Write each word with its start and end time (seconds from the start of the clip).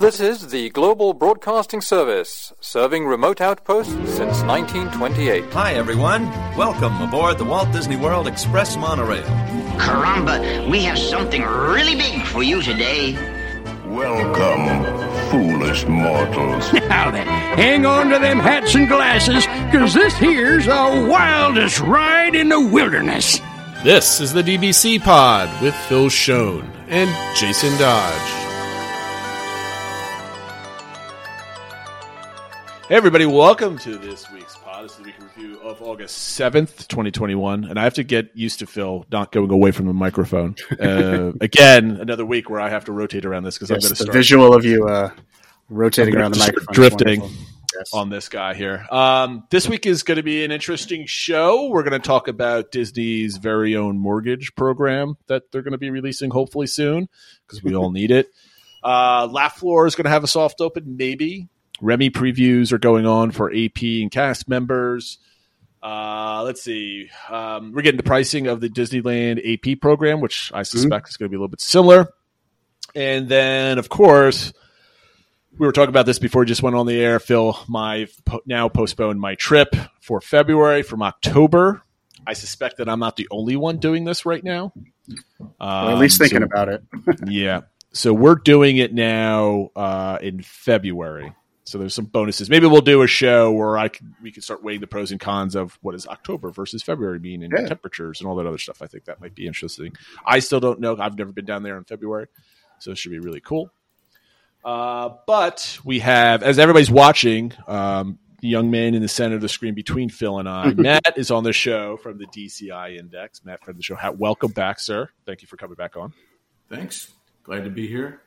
This 0.00 0.18
is 0.18 0.48
the 0.48 0.70
Global 0.70 1.12
Broadcasting 1.12 1.82
Service, 1.82 2.54
serving 2.58 3.04
remote 3.06 3.42
outposts 3.42 3.92
since 3.92 4.40
1928. 4.44 5.52
Hi, 5.52 5.74
everyone. 5.74 6.30
Welcome 6.56 7.02
aboard 7.02 7.36
the 7.36 7.44
Walt 7.44 7.70
Disney 7.70 7.96
World 7.96 8.26
Express 8.26 8.78
Monorail. 8.78 9.22
Caramba, 9.76 10.70
we 10.70 10.84
have 10.84 10.98
something 10.98 11.42
really 11.42 11.96
big 11.96 12.24
for 12.24 12.42
you 12.42 12.62
today. 12.62 13.12
Welcome, 13.88 14.86
foolish 15.30 15.84
mortals. 15.84 16.72
Now 16.88 17.10
then, 17.10 17.26
hang 17.26 17.84
on 17.84 18.08
to 18.08 18.18
them 18.18 18.38
hats 18.38 18.74
and 18.74 18.88
glasses, 18.88 19.44
cause 19.70 19.92
this 19.92 20.14
here's 20.14 20.64
the 20.64 21.08
wildest 21.10 21.78
ride 21.80 22.34
in 22.34 22.48
the 22.48 22.58
wilderness. 22.58 23.38
This 23.84 24.18
is 24.22 24.32
the 24.32 24.42
DBC 24.42 25.02
Pod 25.02 25.50
with 25.60 25.74
Phil 25.74 26.08
Schoen 26.08 26.72
and 26.88 27.10
Jason 27.36 27.78
Dodge. 27.78 28.49
Hey 32.90 32.96
everybody, 32.96 33.24
welcome 33.24 33.78
to 33.78 33.98
this 33.98 34.28
week's 34.32 34.56
pod. 34.56 34.82
This 34.82 34.90
is 34.90 34.98
the 34.98 35.04
week 35.04 35.14
review 35.20 35.60
of 35.60 35.80
August 35.80 36.36
7th, 36.40 36.88
2021. 36.88 37.62
And 37.62 37.78
I 37.78 37.84
have 37.84 37.94
to 37.94 38.02
get 38.02 38.32
used 38.34 38.58
to 38.58 38.66
Phil 38.66 39.06
not 39.12 39.30
going 39.30 39.52
away 39.52 39.70
from 39.70 39.86
the 39.86 39.94
microphone. 39.94 40.56
Uh, 40.80 41.30
again, 41.40 41.98
another 42.00 42.26
week 42.26 42.50
where 42.50 42.58
I 42.58 42.68
have 42.68 42.86
to 42.86 42.92
rotate 42.92 43.24
around 43.24 43.44
this 43.44 43.54
because 43.56 43.70
I'm 43.70 43.76
Yes, 43.76 43.84
going 43.84 43.94
to 43.94 43.98
the 43.98 44.04
start 44.06 44.12
visual 44.12 44.52
of 44.52 44.64
you 44.64 44.88
uh, 44.88 45.10
rotating 45.68 46.16
around 46.16 46.34
the 46.34 46.40
microphone, 46.40 46.74
drifting. 46.74 47.20
Yes. 47.22 47.90
on 47.92 48.10
this 48.10 48.28
guy 48.28 48.54
here. 48.54 48.84
Um, 48.90 49.44
this 49.50 49.68
week 49.68 49.86
is 49.86 50.02
going 50.02 50.16
to 50.16 50.24
be 50.24 50.44
an 50.44 50.50
interesting 50.50 51.06
show. 51.06 51.68
We're 51.68 51.84
going 51.84 51.92
to 51.92 52.04
talk 52.04 52.26
about 52.26 52.72
Disney's 52.72 53.36
very 53.36 53.76
own 53.76 54.00
mortgage 54.00 54.52
program 54.56 55.16
that 55.28 55.52
they're 55.52 55.62
going 55.62 55.72
to 55.72 55.78
be 55.78 55.90
releasing 55.90 56.32
hopefully 56.32 56.66
soon 56.66 57.08
because 57.46 57.62
we 57.62 57.76
all 57.76 57.92
need 57.92 58.10
it. 58.10 58.26
Uh, 58.82 59.28
Laugh 59.30 59.58
Floor 59.58 59.86
is 59.86 59.94
going 59.94 60.06
to 60.06 60.10
have 60.10 60.24
a 60.24 60.26
soft 60.26 60.62
open, 60.62 60.96
maybe. 60.96 61.50
Remy 61.80 62.10
previews 62.10 62.72
are 62.72 62.78
going 62.78 63.06
on 63.06 63.30
for 63.30 63.50
AP 63.52 63.82
and 63.82 64.10
cast 64.10 64.48
members. 64.48 65.18
Uh, 65.82 66.42
let's 66.44 66.60
see. 66.62 67.08
Um, 67.30 67.72
we're 67.72 67.82
getting 67.82 67.96
the 67.96 68.02
pricing 68.02 68.46
of 68.46 68.60
the 68.60 68.68
Disneyland 68.68 69.40
AP 69.74 69.80
program, 69.80 70.20
which 70.20 70.50
I 70.54 70.62
suspect 70.62 71.08
is 71.08 71.16
going 71.16 71.28
to 71.28 71.30
be 71.30 71.36
a 71.36 71.38
little 71.38 71.48
bit 71.48 71.60
similar. 71.60 72.08
And 72.94 73.28
then, 73.28 73.78
of 73.78 73.88
course, 73.88 74.52
we 75.58 75.66
were 75.66 75.72
talking 75.72 75.88
about 75.88 76.04
this 76.06 76.18
before 76.18 76.40
we 76.40 76.46
just 76.46 76.62
went 76.62 76.76
on 76.76 76.86
the 76.86 77.00
air. 77.00 77.18
Phil, 77.18 77.58
my 77.68 78.08
po- 78.26 78.42
now 78.46 78.68
postponed 78.68 79.20
my 79.20 79.36
trip 79.36 79.74
for 80.00 80.20
February 80.20 80.82
from 80.82 81.02
October. 81.02 81.82
I 82.26 82.34
suspect 82.34 82.76
that 82.78 82.88
I'm 82.88 83.00
not 83.00 83.16
the 83.16 83.28
only 83.30 83.56
one 83.56 83.78
doing 83.78 84.04
this 84.04 84.26
right 84.26 84.44
now. 84.44 84.72
Or 85.38 85.48
at 85.90 85.98
least 85.98 86.20
Um, 86.20 86.28
thinking 86.28 86.40
so- 86.40 86.44
about 86.44 86.68
it. 86.68 86.82
yeah. 87.26 87.62
So 87.92 88.12
we're 88.12 88.36
doing 88.36 88.76
it 88.76 88.92
now 88.94 89.70
uh, 89.74 90.18
in 90.20 90.42
February. 90.42 91.32
So 91.70 91.78
there's 91.78 91.94
some 91.94 92.06
bonuses. 92.06 92.50
Maybe 92.50 92.66
we'll 92.66 92.80
do 92.80 93.02
a 93.02 93.06
show 93.06 93.52
where 93.52 93.78
I 93.78 93.86
can, 93.86 94.12
we 94.20 94.32
can 94.32 94.42
start 94.42 94.64
weighing 94.64 94.80
the 94.80 94.88
pros 94.88 95.12
and 95.12 95.20
cons 95.20 95.54
of 95.54 95.78
what 95.82 95.92
does 95.92 96.04
October 96.04 96.50
versus 96.50 96.82
February 96.82 97.20
mean 97.20 97.44
and 97.44 97.52
Yeah. 97.56 97.68
temperatures 97.68 98.20
and 98.20 98.28
all 98.28 98.34
that 98.36 98.46
other 98.46 98.58
stuff. 98.58 98.82
I 98.82 98.86
think 98.88 99.04
that 99.04 99.20
might 99.20 99.36
be 99.36 99.46
interesting. 99.46 99.92
I 100.26 100.40
still 100.40 100.58
don't 100.58 100.80
know. 100.80 100.96
I've 100.98 101.16
never 101.16 101.30
been 101.30 101.44
down 101.44 101.62
there 101.62 101.78
in 101.78 101.84
February, 101.84 102.26
so 102.80 102.90
it 102.90 102.98
should 102.98 103.12
be 103.12 103.20
really 103.20 103.40
cool. 103.40 103.70
Uh, 104.64 105.10
but 105.28 105.78
we 105.84 106.00
have, 106.00 106.42
as 106.42 106.58
everybody's 106.58 106.90
watching, 106.90 107.52
um, 107.68 108.18
the 108.40 108.48
young 108.48 108.68
man 108.72 108.94
in 108.94 109.00
the 109.02 109.06
center 109.08 109.36
of 109.36 109.40
the 109.40 109.48
screen 109.48 109.74
between 109.74 110.08
Phil 110.08 110.40
and 110.40 110.48
I, 110.48 110.74
Matt 110.76 111.16
is 111.16 111.30
on 111.30 111.44
the 111.44 111.52
show 111.52 111.96
from 111.98 112.18
the 112.18 112.26
DCI 112.26 112.98
Index. 112.98 113.44
Matt, 113.44 113.60
friend 113.62 113.76
of 113.76 113.76
the 113.76 113.82
show. 113.84 113.96
Welcome 114.18 114.50
back, 114.50 114.80
sir. 114.80 115.08
Thank 115.24 115.42
you 115.42 115.46
for 115.46 115.56
coming 115.56 115.76
back 115.76 115.96
on. 115.96 116.12
Thanks. 116.68 117.12
Glad 117.44 117.62
to 117.62 117.70
be 117.70 117.86
here. 117.86 118.22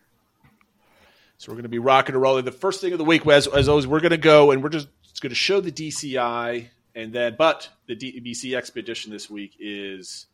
So 1.43 1.51
we're 1.51 1.55
going 1.55 1.63
to 1.63 1.69
be 1.69 1.79
rocking 1.79 2.15
and 2.15 2.21
rolling. 2.21 2.45
The 2.45 2.53
first 2.53 2.79
thing 2.79 2.93
of 2.93 2.97
the 2.97 3.03
week, 3.03 3.27
as, 3.27 3.47
as 3.47 3.67
always, 3.67 3.85
we're 3.85 3.99
going 3.99 4.11
to 4.11 4.17
go 4.17 4.51
and 4.51 4.63
we're 4.63 4.69
just 4.69 4.87
going 5.19 5.29
to 5.29 5.35
show 5.35 5.59
the 5.59 5.73
DCI, 5.73 6.69
and 6.95 7.11
then, 7.11 7.35
but 7.37 7.67
the 7.85 7.97
DBC 7.97 8.55
expedition 8.55 9.11
this 9.11 9.29
week 9.29 9.57
is, 9.59 10.27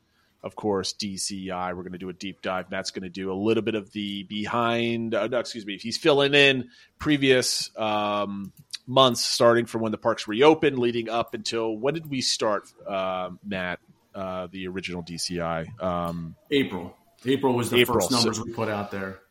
of 0.43 0.55
course, 0.55 0.93
DCI. 0.93 1.69
We're 1.69 1.81
going 1.81 1.93
to 1.93 1.97
do 1.97 2.09
a 2.09 2.13
deep 2.13 2.43
dive. 2.43 2.69
Matt's 2.69 2.91
going 2.91 3.01
to 3.01 3.09
do 3.09 3.31
a 3.31 3.33
little 3.33 3.63
bit 3.63 3.73
of 3.73 3.91
the 3.91 4.21
behind. 4.21 5.15
Uh, 5.15 5.25
no, 5.25 5.39
excuse 5.39 5.65
me. 5.65 5.79
He's 5.79 5.97
filling 5.97 6.35
in 6.35 6.69
previous 6.99 7.71
um, 7.75 8.53
months, 8.85 9.25
starting 9.25 9.65
from 9.65 9.81
when 9.81 9.91
the 9.91 9.97
parks 9.97 10.27
reopened, 10.27 10.77
leading 10.77 11.09
up 11.09 11.33
until 11.33 11.75
when 11.75 11.95
did 11.95 12.07
we 12.07 12.21
start, 12.21 12.71
uh, 12.87 13.31
Matt? 13.43 13.79
Uh, 14.13 14.47
the 14.51 14.67
original 14.67 15.01
DCI. 15.01 15.81
Um, 15.81 16.35
April. 16.51 16.95
April 17.25 17.55
was 17.55 17.71
the 17.71 17.77
April, 17.77 17.99
first 17.99 18.11
numbers 18.11 18.37
so- 18.37 18.43
we 18.43 18.53
put 18.53 18.69
out 18.69 18.91
there. 18.91 19.21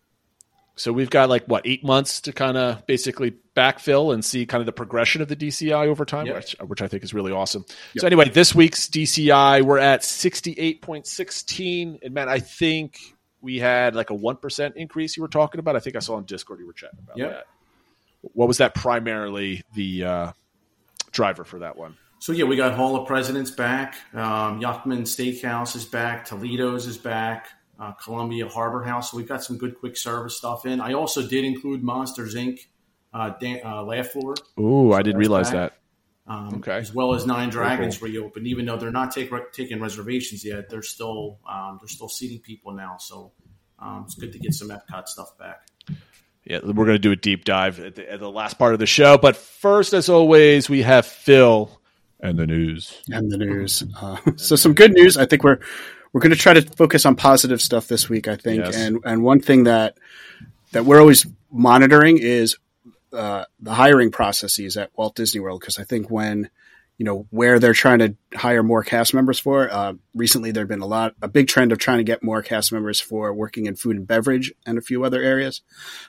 So 0.79 0.93
we've 0.93 1.11
got 1.11 1.29
like 1.29 1.45
what 1.47 1.67
eight 1.67 1.85
months 1.85 2.21
to 2.23 2.33
kind 2.33 2.57
of 2.57 2.87
basically 2.87 3.35
backfill 3.57 4.15
and 4.15 4.25
see 4.25 4.47
kind 4.47 4.61
of 4.61 4.67
the 4.67 4.73
progression 4.73 5.21
of 5.23 5.29
the 5.29 5.37
DCI 5.37 5.87
over 5.89 6.05
time, 6.05 6.27
Yep. 6.27 6.37
which, 6.37 6.57
which 6.67 6.83
I 6.83 6.89
think 6.89 7.03
is 7.03 7.13
really 7.13 7.33
awesome. 7.33 7.65
So 7.97 8.07
anyway, 8.07 8.29
this 8.29 8.55
week's 8.55 8.89
DCI 8.89 9.63
we're 9.63 9.79
at 9.79 10.05
sixty 10.05 10.53
eight 10.53 10.81
point 10.81 11.07
sixteen, 11.07 11.99
and 12.03 12.15
man, 12.15 12.29
I 12.29 12.39
think 12.39 12.99
we 13.41 13.59
had 13.59 13.95
like 13.97 14.11
a 14.11 14.15
one 14.15 14.37
percent 14.37 14.77
increase. 14.77 15.17
You 15.17 15.23
were 15.23 15.29
talking 15.29 15.59
about. 15.59 15.77
I 15.77 15.81
think 15.81 15.97
I 15.97 15.99
saw 15.99 16.15
on 16.17 16.25
Discord 16.25 16.61
you 16.61 16.67
were 16.67 16.73
chatting 16.73 17.01
about 17.03 17.19
Yep. 17.19 17.31
that. 17.31 17.45
What 18.35 18.49
was 18.49 18.59
that 18.59 18.75
primarily 18.75 19.63
the 19.75 20.05
uh, 20.05 20.33
driver 21.13 21.45
for 21.45 21.61
that 21.61 21.77
one? 21.77 21.97
So 22.21 22.33
yeah, 22.33 22.45
we 22.45 22.57
got 22.57 22.75
Hall 22.75 22.97
of 22.97 23.07
Presidents 23.07 23.51
back. 23.51 23.95
Um, 24.13 24.61
Yachtsman 24.61 25.03
Steakhouse 25.03 25.77
is 25.77 25.85
back. 25.85 26.25
Toledo's 26.27 26.87
is 26.89 26.99
back. 26.99 27.49
Uh, 27.79 27.93
Columbia 27.93 28.49
Harbor 28.49 28.83
House. 28.83 29.11
So 29.13 29.17
we've 29.17 29.29
got 29.29 29.45
some 29.45 29.57
good 29.57 29.79
quick 29.79 29.97
service 29.97 30.37
stuff 30.37 30.67
in. 30.67 30.81
I 30.81 30.95
also 30.95 31.27
did 31.27 31.45
include 31.45 31.83
Monsters 31.83 32.35
Inc. 32.35 32.59
Uh, 33.15 33.31
Dan, 33.41 33.61
uh, 33.65 33.83
Laugh 33.85 34.09
Floor. 34.09 34.35
Ooh, 34.61 34.93
I 34.93 35.03
didn't 35.03 35.19
realize 35.19 35.51
back. 35.51 35.73
that. 36.27 36.33
Um, 36.33 36.55
Okay. 36.57 36.77
As 36.77 36.93
well 36.93 37.15
as 37.15 37.25
Nine 37.25 37.49
Dragons 37.51 37.97
cool. 37.99 38.09
reopened, 38.09 38.47
even 38.47 38.67
though 38.67 38.77
they're 38.77 38.91
not 38.91 39.13
take, 39.13 39.31
taking 39.53 39.81
reservations 39.81 40.45
yet, 40.45 40.69
they're 40.69 40.83
still 40.83 41.39
um, 41.49 41.79
they're 41.81 41.89
still 41.89 42.09
seating 42.09 42.41
people 42.41 42.73
now. 42.73 42.97
So 42.99 43.33
um, 43.79 44.03
it's 44.05 44.15
good 44.15 44.33
to 44.33 44.39
get 44.39 44.53
some 44.55 44.69
Epcot 44.69 45.07
stuff 45.09 45.39
back. 45.39 45.67
Yeah, 46.45 46.59
we're 46.65 46.73
going 46.85 46.89
to 46.89 46.99
do 46.99 47.13
a 47.13 47.17
deep 47.17 47.45
dive 47.45 47.79
at 47.81 47.95
the, 47.95 48.11
at 48.13 48.21
the 48.21 48.31
last 48.31 48.59
part 48.59 48.73
of 48.73 48.79
the 48.79 48.87
show. 48.87 49.19
But 49.19 49.37
first, 49.37 49.93
as 49.93 50.09
always, 50.09 50.69
we 50.69 50.83
have 50.83 51.07
Phil 51.07 51.71
and 52.21 52.39
the 52.39 52.47
news. 52.47 53.01
and 53.11 53.31
the 53.31 53.39
news. 53.39 53.85
Uh, 54.01 54.17
so 54.37 54.57
some 54.57 54.75
good 54.75 54.93
news. 54.93 55.17
I 55.17 55.27
think 55.27 55.45
we're 55.45 55.61
we're 56.13 56.21
going 56.21 56.33
to 56.33 56.37
try 56.39 56.55
to 56.55 56.63
focus 56.63 57.05
on 57.07 57.17
positive 57.17 57.61
stuff 57.61 57.89
this 57.89 58.09
week. 58.09 58.29
I 58.29 58.37
think, 58.37 58.65
Yes. 58.65 58.77
and 58.77 58.99
and 59.05 59.23
one 59.23 59.41
thing 59.41 59.65
that 59.65 59.97
that 60.73 60.85
we're 60.85 61.01
always 61.01 61.27
monitoring 61.51 62.19
is 62.19 62.57
uh, 63.13 63.45
the 63.61 63.73
hiring 63.75 64.11
processes 64.11 64.77
at 64.77 64.91
Walt 64.97 65.15
Disney 65.17 65.41
World 65.41 65.61
because 65.61 65.79
I 65.79 65.85
think 65.85 66.11
when 66.11 66.51
you 66.99 67.05
know 67.05 67.27
where 67.31 67.61
they're 67.61 67.73
trying 67.73 68.01
to 68.01 68.17
hire 68.35 68.65
more 68.65 68.83
cast 68.83 69.15
members 69.15 69.39
for. 69.39 69.71
Uh, 69.71 69.95
recently, 70.15 70.51
there've 70.51 70.69
been 70.69 70.81
a 70.81 70.87
lot, 70.87 71.15
a 71.23 71.29
big 71.29 71.47
trend 71.47 71.71
of 71.71 71.79
trying 71.79 71.99
to 71.99 72.05
get 72.05 72.25
more 72.25 72.43
cast 72.43 72.73
members 72.73 73.01
for 73.01 73.33
working 73.33 73.67
in 73.67 73.77
food 73.77 73.97
and 73.97 74.07
beverage 74.07 74.53
and 74.67 74.77
a 74.77 74.83
few 74.83 75.05
other 75.05 75.23
areas. 75.23 75.63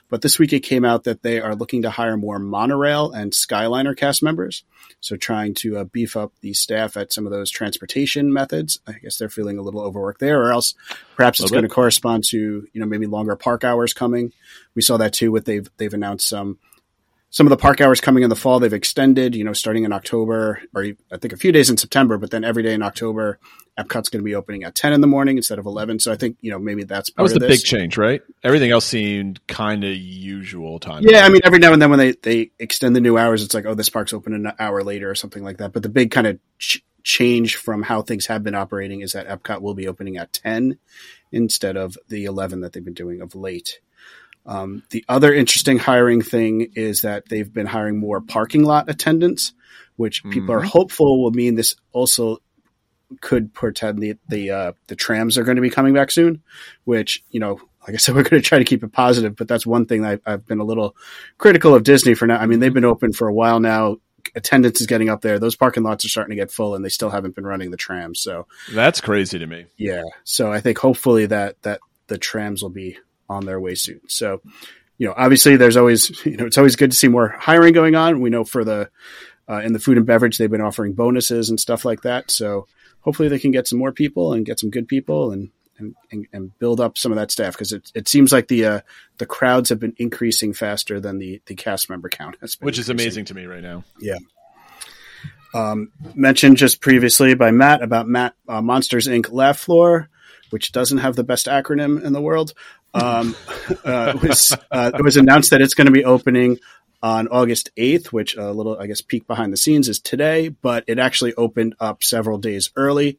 But 0.08 0.22
this 0.22 0.40
week, 0.40 0.52
it 0.52 0.60
came 0.60 0.84
out 0.84 1.04
that 1.04 1.22
they 1.22 1.40
are 1.40 1.54
looking 1.54 1.82
to 1.82 1.90
hire 1.90 2.16
more 2.16 2.40
monorail 2.40 3.12
and 3.12 3.30
Skyliner 3.30 3.96
cast 3.96 4.20
members. 4.20 4.64
So, 4.98 5.16
trying 5.16 5.54
to 5.54 5.78
uh, 5.78 5.84
beef 5.84 6.16
up 6.16 6.32
the 6.40 6.54
staff 6.54 6.96
at 6.96 7.12
some 7.12 7.24
of 7.24 7.32
those 7.32 7.52
transportation 7.52 8.32
methods. 8.32 8.80
I 8.84 8.94
guess 8.94 9.16
they're 9.16 9.28
feeling 9.28 9.58
a 9.58 9.62
little 9.62 9.80
overworked 9.80 10.20
there, 10.20 10.42
or 10.42 10.50
else 10.50 10.74
perhaps 11.14 11.38
it's 11.38 11.52
going 11.52 11.62
to 11.62 11.68
correspond 11.68 12.24
to 12.30 12.66
you 12.72 12.80
know 12.80 12.86
maybe 12.86 13.06
longer 13.06 13.36
park 13.36 13.62
hours 13.62 13.92
coming. 13.92 14.32
We 14.74 14.82
saw 14.82 14.96
that 14.96 15.12
too. 15.12 15.30
With 15.30 15.44
they've 15.44 15.70
they've 15.76 15.94
announced 15.94 16.28
some 16.28 16.58
some 17.30 17.46
of 17.46 17.50
the 17.50 17.56
park 17.56 17.80
hours 17.80 18.00
coming 18.00 18.22
in 18.22 18.28
the 18.28 18.36
fall 18.36 18.58
they've 18.60 18.72
extended 18.72 19.34
you 19.34 19.44
know 19.44 19.52
starting 19.52 19.84
in 19.84 19.92
october 19.92 20.60
or 20.74 20.84
i 21.12 21.16
think 21.16 21.32
a 21.32 21.36
few 21.36 21.52
days 21.52 21.70
in 21.70 21.76
september 21.76 22.18
but 22.18 22.30
then 22.30 22.44
every 22.44 22.62
day 22.62 22.74
in 22.74 22.82
october 22.82 23.38
epcot's 23.78 24.08
going 24.08 24.20
to 24.20 24.24
be 24.24 24.34
opening 24.34 24.64
at 24.64 24.74
10 24.74 24.92
in 24.92 25.00
the 25.00 25.06
morning 25.06 25.36
instead 25.36 25.58
of 25.58 25.64
11 25.66 26.00
so 26.00 26.12
i 26.12 26.16
think 26.16 26.36
you 26.40 26.50
know 26.50 26.58
maybe 26.58 26.84
that's 26.84 27.10
That 27.12 27.22
was 27.22 27.32
the 27.32 27.40
big 27.40 27.60
change, 27.62 27.96
right? 27.96 28.20
Everything 28.42 28.70
else 28.70 28.84
seemed 28.84 29.44
kind 29.46 29.84
of 29.84 29.94
usual 29.96 30.78
time. 30.78 31.02
yeah 31.04 31.24
i 31.24 31.28
mean 31.28 31.40
every 31.44 31.58
now 31.58 31.72
and 31.72 31.80
then 31.80 31.90
when 31.90 31.98
they, 31.98 32.12
they 32.12 32.50
extend 32.58 32.94
the 32.94 33.00
new 33.00 33.16
hours 33.16 33.42
it's 33.42 33.54
like 33.54 33.64
oh 33.64 33.74
this 33.74 33.88
park's 33.88 34.12
open 34.12 34.34
an 34.34 34.52
hour 34.58 34.82
later 34.82 35.08
or 35.10 35.14
something 35.14 35.42
like 35.42 35.58
that 35.58 35.72
but 35.72 35.82
the 35.82 35.88
big 35.88 36.10
kind 36.10 36.26
of 36.26 36.38
ch- 36.58 36.84
change 37.02 37.56
from 37.56 37.82
how 37.82 38.02
things 38.02 38.26
have 38.26 38.42
been 38.42 38.54
operating 38.54 39.00
is 39.00 39.12
that 39.12 39.26
epcot 39.28 39.62
will 39.62 39.74
be 39.74 39.88
opening 39.88 40.18
at 40.18 40.32
10 40.32 40.78
instead 41.32 41.76
of 41.76 41.96
the 42.08 42.24
11 42.24 42.60
that 42.60 42.72
they've 42.72 42.84
been 42.84 42.92
doing 42.92 43.22
of 43.22 43.34
late 43.34 43.80
um, 44.46 44.82
the 44.90 45.04
other 45.08 45.32
interesting 45.32 45.78
hiring 45.78 46.22
thing 46.22 46.72
is 46.74 47.02
that 47.02 47.28
they've 47.28 47.52
been 47.52 47.66
hiring 47.66 47.98
more 47.98 48.20
parking 48.20 48.64
lot 48.64 48.88
attendants, 48.88 49.52
which 49.96 50.24
people 50.24 50.54
are 50.54 50.62
hopeful 50.62 51.22
will 51.22 51.30
mean 51.30 51.54
this 51.54 51.76
also 51.92 52.38
could 53.20 53.52
portend 53.52 53.98
the 53.98 54.16
the 54.28 54.50
uh, 54.50 54.72
the 54.86 54.96
trams 54.96 55.36
are 55.36 55.44
going 55.44 55.56
to 55.56 55.62
be 55.62 55.70
coming 55.70 55.92
back 55.94 56.10
soon. 56.10 56.42
Which 56.84 57.22
you 57.30 57.40
know, 57.40 57.60
like 57.86 57.94
I 57.94 57.96
said, 57.98 58.14
we're 58.16 58.22
going 58.22 58.42
to 58.42 58.48
try 58.48 58.58
to 58.58 58.64
keep 58.64 58.82
it 58.82 58.92
positive, 58.92 59.36
but 59.36 59.48
that's 59.48 59.66
one 59.66 59.86
thing 59.86 60.02
that 60.02 60.20
I've 60.24 60.46
been 60.46 60.60
a 60.60 60.64
little 60.64 60.96
critical 61.38 61.74
of 61.74 61.84
Disney 61.84 62.14
for 62.14 62.26
now. 62.26 62.38
I 62.38 62.46
mean, 62.46 62.60
they've 62.60 62.72
been 62.72 62.84
open 62.84 63.12
for 63.12 63.28
a 63.28 63.34
while 63.34 63.60
now. 63.60 63.96
Attendance 64.34 64.80
is 64.80 64.86
getting 64.86 65.08
up 65.08 65.22
there. 65.22 65.38
Those 65.38 65.56
parking 65.56 65.82
lots 65.82 66.04
are 66.04 66.08
starting 66.08 66.30
to 66.30 66.36
get 66.36 66.52
full, 66.52 66.74
and 66.74 66.84
they 66.84 66.88
still 66.88 67.10
haven't 67.10 67.34
been 67.34 67.46
running 67.46 67.70
the 67.70 67.76
trams. 67.76 68.20
So 68.20 68.46
That's 68.72 69.00
crazy 69.00 69.38
to 69.38 69.46
me. 69.46 69.66
yeah. 69.76 70.02
So 70.24 70.52
I 70.52 70.60
think 70.60 70.78
hopefully 70.78 71.26
that 71.26 71.60
that 71.62 71.80
the 72.06 72.18
trams 72.18 72.62
will 72.62 72.70
be 72.70 72.98
on 73.30 73.46
their 73.46 73.60
way 73.60 73.74
soon. 73.74 74.00
So 74.08 74.42
you 75.00 75.06
know, 75.06 75.14
obviously 75.16 75.56
there's 75.56 75.78
always, 75.78 76.10
you 76.26 76.36
know, 76.36 76.44
it's 76.44 76.58
always 76.58 76.76
good 76.76 76.90
to 76.92 76.96
see 76.96 77.08
more 77.08 77.28
hiring 77.28 77.72
going 77.72 77.96
on. 77.96 78.20
We 78.20 78.30
know 78.30 78.44
for 78.44 78.64
the, 78.64 78.90
uh, 79.48 79.62
in 79.64 79.72
the 79.72 79.80
food 79.80 79.96
and 79.96 80.06
beverage, 80.06 80.36
they've 80.36 80.50
been 80.50 80.60
offering 80.60 80.92
bonuses 80.92 81.48
and 81.48 81.58
stuff 81.58 81.86
like 81.86 82.02
that. 82.02 82.30
So 82.30 82.68
hopefully 83.00 83.28
they 83.28 83.38
can 83.38 83.50
get 83.50 83.66
some 83.66 83.78
more 83.78 83.92
people 83.92 84.34
and 84.34 84.44
get 84.44 84.60
some 84.60 84.68
good 84.68 84.86
people 84.86 85.32
and, 85.32 85.48
and, 85.78 86.26
and, 86.30 86.58
build 86.58 86.78
up 86.78 86.98
some 86.98 87.10
of 87.10 87.16
that 87.16 87.30
staff 87.30 87.54
because 87.54 87.72
it, 87.72 87.90
it 87.94 88.06
seems 88.06 88.30
like 88.30 88.48
the, 88.48 88.66
uh, 88.66 88.80
the 89.16 89.24
crowds 89.24 89.70
have 89.70 89.80
been 89.80 89.94
increasing 89.96 90.52
faster 90.52 91.00
than 91.00 91.18
the, 91.18 91.40
the 91.46 91.54
cast 91.54 91.88
member 91.88 92.10
count 92.10 92.36
has 92.42 92.56
been. 92.56 92.66
Which 92.66 92.78
is 92.78 92.90
increasing. 92.90 93.06
amazing 93.06 93.24
to 93.24 93.34
me 93.34 93.46
right 93.46 93.62
now. 93.62 93.84
Yeah. 93.98 94.18
Um, 95.54 95.92
mentioned 96.14 96.58
just 96.58 96.82
previously 96.82 97.34
by 97.34 97.50
Matt 97.50 97.82
about 97.82 98.06
Matt 98.06 98.34
uh, 98.46 98.60
Monsters 98.60 99.08
Inc. 99.08 99.32
Laugh 99.32 99.58
Floor, 99.58 100.10
which 100.50 100.72
doesn't 100.72 100.98
have 100.98 101.16
the 101.16 101.24
best 101.24 101.46
acronym 101.46 102.04
in 102.04 102.12
the 102.12 102.20
world. 102.20 102.52
Um, 102.94 103.36
uh, 103.84 104.14
it 104.14 104.22
was 104.22 104.56
uh, 104.70 104.90
it 104.94 105.02
was 105.02 105.16
announced 105.16 105.50
that 105.50 105.60
it's 105.60 105.74
going 105.74 105.86
to 105.86 105.92
be 105.92 106.04
opening 106.04 106.58
on 107.02 107.28
August 107.28 107.70
8th, 107.76 108.06
which 108.06 108.36
a 108.36 108.52
little, 108.52 108.78
I 108.78 108.86
guess, 108.86 109.00
peek 109.00 109.26
behind 109.26 109.52
the 109.52 109.56
scenes 109.56 109.88
is 109.88 110.00
today, 110.00 110.48
but 110.48 110.84
it 110.86 110.98
actually 110.98 111.34
opened 111.34 111.74
up 111.80 112.02
several 112.02 112.38
days 112.38 112.70
early. 112.76 113.18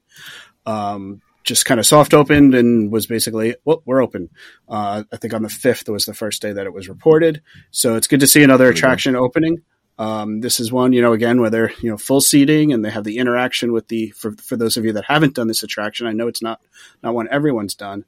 Um, 0.66 1.22
just 1.44 1.66
kind 1.66 1.80
of 1.80 1.86
soft 1.88 2.14
opened 2.14 2.54
and 2.54 2.92
was 2.92 3.08
basically, 3.08 3.56
well, 3.66 3.82
we're 3.86 4.04
open. 4.04 4.30
Uh, 4.70 5.04
I 5.12 5.18
think 5.18 5.34
on 5.34 5.42
the 5.42 5.50
5th 5.50 5.90
was 5.90 6.06
the 6.06 6.14
first 6.14 6.42
day 6.42 6.54
that 6.54 6.68
it 6.68 6.74
was 6.74 6.88
reported. 6.88 7.42
So 7.72 7.96
it's 7.96 8.08
good 8.08 8.20
to 8.20 8.28
see 8.28 8.44
another 8.44 8.70
attraction 8.70 9.16
opening. 9.16 9.64
Um, 9.98 10.42
this 10.42 10.60
is 10.60 10.72
one, 10.72 10.94
you 10.94 11.02
know, 11.02 11.14
again, 11.14 11.42
where 11.42 11.50
they're, 11.50 11.72
you 11.82 11.90
know, 11.90 11.98
full 11.98 12.22
seating 12.22 12.74
and 12.74 12.86
they 12.86 12.90
have 12.92 13.04
the 13.04 13.18
interaction 13.18 13.72
with 13.72 13.88
the, 13.88 14.12
for, 14.12 14.32
for 14.34 14.56
those 14.56 14.78
of 14.78 14.86
you 14.86 14.94
that 14.94 15.06
haven't 15.06 15.34
done 15.34 15.48
this 15.48 15.64
attraction, 15.64 16.06
I 16.06 16.12
know 16.12 16.28
it's 16.28 16.42
not, 16.42 16.62
not 17.02 17.16
one 17.16 17.28
everyone's 17.30 17.76
done, 17.76 18.06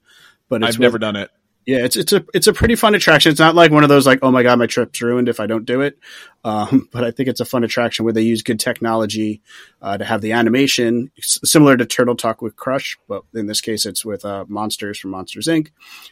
but 0.48 0.62
it's 0.62 0.76
I've 0.76 0.80
never 0.80 0.98
done 0.98 1.16
it. 1.16 1.30
Yeah, 1.66 1.84
it's 1.84 1.96
it's 1.96 2.12
a 2.12 2.24
it's 2.34 2.46
a 2.46 2.52
pretty 2.52 2.74
fun 2.74 2.94
attraction. 2.94 3.30
It's 3.30 3.40
not 3.40 3.54
like 3.54 3.70
one 3.70 3.82
of 3.82 3.88
those 3.88 4.06
like 4.06 4.18
oh 4.22 4.30
my 4.30 4.42
god 4.42 4.58
my 4.58 4.66
trip's 4.66 5.00
ruined 5.00 5.28
if 5.28 5.40
I 5.40 5.46
don't 5.46 5.64
do 5.64 5.80
it, 5.80 5.98
um, 6.44 6.88
but 6.92 7.04
I 7.04 7.10
think 7.10 7.28
it's 7.28 7.40
a 7.40 7.44
fun 7.44 7.64
attraction 7.64 8.04
where 8.04 8.12
they 8.12 8.22
use 8.22 8.42
good 8.42 8.60
technology 8.60 9.42
uh, 9.80 9.96
to 9.96 10.04
have 10.04 10.20
the 10.20 10.32
animation 10.32 11.10
similar 11.20 11.76
to 11.76 11.86
Turtle 11.86 12.16
Talk 12.16 12.42
with 12.42 12.56
Crush, 12.56 12.98
but 13.08 13.22
in 13.34 13.46
this 13.46 13.60
case 13.60 13.86
it's 13.86 14.04
with 14.04 14.24
uh, 14.24 14.44
monsters 14.48 14.98
from 14.98 15.12
Monsters 15.12 15.48
Inc. 15.48 15.68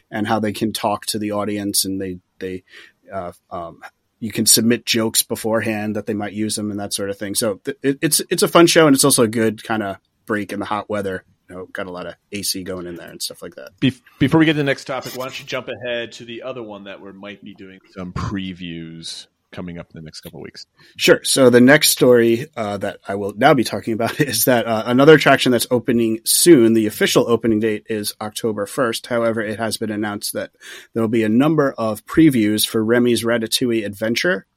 and 0.09 0.27
how 0.27 0.39
they 0.39 0.53
can 0.53 0.73
talk 0.73 1.05
to 1.07 1.19
the 1.19 1.31
audience 1.31 1.85
and 1.85 2.01
they 2.01 2.19
they 2.39 2.63
uh, 3.11 3.33
um, 3.51 3.81
you 4.19 4.31
can 4.31 4.45
submit 4.45 4.85
jokes 4.85 5.21
beforehand 5.21 5.97
that 5.97 6.05
they 6.05 6.13
might 6.13 6.31
use 6.31 6.55
them 6.55 6.71
and 6.71 6.79
that 6.79 6.93
sort 6.93 7.09
of 7.09 7.17
thing. 7.17 7.35
So 7.35 7.55
th- 7.55 7.77
it, 7.83 7.99
it's 8.01 8.21
it's 8.29 8.41
a 8.41 8.47
fun 8.47 8.67
show 8.67 8.87
and 8.87 8.95
it's 8.95 9.03
also 9.03 9.23
a 9.23 9.27
good 9.27 9.63
kind 9.63 9.83
of 9.83 9.97
break 10.25 10.53
in 10.53 10.59
the 10.59 10.65
hot 10.65 10.89
weather. 10.89 11.25
Know, 11.53 11.65
got 11.67 11.87
a 11.87 11.91
lot 11.91 12.07
of 12.07 12.15
AC 12.31 12.63
going 12.63 12.87
in 12.87 12.95
there 12.95 13.09
and 13.09 13.21
stuff 13.21 13.41
like 13.41 13.55
that. 13.55 13.79
Be- 13.79 13.93
before 14.19 14.39
we 14.39 14.45
get 14.45 14.53
to 14.53 14.57
the 14.57 14.63
next 14.63 14.85
topic, 14.85 15.15
why 15.15 15.25
don't 15.25 15.39
you 15.39 15.45
jump 15.45 15.69
ahead 15.69 16.11
to 16.13 16.25
the 16.25 16.43
other 16.43 16.63
one 16.63 16.85
that 16.85 17.01
we 17.01 17.11
might 17.11 17.43
be 17.43 17.53
doing 17.53 17.79
some 17.93 18.13
previews 18.13 19.27
coming 19.53 19.77
up 19.77 19.87
in 19.93 20.01
the 20.01 20.03
next 20.03 20.21
couple 20.21 20.39
of 20.39 20.43
weeks? 20.43 20.65
Sure. 20.97 21.23
So 21.23 21.49
the 21.49 21.61
next 21.61 21.89
story 21.89 22.47
uh, 22.57 22.77
that 22.77 22.99
I 23.07 23.15
will 23.15 23.33
now 23.35 23.53
be 23.53 23.63
talking 23.63 23.93
about 23.93 24.19
is 24.19 24.45
that 24.45 24.65
uh, 24.65 24.83
another 24.85 25.13
attraction 25.13 25.51
that's 25.51 25.67
opening 25.71 26.19
soon. 26.25 26.73
The 26.73 26.87
official 26.87 27.29
opening 27.29 27.59
date 27.59 27.85
is 27.89 28.13
October 28.19 28.65
1st. 28.65 29.07
However, 29.07 29.41
it 29.41 29.59
has 29.59 29.77
been 29.77 29.91
announced 29.91 30.33
that 30.33 30.51
there 30.93 31.01
will 31.01 31.07
be 31.07 31.23
a 31.23 31.29
number 31.29 31.73
of 31.77 32.05
previews 32.05 32.67
for 32.67 32.83
Remy's 32.83 33.23
Ratatouille 33.23 33.85
Adventure. 33.85 34.47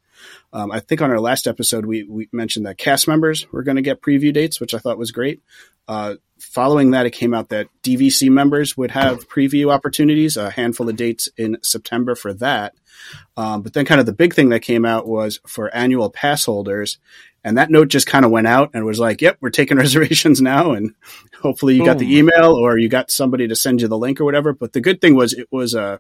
Um, 0.53 0.71
I 0.71 0.81
think 0.81 1.03
on 1.03 1.11
our 1.11 1.21
last 1.21 1.47
episode 1.47 1.87
we, 1.87 2.05
we 2.05 2.29
mentioned 2.33 2.67
that 2.67 2.79
cast 2.79 3.09
members 3.09 3.51
were 3.53 3.63
going 3.63 3.77
to 3.77 3.83
get 3.83 4.03
preview 4.03 4.33
dates, 4.33 4.61
which 4.61 4.75
I 4.75 4.79
thought 4.79 4.99
was 4.99 5.11
great. 5.11 5.43
Uh, 5.89 6.17
following 6.39 6.91
that, 6.91 7.07
it 7.07 7.11
came 7.11 7.33
out 7.33 7.49
that 7.51 7.69
DVC 7.83 8.29
members 8.29 8.77
would 8.77 8.91
have 8.91 9.29
preview 9.29 9.73
opportunities, 9.73 10.37
a 10.37 10.51
handful 10.51 10.89
of 10.89 10.97
dates 10.97 11.29
in 11.37 11.59
September 11.63 12.15
for 12.15 12.33
that. 12.35 12.75
Um, 13.37 13.63
but 13.63 13.73
then, 13.73 13.85
kind 13.85 14.01
of 14.01 14.07
the 14.07 14.13
big 14.13 14.35
thing 14.35 14.49
that 14.49 14.61
came 14.61 14.85
out 14.85 15.07
was 15.07 15.39
for 15.47 15.75
annual 15.75 16.11
pass 16.11 16.45
holders, 16.45 16.99
and 17.45 17.57
that 17.59 17.71
note 17.71 17.89
just 17.89 18.07
kind 18.07 18.25
of 18.25 18.31
went 18.31 18.49
out 18.49 18.71
and 18.75 18.85
was 18.85 18.99
like, 18.99 19.21
"Yep, 19.21 19.39
we're 19.41 19.51
taking 19.51 19.77
reservations 19.79 20.41
now." 20.41 20.73
And 20.73 20.95
hopefully, 21.41 21.77
you 21.77 21.85
got 21.85 21.99
the 21.99 22.19
email 22.19 22.55
or 22.55 22.79
you 22.79 22.89
got 22.89 23.11
somebody 23.11 23.47
to 23.49 23.57
send 23.57 23.81
you 23.81 23.89
the 23.89 23.99
link 23.99 24.21
or 24.21 24.25
whatever. 24.25 24.53
But 24.53 24.73
the 24.73 24.81
good 24.81 25.01
thing 25.01 25.15
was, 25.15 25.33
it 25.35 25.47
was 25.53 25.75
uh, 25.75 25.99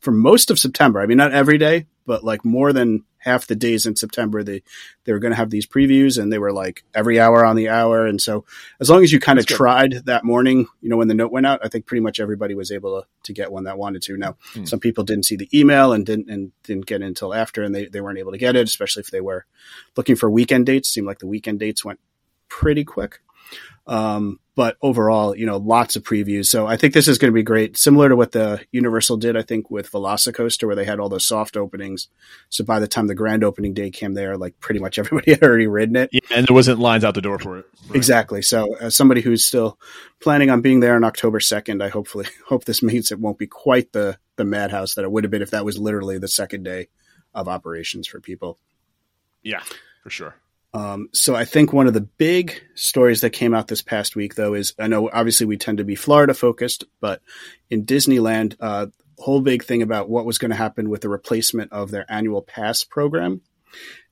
for 0.00 0.12
most 0.12 0.50
of 0.50 0.58
September. 0.58 1.00
I 1.00 1.06
mean, 1.06 1.18
not 1.18 1.32
every 1.32 1.58
day, 1.58 1.86
but 2.06 2.24
like 2.24 2.44
more 2.44 2.72
than 2.72 3.04
half 3.26 3.46
the 3.46 3.56
days 3.56 3.84
in 3.84 3.96
September, 3.96 4.42
they 4.42 4.62
they 5.04 5.12
were 5.12 5.18
going 5.18 5.32
to 5.32 5.36
have 5.36 5.50
these 5.50 5.66
previews, 5.66 6.18
and 6.20 6.32
they 6.32 6.38
were 6.38 6.52
like 6.52 6.84
every 6.94 7.20
hour 7.20 7.44
on 7.44 7.56
the 7.56 7.68
hour. 7.68 8.06
And 8.06 8.22
so, 8.22 8.44
as 8.80 8.88
long 8.88 9.02
as 9.02 9.12
you 9.12 9.20
kind 9.20 9.38
of 9.38 9.46
good. 9.46 9.56
tried 9.56 9.92
that 10.06 10.24
morning, 10.24 10.66
you 10.80 10.88
know, 10.88 10.96
when 10.96 11.08
the 11.08 11.14
note 11.14 11.32
went 11.32 11.44
out, 11.46 11.60
I 11.62 11.68
think 11.68 11.84
pretty 11.86 12.00
much 12.00 12.20
everybody 12.20 12.54
was 12.54 12.72
able 12.72 13.02
to, 13.02 13.06
to 13.24 13.32
get 13.34 13.52
one 13.52 13.64
that 13.64 13.76
wanted 13.76 14.02
to. 14.02 14.16
Now, 14.16 14.36
Hmm. 14.54 14.64
some 14.64 14.80
people 14.80 15.04
didn't 15.04 15.24
see 15.24 15.36
the 15.36 15.48
email 15.52 15.92
and 15.92 16.06
didn't 16.06 16.30
and 16.30 16.52
didn't 16.62 16.86
get 16.86 17.02
it 17.02 17.06
until 17.06 17.34
after, 17.34 17.62
and 17.62 17.74
they, 17.74 17.86
they 17.86 18.00
weren't 18.00 18.18
able 18.18 18.32
to 18.32 18.38
get 18.38 18.56
it, 18.56 18.66
especially 18.66 19.00
if 19.00 19.10
they 19.10 19.20
were 19.20 19.44
looking 19.96 20.16
for 20.16 20.30
weekend 20.30 20.64
dates. 20.66 20.88
Seemed 20.88 21.06
like 21.06 21.18
the 21.18 21.26
weekend 21.26 21.58
dates 21.58 21.84
went 21.84 22.00
pretty 22.48 22.84
quick. 22.84 23.20
Um, 23.86 24.40
but 24.56 24.78
overall, 24.80 25.36
you 25.36 25.44
know, 25.44 25.58
lots 25.58 25.96
of 25.96 26.02
previews. 26.02 26.46
So 26.46 26.66
I 26.66 26.78
think 26.78 26.94
this 26.94 27.08
is 27.08 27.18
going 27.18 27.30
to 27.30 27.34
be 27.34 27.42
great. 27.42 27.76
Similar 27.76 28.08
to 28.08 28.16
what 28.16 28.32
the 28.32 28.64
Universal 28.72 29.18
did, 29.18 29.36
I 29.36 29.42
think, 29.42 29.70
with 29.70 29.92
Velocicoaster, 29.92 30.66
where 30.66 30.74
they 30.74 30.86
had 30.86 30.98
all 30.98 31.10
those 31.10 31.26
soft 31.26 31.58
openings. 31.58 32.08
So 32.48 32.64
by 32.64 32.80
the 32.80 32.88
time 32.88 33.06
the 33.06 33.14
grand 33.14 33.44
opening 33.44 33.74
day 33.74 33.90
came 33.90 34.14
there, 34.14 34.38
like 34.38 34.58
pretty 34.58 34.80
much 34.80 34.98
everybody 34.98 35.32
had 35.32 35.42
already 35.42 35.66
ridden 35.66 35.94
it. 35.94 36.08
Yeah, 36.10 36.20
and 36.34 36.48
there 36.48 36.54
wasn't 36.54 36.80
lines 36.80 37.04
out 37.04 37.14
the 37.14 37.20
door 37.20 37.38
for 37.38 37.58
it. 37.58 37.66
Right. 37.88 37.96
Exactly. 37.96 38.40
So, 38.40 38.74
as 38.76 38.96
somebody 38.96 39.20
who's 39.20 39.44
still 39.44 39.78
planning 40.20 40.48
on 40.48 40.62
being 40.62 40.80
there 40.80 40.96
on 40.96 41.04
October 41.04 41.38
second, 41.38 41.82
I 41.82 41.90
hopefully 41.90 42.26
hope 42.46 42.64
this 42.64 42.82
means 42.82 43.12
it 43.12 43.20
won't 43.20 43.38
be 43.38 43.46
quite 43.46 43.92
the 43.92 44.18
the 44.36 44.44
madhouse 44.44 44.94
that 44.94 45.04
it 45.04 45.12
would 45.12 45.24
have 45.24 45.30
been 45.30 45.42
if 45.42 45.50
that 45.50 45.64
was 45.64 45.78
literally 45.78 46.18
the 46.18 46.28
second 46.28 46.62
day 46.62 46.88
of 47.34 47.46
operations 47.46 48.06
for 48.06 48.20
people. 48.20 48.58
Yeah, 49.42 49.62
for 50.02 50.10
sure. 50.10 50.34
Um, 50.74 51.08
so, 51.12 51.34
I 51.34 51.44
think 51.44 51.72
one 51.72 51.86
of 51.86 51.94
the 51.94 52.02
big 52.02 52.62
stories 52.74 53.22
that 53.22 53.30
came 53.30 53.54
out 53.54 53.68
this 53.68 53.82
past 53.82 54.14
week, 54.14 54.34
though, 54.34 54.54
is 54.54 54.74
I 54.78 54.88
know 54.88 55.08
obviously 55.10 55.46
we 55.46 55.56
tend 55.56 55.78
to 55.78 55.84
be 55.84 55.94
Florida 55.94 56.34
focused, 56.34 56.84
but 57.00 57.22
in 57.70 57.86
Disneyland, 57.86 58.56
uh, 58.60 58.86
whole 59.18 59.40
big 59.40 59.64
thing 59.64 59.80
about 59.80 60.10
what 60.10 60.26
was 60.26 60.38
going 60.38 60.50
to 60.50 60.56
happen 60.56 60.90
with 60.90 61.00
the 61.00 61.08
replacement 61.08 61.72
of 61.72 61.90
their 61.90 62.04
annual 62.10 62.42
pass 62.42 62.84
program, 62.84 63.40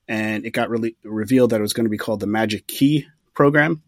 and 0.07 0.45
it 0.45 0.51
got 0.51 0.69
really 0.69 0.95
revealed 1.03 1.51
that 1.51 1.59
it 1.59 1.61
was 1.61 1.73
going 1.73 1.85
to 1.85 1.89
be 1.91 1.97
called 1.97 2.19
the 2.19 2.27
Magic 2.27 2.65
Key 2.67 3.05
program 3.33 3.83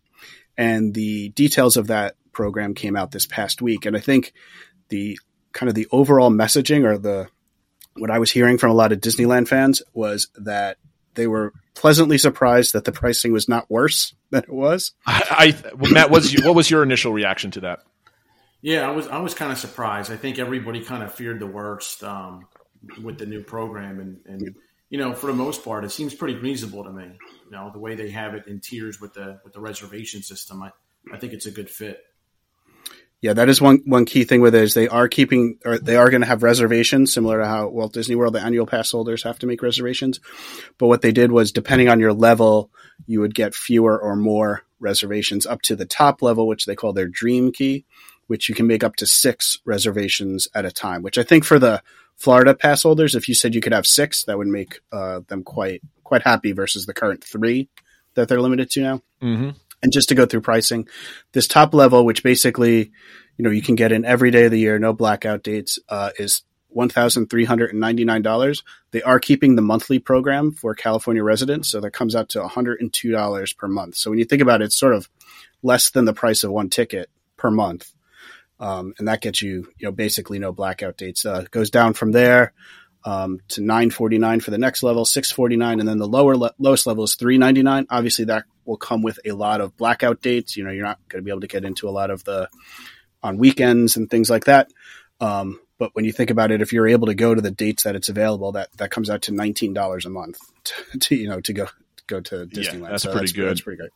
and 0.57 0.93
the 0.93 1.29
details 1.29 1.77
of 1.77 1.87
that 1.87 2.15
program 2.31 2.73
came 2.73 2.95
out 2.95 3.11
this 3.11 3.25
past 3.25 3.61
week. 3.61 3.85
And 3.85 3.95
I 3.95 3.99
think 3.99 4.33
the 4.89 5.19
kind 5.53 5.69
of 5.69 5.75
the 5.75 5.87
overall 5.91 6.31
messaging 6.31 6.83
or 6.83 6.97
the 6.97 7.27
what 7.95 8.11
I 8.11 8.19
was 8.19 8.31
hearing 8.31 8.57
from 8.57 8.71
a 8.71 8.75
lot 8.75 8.91
of 8.91 8.99
Disneyland 8.99 9.47
fans 9.47 9.81
was 9.93 10.29
that 10.35 10.77
they 11.17 11.27
were 11.27 11.51
pleasantly 11.73 12.17
surprised 12.17 12.71
that 12.73 12.85
the 12.85 12.93
pricing 12.93 13.33
was 13.33 13.49
not 13.49 13.69
worse 13.69 14.15
than 14.29 14.43
it 14.43 14.53
was. 14.53 14.93
I, 15.05 15.53
I 15.65 15.75
well, 15.75 15.91
Matt, 15.91 16.09
was 16.09 16.33
what 16.43 16.55
was 16.55 16.71
your 16.71 16.83
initial 16.83 17.11
reaction 17.11 17.51
to 17.51 17.59
that? 17.61 17.79
Yeah, 18.61 18.87
I 18.87 18.91
was 18.91 19.07
I 19.07 19.19
was 19.19 19.33
kind 19.33 19.51
of 19.51 19.57
surprised. 19.57 20.11
I 20.11 20.15
think 20.15 20.39
everybody 20.39 20.83
kind 20.83 21.03
of 21.03 21.13
feared 21.13 21.39
the 21.39 21.47
worst 21.47 22.03
um, 22.03 22.47
with 23.03 23.17
the 23.17 23.25
new 23.25 23.43
program, 23.43 23.99
and, 23.99 24.19
and 24.25 24.55
you 24.89 24.97
know, 24.97 25.13
for 25.13 25.27
the 25.27 25.33
most 25.33 25.63
part, 25.63 25.83
it 25.83 25.91
seems 25.91 26.13
pretty 26.13 26.35
reasonable 26.35 26.83
to 26.83 26.91
me. 26.91 27.05
You 27.45 27.51
know, 27.51 27.69
the 27.71 27.79
way 27.79 27.95
they 27.95 28.09
have 28.11 28.33
it 28.33 28.47
in 28.47 28.59
tiers 28.59 28.99
with 28.99 29.13
the 29.13 29.39
with 29.43 29.53
the 29.53 29.59
reservation 29.59 30.23
system, 30.23 30.63
I, 30.63 30.71
I 31.13 31.17
think 31.17 31.33
it's 31.33 31.45
a 31.45 31.51
good 31.51 31.69
fit. 31.69 32.03
Yeah, 33.21 33.33
that 33.33 33.49
is 33.49 33.59
one 33.59 33.81
one 33.85 34.05
key 34.05 34.25
thing 34.25 34.41
with 34.41 34.53
it 34.53 34.63
is 34.63 34.73
they 34.73 34.87
are 34.87 35.07
keeping 35.07 35.57
or 35.65 35.79
they 35.79 35.95
are 35.95 36.09
going 36.11 36.21
to 36.21 36.27
have 36.27 36.43
reservations 36.43 37.11
similar 37.11 37.39
to 37.39 37.47
how 37.47 37.67
Walt 37.67 37.93
Disney 37.93 38.15
World 38.15 38.33
the 38.33 38.41
annual 38.41 38.67
pass 38.67 38.91
holders 38.91 39.23
have 39.23 39.39
to 39.39 39.47
make 39.47 39.63
reservations. 39.63 40.19
But 40.77 40.87
what 40.87 41.01
they 41.01 41.11
did 41.11 41.31
was 41.31 41.51
depending 41.51 41.89
on 41.89 41.99
your 41.99 42.13
level, 42.13 42.69
you 43.07 43.19
would 43.21 43.33
get 43.33 43.55
fewer 43.55 43.99
or 43.99 44.15
more 44.15 44.63
reservations 44.79 45.47
up 45.47 45.63
to 45.63 45.75
the 45.75 45.85
top 45.85 46.21
level, 46.21 46.47
which 46.47 46.67
they 46.67 46.75
call 46.75 46.93
their 46.93 47.07
dream 47.07 47.51
key, 47.51 47.85
which 48.27 48.49
you 48.49 48.55
can 48.55 48.67
make 48.67 48.83
up 48.83 48.95
to 48.97 49.07
6 49.07 49.59
reservations 49.65 50.47
at 50.53 50.65
a 50.65 50.71
time, 50.71 51.01
which 51.01 51.17
I 51.17 51.23
think 51.23 51.43
for 51.43 51.57
the 51.57 51.81
Florida 52.17 52.53
pass 52.53 52.83
holders 52.83 53.15
if 53.15 53.27
you 53.27 53.33
said 53.33 53.55
you 53.55 53.61
could 53.61 53.73
have 53.73 53.87
6, 53.87 54.25
that 54.25 54.37
would 54.37 54.47
make 54.47 54.79
uh, 54.91 55.21
them 55.27 55.43
quite 55.43 55.81
quite 56.03 56.21
happy 56.21 56.51
versus 56.51 56.85
the 56.85 56.93
current 56.93 57.23
3 57.23 57.67
that 58.13 58.27
they're 58.27 58.41
limited 58.41 58.69
to 58.71 58.81
now. 58.81 59.01
Mm-hmm. 59.21 59.49
And 59.83 59.93
just 59.93 60.09
to 60.09 60.15
go 60.15 60.25
through 60.25 60.41
pricing, 60.41 60.87
this 61.33 61.47
top 61.47 61.73
level, 61.73 62.03
which 62.03 62.23
basically, 62.23 62.91
you 63.37 63.43
know, 63.43 63.51
you 63.51 63.61
can 63.61 63.75
get 63.75 63.91
in 63.91 64.05
every 64.05 64.31
day 64.31 64.45
of 64.45 64.51
the 64.51 64.59
year, 64.59 64.79
no 64.79 64.91
blackout 64.91 65.43
dates, 65.43 65.77
uh, 65.87 66.09
is 66.17 66.41
one 66.69 66.89
thousand 66.89 67.29
three 67.29 67.45
hundred 67.45 67.69
and 67.69 67.79
ninety 67.79 68.03
nine 68.03 68.23
dollars. 68.23 68.63
They 68.91 69.03
are 69.03 69.19
keeping 69.19 69.55
the 69.55 69.61
monthly 69.61 69.99
program 69.99 70.51
for 70.51 70.73
California 70.73 71.23
residents, 71.23 71.69
so 71.69 71.79
that 71.79 71.91
comes 71.91 72.15
out 72.15 72.29
to 72.29 72.39
one 72.39 72.49
hundred 72.49 72.81
and 72.81 72.91
two 72.91 73.11
dollars 73.11 73.53
per 73.53 73.67
month. 73.67 73.95
So 73.95 74.09
when 74.09 74.19
you 74.19 74.25
think 74.25 74.41
about 74.41 74.61
it, 74.61 74.65
it's 74.65 74.75
sort 74.75 74.95
of 74.95 75.07
less 75.61 75.91
than 75.91 76.05
the 76.05 76.13
price 76.13 76.43
of 76.43 76.51
one 76.51 76.69
ticket 76.69 77.09
per 77.37 77.51
month, 77.51 77.93
um, 78.59 78.93
and 78.97 79.07
that 79.07 79.21
gets 79.21 79.41
you, 79.41 79.71
you 79.77 79.85
know, 79.85 79.91
basically 79.91 80.39
no 80.39 80.51
blackout 80.51 80.97
dates. 80.97 81.25
Uh, 81.25 81.45
goes 81.51 81.69
down 81.69 81.93
from 81.93 82.11
there 82.11 82.53
um, 83.07 83.39
to 83.49 83.61
nine 83.61 83.89
forty 83.89 84.17
nine 84.17 84.39
for 84.41 84.51
the 84.51 84.57
next 84.57 84.83
level, 84.83 85.05
six 85.05 85.31
forty 85.31 85.55
nine, 85.55 85.79
and 85.79 85.87
then 85.87 85.97
the 85.97 86.07
lower 86.07 86.35
le- 86.35 86.53
lowest 86.59 86.85
level 86.87 87.03
is 87.05 87.15
three 87.15 87.37
ninety 87.37 87.63
nine. 87.63 87.87
Obviously, 87.89 88.25
that 88.25 88.43
will 88.65 88.77
come 88.77 89.01
with 89.01 89.19
a 89.25 89.31
lot 89.31 89.61
of 89.61 89.75
blackout 89.77 90.21
dates. 90.21 90.57
You 90.57 90.63
know, 90.65 90.71
you're 90.71 90.85
not 90.85 90.99
going 91.09 91.21
to 91.21 91.25
be 91.25 91.31
able 91.31 91.41
to 91.41 91.47
get 91.47 91.63
into 91.63 91.87
a 91.87 91.91
lot 91.91 92.09
of 92.11 92.23
the 92.25 92.49
on 93.23 93.37
weekends 93.37 93.95
and 93.97 94.09
things 94.09 94.29
like 94.29 94.45
that. 94.45 94.69
Um, 95.21 95.59
But 95.79 95.91
when 95.95 96.05
you 96.05 96.11
think 96.11 96.31
about 96.31 96.51
it, 96.51 96.61
if 96.61 96.73
you're 96.73 96.87
able 96.87 97.07
to 97.07 97.15
go 97.15 97.33
to 97.35 97.41
the 97.41 97.51
dates 97.51 97.83
that 97.83 97.95
it's 97.95 98.09
available, 98.09 98.51
that 98.53 98.69
that 98.77 98.91
comes 98.91 99.09
out 99.09 99.21
to 99.23 99.31
nineteen 99.31 99.73
dollars 99.73 100.05
a 100.05 100.09
month 100.09 100.37
to, 100.65 100.99
to 100.99 101.15
you 101.15 101.29
know 101.29 101.39
to 101.41 101.53
go 101.53 101.67
go 102.07 102.19
to 102.21 102.45
Disneyland. 102.45 102.89
that's 102.89 103.03
So 103.03 103.11
pretty 103.13 103.31
good. 103.33 103.49
That's 103.49 103.61
pretty 103.61 103.77
good. 103.81 103.91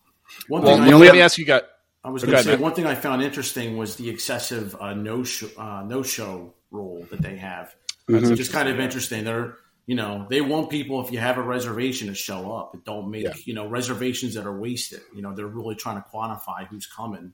One 0.48 0.62
Well, 0.64 0.76
thing 0.76 0.82
let 0.86 0.92
I, 0.92 0.96
only- 0.96 1.12
me 1.12 1.22
ask 1.22 1.38
you 1.38 1.46
guys. 1.46 1.64
I 2.04 2.10
was 2.10 2.24
going 2.24 2.36
to 2.36 2.44
say 2.44 2.52
Matt. 2.52 2.60
one 2.62 2.74
thing 2.74 2.88
I 2.88 2.96
found 2.96 3.22
interesting 3.22 3.78
was 3.78 3.96
the 3.96 4.10
excessive 4.10 4.76
uh, 4.80 4.96
no 4.96 5.24
show, 5.24 5.48
uh, 5.56 5.84
no 5.86 6.02
show 6.02 6.52
rule 6.72 7.06
that 7.12 7.22
they 7.22 7.36
have, 7.38 7.76
Mm-hmm. 8.12 8.30
which 8.32 8.40
is 8.40 8.50
kind 8.50 8.70
of 8.70 8.80
interesting. 8.80 9.24
They're 9.24 9.56
you 9.88 9.96
know 9.96 10.28
they 10.30 10.42
want 10.42 10.70
people 10.70 11.04
if 11.04 11.12
you 11.12 11.20
have 11.20 11.38
a 11.38 11.42
reservation 11.42 12.08
to 12.08 12.14
show 12.14 12.52
up. 12.56 12.72
But 12.74 12.86
don't 12.86 13.10
make 13.10 13.24
Yeah. 13.24 13.34
you 13.46 13.54
know 13.54 13.68
reservations 13.68 14.36
that 14.36 14.46
are 14.46 14.58
wasted. 14.58 15.02
You 15.16 15.22
know 15.22 15.34
they're 15.36 15.48
really 15.48 15.76
trying 15.76 16.02
to 16.02 16.06
quantify 16.14 16.68
who's 16.68 16.88
coming 16.88 17.34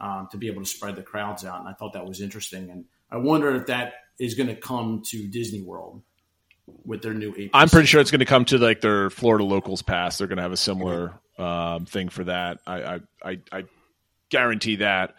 um, 0.00 0.28
to 0.30 0.36
be 0.36 0.48
able 0.48 0.62
to 0.62 0.68
spread 0.68 0.96
the 0.96 1.02
crowds 1.02 1.44
out. 1.44 1.60
And 1.60 1.68
I 1.68 1.72
thought 1.72 1.92
that 1.94 2.06
was 2.06 2.20
interesting. 2.20 2.70
And 2.70 2.84
I 3.10 3.16
wonder 3.18 3.54
if 3.56 3.66
that 3.66 3.94
is 4.18 4.34
going 4.34 4.48
to 4.48 4.56
come 4.56 5.02
to 5.06 5.26
Disney 5.28 5.62
World 5.62 6.02
with 6.84 7.02
their 7.02 7.14
new. 7.14 7.30
AP 7.30 7.50
I'm 7.54 7.68
pretty 7.68 7.86
sure 7.86 8.00
it's 8.00 8.10
going 8.10 8.18
to 8.20 8.24
come 8.26 8.44
to 8.46 8.58
like 8.58 8.80
their 8.80 9.08
Florida 9.10 9.44
locals 9.44 9.82
pass. 9.82 10.18
They're 10.18 10.26
going 10.26 10.36
to 10.38 10.42
have 10.42 10.52
a 10.52 10.56
similar 10.56 11.14
um, 11.38 11.86
thing 11.86 12.08
for 12.08 12.24
that. 12.24 12.58
I, 12.66 12.82
I, 12.82 13.00
I, 13.22 13.38
I 13.52 13.64
guarantee 14.30 14.76
that. 14.76 15.14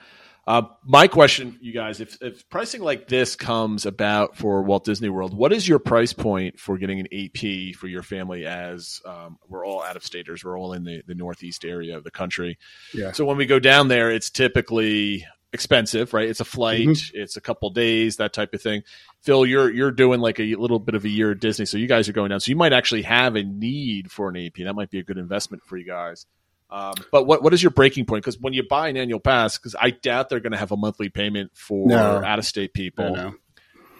Uh, 0.47 0.61
my 0.85 1.07
question, 1.09 1.57
you 1.59 1.73
guys, 1.73 1.99
if, 1.99 2.17
if 2.21 2.47
pricing 2.49 2.81
like 2.81 3.09
this 3.09 3.35
comes 3.35 3.85
about 3.85 4.37
for 4.37 4.63
Walt 4.63 4.85
Disney 4.85 5.09
World, 5.09 5.33
what 5.33 5.51
is 5.51 5.67
your 5.67 5.77
price 5.77 6.13
point 6.13 6.57
for 6.57 6.77
getting 6.77 7.01
an 7.01 7.07
AP 7.11 7.75
for 7.75 7.87
your 7.87 8.01
family? 8.01 8.45
As 8.45 9.01
um, 9.05 9.37
we're 9.49 9.67
all 9.67 9.83
out 9.83 9.97
of 9.97 10.05
staters, 10.05 10.45
we're 10.45 10.57
all 10.57 10.71
in 10.71 10.85
the, 10.85 11.01
the 11.05 11.15
northeast 11.15 11.65
area 11.65 11.97
of 11.97 12.05
the 12.05 12.11
country. 12.11 12.57
Yeah. 12.93 13.11
So 13.11 13.25
when 13.25 13.35
we 13.35 13.45
go 13.45 13.59
down 13.59 13.89
there, 13.89 14.09
it's 14.09 14.29
typically 14.29 15.25
expensive, 15.51 16.13
right? 16.13 16.29
It's 16.29 16.39
a 16.39 16.45
flight, 16.45 16.87
Mm-hmm. 16.87 17.17
it's 17.17 17.35
a 17.35 17.41
couple 17.41 17.69
days, 17.71 18.15
that 18.15 18.31
type 18.31 18.53
of 18.53 18.61
thing. 18.61 18.83
Phil, 19.23 19.45
you're 19.45 19.69
you're 19.69 19.91
doing 19.91 20.21
like 20.21 20.39
a 20.39 20.55
little 20.55 20.79
bit 20.79 20.95
of 20.95 21.03
a 21.03 21.09
year 21.09 21.31
at 21.31 21.39
Disney, 21.41 21.65
so 21.65 21.77
you 21.77 21.87
guys 21.87 22.07
are 22.07 22.13
going 22.13 22.29
down. 22.29 22.39
So 22.39 22.49
you 22.51 22.55
might 22.55 22.71
actually 22.71 23.01
have 23.01 23.35
a 23.35 23.43
need 23.43 24.11
for 24.11 24.29
an 24.29 24.37
AP. 24.37 24.53
That 24.63 24.75
might 24.75 24.91
be 24.91 24.99
a 24.99 25.03
good 25.03 25.17
investment 25.17 25.63
for 25.65 25.75
you 25.75 25.85
guys. 25.85 26.25
Um, 26.69 26.93
but 27.11 27.25
what 27.25 27.41
what 27.43 27.53
is 27.53 27.63
your 27.63 27.71
breaking 27.71 28.05
point? 28.05 28.23
Because 28.23 28.39
when 28.39 28.53
you 28.53 28.63
buy 28.67 28.89
an 28.89 28.97
annual 28.97 29.19
pass, 29.19 29.57
because 29.57 29.75
I 29.79 29.91
doubt 29.91 30.29
they're 30.29 30.41
going 30.41 30.51
to 30.51 30.57
have 30.57 30.71
a 30.71 30.77
monthly 30.77 31.09
payment 31.09 31.51
for 31.55 31.87
No. 31.87 32.21
out 32.23 32.39
of 32.39 32.45
state 32.45 32.73
people. 32.73 33.15
know. 33.15 33.35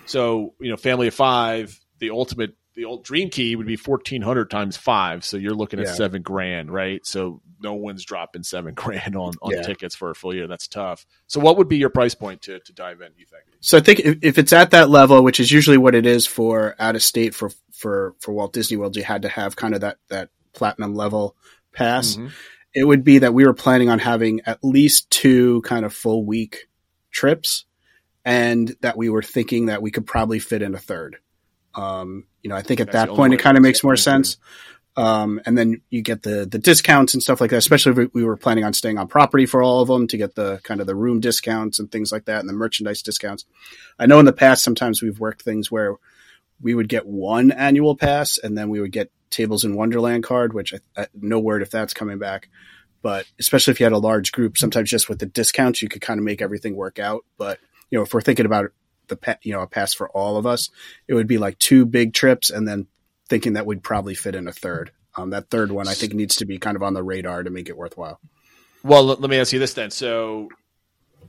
So 0.06 0.54
you 0.60 0.70
know, 0.70 0.78
family 0.78 1.08
of 1.08 1.14
five, 1.14 1.80
the 2.00 2.12
ultimate, 2.12 2.56
the 2.76 2.86
old 2.86 3.04
dream 3.04 3.30
key 3.30 3.56
would 3.56 3.68
be 3.68 3.76
fourteen 3.76 4.22
hundred 4.22 4.50
times 4.50 4.78
five. 4.78 5.26
So 5.26 5.38
you're 5.38 5.54
looking 5.56 5.80
at 5.80 5.88
Yeah. 5.88 5.94
seven 5.94 6.22
grand, 6.22 6.72
right? 6.72 7.06
So 7.06 7.42
no 7.62 7.74
one's 7.74 8.06
dropping 8.06 8.44
seven 8.44 8.74
grand 8.76 9.16
on 9.16 9.34
on 9.42 9.52
Yeah. 9.52 9.64
tickets 9.64 9.96
for 9.96 10.10
a 10.10 10.16
full 10.16 10.34
year. 10.36 10.48
That's 10.48 10.68
tough. 10.68 11.06
So 11.28 11.40
what 11.40 11.58
would 11.58 11.68
be 11.68 11.78
your 11.78 11.90
price 11.90 12.16
point 12.16 12.42
to 12.44 12.60
to 12.60 12.74
dive 12.74 13.02
in? 13.02 13.10
You 13.18 13.26
think? 13.26 13.44
So 13.62 13.78
I 13.78 13.82
think 13.82 14.00
if, 14.02 14.18
if 14.22 14.38
it's 14.38 14.54
at 14.54 14.72
that 14.72 14.90
level, 14.90 15.24
which 15.24 15.40
is 15.40 15.52
usually 15.52 15.78
what 15.78 15.96
it 15.96 16.06
is 16.06 16.28
for 16.28 16.76
out 16.80 16.96
of 16.96 17.04
state 17.04 17.34
for 17.34 17.50
for 17.74 18.14
for 18.20 18.34
Walt 18.34 18.54
Disney 18.54 18.78
World, 18.78 18.96
you 18.96 19.04
had 19.04 19.24
to 19.24 19.30
have 19.30 19.56
kind 19.56 19.74
of 19.74 19.82
that 19.82 19.98
that 20.10 20.30
platinum 20.54 20.94
level 20.96 21.36
pass. 21.74 22.16
Mhm. 22.16 22.32
It 22.78 22.86
would 22.86 23.04
be 23.04 23.18
that 23.20 23.34
we 23.34 23.44
were 23.44 23.56
planning 23.56 23.90
on 23.90 23.98
having 23.98 24.42
at 24.46 24.64
least 24.64 25.10
two 25.10 25.62
kind 25.64 25.84
of 25.84 25.94
full 25.94 26.24
week 26.24 26.68
trips, 27.10 27.66
and 28.24 28.76
that 28.82 28.96
we 28.96 29.10
were 29.10 29.24
thinking 29.24 29.66
that 29.66 29.82
we 29.82 29.90
could 29.90 30.06
probably 30.06 30.38
fit 30.38 30.62
in 30.62 30.76
a 30.76 30.78
third. 30.78 31.18
Um, 31.74 32.26
you 32.44 32.50
know, 32.52 32.56
I 32.56 32.62
think 32.62 32.80
at 32.80 32.92
That's 32.92 33.10
that 33.10 33.16
point 33.16 33.34
it 33.34 33.40
kind 33.40 33.58
of 33.58 33.64
makes 33.64 33.84
more 33.84 33.96
get 33.96 34.06
into 34.08 34.10
it. 34.12 34.26
sense. 34.26 34.38
Um, 34.96 35.40
and 35.46 35.58
then 35.58 35.82
you 35.90 36.04
get 36.04 36.22
the 36.22 36.46
the 36.46 36.60
discounts 36.60 37.14
and 37.16 37.24
stuff 37.24 37.42
like 37.42 37.50
that. 37.50 37.58
Especially 37.58 38.04
if 38.04 38.14
we 38.14 38.24
were 38.24 38.38
planning 38.38 38.64
on 38.64 38.74
staying 38.74 39.00
on 39.00 39.08
property 39.08 39.48
for 39.48 39.64
all 39.64 39.82
of 39.82 39.88
them 39.88 40.08
to 40.08 40.18
get 40.18 40.36
the 40.36 40.60
kind 40.64 40.80
of 40.80 40.86
the 40.88 40.96
room 40.96 41.20
discounts 41.20 41.80
and 41.80 41.92
things 41.92 42.12
like 42.12 42.26
that, 42.26 42.42
and 42.42 42.50
the 42.50 42.54
merchandise 42.54 43.02
discounts. 43.02 43.46
I 43.98 44.06
know 44.06 44.20
in 44.20 44.26
the 44.26 44.34
past 44.34 44.64
sometimes 44.64 45.02
we've 45.02 45.20
worked 45.20 45.42
things 45.42 45.72
where 45.72 45.96
we 46.62 46.74
would 46.74 46.90
get 46.90 47.06
one 47.06 47.52
annual 47.52 47.96
pass 47.96 48.38
and 48.38 48.58
then 48.58 48.70
we 48.70 48.80
would 48.80 48.92
get 48.92 49.12
Tables 49.30 49.64
in 49.64 49.76
Wonderland 49.76 50.24
card, 50.24 50.54
which 50.54 50.74
I, 50.74 50.80
I, 51.02 51.08
no 51.14 51.40
word 51.40 51.62
if 51.62 51.70
that's 51.70 51.94
coming 51.94 52.18
back. 52.18 52.50
But 53.02 53.26
especially 53.40 53.72
if 53.72 53.80
you 53.80 53.86
had 53.86 53.94
a 53.94 54.00
large 54.00 54.32
group, 54.32 54.58
sometimes 54.58 54.90
just 54.90 55.10
with 55.10 55.20
the 55.20 55.26
discounts 55.26 55.82
you 55.82 55.90
could 55.90 56.02
kind 56.02 56.20
of 56.20 56.24
make 56.24 56.42
everything 56.42 56.76
work 56.76 57.00
out. 57.00 57.26
But 57.38 57.60
you 57.90 57.98
know, 57.98 58.04
if 58.04 58.14
we're 58.14 58.22
thinking 58.22 58.46
about 58.46 58.72
the 59.08 59.38
you 59.44 59.54
know 59.54 59.62
a 59.62 59.68
pass 59.68 59.94
for 59.94 60.10
all 60.10 60.38
of 60.38 60.46
us, 60.46 60.70
it 61.08 61.14
would 61.14 61.28
be 61.28 61.38
like 61.38 61.60
two 61.60 61.86
big 61.86 62.14
trips 62.14 62.50
and 62.50 62.68
then 62.68 62.88
thinking 63.30 63.54
that 63.54 63.66
we'd 63.66 63.84
probably 63.84 64.16
fit 64.16 64.36
in 64.36 64.48
a 64.48 64.54
third. 64.54 64.92
Um, 65.16 65.32
that 65.32 65.50
third 65.50 65.72
one 65.72 65.88
I 65.88 65.94
think 65.94 66.14
needs 66.14 66.38
to 66.38 66.46
be 66.46 66.58
kind 66.58 66.76
of 66.76 66.84
on 66.84 66.94
the 66.94 67.04
radar 67.04 67.44
to 67.44 67.50
make 67.50 67.70
it 67.70 67.78
worthwhile. 67.78 68.20
Well, 68.84 69.06
let 69.06 69.30
me 69.30 69.40
ask 69.40 69.52
you 69.52 69.60
this 69.60 69.74
then. 69.74 69.92
So 69.92 70.50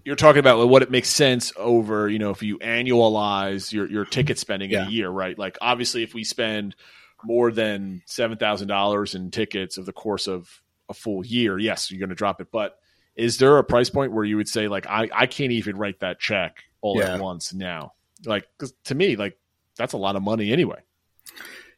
you're 0.08 0.16
talking 0.16 0.40
about 0.40 0.66
what 0.70 0.80
it 0.82 0.90
makes 0.90 1.10
sense 1.10 1.52
over, 1.58 2.08
you 2.08 2.18
know, 2.18 2.30
if 2.30 2.42
you 2.42 2.58
annualize 2.60 3.70
your, 3.74 3.86
your 3.90 4.06
ticket 4.06 4.38
spending 4.38 4.70
in 4.70 4.80
a 4.80 4.88
year, 4.88 5.10
right? 5.10 5.38
Like 5.38 5.58
obviously 5.60 6.02
if 6.02 6.14
we 6.14 6.24
spend 6.24 6.74
more 7.22 7.52
than 7.52 8.00
$7,000 8.08 9.14
in 9.14 9.30
tickets 9.30 9.76
of 9.76 9.84
the 9.84 9.92
course 9.92 10.26
of 10.26 10.48
a 10.88 10.94
full 10.94 11.26
year, 11.26 11.58
yes, 11.58 11.90
you're 11.90 11.98
going 12.00 12.08
to 12.08 12.14
drop 12.14 12.40
it. 12.40 12.48
But 12.50 12.78
is 13.16 13.36
there 13.36 13.58
a 13.58 13.64
price 13.64 13.90
point 13.90 14.12
where 14.12 14.24
you 14.24 14.38
would 14.38 14.48
say 14.48 14.66
like, 14.66 14.86
I, 14.86 15.10
I 15.14 15.26
can't 15.26 15.52
even 15.52 15.76
write 15.76 16.00
that 16.00 16.18
check 16.18 16.64
all 16.80 16.98
Yeah. 16.98 17.16
at 17.16 17.20
once 17.20 17.52
now? 17.52 17.92
Like, 18.24 18.48
'cause 18.56 18.72
to 18.84 18.94
me, 18.94 19.16
like 19.16 19.38
that's 19.76 19.92
a 19.92 19.98
lot 19.98 20.16
of 20.16 20.22
money 20.22 20.52
anyway. 20.52 20.80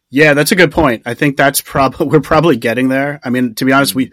Yeah, 0.09 0.35
that's 0.35 0.53
a 0.53 0.57
good 0.57 0.71
point. 0.71 1.03
I 1.05 1.15
think 1.15 1.37
that's 1.37 1.61
probably 1.61 2.07
we're 2.13 2.21
probably 2.21 2.57
getting 2.57 2.91
there. 2.91 3.19
I 3.25 3.31
mean, 3.31 3.57
to 3.57 3.65
be 3.65 3.73
honest, 3.73 3.95
we 3.95 4.13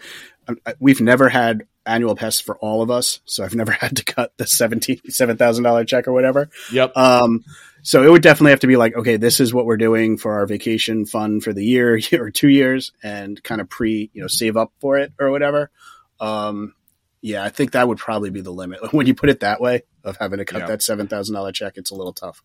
we've 0.79 1.01
never 1.01 1.29
had 1.29 1.67
annual 1.87 2.15
passes 2.15 2.41
for 2.41 2.57
all 2.57 2.81
of 2.81 2.91
us, 2.91 3.19
so 3.25 3.43
I've 3.43 3.55
never 3.55 3.71
had 3.79 3.97
to 3.97 4.03
cut 4.03 4.33
the 4.37 4.47
seventy 4.47 5.01
seven 5.09 5.37
thousand 5.37 5.63
dollar 5.63 5.85
check 5.85 6.07
or 6.07 6.13
whatever. 6.13 6.49
Yep. 6.71 6.95
Um, 6.95 7.43
so 7.83 8.03
it 8.03 8.11
would 8.11 8.21
definitely 8.21 8.51
have 8.51 8.59
to 8.61 8.67
be 8.67 8.75
like, 8.75 8.95
okay, 8.95 9.17
this 9.17 9.39
is 9.39 9.53
what 9.53 9.65
we're 9.65 9.77
doing 9.77 10.17
for 10.17 10.33
our 10.33 10.45
vacation 10.45 11.05
fund 11.05 11.43
for 11.43 11.53
the 11.53 11.63
year 11.63 11.99
or 12.13 12.31
two 12.31 12.49
years, 12.49 12.91
and 13.01 13.41
kind 13.43 13.61
of 13.61 13.69
pre, 13.69 14.09
you 14.13 14.21
know, 14.21 14.27
save 14.27 14.57
up 14.57 14.73
for 14.79 14.97
it 14.97 15.13
or 15.19 15.31
whatever. 15.31 15.71
Um, 16.19 16.73
yeah, 17.21 17.43
I 17.43 17.49
think 17.49 17.71
that 17.71 17.87
would 17.87 17.97
probably 17.97 18.29
be 18.29 18.41
the 18.41 18.51
limit 18.51 18.79
when 18.93 19.07
you 19.07 19.15
put 19.15 19.29
it 19.29 19.39
that 19.41 19.61
way 19.61 19.83
of 20.03 20.17
having 20.17 20.39
to 20.39 20.45
cut 20.45 20.67
that 20.67 20.81
seven 20.81 21.07
thousand 21.07 21.35
dollar 21.35 21.51
check. 21.51 21.73
It's 21.77 21.91
a 21.91 21.95
little 21.95 22.13
tough. 22.13 22.43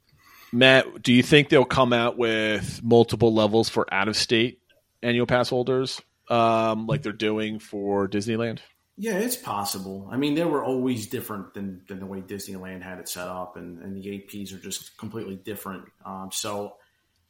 Matt, 0.53 1.03
do 1.03 1.15
you 1.15 1.23
think 1.23 1.49
they'll 1.49 1.65
come 1.65 1.95
out 1.95 2.19
with 2.19 2.83
multiple 2.83 3.33
levels 3.33 3.71
for 3.71 3.93
out 3.93 4.09
of 4.09 4.17
state 4.17 4.61
annual 5.03 5.27
pass 5.27 5.49
holders, 5.49 6.01
um, 6.29 6.87
like 6.87 7.03
they're 7.03 7.13
doing 7.13 7.59
for 7.59 8.07
Disneyland? 8.07 8.59
Yeah, 8.97 9.15
it's 9.19 9.37
possible. 9.37 10.09
I 10.13 10.17
mean, 10.19 10.35
they 10.35 10.45
were 10.45 10.63
always 10.63 11.07
different 11.07 11.55
than, 11.55 11.83
than 11.89 11.99
the 11.99 12.07
way 12.07 12.21
Disneyland 12.21 12.83
had 12.83 12.99
it 12.99 13.09
set 13.09 13.27
up, 13.27 13.57
and, 13.57 13.83
and 13.83 13.97
the 13.97 14.07
APs 14.07 14.53
are 14.55 14.59
just 14.59 14.97
completely 14.99 15.35
different. 15.37 15.85
Um, 16.05 16.29
so, 16.31 16.75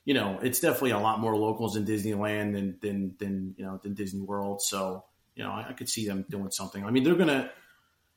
you 0.04 0.14
know, 0.14 0.40
it's 0.42 0.58
definitely 0.58 0.90
a 0.90 0.98
lot 0.98 1.20
more 1.20 1.36
locals 1.36 1.76
in 1.76 1.84
Disneyland 1.84 2.54
than 2.54 2.78
than 2.82 3.14
than 3.18 3.54
you 3.56 3.64
know 3.64 3.78
than 3.82 3.94
Disney 3.94 4.20
World. 4.20 4.60
So, 4.60 5.04
you 5.36 5.44
know, 5.44 5.50
I, 5.50 5.68
I 5.68 5.72
could 5.72 5.88
see 5.88 6.06
them 6.06 6.24
doing 6.28 6.50
something. 6.50 6.84
I 6.84 6.90
mean, 6.90 7.04
they're 7.04 7.14
gonna, 7.14 7.50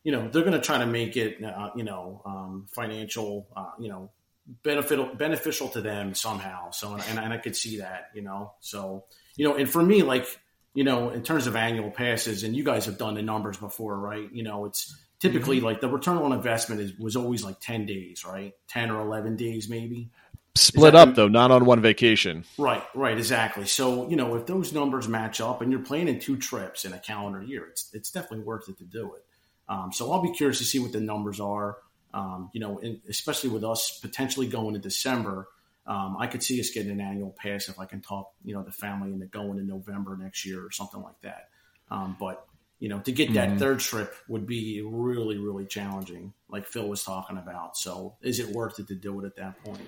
you 0.03 0.11
know, 0.11 0.27
they're 0.27 0.43
gonna 0.43 0.59
try 0.61 0.79
to 0.79 0.87
make 0.87 1.15
it, 1.15 1.43
uh, 1.43 1.69
you 1.75 1.83
know, 1.83 2.23
um, 2.25 2.65
financial, 2.73 3.47
uh, 3.55 3.71
you 3.79 3.89
know, 3.89 4.09
beneficial 4.63 5.13
beneficial 5.15 5.69
to 5.69 5.81
them 5.81 6.15
somehow. 6.15 6.71
So, 6.71 6.93
and, 6.95 7.19
and 7.19 7.31
I 7.33 7.37
could 7.37 7.55
see 7.55 7.77
that, 7.77 8.09
you 8.15 8.23
know. 8.23 8.53
So, 8.59 9.05
you 9.35 9.47
know, 9.47 9.55
and 9.55 9.69
for 9.69 9.83
me, 9.83 10.01
like 10.01 10.27
you 10.75 10.83
know, 10.83 11.09
in 11.09 11.23
terms 11.23 11.47
of 11.47 11.55
annual 11.55 11.89
passes, 11.89 12.43
and 12.43 12.55
you 12.55 12.63
guys 12.63 12.85
have 12.85 12.97
done 12.99 13.15
the 13.15 13.23
numbers 13.23 13.57
before, 13.57 13.97
right? 13.97 14.31
You 14.31 14.43
know, 14.43 14.65
it's 14.65 14.95
typically 15.19 15.61
like 15.61 15.81
the 15.81 15.89
return 15.89 16.17
on 16.17 16.33
investment 16.33 16.81
is 16.81 16.93
was 16.99 17.15
always 17.15 17.43
like 17.43 17.59
ten 17.59 17.85
days, 17.87 18.23
right? 18.25 18.53
Ten 18.67 18.91
or 18.91 18.99
eleven 19.01 19.35
days, 19.37 19.67
maybe. 19.69 20.11
Split 20.57 20.93
up 20.93 21.09
the- 21.09 21.15
though, 21.15 21.27
not 21.27 21.49
on 21.51 21.65
one 21.65 21.81
vacation. 21.81 22.45
Right, 22.57 22.83
right, 22.93 23.17
exactly. 23.17 23.65
So 23.65 24.09
you 24.09 24.17
know, 24.17 24.35
if 24.35 24.45
those 24.45 24.73
numbers 24.73 25.07
match 25.07 25.41
up, 25.41 25.61
and 25.61 25.71
you're 25.71 25.81
planning 25.81 26.19
two 26.19 26.37
trips 26.37 26.85
in 26.85 26.93
a 26.93 26.99
calendar 26.99 27.41
year, 27.41 27.65
it's 27.69 27.89
it's 27.93 28.11
definitely 28.11 28.45
worth 28.45 28.69
it 28.69 28.77
to 28.77 28.83
do 28.83 29.13
it. 29.15 29.25
Um, 29.67 29.91
so 29.91 30.11
I'll 30.11 30.21
be 30.21 30.33
curious 30.33 30.59
to 30.59 30.65
see 30.65 30.79
what 30.79 30.91
the 30.91 30.99
numbers 30.99 31.39
are. 31.39 31.77
Um, 32.13 32.49
you 32.53 32.61
know, 32.61 32.79
and 32.79 33.01
especially 33.09 33.49
with 33.49 33.63
us 33.63 33.99
potentially 33.99 34.47
going 34.47 34.73
to 34.73 34.79
December, 34.79 35.47
um, 35.87 36.17
I 36.19 36.27
could 36.27 36.41
see 36.41 36.59
us 36.59 36.71
getting 36.71 36.91
an 36.91 37.01
annual 37.01 37.35
pass 37.37 37.69
if 37.69 37.79
I 37.79 37.85
can 37.85 38.01
talk, 38.01 38.31
you 38.43 38.55
know, 38.55 38.63
the 38.63 38.71
family 38.71 39.11
into 39.11 39.25
going 39.27 39.59
in 39.59 39.67
November 39.67 40.17
next 40.17 40.45
year 40.45 40.65
or 40.65 40.71
something 40.71 41.01
like 41.01 41.19
that. 41.21 41.49
Um, 41.91 42.17
but 42.19 42.47
you 42.79 42.89
know, 42.89 42.99
to 42.99 43.11
get 43.11 43.33
that 43.33 43.57
third 43.57 43.79
trip 43.79 44.13
would 44.27 44.45
be 44.45 44.81
really, 44.81 45.37
really 45.37 45.65
challenging, 45.65 46.33
like 46.49 46.67
Phil 46.67 46.87
was 46.87 47.03
talking 47.03 47.37
about. 47.37 47.77
So, 47.77 48.15
is 48.21 48.39
it 48.39 48.49
worth 48.49 48.79
it 48.79 48.87
to 48.89 48.95
do 48.95 49.19
it 49.21 49.25
at 49.25 49.37
that 49.37 49.63
point? 49.63 49.87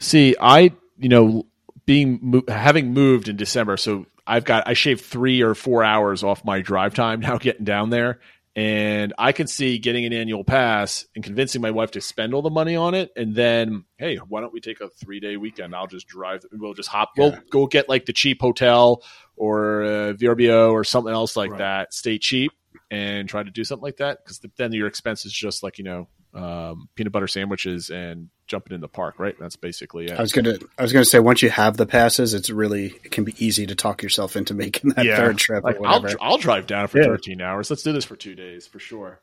See, 0.00 0.36
I 0.38 0.72
you 0.98 1.08
know 1.08 1.46
being 1.86 2.42
having 2.46 2.92
moved 2.92 3.28
in 3.28 3.36
December, 3.36 3.76
so 3.78 4.06
I've 4.26 4.44
got 4.44 4.68
I 4.68 4.74
shaved 4.74 5.00
three 5.02 5.42
or 5.42 5.54
four 5.54 5.82
hours 5.82 6.22
off 6.22 6.44
my 6.44 6.60
drive 6.60 6.94
time 6.94 7.20
now 7.20 7.38
getting 7.38 7.64
down 7.64 7.90
there, 7.90 8.20
and 8.56 9.12
I 9.18 9.32
can 9.32 9.46
see 9.46 9.78
getting 9.78 10.04
an 10.04 10.12
annual 10.12 10.44
pass 10.44 11.06
and 11.14 11.24
convincing 11.24 11.60
my 11.60 11.70
wife 11.72 11.90
to 11.92 12.00
spend 12.00 12.34
all 12.34 12.42
the 12.42 12.50
money 12.50 12.76
on 12.76 12.94
it, 12.94 13.10
and 13.16 13.34
then 13.34 13.84
hey, 13.98 14.16
why 14.16 14.40
don't 14.40 14.52
we 14.52 14.60
take 14.60 14.80
a 14.80 14.88
three 14.88 15.20
day 15.20 15.36
weekend? 15.36 15.74
I'll 15.74 15.86
just 15.86 16.06
drive. 16.06 16.44
We'll 16.52 16.74
just 16.74 16.88
hop. 16.88 17.12
We'll 17.16 17.36
go 17.50 17.66
get 17.66 17.88
like 17.88 18.06
the 18.06 18.12
cheap 18.12 18.40
hotel 18.40 19.02
or 19.36 19.82
uh, 19.82 19.88
VRBO 20.14 20.72
or 20.72 20.84
something 20.84 21.12
else 21.12 21.36
like 21.36 21.50
Right. 21.52 21.58
that. 21.58 21.94
Stay 21.94 22.18
cheap 22.18 22.52
and 22.90 23.28
try 23.28 23.42
to 23.42 23.50
do 23.50 23.64
something 23.64 23.82
like 23.82 23.96
that 23.96 24.18
because 24.22 24.40
then 24.56 24.72
your 24.72 24.86
expense 24.86 25.24
is 25.24 25.32
just 25.32 25.62
like 25.62 25.78
you 25.78 25.84
know 25.84 26.08
um, 26.34 26.88
peanut 26.94 27.12
butter 27.12 27.28
sandwiches 27.28 27.90
and 27.90 28.28
jumping 28.46 28.74
in 28.74 28.80
the 28.80 28.88
park. 28.88 29.18
Right, 29.18 29.34
that's 29.38 29.56
basically 29.56 30.06
it. 30.06 30.12
I 30.12 30.20
was 30.20 30.32
gonna 30.32 30.58
I 30.78 30.82
was 30.82 30.92
gonna 30.92 31.04
say 31.04 31.18
once 31.18 31.42
you 31.42 31.50
have 31.50 31.76
the 31.76 31.86
passes, 31.86 32.34
it's 32.34 32.50
really 32.50 32.86
it 33.04 33.10
can 33.10 33.24
be 33.24 33.34
easy 33.44 33.66
to 33.66 33.74
talk 33.74 34.02
yourself 34.02 34.36
into 34.36 34.54
making 34.64 34.90
that 34.90 35.04
Yeah. 35.04 35.16
third 35.16 35.38
trip 35.38 35.64
Like, 35.64 35.76
I'll. 35.84 36.04
I'll 36.20 36.38
drive 36.38 36.66
down 36.66 36.88
for 36.88 36.98
Yeah. 36.98 37.06
13 37.06 37.40
hours. 37.40 37.70
Let's 37.70 37.82
do 37.82 37.92
this 37.92 38.04
for 38.04 38.16
two 38.16 38.34
days 38.34 38.66
for 38.66 38.78
sure. 38.78 39.20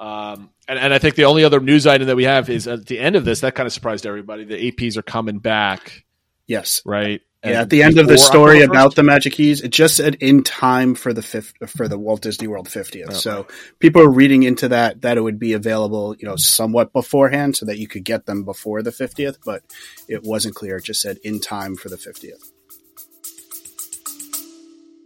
Um, 0.00 0.50
and, 0.68 0.78
and 0.78 0.94
I 0.94 0.98
think 0.98 1.16
the 1.16 1.24
only 1.24 1.42
other 1.44 1.58
news 1.58 1.86
item 1.86 2.06
that 2.06 2.14
we 2.16 2.24
have 2.24 2.48
is 2.48 2.68
at 2.68 2.86
the 2.86 3.00
end 3.00 3.16
of 3.16 3.24
this, 3.24 3.40
that 3.40 3.56
kind 3.56 3.66
of 3.66 3.72
surprised 3.72 4.06
everybody. 4.06 4.44
The 4.44 4.70
APs 4.70 4.96
are 4.96 5.02
coming 5.02 5.38
back, 5.40 6.04
yes. 6.46 6.82
right? 6.86 7.20
Yeah, 7.44 7.50
And 7.50 7.58
at 7.58 7.70
the 7.70 7.84
end 7.84 7.98
of 7.98 8.08
the 8.08 8.18
story 8.18 8.62
October 8.62 8.72
about 8.72 8.94
the 8.96 9.04
Magic 9.04 9.34
Keys, 9.34 9.60
it 9.60 9.68
just 9.68 9.96
said 9.96 10.16
in 10.16 10.42
time 10.42 10.96
for 10.96 11.12
the 11.12 11.22
fifth 11.22 11.52
for 11.68 11.86
the 11.86 11.96
Walt 11.96 12.20
Disney 12.20 12.48
World 12.48 12.68
50th. 12.68 13.06
Oh, 13.10 13.12
so 13.12 13.46
people 13.78 14.02
are 14.02 14.10
reading 14.10 14.42
into 14.42 14.68
that 14.68 15.02
that 15.02 15.16
it 15.16 15.20
would 15.20 15.38
be 15.38 15.52
available, 15.52 16.16
you 16.18 16.26
know, 16.26 16.34
somewhat 16.34 16.92
beforehand, 16.92 17.56
so 17.56 17.66
that 17.66 17.78
you 17.78 17.86
could 17.86 18.04
get 18.04 18.26
them 18.26 18.42
before 18.44 18.82
the 18.82 18.90
50th. 18.90 19.38
But 19.44 19.62
it 20.08 20.24
wasn't 20.24 20.56
clear. 20.56 20.78
It 20.78 20.84
just 20.84 21.00
said 21.00 21.18
in 21.22 21.40
time 21.40 21.76
for 21.76 21.88
the 21.88 21.96
50th. 21.96 22.50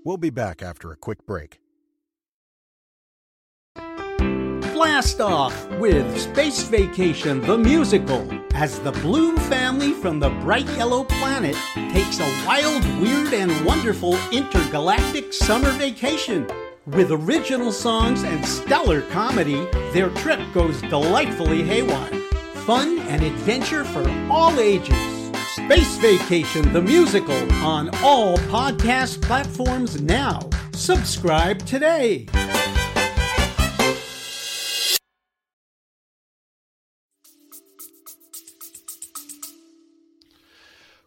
We'll 0.05 0.17
be 0.17 0.31
back 0.31 0.63
after 0.63 0.91
a 0.91 0.97
quick 0.97 1.27
break. 1.27 1.62
Blast 4.83 5.21
off 5.21 5.71
with 5.79 6.21
Space 6.21 6.65
Vacation 6.65 7.41
the 7.41 7.57
Musical 7.57 8.29
as 8.53 8.81
the 8.81 8.91
Bloom 8.91 9.37
family 9.37 9.93
from 9.93 10.19
the 10.19 10.31
bright 10.41 10.69
yellow 10.71 11.05
planet 11.05 11.55
takes 11.93 12.19
a 12.19 12.45
wild, 12.45 12.85
weird, 13.01 13.33
and 13.33 13.65
wonderful 13.65 14.19
intergalactic 14.33 15.33
summer 15.33 15.71
vacation. 15.71 16.49
With 16.87 17.13
original 17.13 17.71
songs 17.71 18.25
and 18.25 18.45
stellar 18.45 19.03
comedy, 19.03 19.69
their 19.93 20.11
trip 20.17 20.41
goes 20.53 20.83
delightfully 20.83 21.63
haywire. 21.63 22.19
Fun 22.67 22.99
and 23.03 23.23
adventure 23.23 23.85
for 23.85 24.05
all 24.29 24.59
ages. 24.59 24.97
Space 25.55 25.97
Vacation 25.99 26.73
the 26.73 26.83
Musical 26.83 27.53
on 27.63 27.89
all 28.03 28.37
podcast 28.51 29.23
platforms 29.23 30.03
now. 30.03 30.51
Subscribe 30.73 31.65
today. 31.67 32.27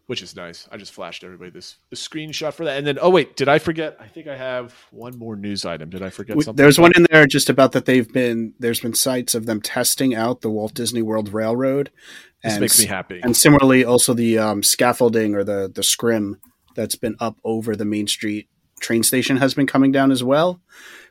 Which 0.06 0.22
is 0.22 0.36
nice. 0.36 0.68
I 0.70 0.76
just 0.76 0.92
flashed 0.92 1.24
everybody 1.24 1.50
this, 1.50 1.76
this 1.90 2.06
screenshot 2.06 2.52
for 2.52 2.64
that. 2.64 2.78
And 2.78 2.86
then, 2.86 2.98
oh, 3.00 3.10
wait, 3.10 3.36
did 3.36 3.48
I 3.48 3.58
forget? 3.58 3.96
I 4.00 4.06
think 4.06 4.28
I 4.28 4.36
have 4.36 4.74
one 4.90 5.18
more 5.18 5.36
news 5.36 5.64
item. 5.64 5.90
Did 5.90 6.02
I 6.02 6.10
forget 6.10 6.36
something? 6.36 6.54
There's 6.54 6.78
one 6.78 6.92
in 6.96 7.06
there 7.10 7.26
just 7.26 7.50
about 7.50 7.72
that 7.72 7.86
they've 7.86 8.10
been 8.10 8.54
there's 8.58 8.80
been 8.80 8.94
sites 8.94 9.34
of 9.34 9.46
them 9.46 9.60
testing 9.60 10.14
out 10.14 10.40
the 10.40 10.50
Walt 10.50 10.74
Disney 10.74 11.02
World 11.02 11.32
Railroad. 11.32 11.90
This 12.42 12.60
makes 12.60 12.78
me 12.78 12.86
happy. 12.86 13.20
And 13.22 13.36
similarly, 13.36 13.84
also 13.84 14.14
the 14.14 14.38
um, 14.38 14.62
scaffolding 14.62 15.34
or 15.34 15.42
the 15.42 15.70
the 15.72 15.82
scrim 15.82 16.40
that's 16.76 16.96
been 16.96 17.16
up 17.18 17.38
over 17.42 17.74
the 17.74 17.84
Main 17.84 18.06
Street 18.06 18.48
train 18.80 19.02
station 19.02 19.38
has 19.38 19.54
been 19.54 19.66
coming 19.66 19.90
down 19.90 20.12
as 20.12 20.22
well. 20.22 20.60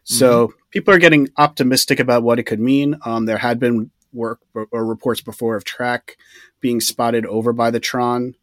So 0.04 0.48
Mm-hmm. 0.48 0.56
people 0.70 0.94
are 0.94 1.00
getting 1.00 1.30
optimistic 1.36 2.00
about 2.00 2.24
what 2.24 2.40
it 2.40 2.44
could 2.44 2.60
mean. 2.60 2.96
Um, 3.04 3.26
there 3.26 3.40
had 3.40 3.60
been 3.60 3.92
work 4.14 4.40
or, 4.54 4.68
or 4.72 4.86
reports 4.86 5.20
before 5.22 5.56
of 5.56 5.66
track 5.66 6.16
being 6.62 6.80
spotted 6.80 7.26
over 7.26 7.52
by 7.52 7.72
the 7.72 7.80
Tron 7.80 8.36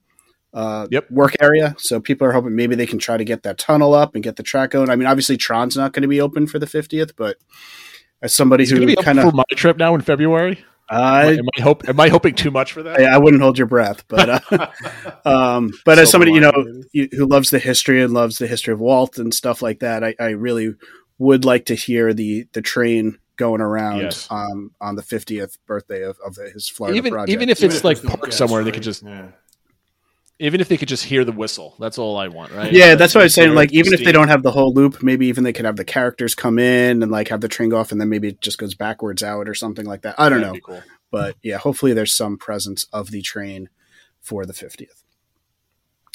uh, 0.55 0.87
Yep. 0.91 1.11
work 1.11 1.35
area. 1.41 1.75
So 1.79 2.01
people 2.01 2.27
are 2.27 2.33
hoping 2.33 2.55
maybe 2.57 2.75
they 2.75 2.87
can 2.87 2.99
try 2.99 3.17
to 3.17 3.25
get 3.25 3.43
that 3.45 3.59
tunnel 3.59 3.95
up 3.95 4.15
and 4.15 4.23
get 4.23 4.37
the 4.37 4.43
track 4.43 4.71
going. 4.71 4.91
I 4.91 4.97
mean, 4.97 5.07
obviously 5.09 5.37
Tron's 5.37 5.77
not 5.77 5.93
going 5.93 6.03
to 6.03 6.09
be 6.09 6.21
open 6.21 6.47
for 6.47 6.59
the 6.59 6.67
50th, 6.67 7.13
but 7.17 7.37
as 8.23 8.35
somebody 8.35 8.65
It's 8.65 8.73
going 8.73 8.83
who 8.83 8.87
to 8.89 8.93
be 8.93 8.99
up 8.99 9.05
kind 9.05 9.19
for 9.21 9.29
of, 9.29 9.35
my 9.35 9.45
trip 9.53 9.77
now 9.79 9.95
in 9.95 10.01
February. 10.01 10.65
I, 10.91 11.33
am, 11.39 11.47
I 11.59 11.63
hope, 11.63 11.89
am 11.89 11.99
I 11.99 12.09
hoping 12.11 12.35
too 12.35 12.51
much 12.51 12.73
for 12.73 12.83
that? 12.83 13.01
I, 13.01 13.15
I 13.15 13.19
wouldn't 13.19 13.43
hold 13.43 13.57
your 13.57 13.67
breath, 13.67 14.05
but 14.09 14.29
uh, 14.53 14.67
um, 15.25 15.71
but 15.87 15.99
as 15.99 16.11
somebody 16.11 16.33
you 16.33 16.41
know 16.41 16.53
you, 16.93 17.09
who 17.13 17.25
loves 17.25 17.49
the 17.51 17.59
history 17.59 18.03
and 18.03 18.13
loves 18.13 18.37
the 18.39 18.47
history 18.47 18.75
of 18.75 18.81
Walt 18.81 19.17
and 19.17 19.33
stuff 19.33 19.63
like 19.63 19.79
that, 19.81 20.05
I, 20.05 20.15
I 20.21 20.31
really 20.31 20.75
would 21.19 21.45
like 21.47 21.65
to 21.67 21.75
hear 21.75 22.13
the 22.13 22.47
the 22.53 22.61
train 22.61 23.19
going 23.37 23.63
around 23.63 24.01
Yes. 24.01 24.27
um, 24.31 24.73
on 24.83 24.97
the 24.97 25.03
50th 25.03 25.57
birthday 25.67 26.03
of, 26.03 26.19
of 26.27 26.37
his 26.53 26.69
Florida 26.69 26.99
even 26.99 27.13
project. 27.13 27.33
even 27.33 27.49
if 27.49 27.63
it's 27.63 27.77
if 27.77 27.85
like 27.85 27.97
there's 27.99 28.11
parked 28.11 28.25
guests, 28.27 28.39
somewhere, 28.39 28.63
they 28.63 28.73
could 28.73 28.83
just 28.83 29.03
Yeah. 29.03 29.29
Even 30.43 30.61
if 30.61 30.69
they 30.69 30.77
could 30.77 30.89
just 30.89 31.05
hear 31.05 31.25
the 31.25 31.33
whistle. 31.33 31.75
That's 31.79 31.99
all 31.99 32.17
I 32.17 32.29
want, 32.29 32.53
right? 32.53 32.73
yeah, 32.73 32.91
Like, 32.91 32.99
that's 32.99 33.15
what 33.15 33.23
I 33.23 33.25
was 33.25 33.35
saying. 33.35 33.55
Like, 33.55 33.73
even 33.73 33.93
if 33.93 34.05
they 34.05 34.13
don't 34.13 34.29
have 34.29 34.43
the 34.43 34.51
whole 34.51 34.73
loop, 34.75 35.03
maybe 35.03 35.27
even 35.27 35.45
they 35.45 35.53
could 35.53 35.65
have 35.65 35.77
the 35.77 35.85
characters 35.85 36.35
come 36.35 36.59
in 36.59 37.03
and 37.03 37.11
like 37.13 37.29
have 37.29 37.41
the 37.41 37.49
train 37.49 37.69
go 37.71 37.79
off, 37.79 37.93
and 37.93 38.01
then 38.01 38.09
maybe 38.09 38.29
it 38.29 38.41
just 38.41 38.59
goes 38.59 38.75
backwards 38.75 39.23
out 39.23 39.49
or 39.49 39.55
something 39.55 39.87
like 39.87 40.03
that. 40.03 40.15
I 40.19 40.29
don't 40.29 40.41
That'd 40.41 40.55
know, 40.55 40.61
cool. 40.61 40.83
but 41.11 41.37
yeah, 41.43 41.59
hopefully 41.59 41.93
there's 41.93 42.13
some 42.15 42.37
presence 42.39 42.87
of 42.93 43.11
the 43.11 43.23
train 43.23 43.69
for 44.21 44.45
the 44.47 44.53
50th. 44.53 45.03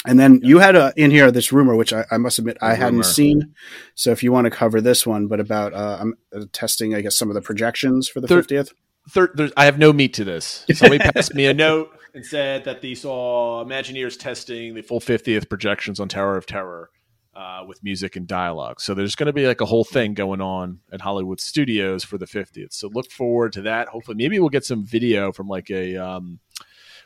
And 0.05 0.19
then 0.19 0.39
you 0.43 0.59
had 0.59 0.75
a, 0.75 0.93
in 0.95 1.11
here 1.11 1.31
this 1.31 1.51
rumor, 1.51 1.75
which 1.75 1.91
I, 1.91 2.05
I 2.11 2.17
must 2.17 2.39
admit 2.39 2.57
I 2.61 2.73
A 2.73 2.75
hadn't 2.75 3.03
seen. 3.03 3.55
So 3.95 4.11
if 4.11 4.23
you 4.23 4.31
want 4.31 4.45
to 4.45 4.51
cover 4.51 4.79
this 4.79 5.05
one, 5.07 5.27
but 5.27 5.39
about 5.39 5.73
uh, 5.73 5.97
I'm 5.99 6.13
uh, 6.33 6.45
testing, 6.53 6.93
I 6.95 7.01
guess 7.01 7.17
some 7.17 7.29
of 7.29 7.33
the 7.35 7.41
projections 7.41 8.07
for 8.07 8.21
the 8.21 8.27
There- 8.27 8.41
50th. 8.41 8.73
Third, 9.09 9.31
there's, 9.35 9.53
I 9.55 9.63
have 9.65 9.79
no 9.79 9.93
meat 9.93 10.13
to 10.15 10.25
this. 10.25 10.65
Somebody 10.73 10.99
passed 10.99 11.33
me 11.33 11.45
a 11.45 11.53
note 11.53 11.96
and 12.17 12.25
said 12.25 12.63
that 12.65 12.81
they 12.81 12.95
saw 12.95 13.63
Imagineers 13.63 14.17
testing 14.19 14.73
the 14.73 14.81
full 14.81 14.99
50th 14.99 15.47
projections 15.49 15.99
on 15.99 16.07
Tower 16.09 16.35
of 16.35 16.47
Terror 16.47 16.89
uh, 17.35 17.63
with 17.67 17.83
music 17.83 18.15
and 18.15 18.25
dialogue. 18.27 18.81
So 18.81 18.95
there's 18.95 19.13
going 19.13 19.27
to 19.27 19.33
be 19.33 19.45
like 19.45 19.61
a 19.61 19.65
whole 19.65 19.83
thing 19.83 20.15
going 20.15 20.41
on 20.41 20.79
at 20.91 20.99
Hollywood 21.01 21.39
Studios 21.39 22.03
for 22.03 22.17
the 22.17 22.25
50th. 22.25 22.73
So 22.73 22.87
look 22.91 23.11
forward 23.11 23.53
to 23.53 23.61
that. 23.61 23.87
Hopefully, 23.89 24.17
maybe 24.17 24.39
we'll 24.39 24.49
get 24.49 24.65
some 24.65 24.83
video 24.83 25.31
from 25.31 25.47
like 25.47 25.69
a 25.69 25.95
um, 25.95 26.39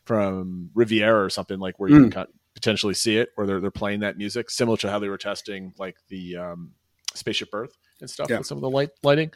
from 0.05 0.69
Riviera 0.73 1.25
or 1.25 1.29
something 1.29 1.59
like 1.59 1.77
where 1.77 1.89
you 1.89 2.05
Mm. 2.05 2.11
can 2.13 2.25
potentially 2.55 2.93
see 2.93 3.17
it, 3.17 3.29
where 3.35 3.45
they're 3.45 3.59
they're 3.59 3.69
playing 3.69 3.99
that 3.99 4.17
music, 4.17 4.49
similar 4.49 4.77
to 4.77 4.89
how 4.89 4.97
they 4.97 5.09
were 5.09 5.17
testing 5.17 5.73
like 5.77 5.97
the 6.07 6.37
um, 6.37 6.71
Spaceship 7.13 7.49
Earth 7.53 7.77
and 7.99 8.09
stuff 8.09 8.29
Yeah. 8.29 8.37
with 8.37 8.47
some 8.47 8.57
of 8.57 8.61
the 8.61 8.69
light 8.69 8.89
lighting. 9.03 9.31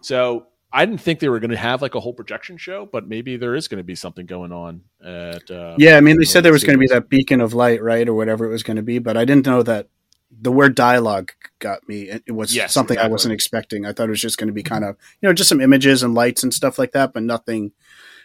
So 0.00 0.46
I 0.72 0.84
didn't 0.84 1.00
think 1.00 1.20
they 1.20 1.28
were 1.28 1.40
going 1.40 1.50
to 1.50 1.56
have 1.56 1.80
like 1.80 1.94
a 1.94 2.00
whole 2.00 2.12
projection 2.12 2.58
show, 2.58 2.86
but 2.86 3.08
maybe 3.08 3.36
there 3.36 3.54
is 3.54 3.68
going 3.68 3.78
to 3.78 3.84
be 3.84 3.94
something 3.94 4.26
going 4.26 4.52
on 4.52 4.82
at. 5.02 5.50
Uh, 5.50 5.76
Yeah, 5.78 5.96
I 5.96 6.00
mean, 6.00 6.18
they 6.18 6.24
said 6.24 6.42
there 6.42 6.52
was 6.52 6.64
going 6.64 6.78
to 6.78 6.80
be 6.80 6.88
that 6.88 7.08
beacon 7.08 7.40
of 7.40 7.54
light, 7.54 7.82
right, 7.82 8.06
or 8.06 8.14
whatever 8.14 8.44
it 8.44 8.50
was 8.50 8.62
going 8.62 8.76
to 8.76 8.82
be, 8.82 8.98
but 8.98 9.16
I 9.16 9.24
didn't 9.24 9.46
know 9.46 9.62
that 9.62 9.88
the 10.30 10.52
word 10.52 10.74
dialogue 10.74 11.32
got 11.58 11.88
me. 11.88 12.10
It 12.10 12.32
was 12.32 12.54
Yes, 12.54 12.72
something 12.72 12.98
I 12.98 13.08
wasn't 13.08 13.32
expecting. 13.32 13.86
I 13.86 13.92
thought 13.92 14.08
it 14.08 14.10
was 14.10 14.20
just 14.20 14.36
going 14.36 14.48
to 14.48 14.52
be 14.52 14.62
kind 14.62 14.84
of, 14.84 14.96
you 15.22 15.28
know, 15.28 15.32
just 15.32 15.48
some 15.48 15.60
images 15.60 16.02
and 16.02 16.14
lights 16.14 16.42
and 16.42 16.52
stuff 16.52 16.78
like 16.78 16.92
that, 16.92 17.14
but 17.14 17.22
nothing, 17.22 17.72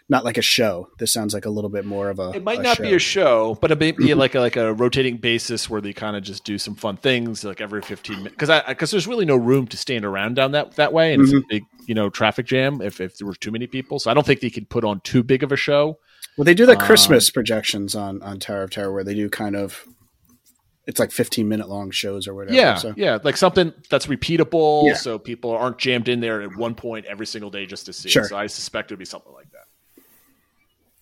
not 0.09 0.25
like 0.25 0.37
a 0.37 0.41
show. 0.41 0.89
This 0.99 1.13
sounds 1.13 1.33
like 1.33 1.45
a 1.45 1.49
little 1.49 1.69
bit 1.69 1.85
more 1.85 2.09
of 2.09 2.19
a. 2.19 2.31
It 2.31 2.43
might 2.43 2.59
a 2.59 2.63
not 2.63 2.77
show. 2.77 2.83
be 2.83 2.93
a 2.93 2.99
show, 2.99 3.57
but 3.61 3.71
it 3.71 3.79
may 3.79 3.91
be 3.91 4.13
like 4.15 4.35
a, 4.35 4.39
like 4.39 4.55
a 4.57 4.73
rotating 4.73 5.17
basis 5.17 5.69
where 5.69 5.81
they 5.81 5.93
kind 5.93 6.15
of 6.15 6.23
just 6.23 6.43
do 6.43 6.57
some 6.57 6.75
fun 6.75 6.97
things 6.97 7.43
like 7.43 7.61
every 7.61 7.81
15 7.81 8.17
minutes. 8.17 8.33
Because 8.35 8.49
I 8.49 8.61
because 8.67 8.91
there's 8.91 9.07
really 9.07 9.25
no 9.25 9.35
room 9.35 9.67
to 9.67 9.77
stand 9.77 10.05
around 10.05 10.35
down 10.35 10.51
that 10.51 10.75
that 10.75 10.91
way, 10.93 11.13
and 11.13 11.23
it's 11.23 11.33
a 11.33 11.41
big 11.49 11.63
you 11.87 11.95
know 11.95 12.09
traffic 12.09 12.45
jam 12.45 12.81
if 12.81 12.99
if 13.01 13.17
there 13.17 13.27
were 13.27 13.35
too 13.35 13.51
many 13.51 13.67
people. 13.67 13.99
So 13.99 14.11
I 14.11 14.13
don't 14.13 14.25
think 14.25 14.41
they 14.41 14.49
could 14.49 14.69
put 14.69 14.83
on 14.83 14.99
too 15.01 15.23
big 15.23 15.41
of 15.43 15.51
a 15.51 15.57
show. 15.57 15.97
Well, 16.37 16.45
they 16.45 16.53
do 16.53 16.65
like 16.65 16.79
Um, 16.79 16.85
Christmas 16.85 17.29
projections 17.29 17.95
on 17.95 18.21
on 18.23 18.39
Tower 18.39 18.63
of 18.63 18.71
Terror 18.71 18.91
where 18.93 19.03
they 19.03 19.13
do 19.15 19.29
kind 19.29 19.55
of. 19.55 19.85
It's 20.85 20.99
like 20.99 21.13
15 21.13 21.47
minute 21.47 21.69
long 21.69 21.91
shows 21.91 22.27
or 22.27 22.33
whatever. 22.35 22.53
Yeah, 22.57 22.75
so. 22.75 22.93
yeah, 22.97 23.17
like 23.23 23.37
something 23.37 23.71
that's 23.89 24.07
repeatable, 24.07 24.85
Yeah. 24.87 24.95
so 24.95 25.17
people 25.17 25.51
aren't 25.51 25.77
jammed 25.77 26.09
in 26.09 26.19
there 26.19 26.41
at 26.41 26.57
one 26.57 26.75
point 26.75 27.05
every 27.05 27.25
single 27.25 27.49
day 27.49 27.65
just 27.65 27.85
to 27.85 27.93
see. 27.93 28.09
Sure. 28.09 28.25
So 28.25 28.35
I 28.35 28.47
suspect 28.47 28.91
it 28.91 28.95
would 28.95 28.99
be 28.99 29.05
something 29.05 29.31
like 29.31 29.49
that. 29.51 29.62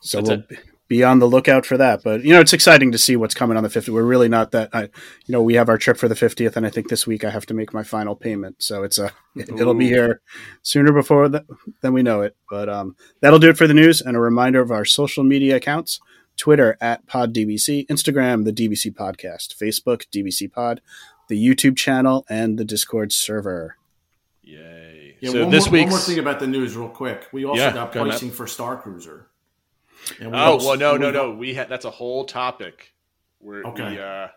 So 0.02 0.18
That's 0.18 0.30
we'll 0.30 0.40
it. 0.50 0.66
be 0.88 1.04
on 1.04 1.20
the 1.20 1.28
lookout 1.28 1.66
for 1.66 1.78
that. 1.78 2.04
But 2.04 2.24
you 2.24 2.34
know, 2.34 2.42
it's 2.42 2.54
exciting 2.54 2.92
to 2.92 2.98
see 2.98 3.16
what's 3.16 3.34
coming 3.34 3.56
on 3.56 3.64
the 3.64 3.70
50th. 3.70 3.90
We're 3.90 4.04
really 4.04 4.28
not 4.30 4.52
that. 4.52 4.70
I, 4.74 4.84
you 4.84 4.90
know, 5.30 5.42
we 5.42 5.54
have 5.54 5.70
our 5.70 5.78
trip 5.78 5.98
for 5.98 6.08
the 6.08 6.16
50th, 6.16 6.56
and 6.56 6.66
I 6.66 6.70
think 6.70 6.90
this 6.90 7.08
week 7.08 7.24
I 7.24 7.30
have 7.30 7.46
to 7.48 7.54
make 7.54 7.74
my 7.74 7.84
final 7.84 8.16
payment. 8.16 8.62
So 8.62 8.84
it's 8.84 8.98
a 8.98 9.12
it'll 9.38 9.74
be 9.74 9.88
here 9.88 10.22
sooner 10.64 10.92
before 10.92 11.30
th- 11.30 11.44
than 11.82 11.94
we 11.94 12.04
know 12.04 12.22
it. 12.22 12.36
But 12.50 12.68
um, 12.68 12.96
that'll 13.22 13.40
do 13.40 13.50
it 13.50 13.58
for 13.58 13.68
the 13.68 13.74
news. 13.74 14.02
And 14.02 14.18
a 14.18 14.20
reminder 14.20 14.60
of 14.60 14.72
our 14.72 14.86
social 14.86 15.24
media 15.24 15.56
accounts: 15.56 16.00
Twitter 16.36 16.78
at 16.82 17.06
PodDBC, 17.06 17.88
Instagram 17.88 18.44
the 18.46 18.54
DBC 18.54 18.94
Podcast, 18.94 19.56
Facebook 19.56 20.08
DBC 20.14 20.52
Pod, 20.52 20.82
the 21.30 21.42
YouTube 21.42 21.78
channel, 21.78 22.26
and 22.30 22.58
the 22.58 22.66
Discord 22.66 23.14
server. 23.14 23.78
Yay! 24.42 25.16
Yeah, 25.22 25.30
so 25.30 25.42
one, 25.44 25.52
this 25.52 25.70
more, 25.72 25.82
one 25.82 25.90
more 25.90 26.00
thing 26.00 26.20
about 26.20 26.40
the 26.40 26.48
news, 26.48 26.76
real 26.76 26.90
quick. 26.90 27.28
We 27.32 27.46
also 27.46 27.62
Yeah, 27.62 27.74
got 27.74 27.92
pricing 27.92 28.32
for 28.32 28.48
Star 28.48 28.76
Cruiser. 28.76 29.28
And 30.20 30.32
we 30.32 30.38
Oh 30.38 30.58
well, 30.58 30.78
no, 30.78 30.98
no, 30.98 31.12
no. 31.12 31.32
We 31.32 31.54
had 31.54 31.70
that's 31.70 31.86
a 31.86 31.92
whole 31.92 32.26
topic. 32.26 32.94
Where 33.40 33.64
Okay. 33.64 33.92
we 33.94 34.00
uh, 34.00 34.28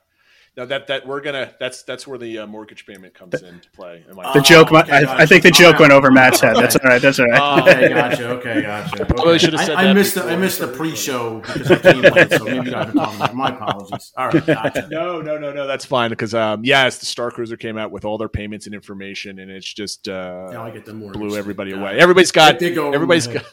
no 0.56 0.64
that 0.66 0.86
that 0.86 1.06
we're 1.06 1.20
gonna 1.20 1.52
that's 1.60 1.82
that's 1.82 2.06
where 2.06 2.16
the 2.16 2.38
uh, 2.38 2.46
mortgage 2.46 2.86
payment 2.86 3.12
comes 3.12 3.34
into 3.42 3.68
play. 3.72 4.04
Am 4.08 4.18
I- 4.20 4.32
The 4.32 4.40
joke, 4.40 4.72
okay, 4.72 4.92
I, 5.04 5.22
I 5.22 5.26
think 5.26 5.42
the 5.42 5.50
joke 5.50 5.74
All 5.74 5.80
went 5.80 5.92
over 5.92 6.10
Matt's 6.12 6.40
head. 6.40 6.54
That's 6.56 6.76
all 6.76 6.82
right. 6.88 7.02
That's 7.02 7.18
all 7.18 7.26
right. 7.26 7.40
Oh, 7.66 7.68
Okay, 7.70 7.88
gotcha. 7.88 8.28
Okay, 8.30 8.62
gotcha. 8.62 9.04
probably 9.04 9.30
Okay. 9.34 9.38
should 9.38 9.52
have 9.54 9.62
said 9.66 9.74
I, 9.76 9.80
I 9.82 9.84
that 9.86 9.94
missed 9.94 10.14
the 10.14 10.24
I 10.24 10.36
missed 10.36 10.60
the 10.60 10.68
pre-show 10.68 11.40
because 11.40 11.70
I 11.72 11.78
came 11.80 12.00
late, 12.02 12.30
so 12.32 12.44
maybe 12.44 12.66
you 12.66 12.70
guys 12.70 12.88
are 12.88 12.92
talking 12.92 13.16
about. 13.16 13.34
My 13.34 13.48
apologies. 13.54 14.12
All 14.16 14.28
right, 14.28 14.46
gotcha. 14.46 14.88
No, 14.90 15.20
no, 15.20 15.36
no, 15.38 15.52
no. 15.52 15.66
That's 15.66 15.84
fine 15.84 16.10
because 16.10 16.34
um, 16.34 16.64
yes, 16.64 16.98
the 16.98 17.06
Star 17.06 17.30
Cruiser 17.32 17.56
came 17.56 17.76
out 17.76 17.90
with 17.90 18.04
all 18.04 18.16
their 18.16 18.28
payments 18.28 18.66
and 18.66 18.74
information, 18.76 19.40
and 19.40 19.50
it's 19.50 19.70
just 19.70 20.08
uh, 20.08 20.48
Now 20.52 20.64
I 20.64 20.70
get 20.70 20.84
the 20.86 20.94
more 20.94 21.10
blew 21.12 21.36
everybody 21.36 21.72
away. 21.72 21.98
Everybody's 21.98 22.32
got 22.32 22.54
It 22.54 22.58
did 22.60 22.74
go 22.76 22.86
over 22.86 22.94
everybody's 22.94 23.26
got 23.26 23.44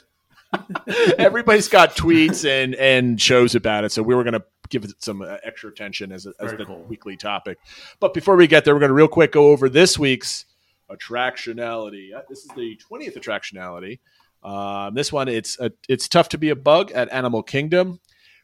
Everybody's 1.18 1.68
got 1.68 1.96
tweets 1.96 2.46
and 2.46 2.76
and 2.76 3.22
shows 3.22 3.56
about 3.56 3.84
it, 3.84 3.92
so 3.92 4.04
we 4.04 4.16
were 4.16 4.24
going 4.24 4.34
to 4.34 4.44
give 4.70 4.84
it 4.84 4.92
some 5.00 5.22
uh, 5.22 5.38
extra 5.44 5.70
attention 5.70 6.12
as, 6.12 6.26
a, 6.26 6.34
as 6.40 6.52
the 6.54 6.66
cool. 6.66 6.84
weekly 6.84 7.18
topic. 7.18 7.58
But 8.00 8.14
before 8.14 8.36
we 8.36 8.48
get 8.48 8.66
there, 8.66 8.74
we're 8.74 8.80
going 8.80 8.90
to 8.90 8.94
real 8.96 9.08
quick 9.08 9.32
go 9.32 9.48
over 9.48 9.70
this 9.70 9.98
week's 10.00 10.46
attractionality. 10.90 12.14
Uh, 12.14 12.22
This 12.30 12.40
is 12.40 12.52
the 12.56 12.76
twentieth 12.78 13.16
attractionality. 13.16 14.00
Um, 14.44 14.94
this 14.96 15.14
one, 15.14 15.28
it's 15.28 15.60
a, 15.60 15.72
it's 15.88 16.08
tough 16.08 16.30
to 16.30 16.38
be 16.38 16.50
a 16.50 16.56
bug 16.56 16.92
at 16.92 17.12
Animal 17.12 17.44
Kingdom. 17.44 18.00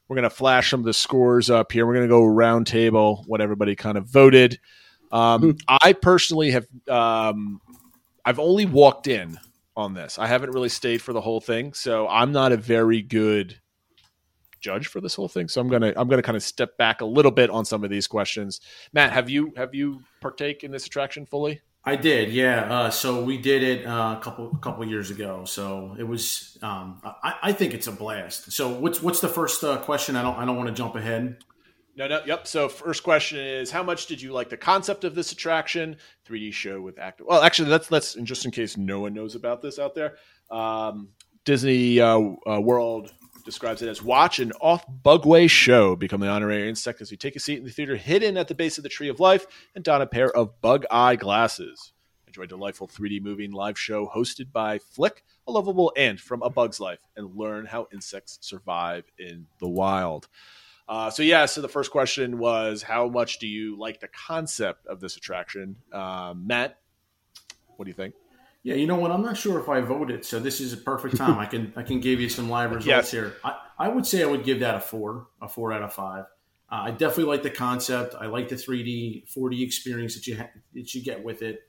We're 0.08 0.16
going 0.16 0.24
to 0.24 0.30
flash 0.30 0.70
some 0.70 0.82
of 0.82 0.86
the 0.86 0.94
scores 0.94 1.50
up 1.50 1.72
here. 1.72 1.86
We're 1.86 1.96
going 1.96 2.08
to 2.08 2.10
go 2.10 2.24
round 2.24 2.68
table 2.68 3.24
what 3.28 3.42
everybody 3.42 3.76
kind 3.76 3.98
of 3.98 4.06
voted. 4.06 4.60
Um, 5.12 5.58
I 5.68 5.94
personally 5.94 6.52
have 6.52 6.68
um, 6.88 7.60
I've 8.24 8.40
only 8.40 8.66
walked 8.66 9.08
in 9.08 9.40
on 9.78 9.94
this. 9.94 10.20
I 10.20 10.28
haven't 10.28 10.52
really 10.52 10.70
stayed 10.70 11.02
for 11.02 11.14
the 11.14 11.22
whole 11.22 11.40
thing, 11.40 11.74
so 11.74 12.08
I'm 12.10 12.34
not 12.34 12.52
a 12.52 12.58
very 12.58 13.02
good 13.02 13.60
judge 14.60 14.88
for 14.88 15.00
this 15.00 15.16
whole 15.16 15.28
thing. 15.28 15.48
So 15.48 15.62
I'm 15.62 15.70
gonna 15.70 15.94
I'm 15.96 16.10
gonna 16.10 16.24
kind 16.24 16.36
of 16.36 16.44
step 16.44 16.78
back 16.78 17.00
a 17.00 17.06
little 17.06 17.32
bit 17.32 17.50
on 17.50 17.64
some 17.64 17.84
of 17.84 17.90
these 17.90 18.08
questions. 18.08 18.60
Matt, 18.92 19.14
have 19.14 19.30
you 19.30 19.54
have 19.56 19.74
you 19.74 20.02
partake 20.20 20.64
in 20.64 20.72
this 20.72 20.88
attraction 20.88 21.26
fully? 21.26 21.62
I 21.86 21.96
did, 21.96 22.34
yeah. 22.34 22.64
Uh, 22.70 22.90
so 22.90 23.24
we 23.24 23.38
did 23.38 23.64
it 23.64 23.86
uh, 23.86 24.18
a 24.20 24.22
couple 24.22 24.52
a 24.52 24.58
couple 24.58 24.84
years 24.86 25.10
ago. 25.10 25.46
So 25.46 25.96
it 25.98 26.04
was. 26.04 26.58
Um, 26.62 27.00
I, 27.04 27.36
I 27.44 27.54
think 27.54 27.74
it's 27.74 27.88
a 27.88 27.94
blast. 27.94 28.52
So 28.52 28.68
what's 28.68 29.02
what's 29.02 29.22
the 29.22 29.30
first 29.30 29.64
uh, 29.64 29.78
question? 29.78 30.16
I 30.18 30.24
don't 30.24 30.38
I 30.38 30.44
don't 30.44 30.58
want 30.58 30.68
to 30.68 30.76
jump 30.76 30.96
ahead. 30.96 31.38
No, 31.98 32.08
no, 32.08 32.22
yep. 32.28 32.46
So 32.46 32.70
first 32.70 33.02
question 33.02 33.40
is, 33.40 33.72
how 33.72 33.82
much 33.82 34.06
did 34.06 34.22
you 34.22 34.32
like 34.32 34.50
the 34.50 34.58
concept 34.58 35.04
of 35.04 35.16
this 35.16 35.32
attraction? 35.32 35.98
3D 36.30 36.54
show 36.54 36.80
with 36.80 37.00
active. 37.00 37.26
Well, 37.28 37.42
actually, 37.42 37.70
let's 37.90 38.16
and 38.16 38.28
just 38.28 38.46
in 38.46 38.52
case 38.52 38.78
no 38.78 39.00
one 39.00 39.16
knows 39.16 39.34
about 39.34 39.64
this 39.64 39.80
out 39.80 39.96
there, 39.96 40.18
um, 40.52 41.10
Disney 41.44 42.00
uh, 42.00 42.20
uh, 42.48 42.62
World 42.62 43.12
describes 43.46 43.82
it 43.82 43.90
as 43.90 44.04
watch 44.04 44.38
an 44.38 44.52
off 44.62 44.86
bugway 45.04 45.50
show 45.50 45.96
become 45.96 46.20
the 46.20 46.28
honorary 46.28 46.70
insect 46.70 47.02
as 47.02 47.10
you 47.10 47.18
take 47.18 47.36
a 47.36 47.40
seat 47.40 47.58
in 47.58 47.64
the 47.64 47.72
theater 47.72 47.96
hidden 47.96 48.38
at 48.38 48.48
the 48.48 48.54
base 48.54 48.78
of 48.78 48.84
the 48.84 48.90
tree 48.90 49.10
of 49.10 49.20
life 49.20 49.48
and 49.74 49.84
don 49.84 50.02
a 50.02 50.06
pair 50.06 50.30
of 50.30 50.62
bug 50.62 50.86
eye 50.92 51.16
glasses. 51.16 51.94
Enjoy 52.28 52.44
a 52.44 52.48
delightful 52.48 52.88
3D 52.88 53.24
moving 53.24 53.52
live 53.52 53.80
show 53.80 54.06
hosted 54.06 54.52
by 54.52 54.78
Flick, 54.78 55.24
a 55.48 55.52
lovable 55.52 55.92
ant 55.98 56.20
from 56.20 56.44
A 56.44 56.50
Bug's 56.50 56.80
Life, 56.80 57.00
and 57.16 57.36
learn 57.36 57.66
how 57.66 57.88
insects 57.92 58.38
survive 58.42 59.06
in 59.18 59.48
the 59.60 59.68
wild. 59.68 60.28
Uh, 60.88 61.10
so 61.10 61.22
yeah, 61.22 61.46
so 61.46 61.62
the 61.62 61.68
first 61.68 61.92
question 61.92 62.38
was, 62.38 62.82
how 62.82 63.10
much 63.10 63.40
do 63.40 63.48
you 63.48 63.78
like 63.78 64.00
the 64.00 64.08
concept 64.08 64.88
of 64.88 65.00
this 65.02 65.18
attraction, 65.18 65.76
um, 65.92 66.48
Matt? 66.48 66.80
What 67.76 67.86
do 67.86 67.90
you 67.90 67.96
think? 67.96 68.16
Yeah, 68.64 68.76
you 68.76 68.88
know 68.88 68.96
what? 68.96 69.12
I'm 69.12 69.22
not 69.22 69.38
sure 69.38 69.60
if 69.60 69.70
I 69.70 69.82
voted, 69.82 70.26
so 70.26 70.40
this 70.40 70.60
is 70.62 70.74
a 70.74 70.78
perfect 70.78 71.18
time. 71.24 71.40
I 71.40 71.46
can 71.46 71.74
I 71.76 71.84
can 71.84 72.00
give 72.00 72.20
you 72.20 72.30
some 72.30 72.50
live 72.50 72.72
results 72.72 72.86
Yes. 72.88 73.12
here. 73.12 73.36
I, 73.44 73.58
I 73.78 73.88
would 73.90 74.06
say 74.06 74.24
I 74.24 74.26
would 74.26 74.44
give 74.44 74.62
that 74.62 74.76
a 74.76 74.80
four, 74.80 75.28
a 75.42 75.48
four 75.48 75.74
out 75.74 75.84
of 75.84 75.94
five. 75.94 76.26
Uh, 76.70 76.84
I 76.86 76.92
definitely 76.92 77.26
like 77.26 77.44
the 77.44 77.50
concept. 77.50 78.16
I 78.20 78.26
like 78.26 78.50
the 78.50 78.56
3D, 78.56 79.32
4D 79.34 79.62
experience 79.64 80.16
that 80.16 80.28
you 80.28 80.38
ha- 80.38 80.50
that 80.74 80.94
you 80.94 81.04
get 81.04 81.24
with 81.24 81.42
it, 81.42 81.62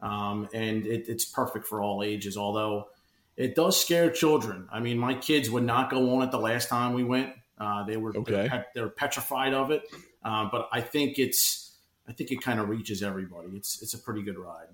um, 0.00 0.48
and 0.52 0.86
it, 0.86 1.08
it's 1.08 1.24
perfect 1.24 1.66
for 1.66 1.82
all 1.82 2.02
ages. 2.02 2.36
Although 2.36 2.88
it 3.36 3.54
does 3.54 3.80
scare 3.80 4.10
children. 4.10 4.68
I 4.72 4.80
mean, 4.80 4.98
my 4.98 5.14
kids 5.14 5.50
would 5.50 5.62
not 5.64 5.90
go 5.90 6.14
on 6.16 6.22
it 6.22 6.30
the 6.30 6.38
last 6.38 6.68
time 6.68 6.94
we 6.94 7.04
went. 7.04 7.32
Uh, 7.60 7.84
they 7.84 7.96
were 7.98 8.16
Okay. 8.16 8.48
they're, 8.48 8.66
they're 8.74 8.88
petrified 8.88 9.52
of 9.52 9.70
it. 9.70 9.82
Um, 10.24 10.48
but 10.50 10.68
I 10.72 10.80
think 10.80 11.18
it's 11.18 11.76
I 12.08 12.12
think 12.12 12.30
it 12.32 12.40
kind 12.42 12.58
of 12.58 12.68
reaches 12.68 13.02
everybody. 13.02 13.50
It's 13.54 13.82
it's 13.82 13.94
a 13.94 13.98
pretty 13.98 14.22
good 14.22 14.38
ride. 14.38 14.68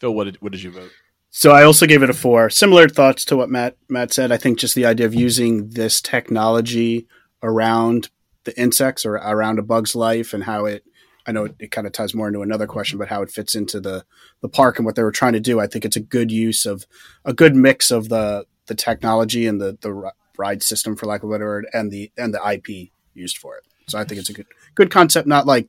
Phil, 0.00 0.12
what 0.12 0.24
did 0.24 0.36
what 0.42 0.52
did 0.52 0.62
you 0.62 0.72
vote? 0.72 0.90
So 1.30 1.50
I 1.52 1.64
also 1.64 1.86
gave 1.86 2.02
it 2.02 2.10
a 2.10 2.14
four. 2.14 2.50
Similar 2.50 2.88
thoughts 2.88 3.24
to 3.26 3.36
what 3.36 3.48
Matt 3.50 3.76
Matt 3.88 4.12
said. 4.12 4.32
I 4.32 4.36
think 4.36 4.58
just 4.58 4.74
the 4.74 4.86
idea 4.86 5.06
of 5.06 5.14
using 5.14 5.70
this 5.70 6.00
technology 6.00 7.06
around 7.42 8.10
the 8.44 8.58
insects 8.60 9.06
or 9.06 9.14
around 9.14 9.58
a 9.58 9.62
bug's 9.62 9.94
life 9.94 10.34
and 10.34 10.44
how 10.44 10.64
it. 10.66 10.84
I 11.26 11.32
know 11.32 11.44
it, 11.46 11.54
it 11.58 11.70
kind 11.70 11.86
of 11.86 11.92
ties 11.94 12.12
more 12.14 12.28
into 12.28 12.42
another 12.42 12.66
question, 12.66 12.98
but 12.98 13.08
how 13.08 13.22
it 13.22 13.30
fits 13.30 13.54
into 13.54 13.80
the 13.80 14.04
the 14.42 14.48
park 14.48 14.78
and 14.78 14.84
what 14.84 14.94
they 14.94 15.02
were 15.02 15.10
trying 15.12 15.32
to 15.32 15.40
do. 15.40 15.58
I 15.58 15.66
think 15.66 15.84
it's 15.84 15.96
a 15.96 16.00
good 16.00 16.30
use 16.30 16.66
of 16.66 16.86
a 17.24 17.32
good 17.32 17.54
mix 17.56 17.90
of 17.90 18.08
the 18.10 18.46
the 18.66 18.74
technology 18.74 19.46
and 19.46 19.60
the 19.60 19.78
the 19.80 19.92
ri- 19.92 20.10
ride 20.36 20.62
system, 20.62 20.96
for 20.96 21.06
lack 21.06 21.22
of 21.22 21.30
a 21.30 21.32
better 21.32 21.44
word, 21.44 21.66
and 21.72 21.90
the 21.90 22.10
and 22.16 22.34
the 22.34 22.52
IP 22.52 22.90
used 23.14 23.38
for 23.38 23.56
it. 23.56 23.64
So 23.88 23.98
I 23.98 24.04
think 24.04 24.20
it's 24.20 24.30
a 24.30 24.34
good 24.34 24.46
good 24.74 24.90
concept. 24.90 25.26
Not 25.26 25.46
like 25.46 25.68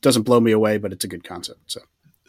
doesn't 0.00 0.22
blow 0.22 0.40
me 0.40 0.52
away, 0.52 0.78
but 0.78 0.92
it's 0.92 1.04
a 1.04 1.08
good 1.08 1.24
concept. 1.24 1.60
So 1.66 1.80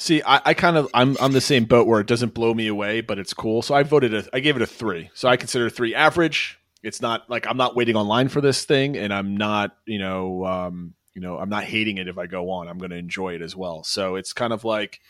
See, 0.01 0.21
I, 0.25 0.41
I 0.45 0.53
kind 0.53 0.77
of 0.77 0.89
I'm 0.93 1.17
on 1.19 1.33
the 1.33 1.41
same 1.41 1.65
boat 1.65 1.85
where 1.85 1.99
it 1.99 2.07
doesn't 2.07 2.33
blow 2.33 2.53
me 2.53 2.67
away, 2.67 3.01
but 3.01 3.19
it's 3.19 3.33
cool. 3.33 3.61
So 3.61 3.75
I 3.75 3.83
voted 3.83 4.13
a, 4.13 4.23
I 4.31 4.39
gave 4.39 4.55
it 4.55 4.61
a 4.61 4.65
three. 4.65 5.09
So 5.13 5.27
I 5.27 5.35
consider 5.35 5.69
three 5.69 5.93
average. 5.93 6.57
It's 6.81 7.01
not 7.01 7.29
like 7.29 7.45
I'm 7.45 7.57
not 7.57 7.75
waiting 7.75 7.97
online 7.97 8.29
for 8.29 8.39
this 8.39 8.63
thing, 8.63 8.95
and 8.95 9.13
I'm 9.13 9.35
not 9.35 9.75
you 9.85 9.99
know 9.99 10.45
um, 10.45 10.93
you 11.13 11.21
know 11.21 11.37
I'm 11.37 11.49
not 11.49 11.65
hating 11.65 11.97
it 11.97 12.07
if 12.07 12.17
I 12.17 12.27
go 12.27 12.49
on. 12.49 12.69
I'm 12.69 12.77
going 12.77 12.91
to 12.91 12.97
enjoy 12.97 13.35
it 13.35 13.41
as 13.41 13.57
well. 13.57 13.83
So 13.83 14.15
it's 14.15 14.31
kind 14.31 14.53
of 14.53 14.63
like 14.63 15.01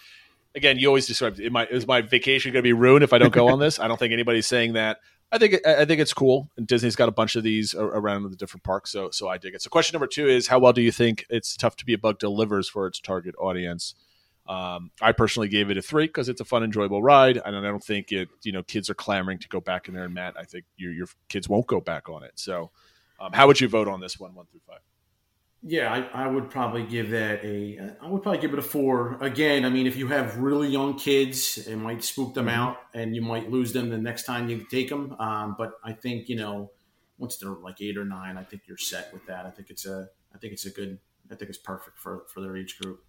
again, 0.56 0.80
you 0.80 0.88
always 0.88 1.06
describe 1.06 1.40
am 1.40 1.56
I, 1.56 1.68
is 1.68 1.86
my 1.86 2.02
vacation 2.02 2.52
going 2.52 2.64
to 2.64 2.68
be 2.68 2.74
ruined 2.74 3.04
if 3.04 3.14
I 3.14 3.20
don't 3.20 3.32
go 3.32 3.50
on 3.50 3.60
this? 3.66 3.80
I 3.80 3.88
don't 3.88 4.00
think 4.00 4.12
anybody's 4.12 4.48
saying 4.48 4.74
that. 4.74 5.02
I 5.32 5.38
think 5.38 5.66
I 5.66 5.86
think 5.86 6.02
it's 6.02 6.14
cool, 6.14 6.50
and 6.58 6.66
Disney's 6.66 6.96
got 6.96 7.08
a 7.08 7.12
bunch 7.12 7.36
of 7.36 7.44
these 7.44 7.76
around 7.76 8.24
the 8.24 8.36
different 8.36 8.64
parks, 8.64 8.92
so 8.92 9.12
so 9.12 9.28
I 9.28 9.38
dig 9.38 9.54
it. 9.54 9.62
So 9.62 9.70
question 9.70 9.94
number 9.94 10.08
two 10.08 10.28
is, 10.28 10.48
how 10.48 10.58
well 10.58 10.74
do 10.74 10.82
you 10.82 10.92
think 10.92 11.26
it's 11.30 11.56
tough 11.56 11.76
to 11.78 11.86
be 11.86 11.94
a 11.94 12.00
bug 12.00 12.18
delivers 12.18 12.68
for 12.68 12.88
its 12.88 13.00
target 13.00 13.36
audience? 13.38 13.94
Um, 14.48 14.90
I 15.00 15.12
personally 15.12 15.48
gave 15.48 15.70
it 15.70 15.78
a 15.78 15.82
three 15.84 16.08
because 16.08 16.30
it's 16.30 16.42
a 16.42 16.46
fun, 16.46 16.64
enjoyable 16.64 17.04
ride, 17.04 17.38
and 17.38 17.56
I 17.56 17.62
don't 17.62 17.84
think 17.84 18.12
it. 18.12 18.30
You 18.42 18.52
know, 18.52 18.64
kids 18.64 18.90
are 18.90 18.96
clamoring 18.96 19.38
to 19.40 19.48
go 19.48 19.62
back 19.62 19.88
in 19.88 19.94
there. 19.94 20.06
And 20.06 20.14
Matt, 20.16 20.34
I 20.36 20.44
think 20.44 20.66
your 20.78 20.92
your 20.92 21.08
kids 21.28 21.48
won't 21.48 21.68
go 21.68 21.80
back 21.80 22.10
on 22.10 22.24
it. 22.24 22.32
So, 22.36 22.72
um, 23.20 23.32
how 23.32 23.46
would 23.46 23.62
you 23.62 23.68
vote 23.68 23.88
on 23.88 24.00
this 24.00 24.20
one, 24.20 24.34
one 24.34 24.48
through 24.48 24.62
five? 24.68 24.80
Yeah, 25.62 25.92
I, 25.92 26.24
I 26.24 26.28
would 26.28 26.50
probably 26.50 26.86
give 26.86 27.10
that 27.10 27.44
a. 27.44 27.92
I 28.02 28.08
would 28.08 28.24
probably 28.24 28.40
give 28.40 28.54
it 28.54 28.60
a 28.60 28.62
four. 28.64 29.18
Again, 29.20 29.66
I 29.66 29.70
mean, 29.70 29.88
if 29.88 29.98
you 29.98 30.08
have 30.08 30.38
really 30.38 30.70
young 30.70 30.98
kids, 30.98 31.58
it 31.68 31.76
might 31.76 32.02
spook 32.04 32.34
them 32.34 32.48
out, 32.48 32.78
and 32.94 33.14
you 33.14 33.22
might 33.22 33.52
lose 33.52 33.74
them 33.74 33.90
the 33.90 33.98
next 33.98 34.24
time 34.24 34.50
you 34.50 34.66
take 34.72 34.88
them. 34.88 35.16
Um, 35.20 35.56
but 35.58 35.74
I 35.84 35.92
think 35.92 36.30
you 36.30 36.38
know, 36.38 36.72
once 37.18 37.36
they're 37.36 37.50
like 37.50 37.82
eight 37.82 37.98
or 37.98 38.06
nine, 38.06 38.38
I 38.38 38.44
think 38.44 38.64
you're 38.68 38.78
set 38.78 39.12
with 39.12 39.26
that. 39.26 39.46
I 39.46 39.50
think 39.50 39.70
it's 39.70 39.86
a. 39.86 40.08
I 40.34 40.38
think 40.38 40.54
it's 40.54 40.66
a 40.66 40.70
good. 40.70 40.98
I 41.30 41.36
think 41.36 41.50
it's 41.50 41.58
perfect 41.60 41.98
for 41.98 42.24
for 42.34 42.40
their 42.40 42.56
age 42.56 42.80
group. 42.80 43.04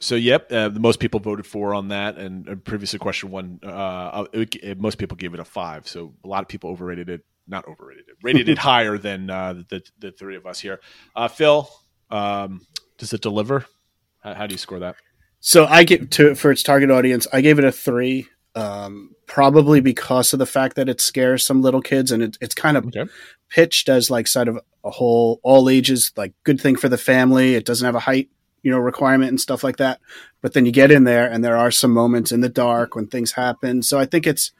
So, 0.00 0.14
yep, 0.14 0.50
uh, 0.52 0.68
the 0.68 0.80
most 0.80 1.00
people 1.00 1.18
voted 1.20 1.46
for 1.46 1.74
on 1.74 1.88
that, 1.88 2.18
and 2.18 2.48
uh, 2.48 2.54
previously 2.56 3.00
question 3.00 3.30
one, 3.30 3.58
uh, 3.64 4.26
it, 4.32 4.54
it- 4.56 4.80
most 4.80 4.98
people 4.98 5.16
gave 5.16 5.34
it 5.34 5.40
a 5.40 5.44
five. 5.44 5.88
So, 5.88 6.14
a 6.24 6.28
lot 6.28 6.42
of 6.42 6.48
people 6.48 6.70
overrated 6.70 7.08
it, 7.08 7.24
not 7.48 7.66
overrated 7.68 8.04
it, 8.08 8.16
rated 8.22 8.48
it 8.48 8.58
higher 8.70 8.98
than 8.98 9.30
uh, 9.30 9.62
the 9.68 9.82
the 9.98 10.12
three 10.12 10.36
of 10.36 10.46
us 10.46 10.60
here. 10.60 10.80
Uh, 11.16 11.28
Phil, 11.28 11.68
um, 12.10 12.66
does 12.98 13.12
it 13.12 13.22
deliver? 13.22 13.64
How, 14.20 14.34
how 14.34 14.46
do 14.46 14.54
you 14.54 14.58
score 14.58 14.80
that? 14.80 14.96
So 15.40 15.66
I 15.66 15.84
give 15.84 16.10
to 16.10 16.34
for 16.34 16.50
its 16.50 16.62
target 16.62 16.90
audience, 16.90 17.26
I 17.32 17.40
gave 17.40 17.58
it 17.58 17.64
a 17.64 17.72
three, 17.72 18.26
um, 18.54 19.12
probably 19.26 19.80
because 19.80 20.32
of 20.32 20.38
the 20.38 20.46
fact 20.46 20.76
that 20.76 20.88
it 20.88 21.00
scares 21.00 21.44
some 21.46 21.62
little 21.62 21.80
kids, 21.82 22.10
and 22.12 22.22
it, 22.22 22.38
it's 22.40 22.54
kind 22.54 22.76
of 22.76 22.86
Okay. 22.86 23.06
pitched 23.48 23.88
as 23.88 24.10
like 24.10 24.26
sort 24.26 24.48
of 24.48 24.58
a 24.84 24.90
whole 24.90 25.40
all 25.42 25.68
ages 25.68 26.12
like 26.16 26.32
good 26.44 26.60
thing 26.60 26.76
for 26.76 26.88
the 26.88 26.98
family. 26.98 27.54
It 27.54 27.64
doesn't 27.64 27.84
have 27.84 27.94
a 27.94 28.00
height 28.00 28.28
you 28.62 28.70
know 28.72 28.78
requirement 28.78 29.30
and 29.30 29.40
stuff 29.40 29.62
like 29.62 29.76
that. 29.76 30.00
But 30.42 30.52
then 30.54 30.66
you 30.66 30.72
get 30.72 30.90
in 30.90 31.04
there, 31.04 31.30
and 31.30 31.44
there 31.44 31.56
are 31.56 31.70
some 31.70 31.92
moments 31.92 32.32
in 32.32 32.40
the 32.40 32.48
dark 32.48 32.94
when 32.96 33.06
things 33.06 33.32
happen. 33.32 33.82
So 33.82 33.98
I 33.98 34.06
think 34.06 34.26
it's 34.26 34.52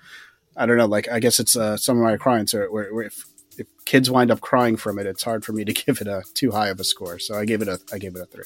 I 0.58 0.66
don't 0.66 0.76
know, 0.76 0.86
like 0.86 1.08
I 1.08 1.20
guess 1.20 1.38
it's 1.38 1.56
uh, 1.56 1.76
some 1.76 1.96
of 1.96 2.02
my 2.02 2.16
crying. 2.16 2.46
So 2.46 2.66
where, 2.70 2.92
where 2.92 3.04
if 3.04 3.24
if 3.56 3.66
kids 3.84 4.10
wind 4.10 4.30
up 4.30 4.40
crying 4.40 4.76
from 4.76 4.98
it, 4.98 5.06
it's 5.06 5.22
hard 5.22 5.44
for 5.44 5.52
me 5.52 5.64
to 5.64 5.72
give 5.84 6.00
it 6.00 6.08
a 6.08 6.24
too 6.34 6.50
high 6.50 6.68
of 6.68 6.80
a 6.80 6.84
score. 6.84 7.18
So 7.18 7.38
I 7.38 7.44
gave 7.44 7.62
it 7.62 7.68
a 7.68 7.80
I 7.92 7.98
gave 7.98 8.16
it 8.16 8.22
a 8.22 8.26
three. 8.26 8.44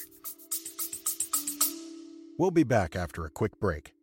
We'll 2.37 2.51
be 2.51 2.63
back 2.63 2.95
after 2.95 3.25
a 3.25 3.29
quick 3.29 3.59
break. 3.59 3.93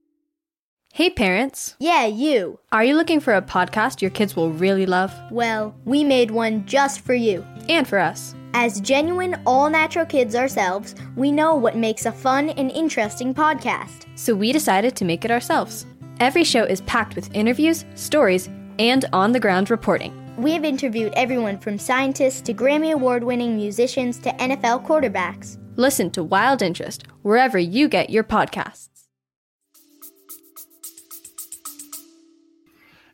Hey, 0.92 1.08
parents. 1.08 1.76
Yeah, 1.78 2.06
you. 2.06 2.58
Are 2.72 2.82
you 2.82 2.96
looking 2.96 3.20
for 3.20 3.34
a 3.34 3.42
podcast 3.42 4.02
your 4.02 4.10
kids 4.10 4.34
will 4.34 4.50
really 4.50 4.86
love? 4.86 5.14
Well, 5.30 5.72
we 5.84 6.02
made 6.02 6.32
one 6.32 6.66
just 6.66 7.02
for 7.02 7.14
you. 7.14 7.46
And 7.68 7.86
for 7.86 8.00
us. 8.00 8.34
As 8.54 8.80
genuine, 8.80 9.40
all 9.46 9.70
natural 9.70 10.04
kids 10.04 10.34
ourselves, 10.34 10.96
we 11.14 11.30
know 11.30 11.54
what 11.54 11.76
makes 11.76 12.06
a 12.06 12.12
fun 12.12 12.50
and 12.50 12.72
interesting 12.72 13.32
podcast. 13.32 14.06
So 14.16 14.34
we 14.34 14.50
decided 14.50 14.96
to 14.96 15.04
make 15.04 15.24
it 15.24 15.30
ourselves. 15.30 15.86
Every 16.20 16.44
show 16.44 16.64
is 16.64 16.82
packed 16.82 17.16
with 17.16 17.34
interviews, 17.34 17.86
stories, 17.94 18.50
and 18.78 19.06
on 19.12 19.32
the 19.32 19.40
ground 19.40 19.70
reporting. 19.70 20.14
We 20.36 20.52
have 20.52 20.64
interviewed 20.64 21.14
everyone 21.16 21.58
from 21.58 21.78
scientists 21.78 22.42
to 22.42 22.54
Grammy 22.54 22.92
Award 22.92 23.24
winning 23.24 23.56
musicians 23.56 24.18
to 24.18 24.30
NFL 24.32 24.86
quarterbacks. 24.86 25.56
Listen 25.76 26.10
to 26.10 26.22
Wild 26.22 26.60
Interest 26.60 27.04
wherever 27.22 27.58
you 27.58 27.88
get 27.88 28.10
your 28.10 28.22
podcasts. 28.22 28.90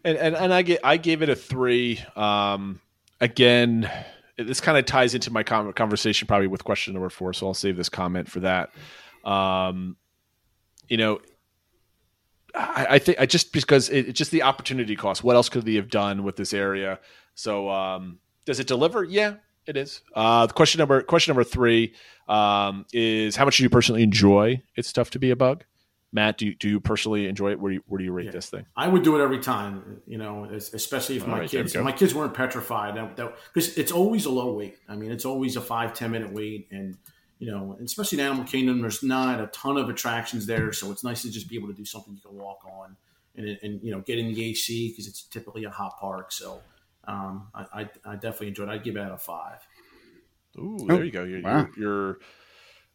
and 0.06 0.16
and, 0.18 0.36
and 0.36 0.54
I 0.54 0.62
get 0.62 0.80
I 0.84 0.96
gave 0.96 1.22
it 1.22 1.28
a 1.28 1.36
three. 1.36 2.00
Um, 2.14 2.80
again, 3.20 3.90
this 4.38 4.60
kind 4.60 4.78
of 4.78 4.84
ties 4.84 5.14
into 5.14 5.32
my 5.32 5.42
conversation 5.42 6.28
probably 6.28 6.46
with 6.46 6.64
question 6.64 6.94
number 6.94 7.10
four, 7.10 7.32
so 7.32 7.48
I'll 7.48 7.54
save 7.54 7.76
this 7.76 7.88
comment 7.88 8.30
for 8.30 8.40
that. 8.40 8.70
Um, 9.24 9.96
you 10.88 10.96
know, 10.96 11.20
I, 12.56 12.86
I 12.90 12.98
think 12.98 13.20
I 13.20 13.26
just 13.26 13.52
because 13.52 13.88
it, 13.90 14.08
it's 14.08 14.18
just 14.18 14.30
the 14.30 14.42
opportunity 14.42 14.96
cost. 14.96 15.22
What 15.22 15.36
else 15.36 15.48
could 15.48 15.64
they 15.64 15.74
have 15.74 15.90
done 15.90 16.24
with 16.24 16.36
this 16.36 16.54
area? 16.54 16.98
So 17.34 17.68
um, 17.68 18.18
does 18.46 18.60
it 18.60 18.66
deliver? 18.66 19.04
Yeah, 19.04 19.34
it 19.66 19.76
is. 19.76 20.00
Uh, 20.14 20.46
the 20.46 20.54
question 20.54 20.78
number 20.78 21.02
question 21.02 21.32
number 21.32 21.44
three 21.44 21.94
um, 22.28 22.86
is 22.92 23.36
how 23.36 23.44
much 23.44 23.58
do 23.58 23.62
you 23.62 23.70
personally 23.70 24.02
enjoy? 24.02 24.62
It's 24.74 24.92
tough 24.92 25.10
to 25.10 25.18
be 25.18 25.30
a 25.30 25.36
bug. 25.36 25.64
Matt, 26.12 26.38
do 26.38 26.46
you, 26.46 26.54
do 26.54 26.68
you 26.68 26.80
personally 26.80 27.26
enjoy 27.26 27.50
it? 27.50 27.60
Where 27.60 27.70
do 27.70 27.74
you, 27.74 27.82
where 27.88 27.98
do 27.98 28.04
you 28.04 28.12
rate 28.12 28.26
Yeah. 28.26 28.30
this 28.30 28.48
thing? 28.48 28.64
I 28.74 28.88
would 28.88 29.02
do 29.02 29.20
it 29.20 29.22
every 29.22 29.40
time, 29.40 30.00
you 30.06 30.16
know, 30.16 30.44
especially 30.44 31.16
if 31.16 31.24
All 31.24 31.28
my 31.28 31.40
right, 31.40 31.50
kids 31.50 31.76
my 31.76 31.92
kids 31.92 32.14
weren't 32.14 32.32
petrified. 32.32 32.94
Because 33.16 33.76
it's 33.76 33.92
always 33.92 34.24
a 34.24 34.30
low 34.30 34.54
wait. 34.54 34.78
I 34.88 34.96
mean, 34.96 35.10
it's 35.10 35.26
always 35.26 35.56
a 35.56 35.60
five 35.60 35.92
ten 35.92 36.12
minute 36.12 36.32
wait, 36.32 36.68
and 36.70 36.96
you 37.38 37.50
know, 37.50 37.76
especially 37.82 38.18
in 38.20 38.24
Animal 38.26 38.44
Kingdom, 38.44 38.80
there's 38.80 39.02
not 39.02 39.40
a 39.40 39.46
ton 39.48 39.76
of 39.76 39.88
attractions 39.88 40.46
there, 40.46 40.72
so 40.72 40.90
it's 40.90 41.04
nice 41.04 41.22
to 41.22 41.30
just 41.30 41.48
be 41.48 41.56
able 41.56 41.68
to 41.68 41.74
do 41.74 41.84
something 41.84 42.14
you 42.14 42.20
can 42.20 42.38
walk 42.38 42.60
on, 42.64 42.96
and 43.36 43.58
and 43.62 43.82
you 43.82 43.90
know, 43.92 44.00
get 44.00 44.18
in 44.18 44.32
the 44.32 44.44
AC 44.50 44.90
because 44.90 45.06
it's 45.06 45.22
typically 45.22 45.64
a 45.64 45.70
hot 45.70 45.98
park. 46.00 46.32
So 46.32 46.60
um, 47.06 47.48
I, 47.54 47.64
I 47.72 47.90
I 48.04 48.14
definitely 48.14 48.48
enjoyed. 48.48 48.68
it. 48.68 48.72
I'd 48.72 48.84
give 48.84 48.96
it 48.96 49.00
out 49.00 49.12
a 49.12 49.18
five. 49.18 49.66
Ooh, 50.58 50.78
Oh, 50.80 50.86
there 50.86 51.04
you 51.04 51.10
go. 51.10 51.24
You're, 51.24 51.42
wow. 51.42 51.68
you're, 51.76 51.82
you're 51.82 52.18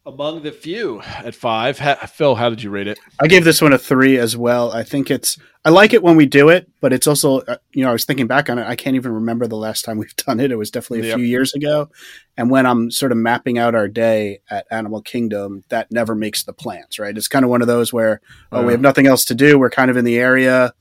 among 0.06 0.42
the 0.42 0.52
few 0.52 1.02
at 1.02 1.36
five. 1.36 1.78
Ha- 1.80 1.96
Phil, 2.08 2.36
how 2.36 2.50
did 2.50 2.64
you 2.64 2.70
rate 2.70 2.88
it? 2.88 3.00
I 3.20 3.28
gave 3.28 3.44
this 3.44 3.62
one 3.62 3.74
a 3.74 3.78
three 3.78 4.18
as 4.18 4.36
well. 4.36 4.72
I 4.72 4.84
think 4.84 5.12
it's 5.12 5.38
I 5.64 5.70
like 5.70 5.94
it 5.94 6.02
when 6.02 6.16
we 6.16 6.26
do 6.26 6.50
it, 6.50 6.68
but 6.82 6.92
it's 6.92 7.06
also 7.06 7.42
uh, 7.42 7.58
you 7.74 7.84
know 7.84 7.90
I 7.90 7.94
was 7.94 8.06
thinking 8.06 8.26
back 8.28 8.50
on 8.50 8.58
it. 8.58 8.66
I 8.66 8.76
can't 8.76 8.96
even 8.96 9.12
remember 9.14 9.46
the 9.48 9.58
last 9.58 9.86
time 9.86 9.98
we've 9.98 10.16
done 10.28 10.40
it. 10.40 10.52
It 10.52 10.56
was 10.56 10.72
definitely 10.72 11.08
a 11.08 11.10
Yep. 11.12 11.18
few 11.18 11.26
years 11.26 11.54
ago. 11.54 11.90
And 12.36 12.50
when 12.50 12.66
I'm 12.66 12.90
sort 12.90 13.12
of 13.12 13.18
mapping 13.20 13.58
out 13.60 13.76
our 13.76 13.88
day 13.88 14.40
at 14.50 14.66
Animal 14.72 15.02
Kingdom, 15.02 15.64
that 15.70 15.92
never 15.92 16.16
makes 16.16 16.44
the 16.44 16.54
plans. 16.54 16.98
Right? 16.98 17.16
It's 17.16 17.28
kind 17.28 17.46
of 17.46 17.52
one 17.52 17.62
of 17.62 17.68
those 17.68 17.94
where 17.94 18.22
oh 18.52 18.62
Yeah. 18.62 18.66
we 18.66 18.72
have 18.74 18.82
nothing 18.82 19.06
else 19.08 19.24
to 19.26 19.36
do. 19.36 19.60
We're 19.60 19.70
kind 19.70 19.92
of 19.92 19.98
in 19.98 20.06
the 20.06 20.18
area. 20.18 20.74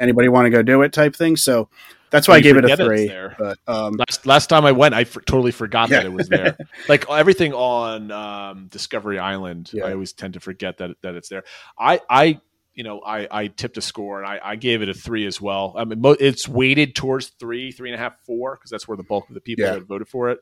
Anybody 0.00 0.28
want 0.28 0.46
to 0.46 0.50
go 0.50 0.62
do 0.62 0.82
it? 0.82 0.92
Type 0.92 1.14
thing. 1.14 1.36
So 1.36 1.68
that's 2.14 2.28
why 2.28 2.36
I 2.36 2.40
gave 2.40 2.56
it 2.56 2.64
a 2.64 2.76
three. 2.76 3.06
there. 3.08 3.36
But 3.38 3.58
um, 3.66 3.94
Last 3.94 4.24
last 4.26 4.46
time 4.48 4.64
I 4.64 4.72
went, 4.72 4.94
I 4.94 5.02
f- 5.02 5.18
totally 5.26 5.52
forgot 5.52 5.88
that 5.90 6.04
it 6.06 6.12
was 6.12 6.28
there. 6.28 6.56
like 6.88 7.08
everything 7.10 7.52
on 7.52 8.10
um, 8.10 8.68
Discovery 8.68 9.18
Island, 9.18 9.70
Yeah. 9.72 9.84
I 9.84 9.92
always 9.92 10.12
tend 10.12 10.34
to 10.34 10.40
forget 10.40 10.78
that 10.78 10.92
that 11.02 11.14
it's 11.14 11.28
there. 11.28 11.44
I 11.78 12.00
I 12.08 12.40
you 12.74 12.84
know 12.84 13.00
I 13.04 13.28
I 13.30 13.46
tipped 13.48 13.76
a 13.76 13.82
score 13.82 14.22
and 14.22 14.26
I, 14.28 14.40
I 14.42 14.56
gave 14.56 14.80
it 14.82 14.88
a 14.88 14.94
three 14.94 15.26
as 15.26 15.40
well. 15.40 15.74
I 15.76 15.84
mean, 15.84 16.00
mo- 16.00 16.16
it's 16.18 16.48
weighted 16.48 16.94
towards 16.94 17.28
three, 17.28 17.70
three 17.72 17.90
and 17.90 17.94
a 17.94 18.02
half, 18.02 18.18
four 18.24 18.56
because 18.56 18.70
that's 18.70 18.86
where 18.88 18.96
the 18.96 19.02
bulk 19.04 19.28
of 19.28 19.34
the 19.34 19.40
people 19.40 19.64
Yeah. 19.64 19.74
that 19.74 19.82
voted 19.82 20.08
for 20.08 20.30
it. 20.30 20.38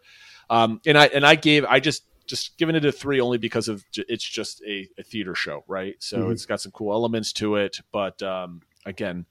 Um, 0.51 0.81
and 0.87 0.97
I 0.99 1.07
and 1.07 1.27
I 1.27 1.35
gave 1.35 1.65
I 1.65 1.81
just 1.81 2.05
just 2.27 2.57
given 2.57 2.77
it 2.77 2.85
a 2.85 2.93
three 2.93 3.21
only 3.21 3.37
because 3.37 3.69
of 3.69 3.85
it's 3.95 4.25
just 4.25 4.63
a, 4.63 4.89
a 4.99 5.03
theater 5.03 5.35
show, 5.35 5.65
right? 5.67 5.97
So 5.99 6.19
Mhm. 6.29 6.33
it's 6.33 6.47
got 6.47 6.61
some 6.61 6.71
cool 6.73 6.93
elements 6.93 7.33
to 7.35 7.57
it, 7.57 7.81
but 7.93 8.23
um, 8.23 8.61
again, 8.87 9.27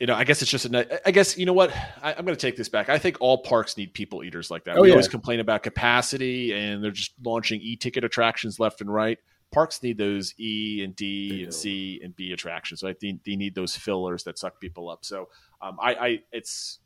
you 0.00 0.06
know, 0.06 0.14
I 0.14 0.24
guess 0.24 0.42
it's 0.42 0.50
just 0.50 0.64
a. 0.66 1.06
I 1.06 1.10
guess 1.10 1.36
you 1.36 1.46
know 1.46 1.52
what 1.52 1.72
I, 2.02 2.14
I'm 2.14 2.24
going 2.24 2.36
to 2.36 2.40
take 2.40 2.56
this 2.56 2.68
back. 2.68 2.88
I 2.88 2.98
think 2.98 3.16
all 3.20 3.38
parks 3.38 3.76
need 3.76 3.92
people 3.94 4.22
eaters 4.22 4.50
like 4.50 4.64
that. 4.64 4.76
Oh, 4.76 4.82
we 4.82 4.88
yeah. 4.88 4.94
always 4.94 5.08
complain 5.08 5.40
about 5.40 5.62
capacity, 5.62 6.52
and 6.52 6.82
they're 6.82 6.90
just 6.90 7.12
launching 7.24 7.60
e-ticket 7.60 8.04
attractions 8.04 8.60
left 8.60 8.80
and 8.80 8.92
right. 8.92 9.18
Parks 9.50 9.82
need 9.82 9.96
those 9.98 10.34
E 10.38 10.82
and 10.84 10.94
D 10.94 11.30
They 11.30 11.42
and 11.44 11.50
do. 11.50 11.56
C 11.56 12.00
and 12.04 12.14
B 12.14 12.32
attractions. 12.32 12.84
I 12.84 12.92
think 12.92 13.24
they 13.24 13.34
need 13.34 13.54
those 13.54 13.74
fillers 13.74 14.22
that 14.24 14.38
suck 14.38 14.60
people 14.60 14.88
up. 14.90 15.04
So 15.04 15.28
um, 15.62 15.78
I, 15.80 15.94
I, 15.94 16.18
it's. 16.32 16.78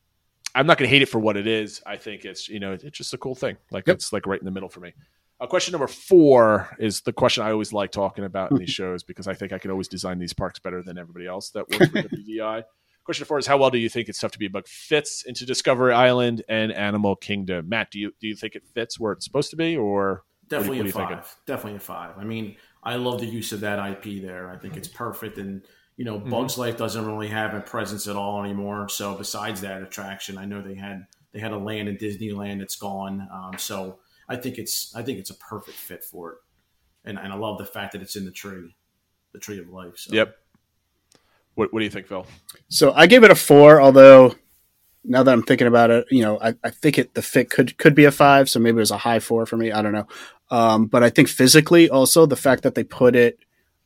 I'm 0.54 0.66
not 0.66 0.76
going 0.78 0.86
to 0.88 0.90
hate 0.94 1.02
it 1.02 1.06
for 1.08 1.18
what 1.18 1.36
it 1.36 1.46
is. 1.46 1.82
I 1.86 1.96
think 1.96 2.24
it's 2.24 2.48
you 2.48 2.60
know 2.60 2.72
it's 2.72 2.96
just 2.96 3.12
a 3.14 3.18
cool 3.18 3.34
thing. 3.34 3.56
Like 3.70 3.86
Yep. 3.86 3.96
it's 3.96 4.12
like 4.12 4.26
right 4.26 4.38
in 4.38 4.44
the 4.44 4.50
middle 4.50 4.68
for 4.68 4.80
me. 4.80 4.92
Uh, 5.40 5.46
question 5.46 5.72
number 5.72 5.88
four 5.88 6.68
is 6.78 7.00
the 7.00 7.12
question 7.12 7.42
I 7.42 7.50
always 7.50 7.72
like 7.72 7.90
talking 7.90 8.24
about 8.24 8.52
in 8.52 8.58
these 8.58 8.70
shows 8.80 9.02
because 9.02 9.26
I 9.26 9.34
think 9.34 9.52
I 9.52 9.58
can 9.58 9.70
always 9.72 9.88
design 9.88 10.18
these 10.20 10.32
parks 10.32 10.60
better 10.60 10.82
than 10.82 10.98
everybody 10.98 11.26
else 11.26 11.50
that 11.50 11.68
works 11.68 11.88
for 11.88 11.98
WDI. 12.02 12.62
Question 13.04 13.26
four 13.26 13.38
is 13.38 13.46
how 13.46 13.56
well 13.58 13.70
do 13.70 13.78
you 13.78 13.88
think 13.88 14.08
it's 14.08 14.20
tough 14.20 14.32
to 14.32 14.38
be 14.38 14.46
a 14.46 14.50
bug 14.50 14.66
fits 14.68 15.24
into 15.24 15.44
Discovery 15.44 15.92
Island 15.92 16.42
and 16.48 16.72
Animal 16.72 17.16
Kingdom? 17.16 17.68
Matt, 17.68 17.90
do 17.90 17.98
you 17.98 18.12
do 18.20 18.28
you 18.28 18.36
think 18.36 18.54
it 18.54 18.62
fits 18.74 18.98
where 19.00 19.12
it's 19.12 19.24
supposed 19.24 19.50
to 19.50 19.56
be, 19.56 19.76
or 19.76 20.24
Definitely 20.48 20.78
what 20.78 20.86
are 20.86 21.14
a 21.14 21.16
five. 21.16 21.36
Definitely 21.46 21.76
a 21.76 21.80
five. 21.80 22.18
I 22.18 22.24
mean, 22.24 22.56
I 22.82 22.96
love 22.96 23.20
the 23.20 23.26
use 23.26 23.52
of 23.52 23.60
that 23.60 23.78
IP 23.90 24.22
there. 24.22 24.50
I 24.50 24.56
think 24.56 24.76
it's 24.76 24.88
perfect, 24.88 25.38
and 25.38 25.62
you 25.96 26.04
Mm-hmm. 26.04 26.04
know, 26.04 26.18
Bugs 26.18 26.58
Life 26.58 26.76
doesn't 26.76 27.04
really 27.06 27.28
have 27.28 27.54
a 27.54 27.60
presence 27.60 28.06
at 28.08 28.16
all 28.16 28.42
anymore. 28.42 28.88
So 28.88 29.14
besides 29.14 29.60
that 29.60 29.82
attraction, 29.82 30.38
I 30.38 30.44
know 30.46 30.62
they 30.62 30.74
had 30.74 31.06
they 31.32 31.40
had 31.40 31.52
a 31.52 31.58
land 31.58 31.88
in 31.88 31.96
Disneyland 31.96 32.58
that's 32.60 32.76
gone. 32.76 33.28
Um, 33.32 33.52
so 33.58 33.98
I 34.28 34.36
think 34.36 34.58
it's 34.58 34.94
I 34.94 35.02
think 35.02 35.18
it's 35.18 35.30
a 35.30 35.34
perfect 35.36 35.76
fit 35.76 36.04
for 36.04 36.32
it, 36.32 36.38
and 37.04 37.18
and 37.18 37.32
I 37.32 37.36
love 37.36 37.58
the 37.58 37.66
fact 37.66 37.92
that 37.92 38.02
it's 38.02 38.16
in 38.16 38.24
the 38.24 38.30
tree, 38.32 38.74
the 39.32 39.38
tree 39.38 39.58
of 39.58 39.68
life. 39.68 39.96
So. 39.96 40.14
Yep. 40.14 40.36
What 41.54 41.72
What 41.72 41.80
do 41.80 41.84
you 41.84 41.90
think, 41.90 42.06
Phil? 42.06 42.26
So 42.68 42.92
I 42.92 43.06
gave 43.06 43.24
it 43.24 43.30
a 43.30 43.34
four, 43.34 43.80
although 43.80 44.34
now 45.04 45.22
that 45.22 45.32
I'm 45.32 45.42
thinking 45.42 45.66
about 45.66 45.90
it, 45.90 46.06
you 46.10 46.22
know, 46.22 46.38
I, 46.40 46.54
I 46.62 46.70
think 46.70 46.98
it 46.98 47.14
the 47.14 47.22
fit 47.22 47.50
could 47.50 47.76
could 47.78 47.94
be 47.94 48.04
a 48.04 48.12
five, 48.12 48.48
so 48.48 48.60
maybe 48.60 48.76
it 48.76 48.80
was 48.80 48.90
a 48.90 48.98
high 48.98 49.18
four 49.20 49.46
for 49.46 49.56
me. 49.56 49.72
I 49.72 49.82
don't 49.82 49.92
know. 49.92 50.06
Um, 50.50 50.86
but 50.86 51.02
I 51.02 51.10
think 51.10 51.28
physically 51.28 51.88
also 51.90 52.26
the 52.26 52.36
fact 52.36 52.62
that 52.62 52.74
they 52.74 52.84
put 52.84 53.16
it 53.16 53.38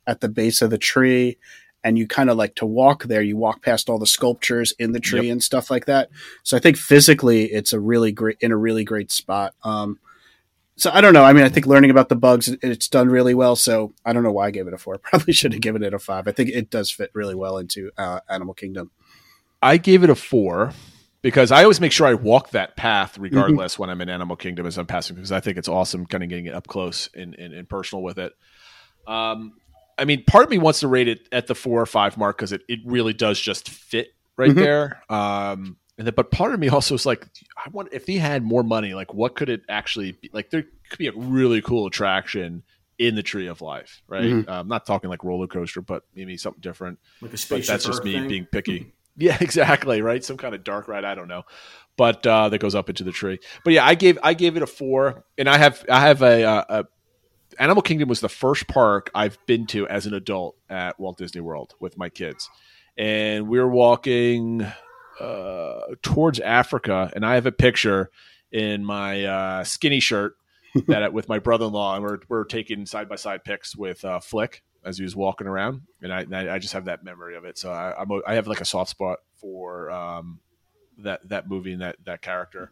at 0.05 0.21
the 0.21 0.29
base 0.29 0.61
of 0.61 0.69
the 0.69 0.77
tree 0.77 1.37
and 1.83 1.97
you 1.97 2.07
kind 2.07 2.29
of 2.29 2.37
like 2.37 2.55
to 2.55 2.65
walk 2.65 3.03
there, 3.05 3.21
you 3.21 3.37
walk 3.37 3.61
past 3.61 3.89
all 3.89 3.99
the 3.99 4.07
sculptures 4.07 4.73
in 4.77 4.91
the 4.91 4.99
tree 4.99 5.27
Yep. 5.27 5.31
and 5.33 5.43
stuff 5.43 5.69
like 5.71 5.85
that. 5.85 6.09
So 6.43 6.57
I 6.57 6.59
think 6.59 6.75
physically 6.77 7.45
it's 7.45 7.71
a 7.73 7.79
really 7.79 8.11
great 8.11 8.37
in 8.41 8.51
a 8.51 8.57
really 8.57 8.83
great 8.83 9.11
spot. 9.11 9.53
Um, 9.63 9.99
so 10.77 10.89
I 10.93 11.01
don't 11.01 11.13
know. 11.13 11.23
I 11.23 11.33
mean, 11.33 11.43
I 11.43 11.49
think 11.49 11.65
learning 11.65 11.89
about 11.91 12.07
the 12.09 12.15
bugs, 12.15 12.47
it's 12.61 12.87
done 12.87 13.09
really 13.09 13.33
well. 13.35 13.55
So 13.55 13.93
I 14.05 14.13
don't 14.13 14.23
know 14.23 14.31
why 14.31 14.47
I 14.47 14.51
gave 14.51 14.67
it 14.67 14.73
a 14.73 14.77
four. 14.77 14.97
Probably 15.03 15.33
should 15.33 15.51
have 15.53 15.61
given 15.61 15.83
it 15.83 15.93
a 15.93 15.99
five. 15.99 16.27
I 16.27 16.31
think 16.31 16.49
it 16.49 16.69
does 16.69 16.89
fit 16.91 17.11
really 17.13 17.35
well 17.35 17.57
into 17.57 17.91
uh, 17.97 18.19
Animal 18.29 18.53
Kingdom. 18.53 18.91
I 19.61 19.77
gave 19.77 20.03
it 20.03 20.09
a 20.09 20.15
four 20.15 20.71
because 21.23 21.51
I 21.51 21.63
always 21.63 21.81
make 21.81 21.91
sure 21.91 22.05
I 22.07 22.13
walk 22.13 22.51
that 22.51 22.77
path 22.77 23.13
Mm-hmm. 23.13 23.23
regardless 23.23 23.79
when 23.79 23.89
I'm 23.89 23.99
in 24.01 24.09
Animal 24.09 24.35
Kingdom 24.35 24.65
as 24.67 24.77
I'm 24.77 24.85
passing 24.85 25.15
because 25.15 25.31
I 25.31 25.39
think 25.39 25.57
it's 25.57 25.67
awesome 25.67 26.05
kind 26.05 26.23
of 26.23 26.29
getting 26.29 26.45
it 26.45 26.53
up 26.53 26.67
close 26.67 27.09
and, 27.15 27.33
and, 27.35 27.53
and 27.53 27.67
personal 27.67 28.03
with 28.03 28.19
it. 28.19 28.33
Um, 29.07 29.53
I 29.97 30.05
mean, 30.05 30.23
part 30.25 30.43
of 30.43 30.51
me 30.51 30.59
wants 30.59 30.81
to 30.81 30.87
rate 30.87 31.07
it 31.07 31.27
at 31.31 31.47
the 31.47 31.55
four 31.55 31.81
or 31.81 31.87
five 31.87 32.17
mark 32.17 32.37
because 32.37 32.51
it, 32.51 32.61
it 32.67 32.79
really 32.85 33.13
does 33.13 33.39
just 33.39 33.67
fit 33.69 34.09
right 34.37 34.51
Mhm. 34.51 34.55
there. 34.55 35.01
Um, 35.09 35.77
and 35.97 36.05
then, 36.07 36.13
but 36.15 36.31
part 36.31 36.53
of 36.53 36.59
me 36.59 36.69
also 36.77 36.95
is 36.95 37.05
like, 37.05 37.25
I 37.57 37.69
want 37.69 37.89
if 37.91 38.05
he 38.07 38.17
had 38.17 38.43
more 38.43 38.63
money, 38.63 38.93
like 38.93 39.13
what 39.13 39.35
could 39.35 39.49
it 39.49 39.61
actually 39.69 40.13
be? 40.13 40.29
Like 40.33 40.49
there 40.49 40.63
could 40.89 40.99
be 40.99 41.07
a 41.07 41.13
really 41.13 41.61
cool 41.61 41.87
attraction 41.87 42.63
in 42.99 43.15
the 43.15 43.23
Tree 43.23 43.47
of 43.47 43.61
Life, 43.61 44.01
right? 44.07 44.23
Mhm. 44.25 44.49
Um, 44.49 44.67
not 44.67 44.85
talking 44.85 45.09
like 45.09 45.23
roller 45.23 45.47
coaster, 45.47 45.81
but 45.81 46.03
maybe 46.15 46.35
something 46.37 46.61
different 46.61 46.97
Like 47.21 47.29
a 47.29 47.31
but 47.33 47.39
spaceship 47.39 47.67
that's 47.67 47.85
just 47.85 47.99
Earth 47.99 48.05
me 48.05 48.13
thing? 48.13 48.27
being 48.27 48.45
picky. 48.45 48.93
Yeah, 49.19 49.35
exactly. 49.41 50.03
Right, 50.03 50.23
some 50.23 50.37
kind 50.37 50.53
of 50.53 50.63
dark 50.63 50.87
ride. 50.87 51.03
I 51.03 51.15
don't 51.15 51.27
know, 51.27 51.41
but 51.95 52.23
uh, 52.27 52.49
that 52.49 52.59
goes 52.59 52.75
up 52.75 52.87
into 52.87 53.03
the 53.03 53.11
tree. 53.11 53.39
But 53.63 53.73
yeah, 53.73 53.83
I 53.83 53.95
gave 53.95 54.19
I 54.21 54.35
gave 54.35 54.55
it 54.57 54.61
a 54.61 54.67
four, 54.67 55.23
and 55.39 55.49
I 55.49 55.57
have 55.57 55.83
I 55.89 56.01
have 56.01 56.21
a, 56.21 56.43
uh, 56.43 56.63
a 56.69 56.85
Animal 57.57 57.81
Kingdom 57.81 58.09
was 58.09 58.19
the 58.19 58.29
first 58.29 58.67
park 58.67 59.09
I've 59.15 59.39
been 59.47 59.65
to 59.67 59.87
as 59.87 60.05
an 60.05 60.13
adult 60.13 60.55
at 60.69 60.99
Walt 60.99 61.17
Disney 61.17 61.41
World 61.41 61.73
with 61.79 61.97
my 61.97 62.09
kids, 62.09 62.47
and 62.95 63.47
we 63.47 63.59
were 63.59 63.67
walking 63.67 64.71
uh, 65.19 65.81
towards 66.01 66.39
Africa, 66.39 67.11
and 67.15 67.25
I 67.25 67.35
have 67.35 67.45
a 67.45 67.51
picture 67.51 68.09
in 68.51 68.83
my 68.85 69.23
uh, 69.25 69.63
skinny 69.63 69.99
shirt 69.99 70.35
that 70.87 71.13
with 71.13 71.27
my 71.29 71.39
brother-in-law, 71.39 71.95
and 71.95 72.03
we're 72.03 72.19
we're 72.29 72.43
taking 72.43 72.85
side 72.85 73.09
by 73.09 73.15
side 73.15 73.43
pics 73.43 73.75
with 73.75 74.03
uh, 74.05 74.19
Flick 74.19 74.63
as 74.85 74.97
he 74.97 75.03
was 75.03 75.15
walking 75.15 75.47
around, 75.47 75.81
and 76.01 76.13
I 76.13 76.21
and 76.21 76.35
I 76.35 76.55
I 76.55 76.59
just 76.59 76.73
have 76.73 76.85
that 76.85 77.03
memory 77.03 77.35
of 77.35 77.45
it. 77.45 77.57
So 77.57 77.71
I 77.71 77.99
I'm, 77.99 78.09
a- 78.11 78.21
I 78.27 78.35
have 78.35 78.47
like 78.47 78.61
a 78.61 78.65
soft 78.65 78.91
spot 78.91 79.19
for 79.35 79.89
um, 79.91 80.39
that 80.99 81.27
that 81.29 81.49
movie 81.49 81.73
and 81.73 81.81
that 81.81 81.97
that 82.05 82.21
character. 82.21 82.71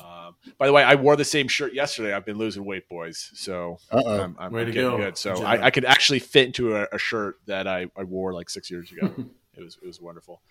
Um, 0.00 0.34
by 0.58 0.66
the 0.66 0.72
way, 0.72 0.82
I 0.82 0.96
wore 0.96 1.14
the 1.14 1.24
same 1.24 1.46
shirt 1.46 1.72
yesterday. 1.72 2.12
I've 2.12 2.26
been 2.26 2.38
losing 2.38 2.64
weight, 2.64 2.88
boys. 2.88 3.30
So 3.34 3.78
Uh-oh. 3.92 4.20
I'm, 4.20 4.36
I'm 4.36 4.52
Way 4.52 4.64
to 4.64 4.72
getting 4.72 4.90
go. 4.90 4.96
good. 4.96 5.16
So 5.16 5.44
I, 5.44 5.66
I 5.66 5.70
could 5.70 5.84
actually 5.84 6.18
fit 6.18 6.46
into 6.46 6.74
a, 6.74 6.88
a 6.90 6.98
shirt 6.98 7.38
that 7.46 7.68
I, 7.68 7.86
I 7.96 8.02
wore 8.02 8.32
like 8.34 8.50
six 8.50 8.68
years 8.68 8.90
ago. 8.90 9.12
it 9.56 9.62
was 9.62 9.78
it 9.80 9.86
was 9.86 10.00
wonderful. 10.00 10.42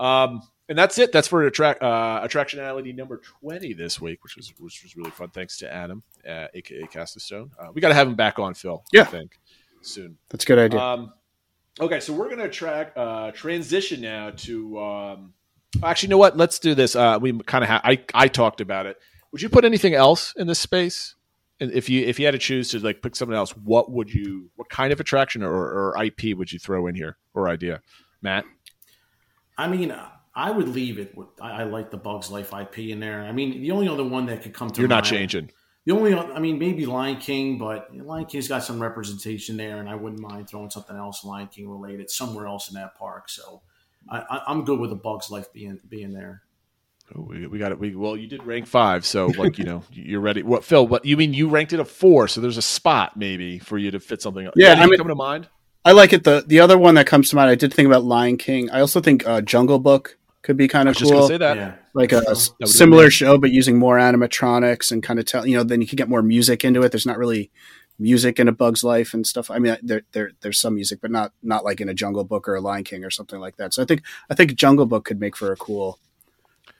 Um, 0.00 0.42
and 0.68 0.78
that's 0.78 0.98
it. 0.98 1.10
That's 1.12 1.26
for 1.26 1.42
attract 1.42 1.82
uh, 1.82 2.20
attractionality 2.24 2.94
number 2.94 3.18
twenty 3.18 3.72
this 3.72 4.00
week, 4.00 4.22
which 4.22 4.36
was 4.36 4.52
which 4.58 4.82
was 4.82 4.96
really 4.96 5.10
fun. 5.10 5.28
Thanks 5.30 5.58
to 5.58 5.72
Adam, 5.72 6.02
uh, 6.26 6.46
aka 6.54 6.82
Castastone. 6.82 7.50
Uh, 7.58 7.72
we 7.74 7.80
got 7.80 7.88
to 7.88 7.94
have 7.94 8.06
him 8.06 8.14
back 8.14 8.38
on, 8.38 8.54
Phil. 8.54 8.82
Yeah. 8.92 9.02
I 9.02 9.04
think 9.06 9.38
soon. 9.82 10.16
That's 10.28 10.44
a 10.44 10.46
good 10.46 10.58
idea. 10.58 10.80
Um, 10.80 11.12
okay, 11.80 11.98
so 12.00 12.12
we're 12.12 12.28
going 12.28 12.38
to 12.38 12.48
track 12.48 12.92
uh, 12.96 13.32
transition 13.32 14.00
now 14.00 14.30
to. 14.30 14.80
Um, 14.80 15.34
actually, 15.82 16.06
you 16.06 16.10
know 16.10 16.18
what? 16.18 16.36
Let's 16.36 16.60
do 16.60 16.74
this. 16.74 16.94
Uh, 16.94 17.18
we 17.20 17.36
kind 17.40 17.64
of 17.64 17.70
ha- 17.70 17.82
I 17.82 18.02
I 18.14 18.28
talked 18.28 18.60
about 18.60 18.86
it. 18.86 18.96
Would 19.32 19.42
you 19.42 19.48
put 19.48 19.64
anything 19.64 19.94
else 19.94 20.34
in 20.36 20.46
this 20.46 20.58
space? 20.58 21.16
And 21.60 21.72
if 21.72 21.88
you 21.88 22.06
if 22.06 22.18
you 22.18 22.26
had 22.26 22.32
to 22.32 22.38
choose 22.38 22.70
to 22.70 22.78
like 22.78 23.02
pick 23.02 23.16
something 23.16 23.36
else, 23.36 23.50
what 23.56 23.90
would 23.90 24.12
you? 24.12 24.50
What 24.56 24.68
kind 24.70 24.92
of 24.92 25.00
attraction 25.00 25.42
or, 25.42 25.52
or 25.52 26.04
IP 26.04 26.36
would 26.36 26.52
you 26.52 26.58
throw 26.58 26.86
in 26.86 26.94
here 26.94 27.18
or 27.34 27.48
idea, 27.48 27.82
Matt? 28.22 28.44
I 29.60 29.68
mean, 29.68 29.90
uh, 29.90 30.08
I 30.34 30.50
would 30.50 30.68
leave 30.68 30.98
it. 30.98 31.14
With, 31.16 31.28
I, 31.40 31.50
I 31.50 31.62
like 31.64 31.90
the 31.90 31.98
Bugs 31.98 32.30
Life 32.30 32.52
IP 32.58 32.78
in 32.78 32.98
there. 33.00 33.22
I 33.22 33.32
mean, 33.32 33.60
the 33.60 33.72
only 33.72 33.88
other 33.88 34.04
one 34.04 34.26
that 34.26 34.42
could 34.42 34.54
come 34.54 34.70
to 34.70 34.80
You're 34.80 34.88
not 34.88 35.04
changing. 35.04 35.50
The 35.84 35.92
only, 35.92 36.14
I 36.14 36.38
mean, 36.38 36.58
maybe 36.58 36.86
Lion 36.86 37.16
King, 37.16 37.58
but 37.58 37.94
Lion 37.94 38.24
King's 38.24 38.48
got 38.48 38.62
some 38.62 38.80
representation 38.80 39.56
there, 39.56 39.78
and 39.78 39.88
I 39.88 39.96
wouldn't 39.96 40.20
mind 40.20 40.48
throwing 40.48 40.70
something 40.70 40.96
else 40.96 41.24
Lion 41.24 41.48
King 41.48 41.68
related 41.68 42.10
somewhere 42.10 42.46
else 42.46 42.68
in 42.68 42.74
that 42.74 42.96
park. 42.96 43.28
So 43.28 43.62
I, 44.08 44.20
I, 44.20 44.42
I'm 44.46 44.64
good 44.64 44.78
with 44.78 44.90
the 44.90 44.96
Bug's 44.96 45.30
Life 45.30 45.52
being 45.52 45.78
being 45.88 46.12
there. 46.12 46.42
Oh, 47.14 47.22
we, 47.22 47.46
we 47.46 47.58
got 47.58 47.72
it. 47.72 47.78
We 47.78 47.94
well, 47.96 48.16
you 48.16 48.28
did 48.28 48.44
rank 48.44 48.66
five, 48.66 49.04
so 49.04 49.26
like 49.26 49.58
you 49.58 49.64
know, 49.64 49.82
you're 49.92 50.20
ready. 50.20 50.42
What 50.42 50.64
Phil? 50.64 50.86
What 50.86 51.04
you 51.04 51.16
mean? 51.16 51.34
You 51.34 51.48
ranked 51.48 51.72
it 51.72 51.80
a 51.80 51.84
four, 51.84 52.28
so 52.28 52.40
there's 52.40 52.58
a 52.58 52.62
spot 52.62 53.16
maybe 53.16 53.58
for 53.58 53.76
you 53.76 53.90
to 53.90 54.00
fit 54.00 54.22
something. 54.22 54.48
Yeah, 54.56 54.68
Anything 54.68 54.82
I 54.82 54.86
mean- 54.86 54.98
coming 54.98 55.10
to 55.10 55.14
mind. 55.16 55.48
I 55.84 55.92
like 55.92 56.12
it. 56.12 56.24
The 56.24 56.44
the 56.46 56.60
other 56.60 56.76
one 56.78 56.94
that 56.96 57.06
comes 57.06 57.30
to 57.30 57.36
mind, 57.36 57.50
I 57.50 57.54
did 57.54 57.72
think 57.72 57.86
about 57.86 58.04
Lion 58.04 58.36
King. 58.36 58.70
I 58.70 58.80
also 58.80 59.00
think 59.00 59.26
uh, 59.26 59.40
Jungle 59.40 59.78
Book 59.78 60.18
could 60.42 60.56
be 60.56 60.68
kind 60.68 60.88
I 60.88 60.90
of 60.90 60.96
was 60.96 60.98
just 61.00 61.12
cool. 61.12 61.28
say 61.28 61.38
that. 61.38 61.56
Yeah. 61.56 61.74
like 61.94 62.12
a, 62.12 62.20
That 62.20 62.68
similar 62.68 63.04
nice. 63.04 63.12
show, 63.12 63.38
but 63.38 63.50
using 63.50 63.78
more 63.78 63.98
animatronics 63.98 64.90
and 64.92 65.02
kind 65.02 65.18
of 65.18 65.24
tell 65.26 65.46
you 65.46 65.56
know. 65.56 65.62
Then 65.64 65.80
you 65.80 65.86
can 65.86 65.96
get 65.96 66.08
more 66.08 66.22
music 66.22 66.64
into 66.64 66.82
it. 66.82 66.92
There's 66.92 67.06
not 67.06 67.18
really 67.18 67.50
music 67.98 68.38
in 68.40 68.48
a 68.48 68.52
Bug's 68.52 68.82
Life 68.84 69.12
and 69.14 69.26
stuff. 69.26 69.50
I 69.50 69.58
mean, 69.58 69.76
there 69.82 70.02
there 70.12 70.32
there's 70.42 70.58
some 70.58 70.74
music, 70.74 71.00
but 71.00 71.10
not 71.10 71.32
not 71.42 71.64
like 71.64 71.80
in 71.80 71.88
a 71.88 71.94
Jungle 71.94 72.24
Book 72.24 72.46
or 72.48 72.54
a 72.54 72.60
Lion 72.60 72.84
King 72.84 73.04
or 73.04 73.10
something 73.10 73.40
like 73.40 73.56
that. 73.56 73.72
So 73.74 73.82
I 73.82 73.86
think 73.86 74.02
I 74.28 74.34
think 74.34 74.54
Jungle 74.56 74.86
Book 74.86 75.04
could 75.06 75.20
make 75.20 75.36
for 75.36 75.50
a 75.52 75.56
cool 75.56 75.98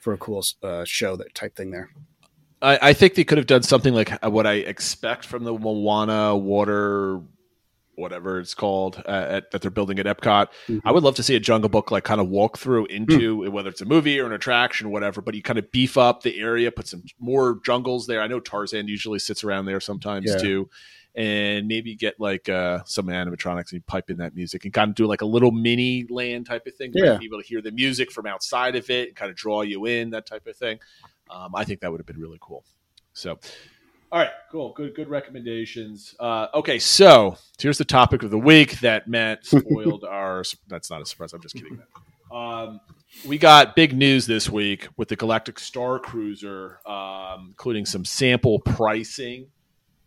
for 0.00 0.12
a 0.12 0.18
cool 0.18 0.44
uh, 0.62 0.84
show 0.84 1.16
that 1.16 1.34
type 1.34 1.56
thing 1.56 1.70
there. 1.70 1.90
I, 2.62 2.78
I 2.90 2.92
think 2.92 3.14
they 3.14 3.24
could 3.24 3.38
have 3.38 3.46
done 3.46 3.62
something 3.62 3.94
like 3.94 4.10
what 4.24 4.46
I 4.46 4.54
expect 4.54 5.24
from 5.24 5.44
the 5.44 5.52
Moana 5.52 6.36
water, 6.36 7.20
whatever 8.00 8.40
it's 8.40 8.54
called, 8.54 9.02
uh, 9.06 9.26
at, 9.28 9.50
that 9.50 9.62
they're 9.62 9.70
building 9.70 9.98
at 9.98 10.06
Epcot. 10.06 10.48
I 10.84 10.90
would 10.92 11.02
love 11.02 11.14
to 11.16 11.22
see 11.22 11.36
a 11.36 11.40
Jungle 11.40 11.68
Book 11.68 11.90
like 11.90 12.04
kind 12.04 12.20
of 12.20 12.28
walk 12.28 12.58
through 12.58 12.86
into 12.86 13.50
whether 13.50 13.68
it's 13.68 13.80
a 13.80 13.84
movie 13.84 14.18
or 14.18 14.26
an 14.26 14.32
attraction 14.32 14.86
or 14.88 14.90
whatever. 14.90 15.20
But 15.20 15.34
you 15.34 15.42
kind 15.42 15.58
of 15.58 15.70
beef 15.70 15.96
up 15.98 16.22
the 16.22 16.38
area, 16.40 16.72
put 16.72 16.88
some 16.88 17.04
more 17.18 17.60
jungles 17.64 18.06
there. 18.06 18.20
I 18.22 18.26
know 18.26 18.40
Tarzan 18.40 18.88
usually 18.88 19.18
sits 19.18 19.44
around 19.44 19.66
there 19.66 19.80
sometimes 19.80 20.30
Yeah. 20.30 20.38
too. 20.38 20.70
And 21.12 21.66
maybe 21.66 21.96
get 21.96 22.20
like 22.20 22.48
uh, 22.48 22.80
some 22.84 23.06
animatronics 23.06 23.72
and 23.72 23.84
pipe 23.84 24.10
in 24.10 24.18
that 24.18 24.34
music 24.36 24.64
and 24.64 24.72
kind 24.72 24.90
of 24.90 24.94
do 24.94 25.06
like 25.06 25.22
a 25.22 25.26
little 25.26 25.50
mini 25.50 26.06
land 26.08 26.46
type 26.46 26.68
of 26.68 26.74
thing. 26.76 26.92
where 26.92 27.04
Yeah. 27.04 27.18
Be 27.18 27.24
able 27.26 27.42
to 27.42 27.46
hear 27.46 27.60
the 27.60 27.72
music 27.72 28.12
from 28.12 28.26
outside 28.26 28.76
of 28.76 28.88
it 28.90 29.08
and 29.08 29.16
kind 29.16 29.28
of 29.28 29.36
draw 29.36 29.62
you 29.62 29.86
in, 29.86 30.10
that 30.10 30.24
type 30.24 30.46
of 30.46 30.56
thing. 30.56 30.78
Um, 31.28 31.52
I 31.56 31.64
think 31.64 31.80
that 31.80 31.90
would 31.90 31.98
have 31.98 32.06
been 32.06 32.20
really 32.20 32.38
cool. 32.40 32.64
So, 33.12 33.40
all 34.12 34.18
right, 34.18 34.30
cool, 34.50 34.72
good, 34.72 34.94
good 34.94 35.08
recommendations. 35.08 36.16
Uh, 36.18 36.48
okay, 36.54 36.80
so 36.80 37.36
here's 37.60 37.78
the 37.78 37.84
topic 37.84 38.24
of 38.24 38.30
the 38.30 38.38
week 38.38 38.80
that 38.80 39.06
Matt 39.06 39.46
spoiled 39.46 40.04
our. 40.04 40.42
That's 40.66 40.90
not 40.90 41.00
a 41.00 41.06
surprise. 41.06 41.32
I'm 41.32 41.40
just 41.40 41.54
kidding. 41.54 41.80
Um, 42.32 42.80
we 43.24 43.38
got 43.38 43.76
big 43.76 43.96
news 43.96 44.26
this 44.26 44.50
week 44.50 44.88
with 44.96 45.08
the 45.08 45.16
Galactic 45.16 45.58
Star 45.60 45.98
Cruiser, 46.00 46.80
um, 46.86 47.48
including 47.50 47.86
some 47.86 48.04
sample 48.04 48.58
pricing 48.60 49.46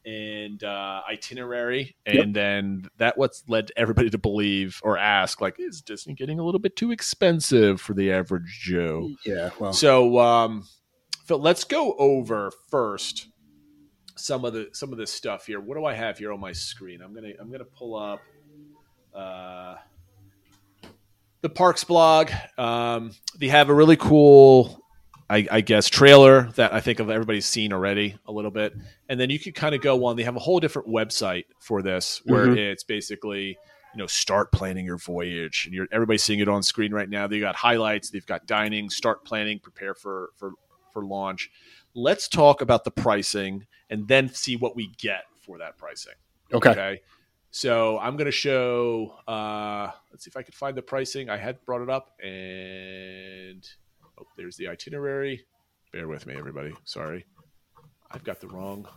and 0.06 0.62
uh, 0.66 1.02
itinerary, 1.10 1.96
and 2.06 2.36
then 2.36 2.86
that 2.98 3.18
what's 3.18 3.44
led 3.48 3.72
everybody 3.78 4.10
to 4.10 4.18
believe 4.18 4.82
or 4.84 4.98
ask, 4.98 5.40
like, 5.40 5.56
is 5.60 5.82
Disney 5.82 6.14
getting 6.14 6.40
a 6.40 6.44
little 6.44 6.60
bit 6.60 6.76
too 6.76 6.92
expensive 6.92 7.80
for 7.80 7.94
the 7.94 8.12
average 8.12 8.60
Joe? 8.62 9.10
Yeah, 9.26 9.52
well, 9.60 9.72
So, 9.72 10.20
um, 10.20 10.66
Phil, 11.26 11.40
let's 11.40 11.64
go 11.64 11.94
over 11.94 12.52
first 12.70 13.28
some 14.16 14.46
of 14.46 14.54
the 14.54 14.70
some 14.74 14.92
of 14.92 14.98
this 14.98 15.12
stuff 15.12 15.46
here. 15.46 15.60
What 15.60 15.76
do 15.76 15.86
I 15.86 15.94
have 15.94 16.18
here 16.18 16.32
on 16.32 16.40
my 16.40 16.52
screen? 16.52 17.02
I'm 17.02 17.14
gonna 17.14 17.34
I'm 17.40 17.52
gonna 17.52 17.66
pull 17.66 17.96
up 17.96 18.22
uh, 19.14 19.76
the 21.42 21.50
Parks 21.50 21.84
blog. 21.84 22.32
Um, 22.58 23.12
they 23.38 23.48
have 23.48 23.70
a 23.70 23.74
really 23.74 23.98
cool, 23.98 24.82
I, 25.30 25.48
I 25.52 25.62
guess, 25.62 25.90
trailer 25.90 26.44
that 26.56 26.74
I 26.74 26.80
think 26.80 27.00
of 27.00 27.10
everybody's 27.10 27.46
seen 27.46 27.74
already 27.74 28.18
a 28.26 28.32
little 28.32 28.52
bit, 28.52 28.74
and 29.10 29.20
then 29.20 29.30
you 29.30 29.40
could 29.40 29.56
kind 29.56 29.76
of 29.76 29.82
go 29.82 30.06
on. 30.06 30.16
They 30.16 30.24
have 30.24 30.36
a 30.36 30.40
whole 30.40 30.60
different 30.60 30.88
website 30.88 31.46
for 31.60 31.82
this 31.82 32.22
where 32.26 32.48
Mhm. 32.48 32.58
it's 32.58 32.84
basically 32.84 33.58
you 33.96 34.00
know 34.00 34.08
start 34.08 34.52
planning 34.52 34.86
your 34.86 34.98
voyage 34.98 35.66
and 35.68 35.76
you're 35.76 35.88
everybody's 35.92 36.24
seeing 36.24 36.40
it 36.40 36.48
on 36.50 36.64
screen 36.64 36.92
right 36.92 37.08
now 37.10 37.28
they 37.28 37.40
got 37.40 37.56
highlights 37.56 38.10
they've 38.10 38.26
got 38.26 38.48
dining 38.48 38.90
start 38.90 39.24
planning 39.24 39.60
prepare 39.60 39.94
for 39.94 40.32
for 40.36 40.54
for 40.92 41.06
launch 41.06 41.52
let's 41.96 42.28
talk 42.28 42.62
about 42.62 42.84
the 42.84 42.92
pricing 42.92 43.66
and 43.90 44.08
then 44.08 44.30
see 44.30 44.56
what 44.56 44.76
we 44.76 44.88
get 44.98 45.24
for 45.46 45.58
that 45.60 45.78
pricing. 45.78 46.14
Okay. 46.52 47.02
so 47.52 47.98
i'm 48.00 48.16
going 48.16 48.26
to 48.26 48.32
show 48.32 49.16
uh 49.28 49.90
let's 50.12 50.24
see 50.26 50.30
if 50.30 50.38
i 50.38 50.42
could 50.42 50.56
find 50.56 50.76
the 50.78 50.82
pricing. 50.82 51.30
I 51.30 51.38
had 51.38 51.64
brought 51.66 51.82
it 51.82 51.90
up 51.90 52.12
and 52.22 53.68
oh 54.20 54.26
there's 54.38 54.58
the 54.58 54.68
itinerary. 54.68 55.46
Bear 55.92 56.08
with 56.08 56.26
me 56.26 56.36
everybody. 56.36 56.74
Sorry. 56.86 57.26
I've 58.10 58.24
got 58.24 58.40
the 58.40 58.48
wrong 58.48 58.88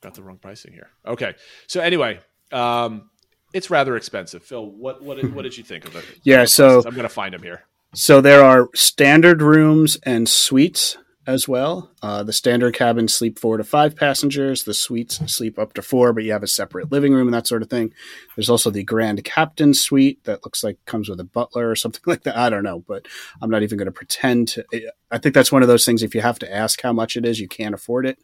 got 0.00 0.14
the 0.14 0.22
wrong 0.22 0.38
pricing 0.38 0.72
here. 0.72 0.90
Okay. 1.06 1.34
So 1.66 1.80
anyway 1.80 2.20
um 2.52 3.10
it's 3.52 3.70
rather 3.70 3.96
expensive. 3.96 4.42
Phil 4.42 4.70
what 4.70 5.02
what 5.02 5.22
what 5.32 5.42
did 5.42 5.56
you 5.56 5.64
think 5.64 5.84
of 5.84 5.96
it? 5.96 6.04
Yeah, 6.22 6.44
so- 6.44 6.78
i'm 6.86 6.94
going 6.94 7.02
to 7.02 7.08
find 7.08 7.34
them 7.34 7.42
here 7.42 7.62
So 7.96 8.20
there 8.20 8.44
are 8.44 8.68
standard 8.74 9.40
rooms 9.40 9.96
and 10.02 10.28
suites 10.28 10.98
as 11.26 11.48
well. 11.48 11.90
Uh, 12.02 12.22
the 12.22 12.32
standard 12.32 12.74
cabins 12.74 13.14
sleep 13.14 13.38
four 13.38 13.56
to 13.56 13.64
five 13.64 13.96
passengers. 13.96 14.64
The 14.64 14.74
suites 14.74 15.18
sleep 15.34 15.58
up 15.58 15.72
to 15.72 15.82
four, 15.82 16.12
but 16.12 16.22
you 16.22 16.32
have 16.32 16.42
a 16.42 16.46
separate 16.46 16.92
living 16.92 17.14
room 17.14 17.26
and 17.26 17.32
that 17.32 17.46
sort 17.46 17.62
of 17.62 17.70
thing. 17.70 17.94
There's 18.36 18.50
also 18.50 18.68
the 18.68 18.84
Grand 18.84 19.24
Captain 19.24 19.72
Suite 19.72 20.22
that 20.24 20.44
looks 20.44 20.62
like 20.62 20.76
comes 20.84 21.08
with 21.08 21.20
a 21.20 21.24
butler 21.24 21.70
or 21.70 21.74
something 21.74 22.02
like 22.06 22.24
that. 22.24 22.36
I 22.36 22.50
don't 22.50 22.62
know, 22.62 22.84
but 22.86 23.06
I'm 23.40 23.48
not 23.48 23.62
even 23.62 23.78
going 23.78 23.86
to 23.86 23.92
pretend 23.92 24.48
to. 24.48 24.64
I 25.10 25.16
think 25.16 25.34
that's 25.34 25.50
one 25.50 25.62
of 25.62 25.68
those 25.68 25.86
things. 25.86 26.02
If 26.02 26.14
you 26.14 26.20
have 26.20 26.38
to 26.40 26.54
ask 26.54 26.82
how 26.82 26.92
much 26.92 27.16
it 27.16 27.24
is, 27.24 27.40
you 27.40 27.48
can't 27.48 27.74
afford 27.74 28.04
it. 28.04 28.18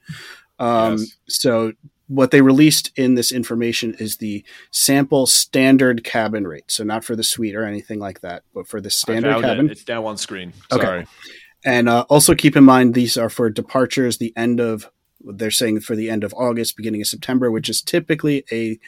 Um, 0.58 0.98
Yes. 0.98 1.16
So 1.28 1.72
what 2.12 2.30
they 2.30 2.42
released 2.42 2.90
in 2.96 3.14
this 3.14 3.32
information 3.32 3.94
is 3.98 4.18
the 4.18 4.44
sample 4.70 5.26
standard 5.26 6.04
cabin 6.04 6.46
rate. 6.46 6.70
So 6.70 6.84
not 6.84 7.04
for 7.04 7.16
the 7.16 7.24
suite 7.24 7.54
or 7.54 7.64
anything 7.64 7.98
like 7.98 8.20
that, 8.20 8.42
but 8.54 8.68
for 8.68 8.80
the 8.80 8.90
standard 8.90 9.40
cabin. 9.40 9.66
it. 9.66 9.72
it's 9.72 9.88
now 9.88 10.04
on 10.06 10.18
screen 10.18 10.52
Okay. 10.70 11.06
And 11.64 11.88
uh, 11.88 12.04
also 12.10 12.34
keep 12.34 12.56
in 12.56 12.64
mind 12.64 12.94
these 12.94 13.16
are 13.16 13.30
for 13.30 13.48
departures 13.48 14.18
the 14.18 14.34
end 14.36 14.60
of 14.60 14.90
they're 15.24 15.52
saying 15.52 15.80
for 15.80 15.94
the 15.94 16.10
end 16.10 16.24
of 16.24 16.34
August, 16.34 16.76
beginning 16.76 17.00
of 17.00 17.06
September, 17.06 17.48
which 17.48 17.68
is 17.68 17.80
typically 17.80 18.44
a 18.50 18.78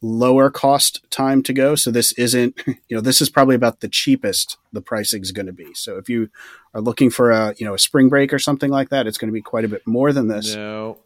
lower 0.00 0.48
cost 0.48 1.04
time 1.10 1.42
to 1.42 1.52
go. 1.52 1.74
So 1.74 1.90
this 1.90 2.12
isn't, 2.12 2.56
you 2.66 2.96
know, 2.96 3.00
this 3.00 3.20
is 3.20 3.28
probably 3.28 3.56
about 3.56 3.80
the 3.80 3.88
cheapest 3.88 4.58
the 4.72 4.80
pricing 4.80 5.22
is 5.22 5.32
going 5.32 5.46
to 5.46 5.52
be. 5.52 5.74
So 5.74 5.96
if 5.96 6.08
you 6.08 6.30
are 6.72 6.80
looking 6.80 7.10
for 7.10 7.32
a, 7.32 7.54
you 7.58 7.66
know, 7.66 7.74
a 7.74 7.78
spring 7.78 8.08
break 8.08 8.32
or 8.32 8.38
something 8.38 8.70
like 8.70 8.90
that, 8.90 9.08
it's 9.08 9.18
going 9.18 9.28
to 9.28 9.34
be 9.34 9.42
quite 9.42 9.64
a 9.64 9.68
bit 9.68 9.84
more 9.84 10.12
than 10.12 10.28
this. 10.28 10.54
no 10.54 10.98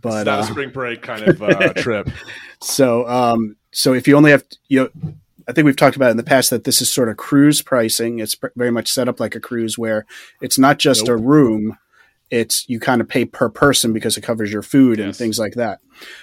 But 0.00 0.20
it's 0.20 0.26
not 0.26 0.38
uh, 0.38 0.42
a 0.42 0.46
spring 0.46 0.70
break 0.70 1.02
kind 1.02 1.22
of 1.22 1.42
uh, 1.42 1.72
trip 1.76 2.08
So, 2.60 3.06
um, 3.08 3.56
so 3.72 3.92
if 3.92 4.06
you 4.08 4.16
only 4.16 4.30
have, 4.30 4.44
you 4.68 4.80
know, 4.80 5.12
I 5.48 5.52
think 5.52 5.64
we've 5.64 5.76
talked 5.76 5.96
about 5.96 6.10
in 6.10 6.16
the 6.16 6.22
past 6.22 6.50
that 6.50 6.64
this 6.64 6.80
is 6.80 6.90
sort 6.90 7.08
of 7.08 7.16
cruise 7.16 7.62
pricing. 7.62 8.20
It's 8.20 8.34
pr- 8.34 8.48
very 8.56 8.70
much 8.70 8.90
set 8.90 9.08
up 9.08 9.20
like 9.20 9.34
a 9.34 9.40
cruise 9.40 9.76
where 9.76 10.06
it's 10.40 10.58
not 10.58 10.78
just 10.78 11.08
a 11.08 11.16
room. 11.16 11.78
It's 12.30 12.66
you 12.68 12.80
kind 12.80 13.00
of 13.00 13.08
pay 13.08 13.24
per 13.24 13.48
person 13.48 13.92
because 13.92 14.16
it 14.16 14.22
covers 14.22 14.52
your 14.52 14.62
food 14.62 15.00
and 15.00 15.14
things 15.14 15.38
like 15.38 15.54
that. 15.54 15.80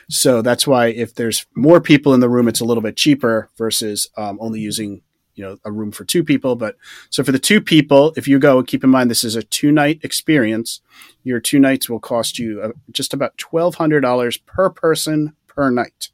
So 0.10 0.42
that's 0.42 0.66
why 0.66 0.88
if 0.88 1.14
there's 1.14 1.46
more 1.56 1.80
people 1.82 2.14
in 2.14 2.20
the 2.20 2.30
room, 2.30 2.48
it's 2.48 2.62
a 2.62 2.66
little 2.66 2.82
bit 2.82 2.96
cheaper 2.96 3.50
versus 3.58 4.10
um, 4.18 4.40
only 4.42 4.60
using 4.60 5.02
you 5.40 5.46
know 5.46 5.58
a 5.64 5.72
room 5.72 5.92
for 5.92 6.04
two 6.04 6.22
people. 6.22 6.58
But 6.58 6.76
so 7.10 7.24
for 7.24 7.32
the 7.32 7.40
two 7.40 7.62
people, 7.62 8.14
if 8.18 8.28
you 8.28 8.40
go, 8.40 8.62
keep 8.62 8.84
in 8.84 8.90
mind 8.90 9.10
this 9.10 9.24
is 9.24 9.38
a 9.38 9.42
two 9.42 9.72
night 9.72 10.02
experience. 10.04 10.82
Your 11.24 11.40
two 11.40 11.60
nights 11.60 11.90
will 11.90 12.02
cost 12.02 12.38
you 12.38 12.62
uh, 12.62 12.72
just 12.92 13.14
about 13.14 13.38
twelve 13.38 13.76
hundred 13.76 14.02
dollars 14.02 14.36
per 14.36 14.70
person 14.70 15.34
per 15.48 15.72
night, 15.72 16.10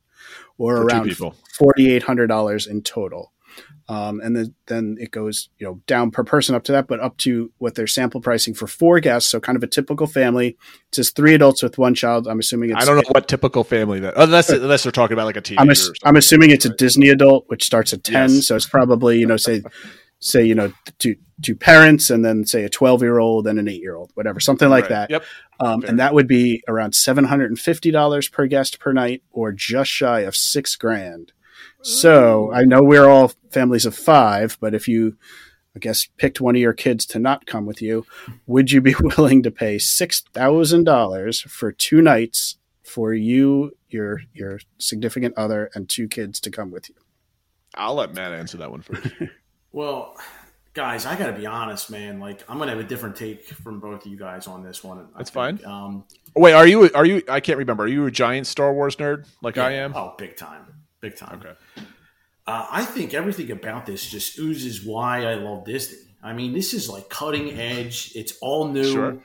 or 0.60 0.78
For 0.78 0.84
around 0.84 1.18
forty 1.52 1.92
eight 1.92 2.04
hundred 2.04 2.28
dollars 2.28 2.68
in 2.68 2.84
total. 2.84 3.32
Um, 3.88 4.20
and 4.20 4.36
then, 4.36 4.56
then 4.66 4.98
it 5.00 5.12
goes, 5.12 5.50
you 5.60 5.68
know, 5.68 5.80
down 5.86 6.10
per 6.10 6.24
person 6.24 6.56
up 6.56 6.64
to 6.64 6.72
that, 6.72 6.88
but 6.88 7.00
up 7.00 7.18
to 7.18 7.52
what 7.60 7.76
their 7.76 7.86
sample 7.86 8.20
pricing 8.20 8.56
for 8.56 8.66
four 8.66 9.00
guests. 9.00 9.30
So 9.30 9.40
kind 9.40 9.56
of 9.56 9.62
a 9.62 9.68
typical 9.68 10.08
family. 10.08 10.48
It 10.50 10.96
says 10.96 11.12
three 11.12 11.36
adults 11.36 11.62
with 11.62 11.78
one 11.78 11.94
child. 11.94 12.28
I'm 12.28 12.40
assuming 12.40 12.72
it's. 12.72 12.82
I 12.82 12.86
don't 12.86 12.96
know 12.96 13.04
what 13.12 13.28
typical 13.28 13.64
family 13.64 14.00
that 14.00 14.16
unless 14.18 14.50
unless 14.50 14.84
they're 14.84 14.92
talking 14.92 15.14
about 15.14 15.26
like 15.28 15.38
a 15.38 15.42
teenager. 15.42 15.62
I'm, 15.62 15.68
or 15.70 15.72
ass- 15.72 15.84
something. 15.86 16.00
I'm 16.04 16.16
assuming 16.16 16.50
it's 16.50 16.66
a 16.66 16.70
Disney 16.76 17.10
adult, 17.10 17.46
which 17.48 17.64
starts 17.64 17.94
at 17.94 18.04
ten. 18.04 18.30
Yes. 18.32 18.48
So 18.48 18.56
it's 18.56 18.66
probably 18.68 19.20
you 19.20 19.28
know 19.28 19.38
say 19.38 19.62
say 20.20 20.44
you 20.44 20.56
know 20.56 20.74
two 20.98 21.16
two 21.44 21.56
parents 21.56 22.10
and 22.10 22.26
then 22.26 22.44
say 22.46 22.64
a 22.64 22.70
twelve 22.70 23.04
year 23.04 23.20
old 23.20 23.46
and 23.46 23.60
an 23.60 23.68
eight 23.68 23.82
year 23.82 23.96
old, 23.96 24.10
whatever, 24.16 24.40
something 24.40 24.70
like 24.70 24.86
Right. 24.86 24.90
that. 24.90 25.10
Yep. 25.12 25.24
Um, 25.60 25.84
and 25.84 26.00
that 26.00 26.14
would 26.16 26.28
be 26.28 26.64
around 26.68 26.96
seven 26.96 27.26
hundred 27.26 27.52
and 27.52 27.60
fifty 27.60 27.92
dollars 27.92 28.30
per 28.30 28.48
guest 28.48 28.80
per 28.80 28.94
night, 28.94 29.22
or 29.32 29.52
just 29.52 29.92
shy 29.92 30.22
of 30.22 30.36
six 30.36 30.76
grand. 30.76 31.34
So 31.86 32.52
I 32.52 32.64
know 32.64 32.82
we're 32.82 33.08
all 33.08 33.32
families 33.52 33.86
of 33.86 33.96
five, 33.96 34.58
but 34.60 34.74
if 34.74 34.88
you, 34.88 35.18
I 35.76 35.80
guess, 35.80 36.08
picked 36.18 36.42
one 36.42 36.56
of 36.56 36.62
your 36.62 36.74
kids 36.74 37.06
to 37.08 37.20
not 37.20 37.46
come 37.46 37.66
with 37.66 37.82
you, 37.82 38.06
would 38.48 38.72
you 38.72 38.82
be 38.82 38.96
willing 39.18 39.44
to 39.44 39.52
pay 39.52 39.78
six 39.78 40.22
thousand 40.34 40.86
dollars 40.86 41.42
for 41.42 41.72
two 41.72 42.02
nights 42.02 42.58
for 42.84 43.14
you, 43.14 43.78
your 43.90 44.22
your 44.34 44.60
significant 44.80 45.38
other, 45.38 45.70
and 45.76 45.88
two 45.88 46.08
kids 46.08 46.40
to 46.42 46.52
come 46.52 46.72
with 46.72 46.90
you? 46.90 46.96
I'll 47.76 47.96
let 47.96 48.14
Matt 48.14 48.34
answer 48.34 48.58
that 48.58 48.72
one 48.72 48.82
first. 48.82 49.08
Well, 49.72 50.16
guys, 50.74 51.06
I 51.06 51.18
got 51.18 51.28
to 51.28 51.34
be 51.34 51.46
honest, 51.46 51.92
man. 51.92 52.22
Like, 52.22 52.46
I'm 52.48 52.58
gonna 52.60 52.72
have 52.72 52.80
a 52.80 52.84
different 52.86 53.18
take 53.18 53.44
from 53.44 53.82
both 53.82 54.06
of 54.06 54.10
you 54.10 54.18
guys 54.18 54.48
on 54.48 54.64
this 54.64 54.86
one. 54.86 55.10
That's 55.18 55.30
fine. 55.30 55.60
Um, 55.66 56.06
Wait, 56.34 56.54
are 56.54 56.66
you 56.66 56.90
are 56.94 57.06
you? 57.06 57.22
I 57.28 57.42
can't 57.42 57.58
remember. 57.58 57.84
Are 57.84 57.88
you 57.88 58.06
a 58.06 58.12
giant 58.12 58.48
Star 58.48 58.74
Wars 58.74 58.96
nerd 58.96 59.28
like 59.42 59.58
I 59.58 59.72
am? 59.74 59.94
Oh, 59.94 60.16
big 60.18 60.38
time, 60.38 60.85
big 61.10 61.18
time. 61.18 61.40
Okay. 61.40 61.56
Uh, 62.48 62.68
I 62.70 62.86
think 62.86 63.14
everything 63.14 63.52
about 63.52 63.86
this 63.86 64.10
just 64.10 64.38
oozes 64.38 64.86
why 64.86 65.26
I 65.26 65.36
love 65.36 65.66
Disney. 65.66 65.98
I 66.24 66.34
mean, 66.34 66.54
this 66.54 66.74
is 66.74 66.90
like 66.90 67.10
cutting 67.10 67.60
edge. 67.60 68.12
It's 68.16 68.38
all 68.42 68.68
new. 68.68 68.92
Sure. 68.92 69.18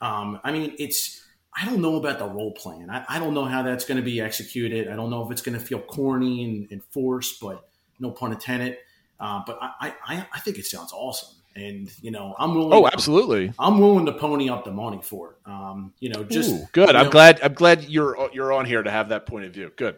Um, 0.00 0.40
I 0.44 0.52
mean, 0.52 0.74
it's. 0.78 1.22
I 1.58 1.64
don't 1.64 1.80
know 1.80 1.96
about 1.96 2.18
the 2.18 2.26
role 2.26 2.52
playing. 2.52 2.90
I, 2.90 3.04
I 3.08 3.18
don't 3.18 3.32
know 3.32 3.46
how 3.46 3.62
that's 3.62 3.86
going 3.86 3.96
to 3.96 4.02
be 4.02 4.20
executed. 4.20 4.88
I 4.88 4.94
don't 4.94 5.08
know 5.08 5.24
if 5.24 5.30
it's 5.32 5.40
going 5.40 5.58
to 5.58 5.64
feel 5.64 5.78
corny 5.78 6.44
and, 6.44 6.68
and 6.70 6.84
forced, 6.90 7.40
but 7.40 7.66
no 7.98 8.10
pun 8.10 8.32
intended. 8.32 8.76
Uh, 9.18 9.40
but 9.46 9.58
I, 9.62 9.94
I, 10.06 10.26
I 10.34 10.40
think 10.40 10.58
it 10.58 10.66
sounds 10.66 10.92
awesome, 10.92 11.34
and 11.54 11.90
you 12.02 12.10
know, 12.10 12.34
I'm 12.38 12.54
willing. 12.54 12.74
Oh, 12.74 12.86
absolutely. 12.86 13.54
I'm 13.58 13.78
willing 13.80 14.04
to 14.04 14.12
pony 14.12 14.50
up 14.50 14.64
the 14.64 14.72
money 14.72 15.00
for 15.02 15.30
it. 15.30 15.50
Um, 15.50 15.94
you 15.98 16.10
know, 16.10 16.24
just 16.24 16.50
Ooh, 16.50 16.66
good. 16.72 16.94
I'm 16.94 17.06
know, 17.06 17.10
glad. 17.10 17.40
I'm 17.42 17.54
glad 17.54 17.84
you're 17.84 18.28
you're 18.34 18.52
on 18.52 18.66
here 18.66 18.82
to 18.82 18.90
have 18.90 19.08
that 19.08 19.24
point 19.24 19.46
of 19.46 19.54
view. 19.54 19.72
Good. 19.76 19.96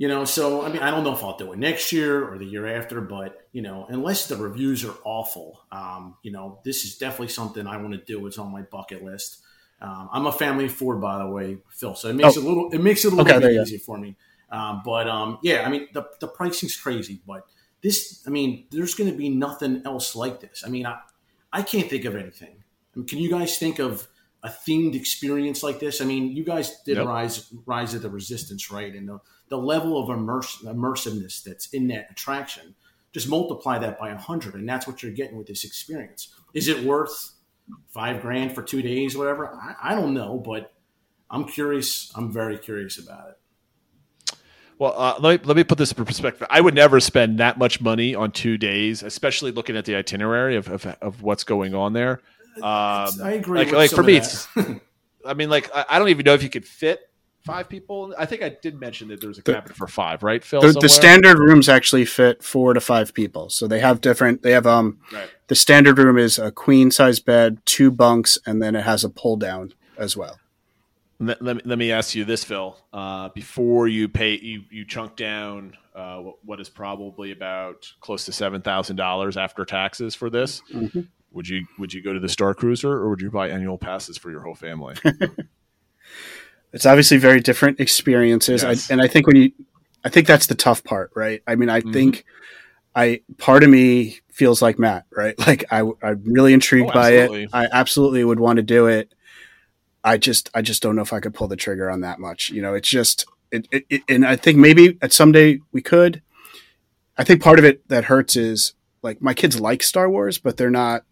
You 0.00 0.06
know, 0.08 0.24
so 0.24 0.64
I 0.64 0.68
mean, 0.70 0.80
I 0.80 0.90
don't 0.92 1.02
know 1.04 1.12
if 1.12 1.24
I'll 1.24 1.36
do 1.36 1.52
it 1.52 1.58
next 1.58 1.90
year 1.92 2.24
or 2.32 2.38
the 2.38 2.46
year 2.46 2.66
after, 2.66 3.00
but 3.00 3.48
you 3.52 3.62
know, 3.62 3.84
unless 3.88 4.28
the 4.28 4.36
reviews 4.36 4.84
are 4.84 4.94
awful, 5.04 5.60
um, 5.72 6.16
you 6.22 6.30
know, 6.30 6.60
this 6.64 6.84
is 6.84 6.96
definitely 6.98 7.28
something 7.28 7.66
I 7.66 7.78
want 7.78 7.94
to 7.94 7.98
do. 7.98 8.24
It's 8.28 8.38
on 8.38 8.52
my 8.52 8.62
bucket 8.62 9.04
list. 9.04 9.40
Um, 9.80 10.08
I'm 10.12 10.26
a 10.26 10.32
family 10.32 10.66
of 10.66 10.72
four, 10.72 10.96
by 10.96 11.18
the 11.18 11.26
way, 11.28 11.58
Phil. 11.70 11.96
So 11.96 12.08
it 12.08 12.14
makes 12.14 12.36
Oh. 12.36 12.40
it 12.40 12.44
a 12.44 12.48
little 12.48 12.70
it 12.72 12.80
makes 12.80 13.04
it 13.04 13.12
a 13.12 13.16
little 13.16 13.34
Okay, 13.34 13.40
bit 13.48 13.60
easier 13.60 13.80
for 13.80 13.98
me. 13.98 14.16
Um, 14.50 14.82
but 14.84 15.08
um, 15.08 15.38
yeah, 15.42 15.64
I 15.66 15.68
mean, 15.68 15.88
the 15.92 16.04
the 16.20 16.28
pricing's 16.28 16.76
crazy, 16.76 17.20
but 17.26 17.44
this, 17.82 18.22
I 18.26 18.30
mean, 18.30 18.66
there's 18.70 18.94
going 18.94 19.10
to 19.10 19.16
be 19.16 19.28
nothing 19.28 19.82
else 19.84 20.14
like 20.16 20.40
this. 20.40 20.62
I 20.64 20.68
mean, 20.68 20.86
I 20.86 21.00
I 21.52 21.62
can't 21.62 21.90
think 21.90 22.04
of 22.04 22.14
anything. 22.14 22.62
I 22.94 22.98
mean, 22.98 23.06
can 23.06 23.18
you 23.18 23.30
guys 23.30 23.58
think 23.58 23.78
of 23.80 24.06
a 24.44 24.48
themed 24.48 24.94
experience 24.94 25.62
like 25.64 25.80
this? 25.80 26.00
I 26.00 26.04
mean, 26.04 26.36
you 26.36 26.44
guys 26.44 26.80
did 26.82 26.98
Nope. 26.98 27.08
Rise 27.08 27.52
Rise 27.66 27.94
of 27.94 28.02
the 28.02 28.10
Resistance, 28.10 28.70
right? 28.70 28.94
And 28.94 29.08
the, 29.08 29.20
the 29.48 29.58
level 29.58 29.98
of 29.98 30.10
immerse, 30.10 30.58
immersiveness 30.62 31.42
that's 31.42 31.68
in 31.68 31.88
that 31.88 32.10
attraction, 32.10 32.74
just 33.12 33.28
multiply 33.28 33.78
that 33.78 33.98
by 33.98 34.10
a 34.10 34.16
hundred, 34.16 34.54
and 34.54 34.68
that's 34.68 34.86
what 34.86 35.02
you're 35.02 35.12
getting 35.12 35.36
with 35.36 35.46
this 35.46 35.64
experience. 35.64 36.34
Is 36.54 36.68
it 36.68 36.84
worth 36.84 37.32
five 37.88 38.20
grand 38.20 38.54
for 38.54 38.62
two 38.62 38.82
days, 38.82 39.16
whatever? 39.16 39.48
I, 39.54 39.92
I 39.92 39.94
don't 39.94 40.14
know, 40.14 40.38
but 40.38 40.72
I'm 41.30 41.44
curious. 41.44 42.12
I'm 42.14 42.32
very 42.32 42.58
curious 42.58 42.98
about 42.98 43.30
it. 43.30 43.34
Well, 44.78 44.94
uh, 44.96 45.16
let 45.18 45.40
me 45.40 45.46
let 45.46 45.56
me 45.56 45.64
put 45.64 45.78
this 45.78 45.90
in 45.90 46.04
perspective. 46.04 46.46
I 46.50 46.60
would 46.60 46.74
never 46.74 47.00
spend 47.00 47.38
that 47.38 47.58
much 47.58 47.80
money 47.80 48.14
on 48.14 48.30
two 48.30 48.56
days, 48.56 49.02
especially 49.02 49.50
looking 49.50 49.76
at 49.76 49.84
the 49.84 49.96
itinerary 49.96 50.56
of 50.56 50.68
of, 50.68 50.86
of 51.00 51.22
what's 51.22 51.44
going 51.44 51.74
on 51.74 51.94
there. 51.94 52.20
Um, 52.56 52.62
I 53.22 53.32
agree 53.36 53.58
Like, 53.58 53.66
with 53.68 53.76
like 53.76 53.90
for 53.90 54.02
me. 54.02 54.20
I 55.26 55.34
mean, 55.34 55.50
like 55.50 55.70
I, 55.74 55.84
I 55.90 55.98
don't 55.98 56.08
even 56.10 56.24
know 56.24 56.34
if 56.34 56.42
you 56.42 56.48
could 56.48 56.64
fit 56.64 57.07
five 57.48 57.68
people. 57.68 58.14
I 58.18 58.26
think 58.26 58.42
I 58.42 58.50
did 58.50 58.78
mention 58.80 59.08
that 59.08 59.20
there 59.20 59.28
was 59.28 59.38
a 59.38 59.42
The- 59.42 59.54
cabin 59.54 59.72
for 59.74 59.86
five, 59.86 60.22
right, 60.22 60.44
Phil? 60.44 60.60
The, 60.60 60.72
the 60.72 60.88
standard 60.88 61.38
rooms 61.38 61.68
actually 61.68 62.04
fit 62.04 62.42
four 62.42 62.74
to 62.74 62.80
five 62.80 63.12
people. 63.14 63.50
So 63.50 63.66
they 63.66 63.80
have 63.80 64.00
different. 64.00 64.42
They 64.42 64.52
have 64.52 64.66
um. 64.66 64.98
Right. 65.12 65.28
The 65.48 65.54
standard 65.54 65.98
room 65.98 66.18
is 66.18 66.38
a 66.38 66.50
queen 66.52 66.90
size 66.90 67.20
bed, 67.20 67.58
two 67.64 67.90
bunks, 67.90 68.38
and 68.46 68.62
then 68.62 68.76
it 68.76 68.82
has 68.84 69.02
a 69.02 69.08
pull 69.10 69.36
down 69.36 69.72
as 69.96 70.16
well. 70.16 70.38
Let, 71.20 71.42
let 71.42 71.56
me, 71.56 71.62
let 71.64 71.78
me 71.78 71.90
ask 71.90 72.14
you 72.14 72.24
this, 72.24 72.44
Phil. 72.44 72.76
Uh, 72.92 73.30
before 73.30 73.88
you 73.88 74.08
pay, 74.08 74.38
you, 74.38 74.62
you 74.70 74.84
chunk 74.84 75.16
down 75.16 75.76
uh, 75.96 76.18
what- 76.18 76.44
what 76.44 76.60
is 76.60 76.68
probably 76.68 77.32
about 77.32 77.92
close 78.00 78.24
to 78.26 78.32
seven 78.32 78.62
thousand 78.62 78.94
dollars 78.96 79.36
after 79.36 79.64
taxes 79.64 80.14
for 80.14 80.30
this. 80.30 80.62
Mhm. 80.72 81.08
Would 81.32 81.48
you 81.48 81.66
would 81.78 81.92
you 81.92 82.02
go 82.02 82.12
to 82.12 82.20
the 82.20 82.28
Star 82.28 82.54
Cruiser 82.54 82.90
or 82.92 83.10
would 83.10 83.20
you 83.20 83.30
buy 83.30 83.48
annual 83.48 83.78
passes 83.78 84.16
for 84.16 84.30
your 84.30 84.42
whole 84.42 84.54
family? 84.54 84.94
It's 86.72 86.86
obviously 86.86 87.16
very 87.16 87.40
different 87.40 87.80
experiences, 87.80 88.62
Yes. 88.62 88.90
I, 88.90 88.92
and 88.92 89.00
I 89.02 89.08
think 89.08 89.26
when 89.26 89.36
you, 89.36 89.52
I 90.04 90.08
think 90.10 90.26
that's 90.26 90.46
the 90.46 90.54
tough 90.54 90.84
part, 90.84 91.10
right? 91.14 91.42
I 91.46 91.54
mean, 91.54 91.68
I 91.70 91.80
Mhm. 91.80 91.92
think, 91.92 92.24
I 92.94 93.20
part 93.38 93.62
of 93.64 93.70
me 93.70 94.18
feels 94.30 94.60
like 94.60 94.78
Matt, 94.78 95.06
right? 95.16 95.34
Like 95.46 95.64
I, 95.70 95.80
I'm 96.02 96.22
really 96.24 96.52
intrigued 96.52 96.90
Oh, 96.90 96.94
by 96.94 97.10
it. 97.12 97.48
I 97.52 97.68
absolutely 97.70 98.24
would 98.24 98.40
want 98.40 98.56
to 98.58 98.62
do 98.62 98.86
it. 98.86 99.12
I 100.04 100.16
just, 100.16 100.50
I 100.54 100.62
just 100.62 100.82
don't 100.82 100.94
know 100.96 101.02
if 101.02 101.12
I 101.12 101.20
could 101.20 101.34
pull 101.34 101.48
the 101.48 101.56
trigger 101.56 101.90
on 101.90 102.00
that 102.02 102.18
much. 102.20 102.50
You 102.50 102.62
know, 102.62 102.74
it's 102.74 102.88
just, 102.88 103.26
it, 103.50 103.66
it, 103.72 103.84
it 103.88 104.02
and 104.08 104.26
I 104.26 104.36
think 104.36 104.58
maybe 104.58 104.98
at 105.02 105.12
someday 105.12 105.60
we 105.72 105.80
could. 105.82 106.22
I 107.16 107.24
think 107.24 107.42
part 107.42 107.58
of 107.58 107.64
it 107.64 107.86
that 107.88 108.04
hurts 108.04 108.36
is 108.36 108.74
like 109.02 109.20
my 109.20 109.34
kids 109.34 109.58
like 109.58 109.82
Star 109.82 110.08
Wars, 110.08 110.38
but 110.38 110.56
they're 110.56 110.70
not. 110.70 111.02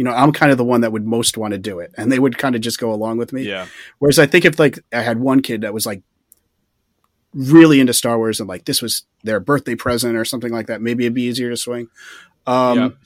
You 0.00 0.04
know, 0.04 0.12
I'm 0.12 0.32
kind 0.32 0.50
of 0.50 0.56
the 0.56 0.64
one 0.64 0.80
that 0.80 0.92
would 0.92 1.04
most 1.04 1.36
want 1.36 1.52
to 1.52 1.58
do 1.58 1.78
it, 1.78 1.92
and 1.94 2.10
they 2.10 2.18
would 2.18 2.38
kind 2.38 2.54
of 2.54 2.62
just 2.62 2.78
go 2.78 2.90
along 2.90 3.18
with 3.18 3.34
me. 3.34 3.42
yeah, 3.42 3.66
Whereas 3.98 4.18
I 4.18 4.24
think 4.24 4.46
if 4.46 4.58
like 4.58 4.78
I 4.94 5.02
had 5.02 5.20
one 5.20 5.42
kid 5.42 5.60
that 5.60 5.74
was 5.74 5.84
like 5.84 6.00
really 7.34 7.80
into 7.80 7.92
Star 7.92 8.16
Wars 8.16 8.40
and 8.40 8.48
like 8.48 8.64
this 8.64 8.80
was 8.80 9.04
their 9.24 9.40
birthday 9.40 9.74
present 9.74 10.16
or 10.16 10.24
something 10.24 10.50
like 10.50 10.68
that, 10.68 10.80
maybe 10.80 11.04
it'd 11.04 11.12
be 11.12 11.24
easier 11.24 11.50
to 11.50 11.56
swing. 11.58 11.88
Um, 12.46 12.78
Yep. 12.78 12.96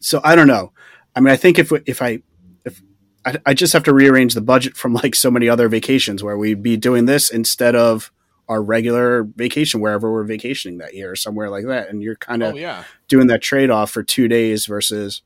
So 0.00 0.20
I 0.22 0.36
don't 0.36 0.48
know. 0.48 0.74
I 1.16 1.20
mean, 1.20 1.32
I 1.32 1.36
think 1.36 1.58
if 1.58 1.72
if 1.86 2.02
I 2.02 2.20
if 2.66 2.82
I, 3.24 3.38
I 3.46 3.54
just 3.54 3.72
have 3.72 3.84
to 3.84 3.94
rearrange 3.94 4.34
the 4.34 4.42
budget 4.42 4.76
from 4.76 4.92
like 4.92 5.14
so 5.14 5.30
many 5.30 5.48
other 5.48 5.66
vacations 5.70 6.22
where 6.22 6.36
we'd 6.36 6.62
be 6.62 6.76
doing 6.76 7.06
this 7.06 7.30
instead 7.30 7.74
of 7.74 8.12
our 8.50 8.62
regular 8.62 9.22
vacation 9.22 9.80
wherever 9.80 10.12
we're 10.12 10.24
vacationing 10.24 10.76
that 10.76 10.92
year 10.92 11.12
or 11.12 11.16
somewhere 11.16 11.48
like 11.48 11.64
that, 11.68 11.88
and 11.88 12.02
you're 12.02 12.16
kind 12.16 12.42
of 12.42 12.52
oh 12.52 12.58
yeah. 12.58 12.84
doing 13.08 13.28
that 13.28 13.40
trade 13.40 13.70
off 13.70 13.90
for 13.90 14.02
two 14.02 14.28
days 14.28 14.66
versus 14.66 15.22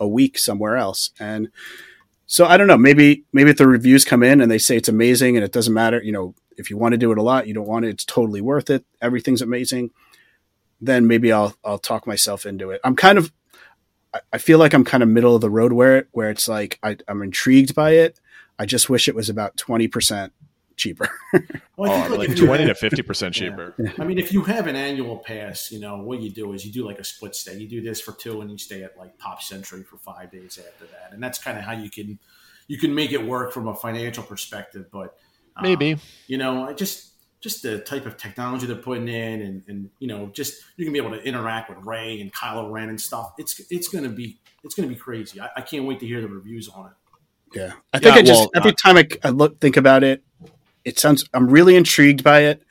a 0.00 0.08
week 0.08 0.38
somewhere 0.38 0.76
else. 0.76 1.10
And 1.20 1.50
so 2.26 2.46
I 2.46 2.56
don't 2.56 2.66
know. 2.66 2.78
Maybe 2.78 3.24
maybe 3.32 3.50
if 3.50 3.58
the 3.58 3.68
reviews 3.68 4.04
come 4.04 4.22
in 4.22 4.40
and 4.40 4.50
they 4.50 4.58
say 4.58 4.76
it's 4.76 4.88
amazing 4.88 5.36
and 5.36 5.44
it 5.44 5.52
doesn't 5.52 5.74
matter, 5.74 6.02
you 6.02 6.12
know, 6.12 6.34
if 6.56 6.70
you 6.70 6.76
want 6.76 6.92
to 6.92 6.98
do 6.98 7.12
it 7.12 7.18
a 7.18 7.22
lot, 7.22 7.46
you 7.46 7.54
don't 7.54 7.66
want 7.68 7.84
it, 7.84 7.90
it's 7.90 8.04
totally 8.04 8.40
worth 8.40 8.70
it. 8.70 8.84
Everything's 9.00 9.42
amazing. 9.42 9.90
Then 10.80 11.06
maybe 11.06 11.30
I'll 11.32 11.54
I'll 11.64 11.78
talk 11.78 12.06
myself 12.06 12.46
into 12.46 12.70
it. 12.70 12.80
I'm 12.84 12.96
kind 12.96 13.18
of 13.18 13.32
I- 14.32 14.38
feel 14.38 14.58
like 14.58 14.74
I'm 14.74 14.84
kind 14.84 15.02
of 15.02 15.08
middle 15.08 15.34
of 15.34 15.40
the 15.40 15.50
road 15.50 15.72
where 15.72 15.98
it 15.98 16.08
where 16.12 16.30
it's 16.30 16.48
like 16.48 16.78
I, 16.82 16.96
I'm 17.06 17.22
intrigued 17.22 17.74
by 17.74 17.92
it. 17.92 18.18
I 18.58 18.66
just 18.66 18.90
wish 18.90 19.06
it 19.08 19.14
was 19.14 19.28
about 19.28 19.56
twenty 19.56 19.88
percent 19.88 20.32
cheaper. 20.80 21.08
Well, 21.76 21.90
I 21.90 21.94
Oh, 21.94 22.08
think, 22.08 22.18
like 22.18 22.30
if 22.30 22.38
you 22.38 22.46
twenty 22.46 22.66
to 22.66 22.74
fifty 22.74 23.02
percent 23.02 23.34
Yeah. 23.34 23.50
cheaper. 23.50 23.74
I 23.98 24.04
mean, 24.04 24.18
if 24.18 24.32
you 24.32 24.42
have 24.44 24.66
an 24.66 24.76
annual 24.76 25.18
pass, 25.18 25.70
you 25.70 25.80
know 25.80 25.98
what 25.98 26.20
you 26.20 26.30
do 26.30 26.52
is 26.52 26.64
you 26.66 26.72
do 26.72 26.84
like 26.84 26.98
a 26.98 27.04
split 27.04 27.34
stay. 27.34 27.56
You 27.56 27.68
do 27.68 27.80
this 27.80 28.00
for 28.00 28.12
two, 28.12 28.40
and 28.40 28.50
you 28.50 28.58
stay 28.58 28.82
at 28.82 28.98
like 28.98 29.16
Pop 29.18 29.40
Century 29.42 29.82
for 29.82 29.96
five 29.96 30.30
days 30.30 30.58
after 30.58 30.86
that, 30.86 31.12
and 31.12 31.22
that's 31.22 31.38
kind 31.38 31.56
of 31.58 31.64
how 31.64 31.72
you 31.72 31.88
can 31.90 32.18
you 32.68 32.78
can 32.78 32.94
make 32.94 33.12
it 33.12 33.24
work 33.24 33.52
from 33.52 33.68
a 33.68 33.74
financial 33.74 34.22
perspective. 34.22 34.86
But 34.92 35.16
um, 35.56 35.62
Maybe. 35.62 35.96
you 36.26 36.38
know, 36.38 36.64
I 36.68 36.72
just 36.74 37.12
just 37.40 37.62
the 37.62 37.78
type 37.80 38.04
of 38.06 38.16
technology 38.18 38.66
they're 38.66 38.76
putting 38.76 39.08
in, 39.08 39.40
and 39.42 39.62
and 39.68 39.90
you 40.00 40.08
know, 40.08 40.26
just 40.34 40.62
you 40.76 40.84
can 40.84 40.92
be 40.92 40.98
able 40.98 41.12
to 41.12 41.22
interact 41.22 41.70
with 41.70 41.78
Rey 41.86 42.20
and 42.20 42.32
Kylo 42.32 42.70
Ren 42.70 42.88
and 42.90 43.00
stuff. 43.00 43.32
It's 43.38 43.60
it's 43.70 43.88
gonna 43.88 44.10
be 44.10 44.38
it's 44.64 44.74
gonna 44.74 44.88
be 44.88 44.96
crazy. 44.96 45.40
I, 45.40 45.48
I 45.56 45.60
can't 45.62 45.84
wait 45.86 46.00
to 46.00 46.06
hear 46.06 46.20
the 46.20 46.28
reviews 46.28 46.68
on 46.68 46.86
it. 46.86 46.92
Yeah, 47.58 47.72
I 47.92 47.98
think 47.98 48.14
Yeah, 48.14 48.14
I 48.16 48.22
just 48.22 48.40
well, 48.40 48.50
every 48.54 48.72
uh, 48.72 48.74
time 48.74 48.96
I, 48.96 49.08
I 49.24 49.30
look 49.30 49.60
think 49.60 49.76
about 49.76 50.04
it, 50.04 50.22
it 50.84 50.98
sounds 50.98 51.24
I'm 51.34 51.48
really 51.48 51.76
intrigued 51.76 52.24
by 52.24 52.40
it, 52.40 52.62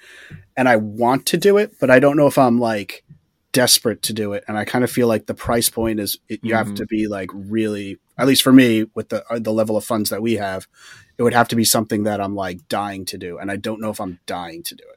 and 0.57 0.67
I 0.69 0.75
want 0.77 1.25
to 1.27 1.37
do 1.37 1.57
it, 1.57 1.73
but 1.79 1.89
I 1.89 1.99
don't 1.99 2.17
know 2.17 2.27
if 2.27 2.37
I'm 2.37 2.59
like 2.59 3.03
desperate 3.51 4.01
to 4.03 4.13
do 4.13 4.33
it, 4.33 4.43
and 4.47 4.57
I 4.57 4.65
kind 4.65 4.83
of 4.83 4.91
feel 4.91 5.07
like 5.07 5.25
the 5.25 5.33
price 5.33 5.69
point 5.69 5.99
is 5.99 6.17
it, 6.27 6.39
you 6.43 6.53
have 6.55 6.67
Mhm. 6.67 6.75
to 6.77 6.85
be 6.85 7.07
like 7.07 7.29
really, 7.33 7.97
at 8.17 8.27
least 8.27 8.43
for 8.43 8.53
me, 8.53 8.85
with 8.93 9.09
the 9.09 9.23
uh, 9.31 9.39
the 9.39 9.53
level 9.53 9.75
of 9.77 9.83
funds 9.85 10.09
that 10.09 10.21
we 10.21 10.33
have, 10.35 10.67
it 11.17 11.23
would 11.23 11.33
have 11.33 11.47
to 11.49 11.55
be 11.55 11.65
something 11.65 12.03
that 12.03 12.21
I'm 12.21 12.35
like 12.35 12.67
dying 12.69 13.05
to 13.05 13.17
do, 13.17 13.37
and 13.37 13.49
I 13.51 13.55
don't 13.55 13.81
know 13.81 13.89
if 13.89 13.99
I'm 13.99 14.19
dying 14.25 14.63
to 14.63 14.75
do 14.75 14.83
it. 14.83 14.95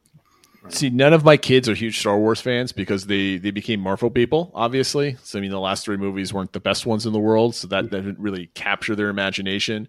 See, 0.69 0.91
none 0.91 1.13
of 1.13 1.25
my 1.25 1.37
kids 1.37 1.69
are 1.69 1.75
huge 1.75 1.99
Star 1.99 2.17
Wars 2.17 2.41
fans 2.41 2.71
because 2.71 3.07
they 3.07 3.37
they 3.37 3.51
became 3.51 3.81
Marvel 3.81 4.11
people, 4.11 4.53
obviously. 4.55 5.17
So 5.23 5.39
I 5.39 5.43
mean, 5.43 5.51
the 5.51 5.59
last 5.59 5.85
three 5.85 5.97
movies 5.97 6.33
weren't 6.33 6.53
the 6.53 6.61
best 6.61 6.87
ones 6.87 7.05
in 7.05 7.13
the 7.13 7.19
world, 7.19 7.55
so 7.57 7.67
that, 7.69 7.91
that 7.91 8.03
didn't 8.03 8.21
really 8.21 8.47
capture 8.55 8.95
their 8.95 9.09
imagination. 9.09 9.89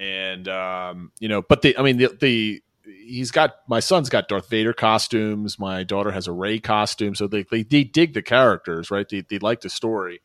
And 0.00 0.48
um, 0.48 1.12
you 1.20 1.28
know, 1.28 1.42
but 1.42 1.60
the 1.60 1.76
I 1.76 1.82
mean, 1.82 1.98
the, 1.98 2.08
the 2.18 2.62
he's 2.84 3.30
got 3.30 3.56
my 3.68 3.80
son's 3.80 4.08
got 4.08 4.28
Darth 4.28 4.48
Vader 4.48 4.72
costumes. 4.72 5.58
My 5.58 5.84
daughter 5.84 6.10
has 6.10 6.26
a 6.26 6.32
Rey 6.32 6.58
costume, 6.58 7.14
so 7.14 7.26
they 7.26 7.42
they, 7.42 7.62
they 7.62 7.84
dig 7.84 8.14
the 8.14 8.22
characters, 8.22 8.90
right? 8.90 9.06
They 9.08 9.20
they 9.20 9.38
like 9.38 9.60
the 9.60 9.68
story. 9.68 10.22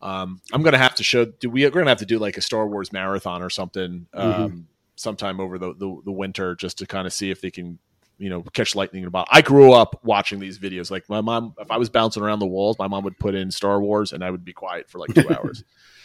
Um, 0.00 0.40
I'm 0.52 0.62
gonna 0.62 0.78
have 0.78 0.94
to 0.96 1.02
show. 1.02 1.24
Do 1.24 1.50
we? 1.50 1.64
We're 1.64 1.70
gonna 1.70 1.90
have 1.90 1.98
to 1.98 2.06
do 2.06 2.20
like 2.20 2.36
a 2.36 2.40
Star 2.40 2.68
Wars 2.68 2.92
marathon 2.92 3.42
or 3.42 3.50
something 3.50 4.06
um, 4.14 4.68
sometime 4.94 5.40
over 5.40 5.58
the, 5.58 5.74
the 5.74 6.00
the 6.04 6.12
winter, 6.12 6.54
just 6.54 6.78
to 6.78 6.86
kind 6.86 7.06
of 7.06 7.12
see 7.12 7.30
if 7.32 7.40
they 7.40 7.50
can 7.50 7.80
you 8.18 8.30
know 8.30 8.42
catch 8.52 8.76
lightning 8.76 9.02
in 9.02 9.08
a 9.08 9.10
bottle. 9.10 9.28
I 9.32 9.42
grew 9.42 9.72
up 9.72 10.04
watching 10.04 10.38
these 10.38 10.60
videos. 10.60 10.92
Like 10.92 11.08
my 11.08 11.20
mom, 11.20 11.54
if 11.58 11.72
I 11.72 11.78
was 11.78 11.88
bouncing 11.88 12.22
around 12.22 12.38
the 12.38 12.46
walls, 12.46 12.78
my 12.78 12.86
mom 12.86 13.02
would 13.02 13.18
put 13.18 13.34
in 13.34 13.50
Star 13.50 13.80
Wars, 13.80 14.12
and 14.12 14.22
I 14.22 14.30
would 14.30 14.44
be 14.44 14.52
quiet 14.52 14.88
for 14.88 14.98
like 15.00 15.12
two 15.12 15.28
hours. 15.34 15.64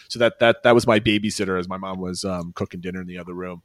So 0.10 0.20
that 0.20 0.40
that 0.40 0.64
that 0.64 0.76
was 0.76 0.88
my 0.88 1.00
babysitter 1.00 1.60
as 1.60 1.68
my 1.68 1.78
mom 1.78 2.00
was 2.00 2.24
um, 2.24 2.54
cooking 2.54 2.82
dinner 2.82 3.02
in 3.02 3.08
the 3.08 3.18
other 3.18 3.34
room. 3.34 3.62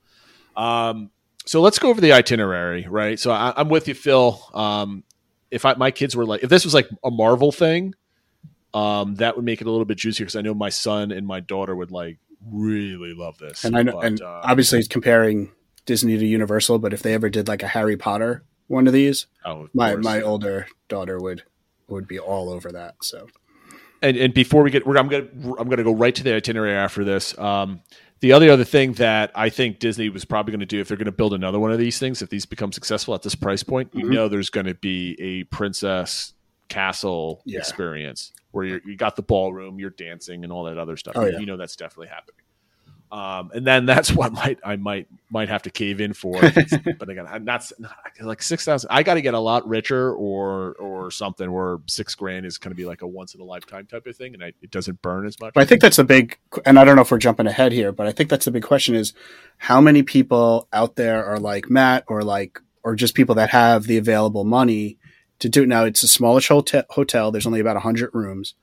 Um, 0.56 1.10
so 1.46 1.60
let's 1.60 1.78
go 1.78 1.88
over 1.88 2.00
the 2.00 2.12
itinerary, 2.12 2.86
right? 2.88 3.18
So 3.18 3.30
I, 3.30 3.54
I'm 3.56 3.68
with 3.68 3.88
you, 3.88 3.94
Phil. 3.94 4.42
Um, 4.52 5.04
if 5.50 5.64
I, 5.64 5.74
my 5.74 5.90
kids 5.90 6.14
were 6.14 6.26
like, 6.26 6.42
if 6.42 6.50
this 6.50 6.64
was 6.64 6.74
like 6.74 6.88
a 7.02 7.10
Marvel 7.10 7.52
thing, 7.52 7.94
um, 8.74 9.14
that 9.14 9.36
would 9.36 9.44
make 9.44 9.60
it 9.60 9.66
a 9.66 9.70
little 9.70 9.86
bit 9.86 9.96
juicier 9.96 10.26
because 10.26 10.36
I 10.36 10.42
know 10.42 10.52
my 10.52 10.68
son 10.68 11.10
and 11.10 11.26
my 11.26 11.40
daughter 11.40 11.74
would 11.74 11.90
like 11.90 12.18
really 12.46 13.14
love 13.14 13.38
this. 13.38 13.64
And 13.64 13.76
I 13.76 13.82
know, 13.82 13.92
But, 13.92 14.04
and 14.04 14.20
uh, 14.20 14.42
obviously 14.44 14.78
it's 14.78 14.88
comparing 14.88 15.50
Disney 15.86 16.18
to 16.18 16.26
Universal, 16.26 16.80
but 16.80 16.92
if 16.92 17.02
they 17.02 17.14
ever 17.14 17.30
did 17.30 17.48
like 17.48 17.62
a 17.62 17.68
Harry 17.68 17.96
Potter 17.96 18.44
one 18.66 18.86
of 18.86 18.92
these, 18.92 19.26
oh, 19.44 19.62
of 19.62 19.74
my 19.74 19.92
course. 19.94 20.04
my 20.04 20.20
older 20.20 20.66
daughter 20.88 21.18
would 21.18 21.42
would 21.88 22.06
be 22.06 22.18
all 22.18 22.50
over 22.50 22.70
that. 22.72 22.96
So 23.02 23.26
and 24.02 24.16
and 24.16 24.34
before 24.34 24.62
we 24.62 24.70
get, 24.70 24.86
we're, 24.86 24.96
I'm 24.98 25.08
gonna 25.08 25.26
I'm 25.58 25.68
gonna 25.68 25.84
go 25.84 25.94
right 25.94 26.14
to 26.14 26.22
the 26.22 26.34
itinerary 26.34 26.72
after 26.74 27.04
this. 27.04 27.36
Um, 27.38 27.80
the 28.20 28.32
other 28.32 28.50
other 28.50 28.64
thing 28.64 28.94
that 28.94 29.30
I 29.34 29.48
think 29.48 29.78
Disney 29.78 30.08
was 30.08 30.24
probably 30.24 30.50
going 30.50 30.60
to 30.60 30.66
do 30.66 30.80
if 30.80 30.88
they're 30.88 30.96
going 30.96 31.06
to 31.06 31.12
build 31.12 31.34
another 31.34 31.60
one 31.60 31.70
of 31.70 31.78
these 31.78 32.00
things, 32.00 32.20
if 32.20 32.28
these 32.30 32.46
become 32.46 32.72
successful 32.72 33.14
at 33.14 33.22
this 33.22 33.36
price 33.36 33.62
point, 33.62 33.90
you 33.94 34.06
Mhm. 34.06 34.12
know 34.14 34.28
there's 34.28 34.50
going 34.50 34.66
to 34.66 34.74
be 34.74 35.16
a 35.20 35.44
princess 35.44 36.32
castle 36.68 37.42
Yeah. 37.44 37.60
experience 37.60 38.32
where 38.50 38.64
you're, 38.64 38.80
you 38.84 38.96
got 38.96 39.14
the 39.16 39.22
ballroom, 39.22 39.78
you're 39.78 39.90
dancing, 39.90 40.42
and 40.42 40.52
all 40.52 40.64
that 40.64 40.78
other 40.78 40.96
stuff. 40.96 41.14
Oh, 41.16 41.26
yeah. 41.26 41.38
you 41.38 41.46
know 41.46 41.56
that's 41.56 41.76
definitely 41.76 42.08
happening. 42.08 42.40
Um, 43.10 43.50
and 43.54 43.66
then 43.66 43.86
that's 43.86 44.12
what 44.14 44.32
might 44.32 44.58
I 44.64 44.76
might 44.76 45.08
might 45.30 45.48
have 45.48 45.62
to 45.62 45.70
cave 45.70 46.00
in 46.00 46.12
for. 46.12 46.40
but 46.98 47.08
again, 47.08 47.26
I'm 47.28 47.44
not 47.44 47.70
like 48.20 48.42
six 48.42 48.64
thousand. 48.64 48.90
I 48.90 49.02
got 49.02 49.14
to 49.14 49.22
get 49.22 49.34
a 49.34 49.38
lot 49.38 49.66
richer 49.66 50.12
or 50.12 50.74
or 50.74 51.10
something 51.10 51.50
where 51.50 51.78
six 51.86 52.14
grand 52.14 52.46
is 52.46 52.58
going 52.58 52.70
to 52.70 52.76
be 52.76 52.84
like 52.84 53.02
a 53.02 53.06
once 53.06 53.34
in 53.34 53.40
a 53.40 53.44
lifetime 53.44 53.86
type 53.86 54.06
of 54.06 54.16
thing, 54.16 54.34
and 54.34 54.44
I, 54.44 54.52
it 54.62 54.70
doesn't 54.70 55.00
burn 55.02 55.26
as 55.26 55.38
much. 55.40 55.54
But 55.54 55.62
I 55.62 55.66
think 55.66 55.80
that's 55.80 55.96
the 55.96 56.04
big, 56.04 56.38
and 56.64 56.78
I 56.78 56.84
don't 56.84 56.96
know 56.96 57.02
if 57.02 57.10
we're 57.10 57.18
jumping 57.18 57.46
ahead 57.46 57.72
here, 57.72 57.92
but 57.92 58.06
I 58.06 58.12
think 58.12 58.30
that's 58.30 58.44
the 58.44 58.50
big 58.50 58.64
question 58.64 58.94
is 58.94 59.14
how 59.58 59.80
many 59.80 60.02
people 60.02 60.68
out 60.72 60.96
there 60.96 61.24
are 61.24 61.38
like 61.38 61.70
Matt 61.70 62.04
or 62.08 62.22
like, 62.22 62.60
or 62.82 62.94
just 62.94 63.14
people 63.14 63.34
that 63.36 63.50
have 63.50 63.84
the 63.84 63.96
available 63.96 64.44
money 64.44 64.98
to 65.38 65.48
do 65.48 65.62
it. 65.62 65.68
Now 65.68 65.84
it's 65.84 66.02
a 66.02 66.08
smallish 66.08 66.48
hotel, 66.48 66.84
hotel. 66.90 67.30
There's 67.30 67.46
only 67.46 67.60
about 67.60 67.76
a 67.76 67.80
hundred 67.80 68.10
rooms, 68.12 68.54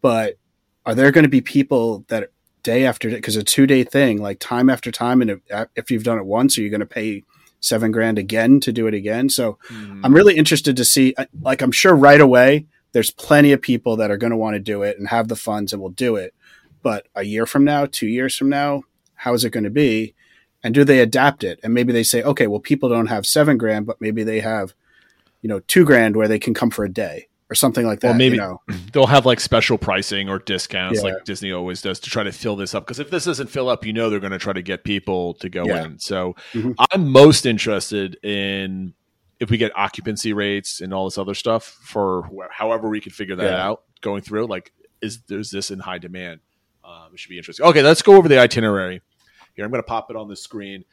but 0.00 0.38
are 0.86 0.94
there 0.94 1.12
going 1.12 1.24
to 1.24 1.28
be 1.28 1.40
people 1.40 2.04
that 2.08 2.30
day 2.68 2.84
after 2.84 3.08
day, 3.08 3.16
because 3.16 3.36
a 3.36 3.42
two 3.42 3.66
day 3.66 3.82
thing, 3.82 4.20
like 4.20 4.38
time 4.40 4.68
after 4.68 4.92
time. 4.92 5.22
And 5.22 5.30
if, 5.30 5.40
uh, 5.50 5.66
if 5.74 5.90
you've 5.90 6.04
done 6.04 6.18
it 6.18 6.26
once, 6.26 6.58
are 6.58 6.62
you 6.62 6.68
going 6.68 6.80
to 6.80 6.86
pay 6.86 7.24
seven 7.60 7.90
grand 7.90 8.18
again 8.18 8.60
to 8.60 8.72
do 8.72 8.86
it 8.86 8.92
again? 8.92 9.30
So 9.30 9.58
hmm. 9.68 10.04
I'm 10.04 10.14
really 10.14 10.36
interested 10.36 10.76
to 10.76 10.84
see, 10.84 11.14
uh, 11.16 11.24
like, 11.40 11.62
I'm 11.62 11.72
sure 11.72 11.94
right 11.94 12.20
away, 12.20 12.66
there's 12.92 13.10
plenty 13.10 13.52
of 13.52 13.62
people 13.62 13.96
that 13.96 14.10
are 14.10 14.18
going 14.18 14.32
to 14.32 14.36
want 14.36 14.54
to 14.54 14.60
do 14.60 14.82
it 14.82 14.98
and 14.98 15.08
have 15.08 15.28
the 15.28 15.36
funds 15.36 15.72
and 15.72 15.80
will 15.80 15.88
do 15.88 16.16
it. 16.16 16.34
But 16.82 17.06
a 17.14 17.22
year 17.22 17.46
from 17.46 17.64
now, 17.64 17.86
two 17.86 18.06
years 18.06 18.36
from 18.36 18.50
now, 18.50 18.82
how 19.14 19.32
is 19.32 19.44
it 19.44 19.50
going 19.50 19.64
to 19.64 19.70
be? 19.70 20.14
And 20.62 20.74
do 20.74 20.84
they 20.84 21.00
adapt 21.00 21.44
it? 21.44 21.58
And 21.62 21.72
maybe 21.72 21.94
they 21.94 22.02
say, 22.02 22.22
okay, 22.22 22.48
well, 22.48 22.60
people 22.60 22.90
don't 22.90 23.06
have 23.06 23.24
seven 23.24 23.56
grand, 23.56 23.86
but 23.86 24.00
maybe 24.00 24.24
they 24.24 24.40
have, 24.40 24.74
you 25.40 25.48
know, 25.48 25.60
two 25.60 25.86
grand 25.86 26.16
where 26.16 26.28
they 26.28 26.38
can 26.38 26.52
come 26.52 26.70
for 26.70 26.84
a 26.84 26.92
day 26.92 27.28
or 27.50 27.54
something 27.54 27.86
like 27.86 28.00
that. 28.00 28.08
Well, 28.08 28.16
maybe 28.16 28.36
you 28.36 28.42
know? 28.42 28.60
they'll 28.92 29.06
have 29.06 29.24
like 29.26 29.40
special 29.40 29.78
pricing 29.78 30.28
or 30.28 30.38
discounts, 30.38 30.98
Yeah. 31.02 31.12
like 31.14 31.24
Disney 31.24 31.52
always 31.52 31.80
does, 31.82 31.98
to 32.00 32.10
try 32.10 32.22
to 32.22 32.32
fill 32.32 32.56
this 32.56 32.74
up. 32.74 32.84
Because 32.84 32.98
if 32.98 33.10
this 33.10 33.24
doesn't 33.24 33.48
fill 33.48 33.68
up, 33.68 33.86
you 33.86 33.92
know 33.92 34.10
they're 34.10 34.20
going 34.20 34.32
to 34.32 34.38
try 34.38 34.52
to 34.52 34.62
get 34.62 34.84
people 34.84 35.34
to 35.34 35.48
go 35.48 35.64
Yeah. 35.66 35.84
in. 35.86 35.98
So 35.98 36.34
Mhm. 36.52 36.74
I'm 36.90 37.08
most 37.08 37.46
interested 37.46 38.16
in 38.24 38.94
if 39.40 39.50
we 39.50 39.56
get 39.56 39.72
occupancy 39.76 40.32
rates 40.32 40.80
and 40.80 40.92
all 40.92 41.04
this 41.06 41.16
other 41.16 41.34
stuff 41.34 41.64
for 41.64 42.22
wh- 42.24 42.52
however 42.52 42.88
we 42.88 43.00
can 43.00 43.12
figure 43.12 43.36
that 43.36 43.50
Yeah. 43.52 43.66
out 43.66 43.82
going 44.00 44.20
through. 44.22 44.46
Like, 44.46 44.72
is 45.00 45.20
there's 45.28 45.50
this 45.50 45.70
in 45.70 45.78
high 45.78 45.98
demand? 45.98 46.40
Um, 46.84 47.10
it 47.12 47.20
should 47.20 47.28
be 47.30 47.38
interesting. 47.38 47.64
Okay, 47.66 47.82
let's 47.82 48.02
go 48.02 48.16
over 48.16 48.28
the 48.28 48.38
itinerary. 48.38 49.00
Here, 49.54 49.64
I'm 49.64 49.70
going 49.70 49.82
to 49.82 49.86
pop 49.86 50.10
it 50.10 50.16
on 50.16 50.28
the 50.28 50.36
screen. 50.36 50.84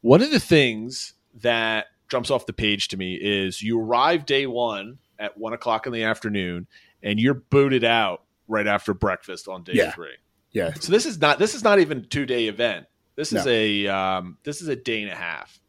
One 0.00 0.20
of 0.22 0.30
the 0.30 0.40
things 0.40 1.14
that 1.40 1.86
jumps 2.10 2.30
off 2.30 2.44
the 2.46 2.52
page 2.52 2.88
to 2.88 2.96
me 2.96 3.14
is 3.14 3.62
you 3.62 3.80
arrive 3.80 4.26
day 4.26 4.46
one 4.46 4.98
at 5.18 5.36
one 5.38 5.52
o'clock 5.52 5.86
in 5.86 5.92
the 5.92 6.04
afternoon, 6.04 6.66
and 7.02 7.18
you're 7.20 7.34
booted 7.34 7.84
out 7.84 8.22
right 8.48 8.66
after 8.66 8.92
breakfast 8.94 9.48
on 9.48 9.62
day 9.62 9.72
Yeah. 9.74 9.92
three. 9.92 10.14
Yeah. 10.52 10.74
So 10.74 10.92
this 10.92 11.06
is 11.06 11.20
not 11.20 11.38
this 11.38 11.54
is 11.54 11.64
not 11.64 11.78
even 11.78 11.98
a 11.98 12.02
two 12.02 12.26
day 12.26 12.46
event. 12.48 12.86
This 13.16 13.32
is 13.32 13.44
No. 13.46 13.50
a 13.50 13.86
um, 13.88 14.38
this 14.44 14.60
is 14.62 14.68
a 14.68 14.76
day 14.76 15.02
and 15.02 15.10
a 15.10 15.14
half, 15.14 15.60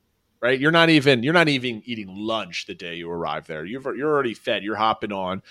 right? 0.42 0.60
You're 0.60 0.72
not 0.72 0.90
even 0.90 1.24
you're 1.24 1.34
not 1.34 1.48
even 1.50 1.82
eating 1.86 2.08
lunch 2.10 2.66
the 2.66 2.74
day 2.76 2.96
you 2.96 3.10
arrive 3.10 3.48
there. 3.48 3.66
You've 3.66 3.86
you're 3.86 4.12
already 4.12 4.34
fed. 4.34 4.64
You're 4.64 4.76
hopping 4.76 5.12
on. 5.12 5.42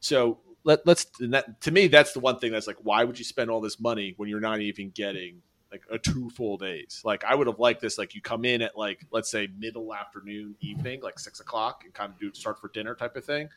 So 0.00 0.40
let 0.64 0.86
let's 0.86 1.06
and 1.20 1.32
that, 1.34 1.60
to 1.62 1.70
me 1.70 1.88
that's 1.88 2.12
the 2.12 2.20
one 2.20 2.38
thing 2.38 2.52
that's 2.52 2.66
like 2.66 2.78
why 2.82 3.04
would 3.04 3.18
you 3.18 3.24
spend 3.24 3.50
all 3.50 3.60
this 3.60 3.78
money 3.80 4.14
when 4.16 4.28
you're 4.28 4.40
not 4.40 4.60
even 4.60 4.90
getting 4.90 5.42
like 5.74 5.82
a 5.90 5.98
two 5.98 6.30
full 6.30 6.56
days? 6.56 7.02
Like 7.04 7.24
I 7.24 7.34
would 7.34 7.48
have 7.48 7.58
liked 7.58 7.80
this. 7.80 7.98
Like 7.98 8.14
you 8.14 8.20
come 8.20 8.44
in 8.44 8.62
at 8.62 8.76
like 8.76 9.04
let's 9.10 9.30
say 9.30 9.48
middle 9.58 9.92
afternoon, 9.92 10.54
evening, 10.60 11.00
like 11.02 11.18
six 11.18 11.40
o'clock, 11.40 11.82
and 11.84 11.92
kind 11.92 12.12
of 12.12 12.18
do 12.18 12.32
start 12.32 12.60
for 12.60 12.68
dinner 12.68 12.94
type 12.94 13.16
of 13.16 13.24
thing. 13.24 13.48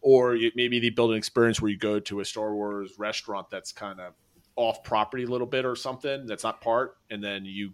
Or 0.00 0.36
you, 0.36 0.52
maybe 0.54 0.78
they 0.78 0.90
build 0.90 1.10
an 1.10 1.16
experience 1.16 1.60
where 1.60 1.70
you 1.70 1.78
go 1.78 1.98
to 1.98 2.20
a 2.20 2.24
Star 2.24 2.54
Wars 2.54 2.92
restaurant 2.98 3.50
that's 3.50 3.72
kind 3.72 3.98
of 4.00 4.12
off 4.54 4.84
property 4.84 5.24
a 5.24 5.26
little 5.26 5.46
bit 5.46 5.64
or 5.64 5.74
something 5.74 6.26
that's 6.26 6.44
not 6.44 6.60
part, 6.60 6.98
and 7.10 7.22
then 7.22 7.44
you 7.44 7.72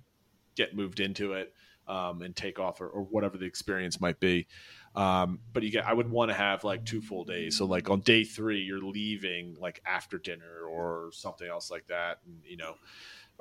get 0.56 0.74
moved 0.74 1.00
into 1.00 1.34
it 1.34 1.52
um, 1.86 2.22
and 2.22 2.34
take 2.34 2.58
off 2.58 2.80
or, 2.80 2.88
or 2.88 3.02
whatever 3.02 3.36
the 3.36 3.44
experience 3.44 4.00
might 4.00 4.20
be. 4.20 4.46
Um, 4.94 5.40
but 5.52 5.62
you 5.62 5.70
get, 5.70 5.86
I 5.86 5.92
would 5.92 6.10
want 6.10 6.30
to 6.30 6.34
have 6.34 6.64
like 6.64 6.84
two 6.84 7.00
full 7.00 7.24
days. 7.24 7.56
So 7.56 7.64
like 7.64 7.88
on 7.88 8.00
day 8.00 8.24
three, 8.24 8.60
you're 8.60 8.82
leaving 8.82 9.56
like 9.58 9.80
after 9.86 10.18
dinner 10.18 10.66
or 10.68 11.10
something 11.12 11.48
else 11.48 11.70
like 11.70 11.86
that, 11.88 12.18
and 12.26 12.36
you 12.44 12.56
know, 12.56 12.74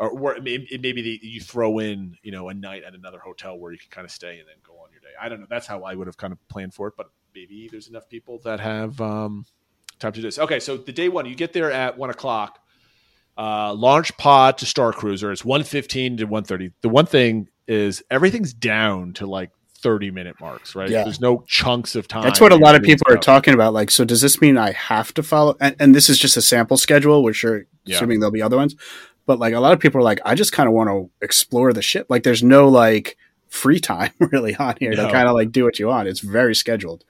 or, 0.02 0.10
or 0.10 0.42
maybe, 0.42 0.68
maybe 0.82 1.02
the, 1.02 1.20
you 1.22 1.40
throw 1.40 1.80
in 1.80 2.18
you 2.24 2.32
know 2.32 2.50
a 2.50 2.54
night 2.54 2.84
at 2.84 2.94
another 2.96 3.20
hotel 3.20 3.58
where 3.58 3.72
you 3.72 3.78
can 3.78 3.90
kind 3.90 4.06
of 4.06 4.12
stay 4.12 4.40
and 4.40 4.48
then 4.48 4.56
go 4.66 4.74
on 4.74 4.92
your 4.92 5.02
day. 5.02 5.16
I 5.22 5.30
don't 5.30 5.40
know. 5.40 5.48
That's 5.50 5.68
how 5.68 5.84
I 5.84 5.96
would 5.96 6.08
have 6.08 6.18
kind 6.18 6.34
of 6.34 6.48
planned 6.50 6.74
for 6.74 6.88
it, 6.88 6.96
but 6.98 7.08
maybe 7.36 7.70
there's 7.72 7.88
enough 7.88 8.10
people 8.10 8.40
that 8.44 8.60
have 8.60 9.00
um, 9.00 9.46
time 10.00 10.12
to 10.12 10.18
do 10.18 10.24
this. 10.24 10.40
Okay, 10.40 10.60
so 10.60 10.76
the 10.78 10.92
day 10.92 11.08
one, 11.08 11.26
you 11.26 11.36
get 11.36 11.54
there 11.54 11.72
at 11.72 11.98
one 11.98 12.10
o'clock. 12.10 12.58
Uh, 13.38 13.74
launch 13.74 14.16
pod 14.18 14.58
to 14.58 14.66
Star 14.66 14.92
Cruiser. 14.92 15.32
It's 15.32 15.46
one 15.46 15.64
fifteen 15.64 16.18
to 16.18 16.26
one 16.26 16.44
thirty. 16.44 16.72
The 16.82 16.90
one 16.90 17.06
thing 17.06 17.48
is 17.68 18.04
everything's 18.12 18.54
down 18.54 19.14
to 19.14 19.26
like 19.26 19.52
thirty 19.82 20.12
minute 20.12 20.36
marks, 20.40 20.76
right? 20.76 20.90
Yeah. 20.90 21.04
There's 21.06 21.22
no 21.22 21.44
chunks 21.48 21.96
of 21.96 22.08
time. 22.08 22.24
That's 22.24 22.42
what 22.42 22.52
a 22.52 22.58
lot 22.58 22.76
of 22.76 22.84
people 22.84 23.06
are 23.10 23.18
talking 23.18 23.54
about. 23.54 23.74
Like, 23.74 23.90
so 23.90 24.04
does 24.04 24.22
this 24.22 24.42
mean 24.42 24.58
I 24.58 24.72
have 24.74 25.14
to 25.14 25.24
follow? 25.24 25.56
And, 25.60 25.76
and 25.80 25.96
this 25.96 26.10
is 26.10 26.20
just 26.20 26.36
a 26.38 26.42
sample 26.42 26.78
schedule, 26.78 27.24
which 27.24 27.44
are 27.46 27.66
Yeah. 27.86 27.96
assuming 27.96 28.20
there'll 28.20 28.32
be 28.32 28.42
other 28.44 28.58
ones. 28.58 28.76
But 29.26 29.40
like, 29.40 29.54
a 29.54 29.60
lot 29.60 29.74
of 29.74 29.80
people 29.80 30.00
are 30.00 30.04
like, 30.04 30.20
I 30.26 30.36
just 30.36 30.52
kind 30.52 30.68
of 30.68 30.74
want 30.74 30.90
to 30.90 31.10
explore 31.24 31.74
the 31.74 31.82
ship. 31.82 32.08
Like, 32.10 32.24
there's 32.24 32.44
no 32.44 32.68
like 32.68 33.18
free 33.48 33.80
time 33.80 34.12
really 34.20 34.56
on 34.56 34.76
here 34.80 34.92
No. 34.94 35.06
to 35.08 35.12
kind 35.12 35.28
of 35.28 35.34
like 35.34 35.52
do 35.52 35.64
what 35.64 35.78
you 35.80 35.88
want. 35.88 36.08
It's 36.08 36.22
very 36.22 36.56
scheduled. 36.56 37.04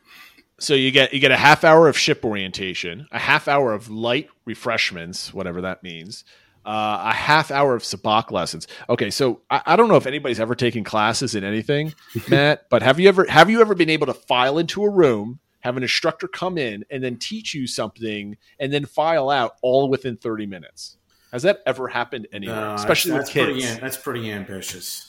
So 0.60 0.74
you 0.76 0.92
get 0.92 1.12
you 1.14 1.20
get 1.20 1.32
a 1.32 1.38
half 1.38 1.64
hour 1.64 1.88
of 1.88 1.98
ship 1.98 2.24
orientation, 2.24 3.08
a 3.12 3.18
half 3.20 3.48
hour 3.48 3.74
of 3.74 3.90
light 3.90 4.30
refreshments, 4.46 5.34
whatever 5.34 5.62
that 5.62 5.82
means, 5.82 6.24
uh, 6.68 7.02
a 7.06 7.14
half 7.14 7.50
hour 7.50 7.74
of 7.74 7.82
sabacc 7.82 8.30
lessons. 8.30 8.68
Okay, 8.88 9.10
so 9.10 9.42
I, 9.50 9.62
I 9.66 9.76
don't 9.76 9.88
know 9.88 9.96
if 9.96 10.06
anybody's 10.06 10.40
ever 10.40 10.54
taken 10.54 10.84
classes 10.84 11.34
in 11.34 11.44
anything, 11.44 11.96
Matt, 12.30 12.68
but 12.70 12.84
have 12.84 13.00
you 13.00 13.08
ever 13.10 13.26
have 13.26 13.50
you 13.50 13.60
ever 13.62 13.74
been 13.74 13.90
able 13.90 14.06
to 14.06 14.14
file 14.14 14.60
into 14.60 14.84
a 14.84 14.90
room, 14.90 15.40
have 15.62 15.78
an 15.78 15.84
instructor 15.84 16.28
come 16.28 16.60
in 16.60 16.86
and 16.92 17.04
then 17.04 17.18
teach 17.18 17.56
you 17.56 17.66
something, 17.66 18.38
and 18.60 18.72
then 18.72 18.86
file 18.86 19.32
out 19.32 19.56
all 19.64 19.90
within 19.90 20.16
thirty 20.16 20.46
minutes? 20.46 20.98
Has 21.32 21.44
that 21.44 21.62
ever 21.66 21.88
happened 21.88 22.28
anywhere, 22.34 22.56
Uh, 22.72 22.76
especially 22.76 23.12
that's 23.12 23.34
with 23.34 23.34
kids? 23.34 23.66
Pretty, 23.66 23.80
that's 23.82 23.98
pretty 23.98 24.32
ambitious. 24.32 25.08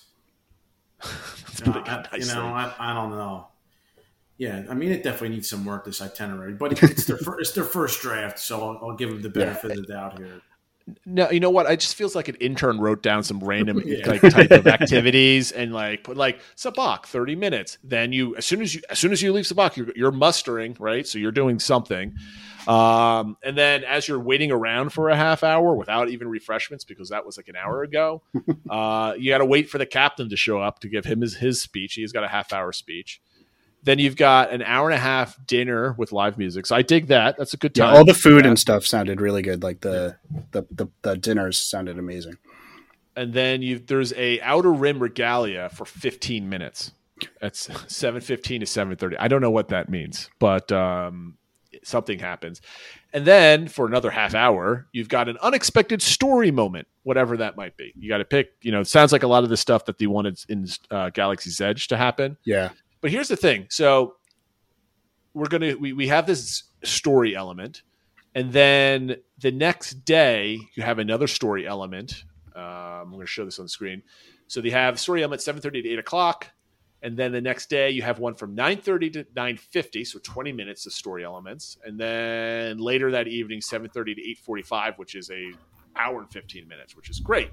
That's 1.03 1.63
Uh, 1.63 1.73
pretty 1.73 1.91
I- 1.91 2.17
you 2.17 2.27
know. 2.27 2.47
I, 2.47 2.73
I 2.79 2.95
don't 2.95 3.11
know. 3.11 3.49
Yeah, 4.39 4.65
I 4.71 4.75
mean, 4.75 4.91
it 4.91 5.03
definitely 5.03 5.31
needs 5.31 5.49
some 5.51 5.65
work. 5.65 5.85
This 5.85 6.01
itinerary, 6.01 6.53
but 6.55 6.81
it's 6.83 7.05
their 7.07 7.17
first, 7.17 7.41
it's 7.41 7.53
their 7.53 7.65
first 7.65 8.01
draft, 8.01 8.39
so 8.39 8.61
I'll, 8.61 8.89
I'll 8.91 8.97
give 8.97 9.11
them 9.11 9.21
the 9.23 9.29
benefit 9.29 9.73
of 9.73 9.77
the 9.79 9.83
doubt 9.83 10.19
here. 10.19 10.41
No, 11.07 11.31
you 11.31 11.39
know 11.39 11.51
what? 11.51 11.71
It 11.71 11.79
just 11.79 11.95
feels 11.95 12.17
like 12.17 12.27
an 12.29 12.35
intern 12.37 12.81
wrote 12.81 13.03
down 13.05 13.23
some 13.23 13.39
random 13.41 13.81
Yeah. 13.85 14.09
like 14.09 14.21
type 14.21 14.51
of 14.51 14.67
activities 14.67 15.53
and 15.53 15.73
like 15.73 16.03
put 16.03 16.17
like 16.17 16.41
sabacc 16.57 17.07
thirty 17.07 17.37
minutes. 17.37 17.79
Then 17.85 18.13
you 18.13 18.35
as 18.37 18.47
soon 18.47 18.63
as 18.63 18.75
you 18.75 18.81
as 18.91 18.99
soon 18.99 19.13
as 19.13 19.23
you 19.23 19.33
leave 19.33 19.45
sabacc, 19.45 19.77
you're, 19.77 19.93
you're 19.95 20.11
mustering 20.13 20.77
right, 20.81 21.07
so 21.07 21.19
you're 21.19 21.31
doing 21.31 21.59
something. 21.61 22.15
Um, 22.69 23.37
and 23.45 23.57
then 23.59 23.85
as 23.85 24.07
you're 24.09 24.21
waiting 24.21 24.51
around 24.53 24.91
for 24.91 25.09
a 25.11 25.17
half 25.17 25.43
hour 25.43 25.75
without 25.75 26.11
even 26.11 26.29
refreshments 26.29 26.85
because 26.85 27.09
that 27.11 27.27
was 27.27 27.37
like 27.37 27.49
an 27.49 27.57
hour 27.57 27.83
ago, 27.83 28.23
uh, 28.71 29.15
you 29.19 29.31
got 29.31 29.39
to 29.39 29.45
wait 29.47 29.69
for 29.71 29.79
the 29.79 29.87
captain 29.87 30.29
to 30.31 30.37
show 30.37 30.61
up 30.61 30.79
to 30.81 30.89
give 30.89 31.05
him 31.05 31.21
his 31.23 31.35
his 31.37 31.61
speech. 31.61 31.95
He's 31.95 32.13
got 32.13 32.25
a 32.25 32.29
half 32.29 32.53
hour 32.53 32.73
speech. 32.73 33.21
Then 33.85 33.99
you've 33.99 34.17
got 34.17 34.53
an 34.53 34.63
hour 34.63 34.89
and 34.89 34.95
a 34.95 35.01
half 35.01 35.37
dinner 35.47 35.95
with 35.99 36.13
live 36.13 36.39
music. 36.39 36.67
So 36.67 36.77
I 36.77 36.83
dig 36.83 37.09
that. 37.09 37.37
That's 37.37 37.53
a 37.53 37.57
good 37.57 37.75
Yeah, 37.75 37.87
time. 37.87 37.97
all 37.97 38.05
the 38.05 38.15
food 38.15 38.47
and 38.47 38.59
stuff 38.59 38.87
sounded 38.87 39.21
really 39.21 39.43
good. 39.43 39.63
Like 39.63 39.81
the 39.81 40.17
the, 40.53 40.65
the, 40.71 40.87
the 41.03 41.17
dinners 41.17 41.59
sounded 41.59 41.99
amazing. 41.99 42.39
and 43.17 43.33
then 43.33 43.61
you 43.63 43.79
there's 43.81 44.13
a 44.15 44.41
outer 44.43 44.73
rim 44.73 45.01
regalia 45.01 45.69
for 45.71 45.85
15 45.85 46.49
minutes. 46.49 46.93
That's 47.41 47.69
7:15 47.69 48.61
to 48.61 48.67
7:30. 48.67 49.17
I 49.19 49.29
don't 49.29 49.41
know 49.43 49.51
what 49.51 49.69
that 49.69 49.89
means, 49.89 50.31
but 50.39 50.71
um, 50.73 51.37
something 51.85 52.19
happens. 52.19 52.61
And 53.13 53.25
then 53.25 53.69
for 53.69 53.87
another 53.87 54.11
half 54.11 54.35
hour, 54.35 54.87
you've 54.93 55.09
got 55.09 55.29
an 55.29 55.37
unexpected 55.43 56.01
story 56.03 56.51
moment, 56.51 56.89
whatever 57.03 57.37
that 57.39 57.57
might 57.57 57.77
be. 57.77 57.93
You 57.99 58.09
got 58.09 58.19
to 58.19 58.25
pick. 58.25 58.53
You 58.63 58.73
know, 58.73 58.81
it 58.81 58.89
sounds 58.89 59.13
like 59.13 59.23
a 59.23 59.27
lot 59.27 59.45
of 59.45 59.51
the 59.51 59.57
stuff 59.57 59.85
that 59.87 59.99
they 59.99 60.07
wanted 60.07 60.39
in 60.49 60.67
uh, 60.91 61.11
Galaxy's 61.11 61.61
Edge 61.61 61.89
to 61.89 61.97
happen. 61.97 62.37
Yeah. 62.45 62.71
But 63.01 63.11
here's 63.11 63.29
the 63.29 63.37
thing. 63.37 63.67
So 63.71 64.17
we're 65.35 65.49
gonna 65.49 65.77
we, 65.77 65.93
we 65.93 66.09
have 66.09 66.27
this 66.27 66.65
story 66.85 67.35
element, 67.37 67.83
And 68.35 68.53
then 68.53 69.17
the 69.39 69.53
next 69.53 70.05
day, 70.05 70.59
you 70.75 70.83
have 70.83 70.99
another 70.99 71.27
story 71.27 71.67
element. 71.67 72.25
Um, 72.55 72.63
I'm 72.65 73.11
going 73.11 73.21
to 73.21 73.27
show 73.27 73.45
this 73.45 73.59
on 73.59 73.65
the 73.67 73.71
screen. 73.71 74.03
So 74.47 74.61
they 74.61 74.71
have 74.71 74.99
story 75.01 75.23
element 75.23 75.43
7:30 75.43 75.83
to 75.83 75.89
8 75.91 75.99
o'clock, 75.99 76.51
and 77.03 77.17
then 77.17 77.33
the 77.33 77.41
next 77.41 77.69
day 77.69 77.91
you 77.91 78.03
have 78.03 78.19
one 78.19 78.35
from 78.35 78.57
9:30 78.57 79.13
to 79.13 79.25
9:50, 79.35 80.07
so 80.07 80.19
20 80.23 80.53
minutes 80.53 80.87
of 80.87 80.93
story 80.93 81.25
elements, 81.25 81.79
and 81.85 81.99
then 81.99 82.79
later 82.79 83.11
that 83.11 83.29
evening 83.29 83.61
7:30 83.61 84.15
to 84.15 84.23
8:45, 84.51 84.99
which 84.99 85.15
is 85.15 85.31
a 85.31 85.53
hour 85.97 86.21
and 86.21 86.31
15 86.33 86.67
minutes, 86.69 86.97
which 86.97 87.11
is 87.11 87.21
great. 87.21 87.51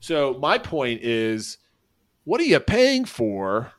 So 0.00 0.38
my 0.40 0.58
point 0.58 1.02
is, 1.02 1.58
what 2.24 2.40
are 2.40 2.44
you 2.44 2.60
paying 2.60 3.04
for 3.04 3.72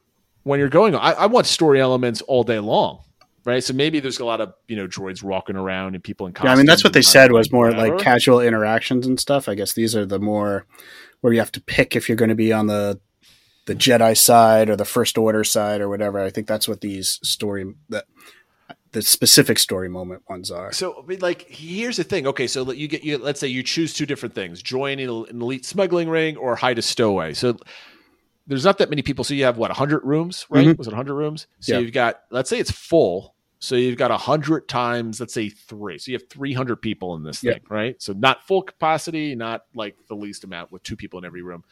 when 0.44 0.60
you're 0.60 0.70
going? 0.70 0.96
I, 0.96 1.12
I 1.12 1.26
want 1.28 1.46
story 1.48 1.80
elements 1.80 2.22
all 2.22 2.44
day 2.44 2.60
long 2.60 3.04
right? 3.46 3.64
So 3.64 3.74
maybe 3.74 4.00
there's 4.00 4.20
a 4.20 4.26
lot 4.26 4.42
of 4.42 4.54
you 4.68 4.76
know 4.76 4.88
droids 4.88 5.24
walking 5.24 5.56
around 5.56 5.96
and 5.96 6.04
people 6.04 6.28
in 6.28 6.34
costumes. 6.34 6.50
Yeah, 6.50 6.54
I 6.54 6.58
mean 6.58 6.66
that's 6.66 6.84
what 6.84 6.94
they 6.94 7.02
said 7.02 7.32
was 7.32 7.52
more 7.52 7.70
whatever. 7.70 7.96
like 7.96 8.04
casual 8.04 8.40
interactions 8.40 9.08
and 9.08 9.20
stuff. 9.20 9.50
I 9.50 9.56
guess 9.56 9.74
these 9.74 9.96
are 9.96 10.06
the 10.06 10.20
more 10.20 10.66
where 11.22 11.34
you 11.34 11.40
have 11.40 11.52
to 11.54 11.62
pick 11.62 11.96
if 11.96 12.10
you're 12.10 12.16
going 12.16 12.30
to 12.30 12.36
be 12.36 12.52
on 12.54 12.68
the 12.68 13.00
the 13.66 13.76
Jedi 13.76 14.18
side 14.18 14.70
or 14.70 14.76
the 14.76 14.86
First 14.86 15.18
Order 15.18 15.43
side 15.43 15.82
or 15.82 15.89
whatever. 15.89 16.20
I 16.20 16.30
think 16.30 16.47
that's 16.47 16.68
what 16.68 16.82
these 16.82 17.20
story 17.24 17.74
that 17.89 18.05
the 18.91 19.01
specific 19.01 19.57
story 19.59 19.88
moment 19.88 20.24
ones 20.30 20.51
are. 20.51 20.72
So, 20.74 21.01
I 21.01 21.05
mean, 21.05 21.20
like, 21.20 21.43
here's 21.49 21.97
the 21.97 22.03
thing. 22.03 22.28
Okay, 22.28 22.47
so 22.47 22.70
you 22.72 22.88
get 22.88 23.03
you. 23.03 23.18
Let's 23.18 23.39
say 23.39 23.47
you 23.47 23.64
choose 23.64 23.93
two 23.93 24.05
different 24.05 24.36
things: 24.36 24.62
join 24.62 24.99
an 24.99 25.09
elite 25.09 25.66
smuggling 25.66 26.09
ring 26.09 26.36
or 26.38 26.55
hide 26.55 26.78
a 26.78 26.82
stowaway. 26.82 27.34
So, 27.34 27.57
there's 28.47 28.66
not 28.66 28.80
that 28.80 28.89
many 28.89 29.01
people. 29.01 29.24
So 29.24 29.34
you 29.34 29.45
have 29.45 29.57
what 29.57 29.70
100 29.70 30.03
rooms, 30.03 30.45
right? 30.49 30.68
Mhm. 30.68 30.78
Was 30.78 30.88
it 30.88 30.91
100 30.91 31.14
rooms? 31.14 31.47
So 31.59 31.74
Yeah. 31.74 31.80
you've 31.80 31.93
got. 31.93 32.22
Let's 32.32 32.49
say 32.49 32.59
it's 32.59 32.72
full. 32.72 33.36
So 33.64 33.76
you've 33.76 33.95
got 33.97 34.09
100 34.09 34.68
times, 34.68 35.20
let's 35.20 35.36
say 35.36 35.49
three. 35.49 35.99
So 35.99 36.12
you 36.12 36.18
have 36.18 36.28
300 36.30 36.78
people 36.78 37.16
in 37.16 37.22
this 37.24 37.43
Yeah. 37.43 37.53
thing, 37.53 37.62
right? 37.70 37.95
So 38.01 38.12
not 38.14 38.45
full 38.47 38.64
capacity, 38.64 39.36
not 39.36 39.66
like 39.76 39.95
the 40.09 40.16
least 40.16 40.43
amount 40.43 40.72
with 40.72 40.82
two 40.82 40.95
people 40.95 41.20
in 41.20 41.26
every 41.26 41.43
room. 41.43 41.64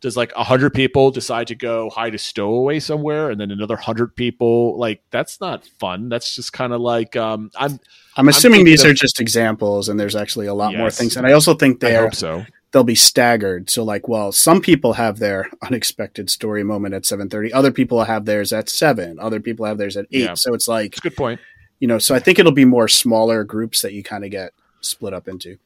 Does 0.00 0.16
like 0.16 0.32
100 0.36 0.72
people 0.72 1.10
decide 1.10 1.46
to 1.48 1.54
go 1.54 1.90
hide 1.90 2.14
a 2.14 2.18
stowaway 2.18 2.80
somewhere 2.80 3.30
and 3.30 3.38
then 3.38 3.50
another 3.50 3.74
100 3.76 4.16
people? 4.16 4.78
Like, 4.78 5.02
that's 5.10 5.38
not 5.38 5.66
fun. 5.78 6.08
That's 6.08 6.34
just 6.34 6.54
kind 6.54 6.72
of 6.72 6.80
like, 6.80 7.14
um, 7.14 7.50
I'm, 7.56 7.78
I'm 8.16 8.28
assuming 8.28 8.60
thinking 8.60 8.64
these 8.72 8.84
of- 8.84 8.90
are 8.90 8.94
just 8.94 9.20
examples, 9.20 9.88
and 9.90 10.00
there's 10.00 10.16
actually 10.16 10.46
a 10.46 10.54
lot 10.54 10.74
more 10.74 10.90
things. 10.90 11.16
And 11.16 11.26
I 11.26 11.32
also 11.32 11.54
think 11.54 11.82
I 11.84 11.88
they're 11.90 12.02
hope 12.04 12.14
so. 12.14 12.44
They'll 12.74 12.82
be 12.84 12.96
staggered. 12.96 13.70
So 13.70 13.84
like, 13.84 14.08
well, 14.08 14.32
some 14.32 14.60
people 14.60 14.94
have 14.94 15.20
their 15.20 15.48
unexpected 15.62 16.28
story 16.28 16.64
moment 16.64 16.92
at 16.92 17.06
seven 17.06 17.30
thirty. 17.30 17.52
Other 17.52 17.70
people 17.70 18.02
have 18.02 18.24
theirs 18.24 18.52
at 18.52 18.68
seven. 18.68 19.18
Other 19.20 19.38
people 19.38 19.64
have 19.64 19.78
theirs 19.78 19.96
at 19.96 20.06
eight. 20.12 20.24
Yeah. 20.24 20.34
So 20.34 20.52
it's 20.54 20.66
like, 20.66 20.88
It's 20.88 20.98
a 20.98 21.08
good 21.08 21.16
point. 21.16 21.40
you 21.78 21.86
know, 21.86 21.98
so 21.98 22.14
I 22.16 22.18
think 22.18 22.40
it'll 22.40 22.50
be 22.52 22.64
more 22.64 22.88
smaller 22.88 23.44
groups 23.44 23.80
that 23.82 23.92
you 23.92 24.02
kind 24.02 24.24
of 24.24 24.30
get 24.32 24.52
split 24.80 25.14
up 25.14 25.28
into. 25.28 25.56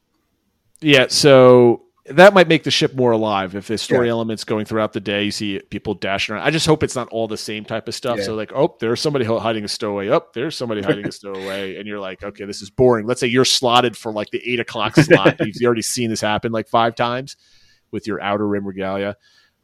Yeah, 0.80 1.06
so 1.08 1.82
that 2.10 2.34
might 2.34 2.48
make 2.48 2.62
the 2.64 2.70
ship 2.70 2.94
more 2.94 3.12
alive 3.12 3.54
if 3.54 3.66
there's 3.68 3.82
story 3.82 4.06
Yeah. 4.06 4.12
elements 4.12 4.44
going 4.44 4.64
throughout 4.64 4.92
the 4.92 5.00
day. 5.00 5.24
You 5.24 5.30
see 5.30 5.60
people 5.70 5.94
dashing 5.94 6.34
around. 6.34 6.44
I 6.46 6.50
just 6.50 6.66
hope 6.66 6.82
it's 6.82 6.96
not 6.96 7.08
all 7.08 7.28
the 7.28 7.36
same 7.36 7.64
type 7.64 7.88
of 7.88 7.94
stuff. 7.94 8.18
Yeah. 8.18 8.24
So 8.24 8.34
like, 8.34 8.52
oh, 8.54 8.76
there's 8.80 9.00
somebody 9.00 9.24
hiding 9.24 9.64
a 9.64 9.68
stowaway. 9.68 10.08
Up 10.08 10.32
there's 10.32 10.56
somebody 10.56 10.82
hiding 10.82 11.06
a 11.06 11.12
stowaway, 11.12 11.76
and 11.76 11.86
you're 11.86 12.00
like, 12.00 12.22
okay, 12.22 12.44
this 12.44 12.62
is 12.62 12.70
boring. 12.70 13.06
Let's 13.06 13.20
say 13.20 13.26
you're 13.26 13.44
slotted 13.44 13.96
for 13.96 14.12
like 14.12 14.30
the 14.30 14.40
eight 14.50 14.60
o'clock 14.60 14.94
slot. 14.96 15.36
You've 15.46 15.56
already 15.64 15.82
seen 15.82 16.10
this 16.10 16.20
happen 16.20 16.52
like 16.52 16.68
five 16.68 16.94
times 16.94 17.36
with 17.90 18.06
your 18.06 18.20
outer 18.20 18.46
rim 18.46 18.66
regalia. 18.66 19.16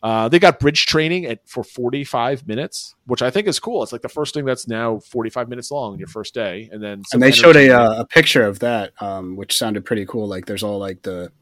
Uh, 0.02 0.28
they 0.28 0.38
got 0.38 0.60
bridge 0.60 0.84
training 0.84 1.24
at 1.24 1.48
for 1.48 1.64
45 1.64 2.46
minutes, 2.46 2.94
which 3.06 3.22
I 3.22 3.30
think 3.30 3.46
is 3.46 3.58
cool. 3.58 3.82
It's 3.82 3.90
like 3.90 4.02
the 4.02 4.08
first 4.10 4.34
thing 4.34 4.44
that's 4.44 4.68
now 4.68 4.98
45 4.98 5.48
minutes 5.48 5.70
long 5.70 5.98
your 5.98 6.08
first 6.08 6.34
day, 6.34 6.68
and 6.70 6.82
then 6.82 7.02
and 7.14 7.22
they 7.22 7.30
showed 7.30 7.56
a, 7.56 7.70
uh, 7.70 8.00
a 8.00 8.04
picture 8.04 8.44
of 8.44 8.58
that, 8.58 8.92
um, 9.00 9.34
which 9.34 9.56
sounded 9.56 9.86
pretty 9.86 10.04
cool. 10.04 10.28
Like 10.28 10.44
there's 10.44 10.62
all 10.62 10.78
like 10.78 11.00
the, 11.00 11.32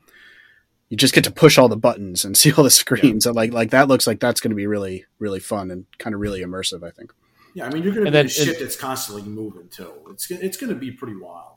you 0.93 0.99
just 0.99 1.15
get 1.15 1.25
to 1.25 1.31
push 1.31 1.57
all 1.57 1.69
the 1.71 1.77
buttons 1.77 2.23
and 2.23 2.37
see 2.41 2.53
all 2.53 2.63
the 2.65 2.71
screens. 2.71 3.25
And 3.25 3.35
like 3.35 3.51
like 3.53 3.71
that 3.71 3.89
looks 3.89 4.07
like 4.07 4.21
that's 4.21 4.41
going 4.43 4.51
to 4.51 4.55
be 4.57 4.67
really 4.67 5.07
really 5.19 5.41
fun 5.41 5.71
and 5.71 5.87
kind 5.99 6.13
of 6.15 6.21
really 6.21 6.43
immersive. 6.43 6.87
I 6.87 6.91
think. 6.91 7.13
Yeah, 7.55 7.65
I 7.67 7.71
mean, 7.71 7.83
you're 7.83 7.93
going 7.95 8.05
to 8.05 8.09
And 8.09 8.13
be 8.13 8.19
then- 8.19 8.27
a 8.27 8.29
ship 8.53 8.59
that's 8.61 8.77
constantly 8.77 9.23
moving 9.23 9.69
too. 9.71 9.91
It's 10.11 10.27
gonna- 10.27 10.43
it's 10.43 10.57
going 10.59 10.71
to 10.73 10.79
be 10.79 10.91
pretty 10.93 11.17
wild. 11.17 11.57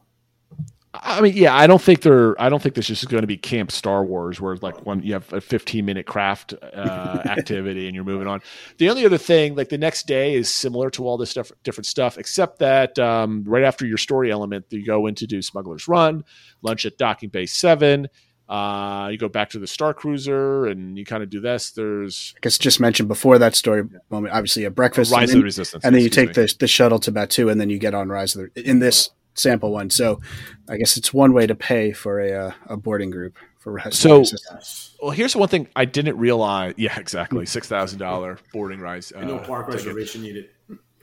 I 0.94 1.20
mean, 1.20 1.36
yeah, 1.36 1.54
I 1.54 1.68
don't 1.68 1.82
think 1.82 2.02
they're. 2.04 2.42
I 2.42 2.48
don't 2.48 2.62
think 2.64 2.74
this 2.76 2.90
is 2.90 3.04
going 3.04 3.20
to 3.20 3.28
be 3.28 3.36
Camp 3.36 3.70
Star 3.70 4.06
Wars, 4.06 4.40
where 4.40 4.56
like 4.62 4.86
when 4.86 5.04
you 5.04 5.12
have 5.12 5.32
a 5.34 5.42
15 5.42 5.84
minute 5.84 6.06
craft 6.06 6.54
uh, 6.54 7.22
activity 7.26 7.88
and 7.88 7.96
you're 7.96 8.06
moving 8.06 8.28
on. 8.28 8.42
The 8.78 8.90
only 8.90 9.06
other 9.06 9.18
thing, 9.18 9.56
like 9.56 9.68
the 9.68 9.78
next 9.78 10.08
day, 10.08 10.36
is 10.36 10.50
similar 10.50 10.90
to 10.92 11.06
all 11.06 11.18
this 11.18 11.30
stuff, 11.32 11.52
different 11.66 11.86
stuff, 11.86 12.18
except 12.18 12.60
that 12.60 12.98
um, 12.98 13.44
right 13.46 13.64
after 13.66 13.86
your 13.86 13.98
story 13.98 14.32
element, 14.32 14.68
you 14.70 14.86
go 14.86 15.06
in 15.08 15.16
to 15.16 15.28
do 15.28 15.42
Smuggler's 15.42 15.86
Run, 15.90 16.24
lunch 16.62 16.86
at 16.86 16.98
Docking 16.98 17.28
Bay 17.28 17.46
Seven. 17.46 18.08
Uh, 18.48 19.10
you 19.12 19.18
go 19.18 19.28
back 19.28 19.50
to 19.52 19.60
the 19.60 19.66
Star 19.68 19.94
Cruiser, 19.94 20.68
and 20.68 20.98
you 20.98 21.06
kind 21.06 21.24
of 21.24 21.30
do 21.30 21.40
this. 21.42 21.72
There's 21.72 22.34
I 22.38 22.40
guess 22.42 22.58
just 22.58 22.80
mentioned 22.80 23.08
before 23.08 23.40
that 23.40 23.56
story 23.56 23.84
moment. 24.10 24.34
Obviously, 24.34 24.66
a 24.66 24.70
breakfast, 24.72 25.12
Rise 25.12 25.22
and 25.22 25.24
of 25.24 25.30
then, 25.32 25.40
the 25.40 25.44
Resistance, 25.46 25.84
and 25.84 25.96
then 25.96 26.02
you 26.02 26.08
excuse 26.08 26.28
take 26.28 26.36
the 26.36 26.56
the 26.60 26.68
shuttle 26.68 27.00
to 27.00 27.12
Batuu, 27.12 27.52
and 27.52 27.60
then 27.60 27.70
you 27.70 27.80
get 27.80 27.94
on 27.96 28.10
Rise 28.10 28.36
of 28.36 28.54
the 28.54 28.70
in 28.70 28.80
this 28.80 29.10
sample 29.34 29.72
one. 29.72 29.90
So, 29.90 30.22
I 30.70 30.78
guess 30.78 30.96
it's 30.96 31.14
one 31.14 31.34
way 31.34 31.48
to 31.48 31.56
pay 31.56 31.92
for 31.92 32.20
a 32.20 32.32
uh, 32.48 32.52
a 32.68 32.78
boarding 32.78 33.10
group 33.10 33.36
for 33.58 33.72
Rise. 33.74 33.86
of 33.88 33.92
the 33.94 33.98
So- 33.98 34.20
Resistance. 34.20 34.96
well. 35.02 35.12
Here's 35.12 35.36
one 35.36 35.50
thing 35.50 35.68
I 35.76 35.86
didn't 35.86 36.18
realize. 36.18 36.76
Yeah, 36.78 37.00
exactly. 37.00 37.48
Six 37.48 37.68
thousand 37.68 37.98
dollar 38.00 38.38
boarding 38.54 38.80
rise. 38.80 39.12
And 39.12 39.28
no 39.28 39.38
uh, 39.38 39.46
park 39.48 39.66
ticket. 39.68 39.86
reservation 39.88 40.22
needed. 40.22 40.50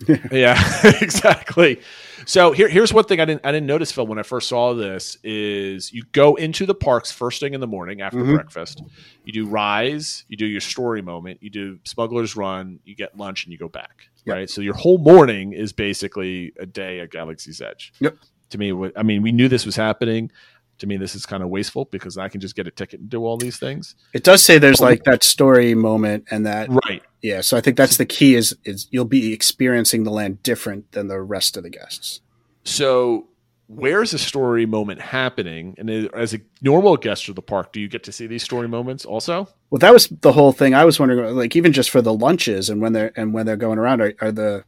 yeah, 0.32 0.58
exactly. 1.00 1.80
So 2.24 2.52
here, 2.52 2.68
here's 2.68 2.92
one 2.92 3.04
thing 3.04 3.20
I 3.20 3.24
didn't 3.24 3.44
I 3.44 3.50
didn't 3.52 3.66
notice, 3.66 3.90
Phil, 3.92 4.06
when 4.06 4.18
I 4.18 4.22
first 4.22 4.48
saw 4.48 4.74
this 4.74 5.16
is 5.24 5.92
you 5.92 6.04
go 6.12 6.36
into 6.36 6.66
the 6.66 6.74
parks 6.74 7.10
first 7.10 7.40
thing 7.40 7.54
in 7.54 7.60
the 7.60 7.66
morning 7.66 8.00
after 8.00 8.18
Mhm. 8.18 8.34
breakfast. 8.34 8.82
You 9.24 9.32
do 9.32 9.46
rise, 9.46 10.24
you 10.28 10.36
do 10.36 10.46
your 10.46 10.60
story 10.60 11.02
moment, 11.02 11.42
you 11.42 11.50
do 11.50 11.78
Smuggler's 11.84 12.36
Run, 12.36 12.78
you 12.84 12.94
get 12.94 13.16
lunch, 13.16 13.44
and 13.44 13.52
you 13.52 13.58
go 13.58 13.68
back. 13.68 14.08
Yep. 14.24 14.36
Right. 14.36 14.50
So 14.50 14.60
your 14.60 14.74
whole 14.74 14.98
morning 14.98 15.52
is 15.52 15.72
basically 15.72 16.52
a 16.60 16.66
day 16.66 17.00
at 17.00 17.10
Galaxy's 17.10 17.60
Edge. 17.60 17.92
Yep. 17.98 18.18
To 18.50 18.58
me, 18.58 18.90
I 18.96 19.02
mean, 19.02 19.22
we 19.22 19.32
knew 19.32 19.48
this 19.48 19.66
was 19.66 19.74
happening. 19.76 20.30
To 20.78 20.86
me, 20.86 20.96
this 20.96 21.14
is 21.14 21.24
kind 21.26 21.42
of 21.42 21.48
wasteful 21.48 21.84
because 21.86 22.18
I 22.18 22.28
can 22.28 22.40
just 22.40 22.56
get 22.56 22.66
a 22.66 22.70
ticket 22.70 23.00
and 23.00 23.08
do 23.08 23.24
all 23.24 23.36
these 23.36 23.58
things. 23.58 23.94
It 24.12 24.24
does 24.24 24.42
say 24.42 24.58
there's 24.58 24.80
like 24.80 25.04
that 25.04 25.22
story 25.22 25.74
moment 25.74 26.24
and 26.30 26.44
that 26.46 26.68
Right. 26.86 27.02
yeah. 27.22 27.40
So 27.40 27.56
I 27.56 27.60
think 27.60 27.76
that's 27.76 27.98
the 27.98 28.06
key 28.06 28.34
is 28.34 28.56
is 28.64 28.88
you'll 28.90 29.04
be 29.04 29.32
experiencing 29.32 30.02
the 30.04 30.10
land 30.10 30.42
different 30.42 30.90
than 30.92 31.08
the 31.08 31.20
rest 31.20 31.56
of 31.56 31.62
the 31.62 31.70
guests. 31.70 32.20
So 32.64 33.28
where's 33.66 34.10
the 34.10 34.18
story 34.18 34.66
moment 34.66 35.00
happening? 35.00 35.74
And 35.78 35.88
as 36.14 36.34
a 36.34 36.40
normal 36.60 36.96
guest 36.96 37.28
of 37.28 37.36
the 37.36 37.42
park, 37.42 37.72
do 37.72 37.80
you 37.80 37.88
get 37.88 38.04
to 38.04 38.12
see 38.12 38.26
these 38.26 38.42
story 38.42 38.68
moments 38.68 39.04
also? 39.04 39.48
Well, 39.70 39.78
that 39.78 39.92
was 39.92 40.08
the 40.08 40.32
whole 40.32 40.52
thing. 40.52 40.74
I 40.74 40.84
was 40.84 41.00
wondering, 41.00 41.34
like, 41.34 41.56
even 41.56 41.72
just 41.72 41.88
for 41.90 42.02
the 42.02 42.12
lunches 42.12 42.68
and 42.68 42.82
when 42.82 42.92
they're 42.92 43.12
and 43.16 43.32
when 43.32 43.46
they're 43.46 43.56
going 43.56 43.78
around, 43.78 44.02
are, 44.02 44.12
are 44.20 44.32
the 44.32 44.64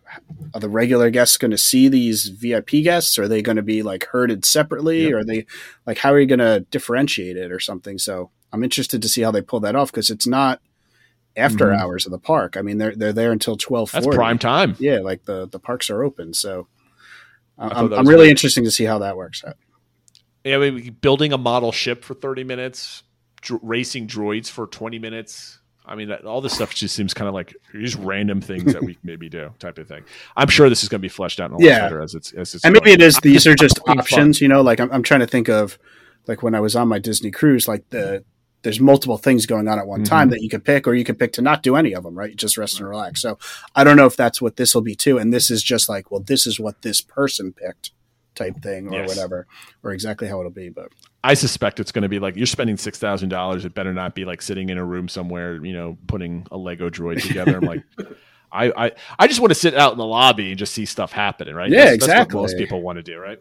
are 0.55 0.61
the 0.61 0.69
regular 0.71 1.11
guests 1.11 1.37
going 1.37 1.51
to 1.51 1.59
see 1.59 1.89
these 1.89 2.29
VIP 2.29 2.71
guests? 2.83 3.19
Are 3.19 3.29
they 3.29 3.43
going 3.43 3.57
to 3.57 3.63
be 3.63 3.83
like 3.83 4.07
herded 4.07 4.45
separately? 4.45 5.13
Or 5.13 5.19
are 5.19 5.25
they 5.25 5.45
like 5.87 5.99
how 5.99 6.13
are 6.13 6.19
you 6.21 6.27
going 6.27 6.39
to 6.39 6.61
differentiate 6.71 7.37
it 7.37 7.53
or 7.53 7.61
something? 7.61 7.99
So 7.99 8.31
I'm 8.53 8.65
interested 8.65 9.03
to 9.03 9.09
see 9.09 9.21
how 9.23 9.31
they 9.31 9.43
pull 9.43 9.61
that 9.61 9.77
off 9.77 9.91
because 9.93 10.11
it's 10.11 10.27
not 10.27 10.61
after 11.37 11.67
Mhm. 11.67 11.81
hours 11.81 12.07
of 12.07 12.13
the 12.13 12.19
park. 12.19 12.57
I 12.57 12.63
mean, 12.63 12.79
they're 12.79 12.95
they're 12.95 13.13
there 13.13 13.33
until 13.33 13.57
twelve. 13.57 13.91
That's 13.93 14.07
prime 14.07 14.39
time. 14.39 14.77
Yeah, 14.79 15.01
like 15.01 15.25
the 15.25 15.47
the 15.49 15.59
parks 15.59 15.91
are 15.91 16.03
open. 16.05 16.33
So 16.33 16.69
I'm, 17.59 17.93
I'm 17.93 18.07
really 18.09 18.25
great. 18.25 18.31
interesting 18.31 18.65
to 18.65 18.71
see 18.71 18.85
how 18.85 18.99
that 18.99 19.17
works 19.17 19.45
out. 19.47 19.57
Yeah, 20.45 20.57
I 20.57 20.71
mean, 20.71 20.97
building 21.01 21.33
a 21.33 21.39
model 21.39 21.73
ship 21.73 22.05
for 22.05 22.15
30 22.15 22.45
minutes, 22.45 23.03
dr- 23.41 23.61
racing 23.63 24.07
droids 24.09 24.49
for 24.51 24.67
20 24.67 24.99
minutes. 24.99 25.59
I 25.87 25.95
mean, 25.97 26.11
all 26.13 26.41
this 26.41 26.55
stuff 26.55 26.75
just 26.75 26.95
seems 26.95 27.13
kind 27.15 27.29
of 27.29 27.35
like 27.35 27.55
just 27.73 27.97
random 27.97 28.41
things 28.41 28.73
that 28.73 28.83
we 28.83 28.99
maybe 29.03 29.29
do, 29.29 29.51
type 29.59 29.79
of 29.79 29.87
thing. 29.87 30.03
I'm 30.37 30.49
sure 30.49 30.69
this 30.69 30.83
is 30.83 30.89
going 30.89 31.01
to 31.01 31.03
be 31.03 31.09
fleshed 31.11 31.41
out 31.41 31.51
in 31.51 31.57
a 31.57 31.59
lot 31.59 31.65
Yeah. 31.65 31.81
better 31.81 32.03
as 32.03 32.15
it's 32.15 32.33
as 32.33 32.55
it's 32.55 32.65
and 32.65 32.73
maybe 32.73 32.87
going. 32.87 32.95
it 33.01 33.03
is 33.03 33.19
these 33.19 33.47
are 33.47 33.55
just 33.55 33.79
Having 33.87 33.87
fun. 33.87 33.99
options 34.01 34.41
you 34.41 34.49
know 34.49 34.63
like 34.63 34.81
I'm, 34.81 34.91
I'm 34.91 35.03
trying 35.03 35.21
to 35.21 35.27
think 35.27 35.49
of 35.51 35.79
like 36.27 36.43
when 36.43 36.55
i 36.55 36.61
was 36.61 36.75
on 36.75 36.89
my 36.89 36.99
disney 36.99 37.31
cruise 37.31 37.69
like 37.69 37.89
the 37.91 38.25
there's 38.65 38.81
multiple 38.81 39.17
things 39.17 39.47
going 39.47 39.69
on 39.69 39.79
at 39.79 39.87
one 39.87 40.01
Mhm. 40.03 40.09
time 40.09 40.31
that 40.31 40.43
you 40.43 40.49
could 40.49 40.65
pick 40.65 40.89
or 40.89 40.95
you 40.95 41.05
could 41.05 41.19
pick 41.19 41.33
to 41.35 41.43
not 41.43 41.63
do 41.63 41.77
any 41.77 41.93
of 41.93 42.03
them 42.03 42.15
right 42.19 42.31
You 42.31 42.37
just 42.37 42.59
rest 42.59 42.81
and 42.81 42.89
relax 42.89 43.23
so 43.23 43.39
i 43.77 43.85
don't 43.85 43.97
know 43.97 44.07
if 44.07 44.17
that's 44.17 44.43
what 44.43 44.57
this 44.57 44.75
will 44.75 44.83
be 44.83 44.97
too 44.97 45.17
and 45.19 45.33
this 45.33 45.51
is 45.51 45.63
just 45.63 45.89
like 45.89 46.11
well 46.11 46.21
this 46.21 46.47
is 46.47 46.59
what 46.59 46.83
this 46.83 47.01
person 47.01 47.53
picked 47.53 47.93
type 48.35 48.61
thing 48.63 48.89
or 48.89 48.99
Yes. 49.03 49.09
whatever 49.09 49.47
or 49.85 49.93
exactly 49.93 50.27
how 50.27 50.41
it'll 50.41 50.51
be 50.51 50.69
but 50.69 50.89
I 51.23 51.33
suspect 51.33 51.81
it's 51.81 51.91
going 51.93 52.03
to 52.03 52.09
be 52.11 52.19
like 52.19 52.37
you're 52.37 52.45
spending 52.45 52.77
six 52.77 52.99
thousand 52.99 53.31
dollars. 53.31 53.65
It 53.65 53.73
better 53.75 53.95
not 53.95 54.15
be 54.15 54.27
like 54.27 54.43
sitting 54.43 54.69
in 54.69 54.77
a 54.77 54.85
room 54.85 55.09
somewhere, 55.09 55.65
you 55.65 55.73
know, 55.73 55.97
putting 56.07 56.47
a 56.51 56.57
Lego 56.59 56.91
droid 56.91 57.23
together. 57.27 57.57
I'm 57.57 57.65
like, 57.65 57.83
I, 58.53 58.71
I, 58.89 58.93
I 59.19 59.27
just 59.27 59.41
want 59.41 59.51
to 59.51 59.55
sit 59.55 59.75
out 59.75 59.93
in 59.93 59.97
the 59.99 60.05
lobby 60.05 60.51
and 60.51 60.59
just 60.59 60.75
see 60.75 60.85
stuff 60.85 61.13
happening, 61.13 61.55
right? 61.55 61.71
Yeah, 61.71 61.77
That's- 61.79 61.93
That's 62.01 62.05
exactly. 62.05 62.37
what 62.37 62.43
most 62.43 62.59
people 62.59 62.83
want 62.83 62.97
to 62.99 63.03
do, 63.03 63.17
right? 63.19 63.39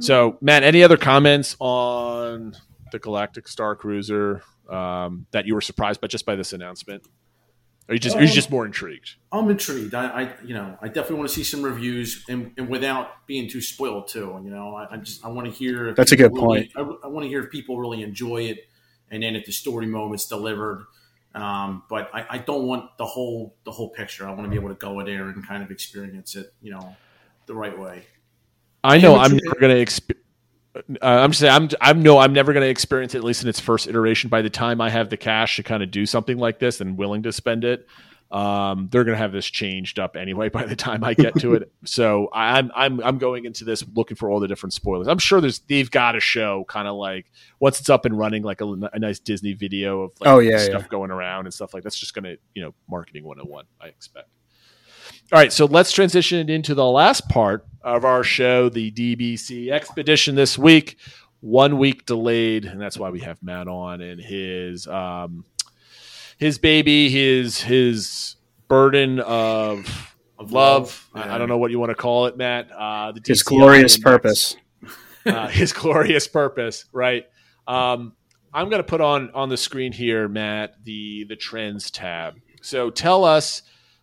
So, 0.00 0.38
Matt, 0.40 0.62
any 0.62 0.82
other 0.84 0.96
comments 0.96 1.56
on 1.58 2.54
the 2.90 2.98
Galactic 2.98 3.48
Star 3.48 3.74
Cruiser 3.76 4.42
um, 4.68 5.26
that 5.32 5.46
you 5.46 5.54
were 5.54 5.60
surprised 5.60 6.00
by 6.00 6.06
just 6.06 6.24
by 6.26 6.36
this 6.36 6.52
announcement? 6.52 7.02
Are 7.88 7.94
you 7.94 7.98
just 7.98 8.16
are 8.16 8.22
you 8.22 8.28
just 8.28 8.50
more 8.52 8.64
intrigued? 8.64 9.16
I'm 9.32 9.50
intrigued. 9.50 9.94
I, 9.94 10.06
I 10.22 10.32
you 10.44 10.54
know 10.54 10.78
I 10.80 10.86
definitely 10.86 11.16
want 11.16 11.28
to 11.30 11.34
see 11.34 11.42
some 11.42 11.62
reviews 11.62 12.24
and, 12.28 12.52
and 12.56 12.68
without 12.68 13.26
being 13.26 13.48
too 13.50 13.60
spoiled 13.60 14.06
too. 14.06 14.40
You 14.44 14.50
know 14.50 14.76
I, 14.76 14.94
I 14.94 14.96
just 14.98 15.24
I 15.24 15.28
want 15.28 15.46
to 15.48 15.52
hear. 15.52 15.88
if 15.88 15.96
That's 15.96 16.12
a 16.12 16.16
good 16.16 16.32
really- 16.32 16.70
point. 16.70 16.72
I, 16.76 17.06
I 17.06 17.08
want 17.08 17.24
to 17.24 17.28
hear 17.28 17.42
if 17.42 17.50
people 17.50 17.80
really 17.80 18.02
enjoy 18.04 18.42
it, 18.42 18.58
and 19.10 19.22
then 19.24 19.34
if 19.34 19.44
the 19.44 19.52
story 19.52 19.86
moment's 19.86 20.26
delivered. 20.28 20.86
Um, 21.34 21.82
but 21.88 22.10
I, 22.14 22.26
I 22.30 22.38
don't 22.38 22.66
want 22.66 22.96
the 22.96 23.06
whole 23.06 23.56
the 23.64 23.72
whole 23.72 23.90
picture. 23.90 24.24
I 24.28 24.30
want 24.30 24.44
to 24.44 24.48
be 24.50 24.56
able 24.56 24.68
to 24.68 24.74
go 24.76 25.00
in 25.00 25.06
there 25.06 25.28
and 25.28 25.44
kind 25.44 25.62
of 25.64 25.70
experience 25.72 26.36
it. 26.36 26.52
You 26.62 26.70
know, 26.72 26.96
the 27.46 27.54
right 27.54 27.76
way. 27.76 28.04
I 28.84 28.98
know 28.98 29.14
Yeah, 29.16 29.22
I'm 29.22 29.32
never 29.32 29.58
going 29.60 29.76
to 29.76 29.84
exp- 29.84 30.14
uh, 30.76 30.80
I'm 31.02 31.30
just 31.30 31.40
saying 31.40 31.52
I'm 31.52 31.68
I'm 31.80 32.02
no 32.02 32.18
I'm 32.18 32.32
never 32.32 32.52
going 32.52 32.64
to 32.64 32.70
experience 32.70 33.14
it 33.14 33.18
at 33.18 33.24
least 33.24 33.42
in 33.42 33.48
its 33.48 33.60
first 33.60 33.88
iteration. 33.88 34.30
By 34.30 34.42
the 34.42 34.50
time 34.50 34.80
I 34.80 34.90
have 34.90 35.10
the 35.10 35.16
cash 35.16 35.56
to 35.56 35.62
kind 35.62 35.82
of 35.82 35.90
do 35.90 36.06
something 36.06 36.38
like 36.38 36.58
this 36.58 36.80
and 36.80 36.96
willing 36.96 37.24
to 37.24 37.32
spend 37.32 37.64
it, 37.64 37.86
um, 38.30 38.88
they're 38.92 39.02
going 39.02 39.16
to 39.16 39.18
have 39.18 39.32
this 39.32 39.46
changed 39.46 39.98
up 39.98 40.16
anyway. 40.16 40.48
By 40.48 40.64
the 40.66 40.76
time 40.76 41.02
I 41.02 41.14
get 41.14 41.34
to 41.40 41.54
it, 41.54 41.72
so 41.84 42.28
I'm 42.32 42.70
I'm 42.74 43.00
I'm 43.02 43.18
going 43.18 43.46
into 43.46 43.64
this 43.64 43.84
looking 43.94 44.16
for 44.16 44.30
all 44.30 44.38
the 44.38 44.46
different 44.46 44.72
spoilers. 44.72 45.08
I'm 45.08 45.18
sure 45.18 45.40
there's 45.40 45.58
they've 45.60 45.90
got 45.90 46.14
a 46.14 46.20
show 46.20 46.64
kind 46.68 46.86
of 46.86 46.94
like 46.94 47.26
once 47.58 47.80
it's 47.80 47.90
up 47.90 48.04
and 48.04 48.16
running, 48.16 48.44
like 48.44 48.60
a, 48.60 48.66
a 48.92 48.98
nice 48.98 49.18
Disney 49.18 49.54
video 49.54 50.02
of 50.02 50.12
like 50.20 50.28
Oh, 50.30 50.38
yeah, 50.38 50.58
stuff 50.58 50.82
yeah. 50.82 50.88
going 50.88 51.10
around 51.10 51.46
and 51.46 51.54
stuff 51.54 51.74
like 51.74 51.82
that's 51.82 51.98
just 51.98 52.14
going 52.14 52.24
to 52.24 52.36
you 52.54 52.62
know 52.62 52.74
marketing 52.88 53.24
101. 53.24 53.64
I 53.80 53.88
expect. 53.88 54.28
All 55.32 55.38
right, 55.38 55.52
so 55.52 55.66
let's 55.66 55.92
transition 55.92 56.48
into 56.48 56.74
the 56.74 56.84
last 56.84 57.28
part 57.28 57.64
of 57.82 58.04
our 58.04 58.24
show, 58.24 58.68
the 58.68 58.90
DBC 58.90 59.70
expedition 59.70 60.34
this 60.34 60.58
week. 60.58 60.96
One 61.40 61.78
week 61.78 62.04
delayed, 62.04 62.64
and 62.64 62.80
that's 62.80 62.98
why 62.98 63.10
we 63.10 63.20
have 63.20 63.42
Matt 63.42 63.68
on 63.68 64.00
and 64.02 64.20
his 64.20 64.86
um, 64.88 65.44
his 66.36 66.58
baby, 66.58 67.08
his 67.08 67.60
his 67.60 68.36
burden 68.68 69.20
of, 69.20 70.14
Of 70.38 70.52
love. 70.52 71.08
love, 71.14 71.28
I, 71.30 71.38
don't 71.38 71.48
know 71.48 71.56
what 71.58 71.70
you 71.70 71.78
want 71.78 71.90
to 71.90 71.94
call 71.94 72.26
it, 72.26 72.36
Matt. 72.36 72.70
Uh, 72.72 73.12
the 73.12 73.22
His 73.24 73.42
glorious 73.42 73.96
index. 73.96 74.02
purpose. 74.02 74.56
uh, 75.26 75.48
his 75.48 75.72
glorious 75.72 76.26
purpose, 76.28 76.84
right? 76.92 77.24
Um, 77.66 78.14
I'm 78.52 78.68
going 78.68 78.82
to 78.82 78.86
put 78.88 79.00
on 79.00 79.30
on 79.30 79.48
the 79.48 79.56
screen 79.56 79.92
here, 79.92 80.28
Matt, 80.28 80.74
the 80.84 81.24
the 81.24 81.36
trends 81.36 81.90
tab. 81.90 82.34
So 82.62 82.90
tell 82.90 83.24
us, 83.24 83.62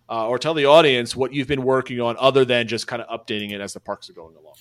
uh, 0.10 0.28
or 0.28 0.40
tell 0.40 0.54
the 0.54 0.66
audience, 0.66 1.16
what 1.16 1.34
you've 1.34 1.48
been 1.48 1.64
working 1.64 2.00
on, 2.00 2.16
other 2.20 2.46
than 2.46 2.68
just 2.68 2.88
kind 2.88 3.02
of 3.02 3.20
updating 3.20 3.52
it 3.52 3.62
as 3.62 3.74
the 3.74 3.80
parks 3.80 4.10
are 4.10 4.14
going 4.14 4.36
along. 4.36 4.56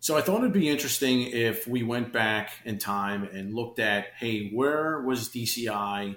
So 0.00 0.16
I 0.16 0.20
thought 0.20 0.38
it'd 0.38 0.52
be 0.52 0.68
interesting 0.68 1.22
if 1.22 1.66
we 1.68 1.84
went 1.84 2.12
back 2.12 2.50
in 2.64 2.78
time 2.78 3.22
and 3.22 3.54
looked 3.54 3.78
at, 3.78 4.06
hey, 4.18 4.50
where 4.50 5.00
was 5.00 5.28
DCI, 5.28 6.16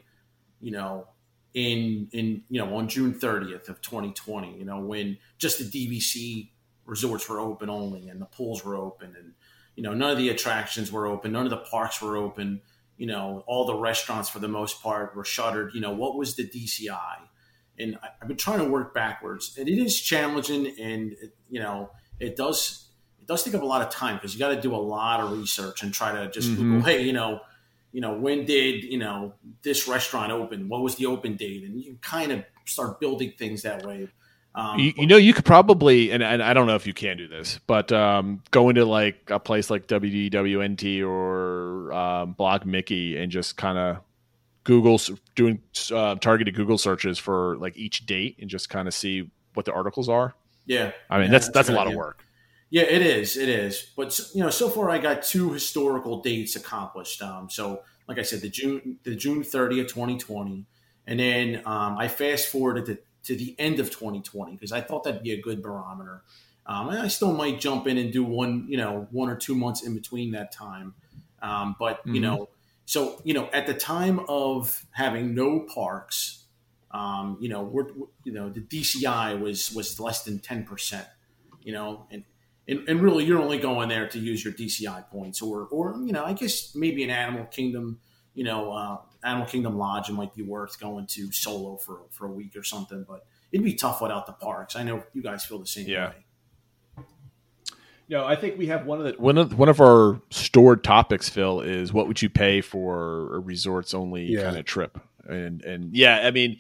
you 0.60 0.72
know, 0.72 1.08
in 1.54 2.10
in 2.12 2.44
you 2.50 2.60
know 2.60 2.76
on 2.76 2.90
June 2.90 3.14
30th 3.14 3.70
of 3.70 3.82
2020, 3.82 4.58
you 4.58 4.66
know, 4.66 4.80
when 4.80 5.18
just 5.38 5.60
the 5.60 5.66
DVC 5.66 6.50
resorts 6.86 7.30
were 7.30 7.40
open 7.40 7.70
only 7.70 8.10
and 8.10 8.22
the 8.22 8.26
pools 8.26 8.64
were 8.64 8.76
open 8.76 9.16
and 9.18 9.34
you 9.76 9.84
know 9.84 9.94
none 9.94 10.12
of 10.12 10.18
the 10.18 10.30
attractions 10.30 10.92
were 10.92 11.08
open, 11.08 11.32
none 11.32 11.46
of 11.46 11.50
the 11.50 11.58
parks 11.58 12.02
were 12.02 12.18
open, 12.18 12.62
you 12.98 13.08
know, 13.08 13.44
all 13.48 13.66
the 13.66 13.76
restaurants 13.76 14.30
for 14.30 14.40
the 14.40 14.48
most 14.48 14.82
part 14.82 15.16
were 15.16 15.26
shuttered. 15.26 15.74
You 15.74 15.82
know, 15.82 15.94
what 15.94 16.18
was 16.18 16.36
the 16.36 16.48
DCI? 16.48 17.18
And 17.78 17.98
I, 18.02 18.10
I've 18.22 18.28
been 18.28 18.38
trying 18.38 18.60
to 18.60 18.66
work 18.66 18.94
backwards, 18.94 19.58
and 19.58 19.68
it 19.68 19.78
is 19.78 20.00
challenging, 20.00 20.68
and 20.80 21.14
it, 21.14 21.36
you 21.50 21.60
know, 21.60 21.92
it 22.20 22.36
does 22.36 22.90
it 23.20 23.28
does 23.28 23.44
take 23.44 23.56
up 23.56 23.62
a 23.62 23.66
lot 23.66 23.82
of 23.82 23.90
time 23.90 24.16
because 24.16 24.34
you 24.34 24.40
got 24.40 24.50
to 24.50 24.62
do 24.62 24.74
a 24.74 24.78
lot 24.78 25.20
of 25.20 25.38
research 25.38 25.84
and 25.84 25.94
try 25.94 26.12
to 26.14 26.30
just 26.30 26.52
Mhm. 26.52 26.56
Google, 26.58 26.82
hey, 26.84 27.02
you 27.02 27.14
know, 27.14 27.42
you 27.92 28.02
know, 28.02 28.14
when 28.14 28.46
did 28.46 28.84
you 28.84 28.98
know 28.98 29.34
this 29.64 29.88
restaurant 29.88 30.32
open? 30.32 30.70
What 30.70 30.82
was 30.82 30.96
the 30.96 31.06
open 31.06 31.36
date? 31.36 31.64
And 31.64 31.78
you 31.78 31.84
can 31.84 31.98
kind 31.98 32.32
of 32.32 32.44
start 32.66 33.00
building 33.00 33.34
things 33.38 33.64
that 33.64 33.86
way. 33.86 34.10
Um, 34.54 34.80
you, 34.80 34.94
you 34.98 35.08
know, 35.08 35.18
you 35.18 35.34
could 35.34 35.44
probably, 35.44 36.12
and, 36.12 36.24
and 36.24 36.42
I 36.42 36.54
don't 36.54 36.66
know 36.66 36.76
if 36.76 36.88
you 36.88 36.94
can 36.94 37.18
do 37.18 37.28
this, 37.28 37.60
but 37.68 37.92
um, 37.92 38.42
go 38.52 38.70
into 38.70 38.86
like 38.86 39.30
a 39.30 39.40
place 39.40 39.70
like 39.70 39.88
WDWNT 39.88 41.06
or 41.06 41.92
um, 41.92 42.34
Blog 42.34 42.66
Mickey 42.66 43.18
and 43.18 43.32
just 43.32 43.58
kind 43.58 43.78
of 43.78 43.98
Google 44.66 45.00
doing 45.36 45.62
uh, 45.94 46.16
targeted 46.16 46.54
Google 46.56 46.78
searches 46.78 47.18
for 47.18 47.56
like 47.58 47.78
each 47.78 48.06
date 48.06 48.36
and 48.42 48.50
just 48.50 48.70
kind 48.70 48.88
of 48.88 48.94
see 48.94 49.32
what 49.54 49.66
the 49.66 49.72
articles 49.72 50.10
are. 50.10 50.36
yeah, 50.66 50.92
I 51.10 51.18
mean, 51.20 51.28
Yeah, 51.28 51.32
that's 51.32 51.50
that's 51.50 51.70
a 51.70 51.74
lot 51.74 51.88
of 51.88 51.94
work. 51.94 52.26
Yeah, 52.72 52.84
it 52.84 53.02
is. 53.02 53.38
It 53.38 53.48
is. 53.48 53.94
But 53.96 54.20
you 54.34 54.42
know, 54.44 54.50
so 54.50 54.68
far 54.70 54.90
I 54.90 54.98
got 54.98 55.24
two 55.24 55.54
historical 55.54 56.22
dates 56.22 56.56
accomplished. 56.58 57.22
Um, 57.22 57.50
so, 57.50 57.84
like 58.08 58.18
I 58.20 58.24
said, 58.24 58.42
the 58.42 58.50
June 58.50 58.98
the 59.04 59.16
June 59.16 59.44
thirtieth, 59.44 59.88
twenty 59.88 60.18
twenty, 60.18 60.66
and 61.08 61.20
then 61.20 61.62
um, 61.66 61.98
I 61.98 62.08
fast 62.08 62.50
forwarded 62.50 62.86
to, 62.88 62.98
to 63.26 63.36
the 63.38 63.56
end 63.60 63.80
of 63.80 63.92
twenty 63.92 64.22
twenty 64.22 64.54
because 64.54 64.72
I 64.72 64.82
thought 64.82 65.04
that'd 65.04 65.24
be 65.24 65.32
a 65.32 65.42
good 65.42 65.62
barometer. 65.62 66.24
Um, 66.66 66.90
and 66.90 66.98
I 66.98 67.08
still 67.08 67.32
might 67.32 67.60
jump 67.62 67.86
in 67.86 68.00
and 68.00 68.12
do 68.12 68.24
one, 68.24 68.66
you 68.68 68.78
know, 68.78 69.08
one 69.12 69.30
or 69.30 69.36
two 69.36 69.54
months 69.54 69.86
in 69.86 69.94
between 69.94 70.32
that 70.32 70.52
time. 70.52 70.96
Um, 71.44 71.76
but 71.78 72.02
you 72.06 72.14
Mhm. 72.14 72.22
know, 72.22 72.50
so 72.86 73.22
you 73.24 73.34
know, 73.34 73.50
at 73.52 73.68
the 73.68 73.74
time 73.74 74.22
of 74.28 74.86
having 74.92 75.34
no 75.36 75.62
parks, 75.62 76.46
um, 76.92 77.38
you 77.42 77.50
know, 77.50 77.64
we're 77.64 77.88
you 78.24 78.32
know 78.32 78.50
the 78.50 78.62
DCI 78.62 79.40
was 79.40 79.72
was 79.74 80.00
less 80.00 80.24
than 80.24 80.40
ten 80.40 80.64
percent. 80.64 81.08
You 81.62 81.74
know, 81.74 82.06
and 82.12 82.24
and, 82.68 82.88
and 82.88 83.02
really 83.02 83.26
you're 83.26 83.42
only 83.42 83.58
going 83.58 83.90
there 83.90 84.08
to 84.10 84.20
use 84.20 84.44
your 84.44 84.54
DCI 84.54 85.08
points 85.10 85.42
or 85.42 85.68
or 85.72 85.96
you 86.04 86.14
know 86.14 86.24
I 86.24 86.34
guess 86.34 86.76
maybe 86.76 87.04
an 87.04 87.10
Animal 87.10 87.46
Kingdom 87.46 88.00
you 88.34 88.44
know 88.44 88.72
uh, 88.72 88.98
Animal 89.24 89.48
Kingdom 89.48 89.78
Lodge 89.78 90.10
it 90.10 90.14
might 90.14 90.36
be 90.36 90.44
worth 90.44 90.80
going 90.80 91.08
to 91.08 91.32
solo 91.32 91.78
for 91.78 92.02
for 92.12 92.28
a 92.28 92.32
week 92.32 92.56
or 92.56 92.64
something 92.64 93.06
but 93.08 93.26
it'd 93.52 93.64
be 93.64 93.74
tough 93.76 94.02
without 94.02 94.26
the 94.26 94.34
parks 94.34 94.76
I 94.76 94.84
know 94.84 95.04
you 95.14 95.22
guys 95.22 95.46
feel 95.46 95.60
the 95.60 95.68
same 95.68 95.88
Yeah. 95.88 96.10
way 96.10 96.25
No, 98.08 98.24
I 98.26 98.36
think 98.36 98.58
we 98.58 98.68
have 98.68 98.86
one 98.86 99.00
of 99.00 99.06
the 99.06 99.22
one 99.22 99.38
of 99.38 99.58
one 99.58 99.70
of 99.70 99.82
our 99.82 100.22
stored 100.30 100.84
topics. 100.84 101.28
Phil 101.28 101.62
is 101.62 101.92
what 101.92 102.08
would 102.08 102.22
you 102.22 102.30
pay 102.30 102.62
for 102.62 103.36
a 103.36 103.40
resorts 103.40 103.94
only 103.94 104.26
Yeah. 104.26 104.44
kind 104.44 104.58
of 104.58 104.66
trip? 104.66 105.00
And 105.28 105.64
and 105.64 105.96
yeah, 105.96 106.22
I 106.24 106.32
mean, 106.32 106.58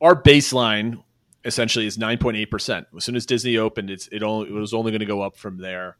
our 0.00 0.20
baseline 0.20 1.02
essentially 1.44 1.86
is 1.86 1.98
nine 1.98 2.18
point 2.18 2.36
eight 2.36 2.50
percent. 2.52 2.86
As 2.96 3.04
soon 3.04 3.16
as 3.16 3.26
Disney 3.26 3.56
opened, 3.56 3.90
it's 3.90 4.08
it 4.12 4.22
only 4.22 4.48
it 4.48 4.52
was 4.52 4.72
only 4.74 4.92
going 4.92 5.00
to 5.00 5.06
go 5.06 5.22
up 5.22 5.36
from 5.36 5.58
there. 5.58 5.96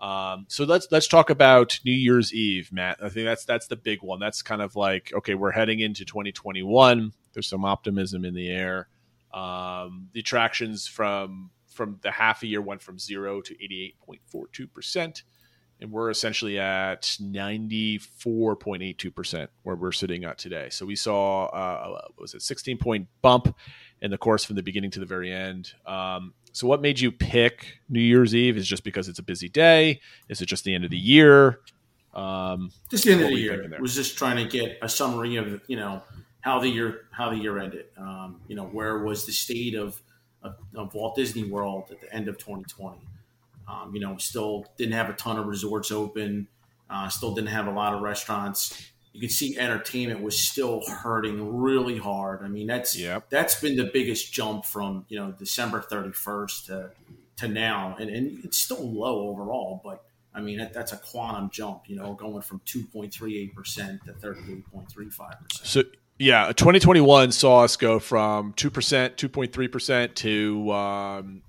Um, 0.00 0.46
so 0.48 0.64
let's 0.64 0.88
let's 0.90 1.06
talk 1.06 1.28
about 1.28 1.78
New 1.84 1.92
Year's 1.92 2.32
Eve, 2.32 2.70
Matt. 2.72 2.96
I 3.02 3.10
think 3.10 3.26
that's 3.26 3.44
that's 3.44 3.66
the 3.66 3.76
big 3.76 4.02
one. 4.02 4.18
That's 4.20 4.40
kind 4.40 4.62
of 4.62 4.74
like 4.74 5.12
okay, 5.14 5.34
we're 5.34 5.50
heading 5.50 5.80
into 5.80 6.06
2021. 6.06 7.12
There's 7.34 7.46
some 7.46 7.66
optimism 7.66 8.24
in 8.24 8.32
the 8.34 8.48
air. 8.48 8.88
Um, 9.34 10.08
the 10.14 10.20
attractions 10.20 10.86
from 10.88 11.50
from 11.80 11.98
the 12.02 12.10
half 12.10 12.42
a 12.42 12.46
year 12.46 12.60
went 12.60 12.82
from 12.82 12.98
zero 12.98 13.40
to 13.40 13.54
88.42 13.54 14.70
percent, 14.70 15.22
and 15.80 15.90
we're 15.90 16.10
essentially 16.10 16.58
at 16.58 17.04
94.82 17.04 19.14
percent 19.14 19.50
where 19.62 19.76
we're 19.76 19.92
sitting 19.92 20.24
at 20.24 20.36
today. 20.36 20.68
So 20.68 20.84
we 20.84 20.94
saw 20.94 21.46
uh, 21.46 21.88
what 21.88 22.20
was 22.20 22.34
it 22.34 22.42
16 22.42 22.76
point 22.76 23.08
bump 23.22 23.56
in 24.02 24.10
the 24.10 24.18
course 24.18 24.44
from 24.44 24.56
the 24.56 24.62
beginning 24.62 24.90
to 24.90 25.00
the 25.00 25.06
very 25.06 25.32
end. 25.32 25.72
Um, 25.86 26.34
so 26.52 26.66
what 26.66 26.82
made 26.82 27.00
you 27.00 27.10
pick 27.10 27.78
New 27.88 28.00
Year's 28.00 28.34
Eve? 28.34 28.58
Is 28.58 28.64
it 28.64 28.66
just 28.66 28.84
because 28.84 29.08
it's 29.08 29.18
a 29.18 29.22
busy 29.22 29.48
day? 29.48 30.02
Is 30.28 30.42
it 30.42 30.46
just 30.46 30.64
the 30.64 30.74
end 30.74 30.84
of 30.84 30.90
the 30.90 30.98
year? 30.98 31.60
Um, 32.12 32.72
just 32.90 33.04
the 33.04 33.12
end 33.12 33.22
of 33.22 33.28
the 33.28 33.36
year 33.36 33.74
was 33.80 33.94
just 33.94 34.18
trying 34.18 34.36
to 34.36 34.44
get 34.44 34.76
a 34.82 34.88
summary 34.90 35.36
of 35.36 35.62
you 35.66 35.78
know 35.78 36.02
how 36.42 36.60
the 36.60 36.68
year 36.68 37.06
how 37.10 37.30
the 37.30 37.38
year 37.38 37.58
ended 37.58 37.86
um, 37.96 38.42
you 38.48 38.56
know 38.56 38.66
where 38.66 38.98
was 38.98 39.24
the 39.24 39.32
state 39.32 39.74
of, 39.74 40.02
of, 40.42 40.56
of 40.74 40.94
Walt 40.94 41.16
Disney 41.16 41.44
World 41.44 41.90
at 41.90 42.00
the 42.00 42.12
end 42.12 42.28
of 42.28 42.38
2020 42.38 42.98
um, 43.68 43.94
you 43.94 44.00
know 44.00 44.16
still 44.16 44.66
didn't 44.76 44.94
have 44.94 45.08
a 45.08 45.14
ton 45.14 45.38
of 45.38 45.46
resorts 45.46 45.90
open 45.90 46.48
uh, 46.88 47.08
still 47.08 47.34
didn't 47.34 47.48
have 47.48 47.66
a 47.66 47.72
lot 47.72 47.94
of 47.94 48.02
restaurants 48.02 48.90
you 49.12 49.20
could 49.20 49.32
see 49.32 49.58
entertainment 49.58 50.22
was 50.22 50.38
still 50.38 50.82
hurting 50.86 51.58
really 51.58 51.98
hard 51.98 52.42
I 52.42 52.48
mean 52.48 52.66
that's 52.66 52.96
Yep. 52.96 53.30
that's 53.30 53.60
been 53.60 53.76
the 53.76 53.90
biggest 53.92 54.32
jump 54.32 54.64
from 54.64 55.04
you 55.08 55.18
know 55.18 55.32
December 55.32 55.80
31st 55.80 56.66
to 56.66 56.90
to 57.36 57.48
now 57.48 57.96
and, 57.98 58.10
and 58.10 58.44
it's 58.44 58.58
still 58.58 58.90
low 58.92 59.28
overall 59.28 59.80
but 59.84 60.04
I 60.34 60.40
mean, 60.40 60.58
that, 60.58 60.72
that's 60.72 60.92
a 60.92 60.96
quantum 60.96 61.50
jump, 61.50 61.82
you 61.88 61.96
know, 61.96 62.14
going 62.14 62.42
from 62.42 62.60
2.38% 62.60 64.04
to 64.04 64.12
38.35%. 64.12 65.34
So 65.64 65.82
yeah, 66.20 66.52
2021 66.52 67.32
saw 67.32 67.64
us 67.64 67.76
go 67.76 67.98
from 67.98 68.52
two 68.52 68.70
percent, 68.70 69.16
2.3 69.16 69.72
percent 69.72 70.16
to 70.16 70.70
um, 70.70 71.42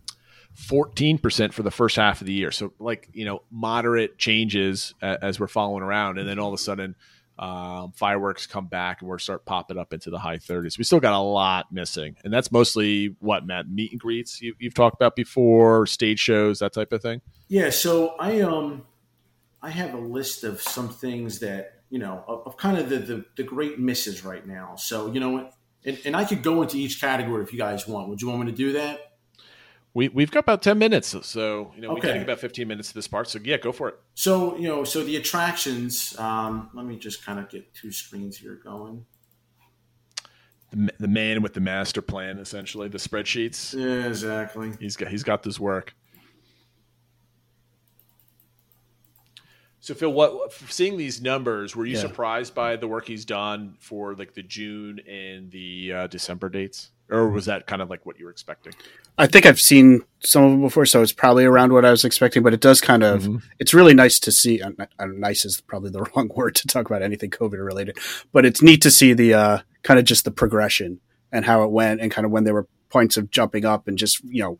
14 0.55 1.17
percent 1.17 1.53
for 1.53 1.61
the 1.61 1.71
first 1.71 1.97
half 1.97 2.21
of 2.21 2.27
the 2.27 2.33
year. 2.33 2.51
So 2.51 2.71
like 2.79 3.09
you 3.11 3.25
know, 3.25 3.43
moderate 3.51 4.17
changes 4.17 4.93
as 5.01 5.41
we're 5.41 5.47
following 5.47 5.83
around, 5.83 6.19
and 6.19 6.27
then 6.27 6.39
all 6.39 6.47
of 6.47 6.53
a 6.53 6.61
sudden. 6.63 6.95
Um, 7.39 7.91
fireworks 7.93 8.45
come 8.45 8.67
back 8.67 9.01
and 9.01 9.09
we're 9.09 9.17
start 9.17 9.45
popping 9.45 9.79
up 9.79 9.93
into 9.93 10.11
the 10.11 10.19
high 10.19 10.37
30s. 10.37 10.77
We 10.77 10.83
still 10.83 10.99
got 10.99 11.13
a 11.13 11.19
lot 11.23 11.71
missing, 11.71 12.15
and 12.23 12.31
that's 12.31 12.51
mostly 12.51 13.15
what 13.19 13.47
Matt 13.47 13.67
meet 13.67 13.91
and 13.91 13.99
greets 13.99 14.39
you, 14.43 14.53
you've 14.59 14.75
talked 14.75 14.95
about 14.95 15.15
before, 15.15 15.87
stage 15.87 16.19
shows, 16.19 16.59
that 16.59 16.71
type 16.71 16.91
of 16.91 17.01
thing. 17.01 17.19
Yeah, 17.47 17.71
so 17.71 18.09
I 18.19 18.41
um 18.41 18.83
I 19.63 19.69
have 19.69 19.93
a 19.93 19.97
list 19.97 20.43
of 20.43 20.61
some 20.61 20.89
things 20.89 21.39
that, 21.39 21.80
you 21.91 21.99
know, 21.99 22.23
of, 22.27 22.47
of 22.47 22.57
kind 22.57 22.77
of 22.79 22.89
the, 22.89 22.97
the, 22.97 23.25
the 23.37 23.43
great 23.43 23.77
misses 23.77 24.25
right 24.25 24.47
now. 24.47 24.75
So, 24.75 25.11
you 25.11 25.19
know, 25.19 25.51
and, 25.85 25.99
and 26.05 26.15
I 26.15 26.25
could 26.25 26.41
go 26.41 26.61
into 26.63 26.77
each 26.77 26.99
category 26.99 27.43
if 27.43 27.53
you 27.53 27.59
guys 27.59 27.87
want. 27.87 28.09
Would 28.09 28.21
you 28.21 28.29
want 28.29 28.39
me 28.45 28.45
to 28.47 28.57
do 28.57 28.73
that? 28.73 29.11
We 29.93 30.07
we've 30.07 30.31
got 30.31 30.39
about 30.39 30.61
ten 30.61 30.77
minutes, 30.79 31.13
so 31.27 31.73
you 31.75 31.81
know 31.81 31.89
we're 31.89 31.97
Okay. 31.97 32.07
getting 32.07 32.21
about 32.21 32.39
fifteen 32.39 32.69
minutes 32.69 32.87
to 32.87 32.93
this 32.93 33.09
part. 33.09 33.27
So 33.27 33.39
yeah, 33.43 33.57
go 33.57 33.73
for 33.73 33.89
it. 33.89 33.95
So 34.13 34.55
you 34.55 34.69
know, 34.69 34.85
so 34.85 35.03
the 35.03 35.17
attractions. 35.17 36.17
Um, 36.17 36.69
let 36.73 36.85
me 36.85 36.95
just 36.95 37.25
kind 37.25 37.39
of 37.39 37.49
get 37.49 37.73
two 37.73 37.91
screens 37.91 38.37
here 38.37 38.57
going. 38.63 39.05
The, 40.71 40.93
the 40.97 41.07
man 41.09 41.41
with 41.41 41.53
the 41.53 41.59
master 41.59 42.01
plan, 42.01 42.37
essentially 42.37 42.87
the 42.87 42.99
spreadsheets. 42.99 43.73
Yeah, 43.77 44.07
exactly. 44.07 44.71
He's 44.79 44.95
got 44.95 45.09
he's 45.09 45.23
got 45.23 45.43
this 45.43 45.59
work. 45.59 45.93
So 49.83 49.95
Phil, 49.95 50.13
what 50.13 50.53
seeing 50.69 50.97
these 50.97 51.21
numbers, 51.21 51.75
were 51.75 51.85
you 51.87 51.95
Yeah. 51.95 52.01
surprised 52.01 52.53
by 52.53 52.75
the 52.75 52.87
work 52.87 53.07
he's 53.07 53.25
done 53.25 53.75
for 53.79 54.13
like 54.15 54.33
the 54.35 54.43
June 54.43 54.99
and 55.09 55.49
the 55.51 55.91
uh, 55.93 56.07
December 56.07 56.49
dates, 56.49 56.91
or 57.09 57.29
was 57.29 57.45
that 57.47 57.65
kind 57.65 57.81
of 57.81 57.89
like 57.89 58.05
what 58.05 58.19
you 58.19 58.25
were 58.25 58.31
expecting? 58.31 58.73
I 59.17 59.25
think 59.25 59.45
I've 59.47 59.59
seen 59.59 60.01
some 60.19 60.43
of 60.43 60.51
them 60.51 60.61
before, 60.61 60.85
so 60.85 61.01
it's 61.01 61.11
probably 61.11 61.45
around 61.45 61.73
what 61.73 61.83
I 61.83 61.89
was 61.91 62.05
expecting. 62.05 62.43
But 62.43 62.53
it 62.53 62.61
does 62.61 62.79
kind 62.79 63.03
of, 63.03 63.23
Mm-hmm. 63.23 63.37
it's 63.59 63.73
really 63.73 63.95
nice 63.95 64.19
to 64.19 64.31
see. 64.31 64.61
Uh, 64.61 64.71
nice 65.07 65.45
is 65.45 65.59
probably 65.61 65.89
the 65.89 66.03
wrong 66.15 66.29
word 66.35 66.53
to 66.55 66.67
talk 66.67 66.85
about 66.85 67.01
anything 67.01 67.31
COVID 67.31 67.63
related, 67.65 67.97
but 68.31 68.45
it's 68.45 68.61
neat 68.61 68.83
to 68.83 68.91
see 68.91 69.13
the 69.13 69.33
uh, 69.33 69.57
kind 69.81 69.99
of 69.99 70.05
just 70.05 70.25
the 70.25 70.31
progression 70.31 70.99
and 71.31 71.45
how 71.45 71.63
it 71.63 71.71
went, 71.71 72.01
and 72.01 72.11
kind 72.11 72.25
of 72.25 72.31
when 72.31 72.43
there 72.43 72.53
were 72.53 72.67
points 72.89 73.17
of 73.17 73.31
jumping 73.31 73.65
up 73.65 73.87
and 73.87 73.97
just 73.97 74.23
you 74.25 74.43
know 74.43 74.57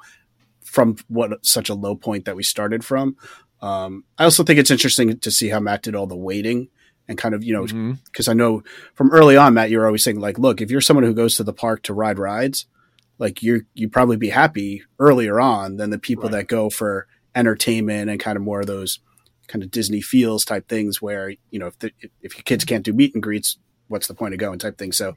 from 0.63 0.95
what 1.09 1.45
such 1.45 1.69
a 1.69 1.75
low 1.75 1.95
point 1.95 2.25
that 2.25 2.35
we 2.35 2.41
started 2.43 2.83
from. 2.83 3.15
Um, 3.61 4.03
I 4.17 4.23
also 4.23 4.43
think 4.43 4.59
it's 4.59 4.71
interesting 4.71 5.17
to 5.19 5.31
see 5.31 5.49
how 5.49 5.59
Matt 5.59 5.83
did 5.83 5.95
all 5.95 6.07
the 6.07 6.15
waiting 6.15 6.69
and 7.07 7.17
kind 7.17 7.35
of 7.35 7.43
you 7.43 7.53
know 7.53 7.95
because 8.05 8.27
I 8.27 8.33
know 8.33 8.63
from 8.93 9.11
early 9.11 9.37
on, 9.37 9.53
Matt, 9.53 9.69
you're 9.69 9.85
always 9.85 10.03
saying 10.03 10.19
like, 10.19 10.39
look, 10.39 10.61
if 10.61 10.71
you're 10.71 10.81
someone 10.81 11.03
who 11.03 11.13
goes 11.13 11.35
to 11.35 11.43
the 11.43 11.53
park 11.53 11.83
to 11.83 11.93
ride 11.93 12.19
rides, 12.19 12.65
like 13.19 13.43
you 13.43 13.65
you 13.73 13.89
probably 13.89 14.17
be 14.17 14.29
happy 14.29 14.83
earlier 14.99 15.39
on 15.39 15.77
than 15.77 15.89
the 15.89 15.99
people 15.99 16.29
that 16.29 16.47
go 16.47 16.69
for 16.69 17.07
entertainment 17.35 18.09
and 18.09 18.19
kind 18.19 18.35
of 18.35 18.43
more 18.43 18.61
of 18.61 18.67
those 18.67 18.99
kind 19.47 19.63
of 19.63 19.71
Disney 19.71 20.01
feels 20.01 20.45
type 20.45 20.67
things 20.67 21.01
where 21.01 21.33
you 21.49 21.59
know 21.59 21.67
if 21.67 21.79
the, 21.79 21.91
if 22.21 22.35
your 22.35 22.43
kids 22.43 22.65
can't 22.65 22.85
do 22.85 22.93
meet 22.93 23.13
and 23.13 23.21
greets, 23.21 23.57
what's 23.87 24.07
the 24.07 24.13
point 24.13 24.33
of 24.33 24.39
going 24.39 24.59
type 24.59 24.77
thing. 24.77 24.91
So 24.91 25.15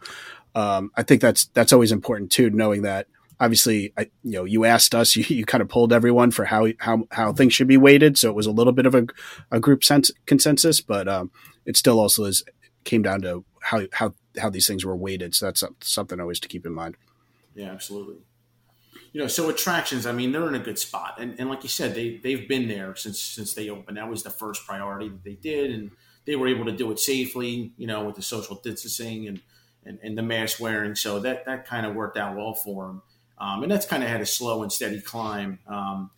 um, 0.54 0.90
I 0.96 1.02
think 1.02 1.20
that's 1.20 1.46
that's 1.46 1.72
always 1.72 1.92
important 1.92 2.30
too, 2.30 2.50
knowing 2.50 2.82
that 2.82 3.06
obviously 3.40 3.92
I, 3.96 4.02
you 4.22 4.32
know 4.32 4.44
you 4.44 4.64
asked 4.64 4.94
us, 4.94 5.16
you, 5.16 5.24
you 5.28 5.44
kind 5.44 5.62
of 5.62 5.68
pulled 5.68 5.92
everyone 5.92 6.30
for 6.30 6.44
how 6.44 6.68
how 6.78 7.04
how 7.10 7.32
things 7.32 7.54
should 7.54 7.68
be 7.68 7.76
weighted, 7.76 8.18
so 8.18 8.28
it 8.28 8.34
was 8.34 8.46
a 8.46 8.52
little 8.52 8.72
bit 8.72 8.86
of 8.86 8.94
a, 8.94 9.06
a 9.50 9.60
group 9.60 9.84
sense 9.84 10.10
consensus, 10.26 10.80
but 10.80 11.08
um, 11.08 11.30
it 11.66 11.76
still 11.76 12.00
also 12.00 12.24
is 12.24 12.44
came 12.84 13.02
down 13.02 13.22
to 13.22 13.44
how 13.62 13.82
how 13.92 14.14
how 14.38 14.50
these 14.50 14.66
things 14.66 14.84
were 14.84 14.96
weighted. 14.96 15.34
So 15.34 15.46
that's 15.46 15.64
something 15.80 16.20
always 16.20 16.40
to 16.40 16.48
keep 16.48 16.66
in 16.66 16.72
mind. 16.72 16.96
Yeah, 17.54 17.70
absolutely. 17.70 18.16
You 19.12 19.20
know, 19.20 19.28
so 19.28 19.48
attractions, 19.48 20.06
I 20.06 20.12
mean, 20.12 20.32
they're 20.32 20.48
in 20.48 20.56
a 20.56 20.60
good 20.60 20.78
spot, 20.78 21.18
and, 21.20 21.38
and 21.38 21.48
like 21.48 21.62
you 21.62 21.68
said, 21.68 21.94
they 21.94 22.16
they've 22.16 22.48
been 22.48 22.68
there 22.68 22.96
since 22.96 23.20
since 23.20 23.54
they 23.54 23.70
opened. 23.70 23.96
That 23.96 24.10
was 24.10 24.22
the 24.22 24.30
first 24.30 24.66
priority 24.66 25.08
that 25.08 25.22
they 25.22 25.34
did, 25.34 25.70
and 25.70 25.92
they 26.26 26.36
were 26.36 26.48
able 26.48 26.64
to 26.64 26.72
do 26.72 26.90
it 26.90 26.98
safely. 26.98 27.72
You 27.76 27.86
know, 27.86 28.04
with 28.04 28.16
the 28.16 28.22
social 28.22 28.56
distancing 28.56 29.28
and 29.28 29.40
and, 29.84 29.98
and 30.02 30.18
the 30.18 30.22
mask 30.22 30.58
wearing, 30.58 30.94
so 30.96 31.20
that 31.20 31.46
that 31.46 31.66
kind 31.66 31.86
of 31.86 31.94
worked 31.94 32.18
out 32.18 32.36
well 32.36 32.54
for 32.54 32.86
them. 32.86 33.02
Um, 33.38 33.62
and 33.62 33.70
that's 33.70 33.86
kind 33.86 34.02
of 34.02 34.08
had 34.08 34.20
a 34.20 34.26
slow 34.26 34.62
and 34.62 34.72
steady 34.72 35.00
climb. 35.00 35.58
Um, 35.66 36.10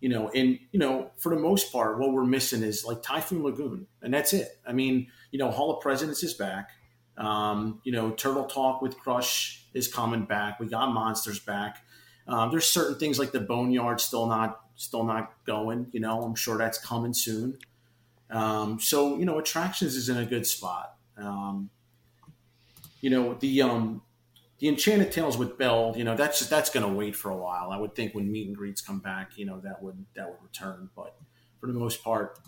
you 0.00 0.08
know, 0.08 0.30
and 0.30 0.58
you 0.72 0.80
know, 0.80 1.10
for 1.18 1.34
the 1.34 1.40
most 1.40 1.72
part, 1.72 1.98
what 1.98 2.12
we're 2.12 2.24
missing 2.24 2.62
is 2.62 2.84
like 2.84 3.02
Typhoon 3.02 3.44
Lagoon, 3.44 3.86
and 4.02 4.12
that's 4.12 4.32
it. 4.32 4.48
I 4.66 4.72
mean, 4.72 5.06
you 5.30 5.38
know, 5.38 5.50
Hall 5.50 5.72
of 5.76 5.80
Presidents 5.80 6.22
is 6.22 6.34
back. 6.34 6.70
Um, 7.16 7.80
you 7.84 7.92
know, 7.92 8.10
Turtle 8.10 8.46
Talk 8.46 8.82
with 8.82 8.98
Crush 8.98 9.64
is 9.74 9.86
coming 9.86 10.24
back. 10.24 10.58
We 10.58 10.66
got 10.66 10.92
Monsters 10.92 11.38
back. 11.38 11.84
Um, 12.26 12.50
there's 12.50 12.66
certain 12.66 12.98
things 12.98 13.18
like 13.18 13.32
the 13.32 13.40
Boneyard 13.40 14.00
still 14.00 14.26
not 14.26 14.60
still 14.74 15.04
not 15.04 15.32
going. 15.44 15.86
You 15.92 16.00
know, 16.00 16.22
I'm 16.22 16.34
sure 16.34 16.58
that's 16.58 16.78
coming 16.78 17.14
soon. 17.14 17.58
Um, 18.30 18.80
so 18.80 19.18
you 19.18 19.24
know, 19.24 19.38
attractions 19.38 19.94
is 19.94 20.08
in 20.08 20.16
a 20.16 20.26
good 20.26 20.46
spot. 20.46 20.96
Um, 21.16 21.70
you 23.00 23.10
know, 23.10 23.34
the 23.34 23.62
um, 23.62 24.02
the 24.62 24.68
Enchanted 24.68 25.10
Tales 25.10 25.36
with 25.36 25.58
Belle. 25.58 25.92
You 25.96 26.04
know, 26.04 26.14
that's 26.14 26.48
that's 26.48 26.70
going 26.70 26.86
to 26.86 26.92
wait 26.92 27.16
for 27.16 27.32
a 27.32 27.36
while. 27.36 27.72
I 27.72 27.76
would 27.76 27.96
think 27.96 28.14
when 28.14 28.30
meet 28.30 28.46
and 28.46 28.56
greets 28.56 28.80
come 28.80 29.00
back, 29.00 29.36
you 29.36 29.44
know, 29.44 29.58
that 29.58 29.82
would 29.82 30.06
that 30.14 30.28
would 30.28 30.40
return. 30.40 30.88
But 30.94 31.16
for 31.58 31.66
the 31.66 31.72
most 31.72 32.04
part, 32.04 32.38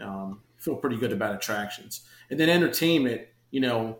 um, 0.00 0.42
feel 0.58 0.76
pretty 0.76 0.96
good 0.96 1.12
about 1.12 1.34
attractions. 1.34 2.02
And 2.30 2.38
then 2.38 2.48
entertainment, 2.48 3.22
you 3.50 3.60
know, 3.60 3.98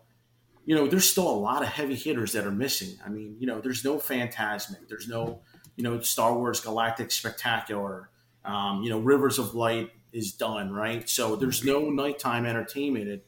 you 0.64 0.76
know, 0.76 0.86
there's 0.86 1.10
still 1.10 1.28
a 1.28 1.34
lot 1.34 1.62
of 1.62 1.68
heavy 1.68 1.96
hitters 1.96 2.30
that 2.34 2.46
are 2.46 2.52
missing. 2.52 3.00
I 3.04 3.08
mean, 3.08 3.34
you 3.40 3.48
know, 3.48 3.60
there's 3.60 3.84
no 3.84 3.96
Fantasmic, 3.96 4.88
there's 4.88 5.08
no, 5.08 5.40
you 5.74 5.82
know, 5.82 5.98
Star 5.98 6.38
Wars 6.38 6.60
Galactic 6.60 7.10
Spectacular. 7.10 8.10
Um, 8.44 8.84
you 8.84 8.90
know, 8.90 9.00
Rivers 9.00 9.40
of 9.40 9.56
Light 9.56 9.90
is 10.12 10.32
done, 10.32 10.72
right? 10.72 11.08
So 11.08 11.34
there's 11.34 11.64
no 11.64 11.90
nighttime 11.90 12.46
entertainment 12.46 13.08
at 13.08 13.22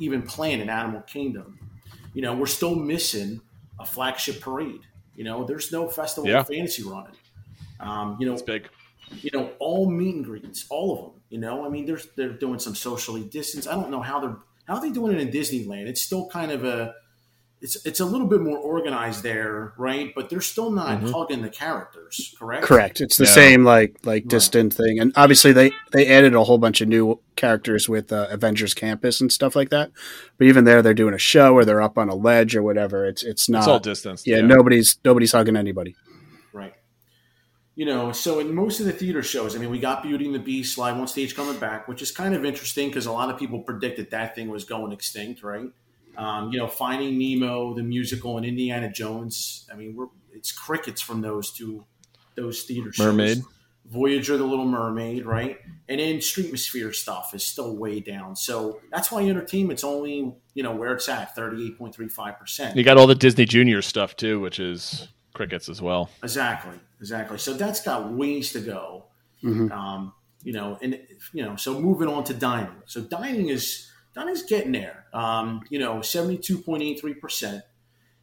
even 0.00 0.22
playing 0.22 0.60
in 0.60 0.68
Animal 0.68 1.02
Kingdom. 1.02 1.60
You 2.12 2.22
know, 2.22 2.34
we're 2.34 2.46
still 2.46 2.74
missing 2.74 3.40
a 3.78 3.86
flagship 3.86 4.40
parade. 4.40 4.80
You 5.16 5.24
know, 5.24 5.44
there's 5.44 5.70
no 5.72 5.88
festival 5.88 6.28
Yeah. 6.30 6.40
of 6.40 6.46
fantasy 6.48 6.82
running. 6.82 7.12
Um, 7.80 8.16
you 8.20 8.26
know, 8.26 8.32
It's 8.34 8.42
big. 8.42 8.68
you 9.22 9.30
know, 9.32 9.50
all 9.58 9.90
meet 9.90 10.14
and 10.16 10.24
greets, 10.24 10.66
all 10.70 10.92
of 10.92 10.98
them. 11.00 11.20
You 11.30 11.38
know, 11.38 11.64
I 11.64 11.68
mean, 11.68 11.86
they're 11.86 12.00
they're 12.16 12.32
doing 12.32 12.58
some 12.58 12.74
socially 12.74 13.24
distance. 13.24 13.66
I 13.66 13.72
don't 13.74 13.90
know 13.90 14.00
how 14.02 14.20
they're 14.20 14.36
how 14.66 14.74
are 14.76 14.80
they 14.80 14.90
doing 14.90 15.14
it 15.14 15.20
in 15.20 15.28
Disneyland. 15.28 15.86
It's 15.86 16.02
still 16.02 16.28
kind 16.28 16.50
of 16.52 16.64
a 16.64 16.94
it's 17.60 17.84
it's 17.84 17.98
a 17.98 18.04
little 18.04 18.26
bit 18.28 18.40
more 18.40 18.56
organized 18.58 19.22
there, 19.24 19.72
right? 19.76 20.12
But 20.14 20.30
they're 20.30 20.40
still 20.40 20.70
not 20.70 21.00
Mhm. 21.00 21.12
hugging 21.12 21.42
the 21.42 21.48
characters, 21.48 22.34
correct? 22.38 22.64
Correct. 22.64 23.00
It's 23.00 23.16
the 23.16 23.24
Yeah. 23.24 23.30
same 23.32 23.64
like 23.64 23.96
like 24.04 24.28
distant 24.28 24.72
thing, 24.74 25.00
and 25.00 25.12
obviously 25.16 25.52
they 25.52 25.72
they 25.92 26.06
added 26.06 26.34
a 26.34 26.44
whole 26.44 26.58
bunch 26.58 26.80
of 26.80 26.88
new 26.88 27.20
characters 27.34 27.88
with 27.88 28.12
uh, 28.12 28.28
Avengers 28.30 28.74
Campus 28.74 29.20
and 29.20 29.32
stuff 29.32 29.56
like 29.56 29.70
that. 29.70 29.90
But 30.38 30.46
even 30.46 30.64
there, 30.64 30.82
they're 30.82 30.94
doing 30.94 31.14
a 31.14 31.18
show 31.18 31.54
or 31.54 31.64
they're 31.64 31.82
up 31.82 31.98
on 31.98 32.08
a 32.08 32.14
ledge 32.14 32.54
or 32.54 32.62
whatever. 32.62 33.04
It's 33.06 33.24
it's 33.24 33.48
not 33.48 33.66
all 33.66 33.80
distance. 33.80 34.24
Yeah, 34.26 34.36
yeah. 34.36 34.42
nobody's 34.46 34.98
nobody's 35.04 35.32
hugging 35.32 35.56
anybody. 35.56 35.96
Right. 36.52 36.74
You 37.74 37.86
know, 37.86 38.12
so 38.12 38.38
in 38.38 38.54
most 38.54 38.78
of 38.80 38.86
the 38.86 38.92
theater 38.92 39.22
shows, 39.22 39.54
I 39.56 39.58
mean, 39.58 39.70
we 39.70 39.78
got 39.80 40.02
Beauty 40.04 40.26
and 40.26 40.34
the 40.34 40.38
Beast 40.40 40.78
live 40.78 40.96
on 40.96 41.06
stage 41.08 41.34
coming 41.34 41.58
back, 41.58 41.88
which 41.88 42.02
is 42.02 42.10
kind 42.12 42.34
of 42.36 42.44
interesting 42.44 42.88
because 42.88 43.06
a 43.06 43.12
lot 43.12 43.30
of 43.30 43.38
people 43.38 43.60
predicted 43.60 44.10
that 44.10 44.34
thing 44.36 44.48
was 44.48 44.64
going 44.64 44.92
extinct, 44.92 45.42
right? 45.42 45.70
Um, 46.18 46.52
you 46.52 46.58
know, 46.58 46.66
Finding 46.66 47.16
Nemo, 47.16 47.74
the 47.74 47.82
musical, 47.82 48.36
and 48.36 48.44
Indiana 48.44 48.90
Jones. 48.90 49.66
I 49.72 49.76
mean, 49.76 49.94
we're 49.96 50.08
it's 50.32 50.52
crickets 50.52 51.00
from 51.00 51.20
those 51.20 51.52
two, 51.52 51.84
those 52.34 52.62
theater 52.62 52.92
shows. 52.92 53.06
Mermaid. 53.06 53.42
Voyager, 53.86 54.36
the 54.36 54.44
Little 54.44 54.66
Mermaid, 54.66 55.24
right? 55.24 55.58
And 55.88 55.98
then 55.98 56.16
Streetmosphere 56.16 56.94
stuff 56.94 57.32
is 57.34 57.42
still 57.42 57.74
way 57.76 58.00
down. 58.00 58.36
So 58.36 58.80
that's 58.90 59.10
why 59.10 59.26
entertainment's 59.26 59.82
only, 59.82 60.34
you 60.52 60.62
know, 60.62 60.74
where 60.74 60.92
it's 60.92 61.08
at, 61.08 61.34
38.35%. 61.34 62.76
You 62.76 62.84
got 62.84 62.98
all 62.98 63.06
the 63.06 63.14
Disney 63.14 63.46
Junior 63.46 63.80
stuff 63.80 64.14
too, 64.14 64.40
which 64.40 64.60
is 64.60 65.08
crickets 65.32 65.70
as 65.70 65.80
well. 65.80 66.10
Exactly, 66.22 66.78
exactly. 67.00 67.38
So 67.38 67.54
that's 67.54 67.82
got 67.82 68.12
ways 68.12 68.52
to 68.52 68.60
go. 68.60 69.06
Mhm. 69.42 69.70
Um, 69.72 70.12
you 70.42 70.52
know, 70.52 70.78
and 70.82 71.00
you 71.32 71.42
know, 71.42 71.56
so 71.56 71.80
moving 71.80 72.08
on 72.08 72.24
to 72.24 72.34
dining. 72.34 72.82
So 72.86 73.00
dining 73.00 73.48
is 73.48 73.87
dining's 74.18 74.42
getting 74.42 74.72
there. 74.72 75.06
Um, 75.12 75.62
you 75.70 75.78
know, 75.78 76.02
seventy 76.02 76.38
two 76.38 76.58
point 76.58 76.82
eight 76.82 77.00
three 77.00 77.14
percent. 77.14 77.62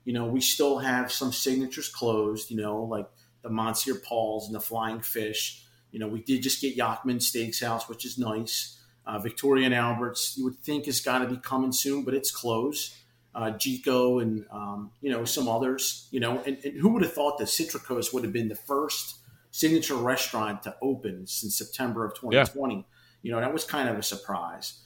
You 0.03 0.13
know, 0.13 0.25
we 0.25 0.41
still 0.41 0.79
have 0.79 1.11
some 1.11 1.31
signatures 1.31 1.89
closed. 1.89 2.51
You 2.51 2.57
know, 2.57 2.83
like 2.83 3.07
the 3.41 3.49
Monsieur 3.49 3.95
Paul's 3.95 4.47
and 4.47 4.55
the 4.55 4.59
Flying 4.59 5.01
Fish. 5.01 5.63
You 5.91 5.99
know, 5.99 6.07
we 6.07 6.21
did 6.21 6.43
just 6.43 6.61
get 6.61 6.75
Yachtsman 6.75 7.19
Steakhouse, 7.19 7.87
which 7.87 8.05
is 8.05 8.17
nice. 8.17 8.81
Uh, 9.05 9.19
Victoria 9.19 9.65
and 9.65 9.73
Alberts, 9.73 10.35
you 10.37 10.43
would 10.43 10.57
think 10.57 10.85
has 10.85 10.99
got 10.99 11.19
to 11.19 11.27
be 11.27 11.37
coming 11.37 11.71
soon, 11.71 12.03
but 12.03 12.13
it's 12.13 12.31
closed. 12.31 12.95
Uh, 13.35 13.51
Jiko 13.51 14.21
and 14.21 14.45
um, 14.51 14.91
you 15.01 15.11
know 15.11 15.25
some 15.25 15.47
others. 15.47 16.07
You 16.11 16.19
know, 16.19 16.41
and, 16.45 16.57
and 16.63 16.79
who 16.79 16.89
would 16.89 17.03
have 17.03 17.13
thought 17.13 17.37
that 17.37 17.45
Citricos 17.45 18.13
would 18.13 18.23
have 18.23 18.33
been 18.33 18.49
the 18.49 18.55
first 18.55 19.17
signature 19.51 19.95
restaurant 19.95 20.63
to 20.63 20.75
open 20.81 21.25
since 21.27 21.57
September 21.57 22.03
of 22.03 22.13
2020? 22.15 22.85
You 23.21 23.31
know, 23.31 23.39
that 23.39 23.53
was 23.53 23.63
kind 23.63 23.87
of 23.87 23.97
a 23.97 24.03
surprise. 24.03 24.81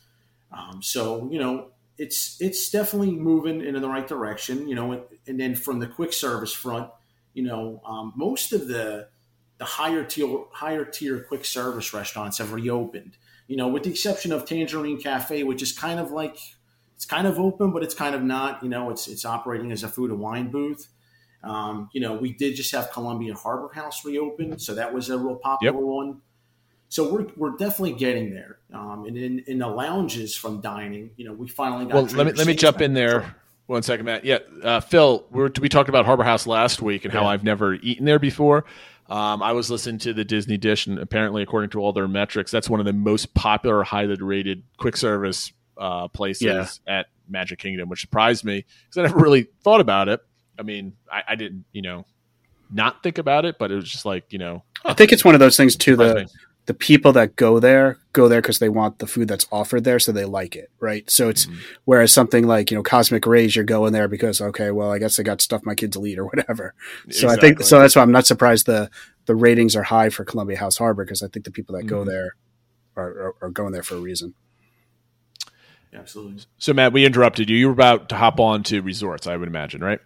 Um, 0.52 0.82
so 0.82 1.30
you 1.32 1.40
know, 1.40 1.70
it's 1.98 2.38
it's 2.42 2.70
definitely 2.70 3.12
moving 3.12 3.62
in 3.62 3.80
the 3.80 3.90
right 3.90 4.08
direction. 4.08 4.68
You 4.68 4.76
know, 4.76 4.92
and, 4.92 5.04
and 5.28 5.40
then 5.40 5.56
from 5.56 5.80
the 5.80 5.88
quick 5.88 6.14
service 6.14 6.54
front, 6.54 6.90
you 7.34 7.44
know, 7.44 7.82
um, 7.86 8.14
most 8.16 8.54
of 8.54 8.68
the 8.68 9.10
the 9.58 9.66
higher 9.66 10.04
tier 10.04 10.46
higher 10.52 10.86
tier 10.86 11.20
quick 11.20 11.46
service 11.46 11.94
restaurants 11.94 12.38
have 12.40 12.54
reopened. 12.54 13.18
You 13.48 13.58
know, 13.58 13.68
with 13.68 13.84
the 13.84 13.90
exception 13.90 14.32
of 14.32 14.46
Tangerine 14.46 15.02
Cafe, 15.02 15.44
which 15.44 15.62
is 15.62 15.72
kind 15.72 16.00
of 16.00 16.12
like 16.12 16.38
it's 16.96 17.06
kind 17.06 17.28
of 17.28 17.40
open, 17.40 17.72
but 17.72 17.84
it's 17.84 17.96
kind 17.96 18.16
of 18.16 18.24
not. 18.24 18.64
You 18.64 18.70
know, 18.70 18.90
it's 18.90 19.08
it's 19.08 19.26
operating 19.26 19.72
as 19.72 19.84
a 19.84 19.88
food 19.88 20.12
and 20.12 20.20
wine 20.20 20.52
booth. 20.52 20.88
Um, 21.44 21.90
you 21.94 22.02
know, 22.02 22.16
we 22.16 22.34
did 22.34 22.56
just 22.56 22.72
have 22.74 22.92
Columbia 22.92 23.34
Harbor 23.34 23.74
House 23.74 24.04
reopen, 24.04 24.60
so 24.60 24.76
that 24.76 24.94
was 24.94 25.10
a 25.10 25.18
real 25.18 25.38
popular 25.38 25.86
one. 25.86 26.22
So 26.90 27.14
we're, 27.14 27.28
we're 27.38 27.52
definitely 27.58 27.94
getting 27.94 28.34
there. 28.34 28.58
Um, 28.74 29.06
and 29.08 29.16
in, 29.18 29.40
in 29.48 29.60
the 29.60 29.68
lounges 29.68 30.36
from 30.36 30.60
dining, 30.62 31.12
you 31.18 31.26
know, 31.26 31.34
we 31.34 31.48
finally 31.48 31.86
got. 31.86 31.94
Well, 31.94 32.04
let 32.06 32.26
me 32.28 32.34
let 32.34 32.48
me 32.48 32.56
jump 32.56 32.82
in 32.82 32.94
there 32.94 33.36
One 33.68 33.84
second, 33.84 34.08
Matt. 34.08 34.26
Yeah, 34.26 34.40
uh, 34.64 34.80
Phil, 34.80 35.24
we, 35.30 35.42
were, 35.44 35.52
we 35.62 35.70
talked 35.70 35.90
about 35.90 36.06
Harbor 36.06 36.24
House 36.24 36.48
last 36.48 36.82
week 36.82 37.06
and 37.06 37.14
how 37.14 37.26
I've 37.28 37.44
never 37.44 37.76
eaten 37.76 38.06
there 38.06 38.18
before. 38.18 38.66
Um, 39.08 39.44
I 39.44 39.52
was 39.52 39.70
listening 39.70 40.00
to 40.00 40.14
the 40.14 40.26
Disney 40.26 40.58
Dish, 40.58 40.88
and 40.88 40.98
apparently, 40.98 41.44
according 41.44 41.70
to 41.72 41.80
all 41.80 41.94
their 41.94 42.08
metrics, 42.08 42.50
that's 42.50 42.68
one 42.68 42.80
of 42.80 42.88
the 42.88 42.94
most 42.94 43.34
popular, 43.36 43.84
highly 43.84 44.16
rated 44.16 44.64
quick 44.78 44.98
service 44.98 45.54
uh, 45.78 46.08
places 46.08 46.42
Yeah. 46.44 46.68
at 46.88 47.08
Magic 47.28 47.60
Kingdom, 47.60 47.90
which 47.90 48.02
surprised 48.02 48.44
me 48.44 48.66
because 48.86 48.98
I 48.98 49.02
never 49.04 49.20
really 49.20 49.48
thought 49.64 49.82
about 49.82 50.10
it. 50.10 50.22
I 50.58 50.64
mean, 50.64 50.94
I, 51.12 51.22
I 51.30 51.36
didn't, 51.36 51.66
you 51.72 51.84
know, 51.84 52.06
not 52.72 53.02
think 53.04 53.18
about 53.20 53.46
it, 53.46 53.58
but 53.60 53.72
it 53.72 53.76
was 53.76 53.90
just 53.90 54.06
like, 54.06 54.26
you 54.34 54.40
know, 54.40 54.64
I 54.84 54.94
think 54.94 55.12
it's 55.12 55.24
one 55.26 55.36
of 55.36 55.40
those 55.40 55.58
things 55.58 55.76
too. 55.76 55.94
Surprised 55.94 56.16
The 56.16 56.22
me. 56.22 56.28
The 56.70 56.74
people 56.76 57.12
that 57.14 57.36
go 57.36 57.60
there 57.60 57.98
go 58.14 58.28
there 58.28 58.42
because 58.44 58.60
they 58.60 58.70
want 58.70 59.00
the 59.00 59.08
food 59.08 59.28
that's 59.28 59.48
offered 59.52 59.84
there, 59.86 59.98
so 59.98 60.12
they 60.12 60.24
like 60.26 60.56
it, 60.56 60.70
right? 60.80 61.10
So 61.10 61.28
it's 61.28 61.48
Mm-hmm. 61.48 61.60
whereas 61.86 62.12
something 62.12 62.46
like 62.46 62.70
you 62.70 62.78
know 62.78 62.84
Cosmic 62.84 63.26
Rays, 63.26 63.56
you're 63.56 63.66
going 63.66 63.92
there 63.92 64.08
because 64.08 64.40
okay, 64.40 64.70
well, 64.70 64.92
I 64.92 65.00
guess 65.00 65.20
I 65.20 65.24
got 65.24 65.42
stuff 65.42 65.66
my 65.66 65.74
kids 65.74 65.98
will 65.98 66.06
eat 66.06 66.20
or 66.20 66.26
whatever. 66.26 66.76
So 67.10 67.28
I 67.28 67.38
think 67.38 67.62
so. 67.64 67.80
That's 67.80 67.96
why 67.96 68.04
I'm 68.04 68.12
not 68.12 68.28
surprised 68.28 68.68
the 68.68 68.92
the 69.26 69.34
ratings 69.36 69.76
are 69.76 69.82
high 69.82 70.10
for 70.10 70.24
Columbia 70.24 70.58
House 70.58 70.78
Harbor 70.78 71.04
because 71.06 71.24
I 71.24 71.28
think 71.28 71.46
the 71.46 71.52
people 71.52 71.76
that 71.76 71.88
go 71.88 72.04
Mhm. 72.04 72.08
there 72.08 72.36
are, 72.96 73.10
are, 73.10 73.36
are 73.42 73.50
going 73.50 73.72
there 73.72 73.82
for 73.84 73.96
a 73.96 74.00
reason. 74.00 74.36
Absolutely. 75.92 76.44
So, 76.60 76.72
Matt, 76.74 76.94
we 76.94 77.04
interrupted 77.04 77.50
you. 77.50 77.58
You 77.58 77.68
were 77.68 77.74
about 77.74 78.10
to 78.10 78.16
hop 78.16 78.40
on 78.40 78.62
to 78.64 78.82
resorts, 78.82 79.26
I 79.26 79.36
would 79.36 79.48
imagine, 79.48 79.82
right? 79.82 80.00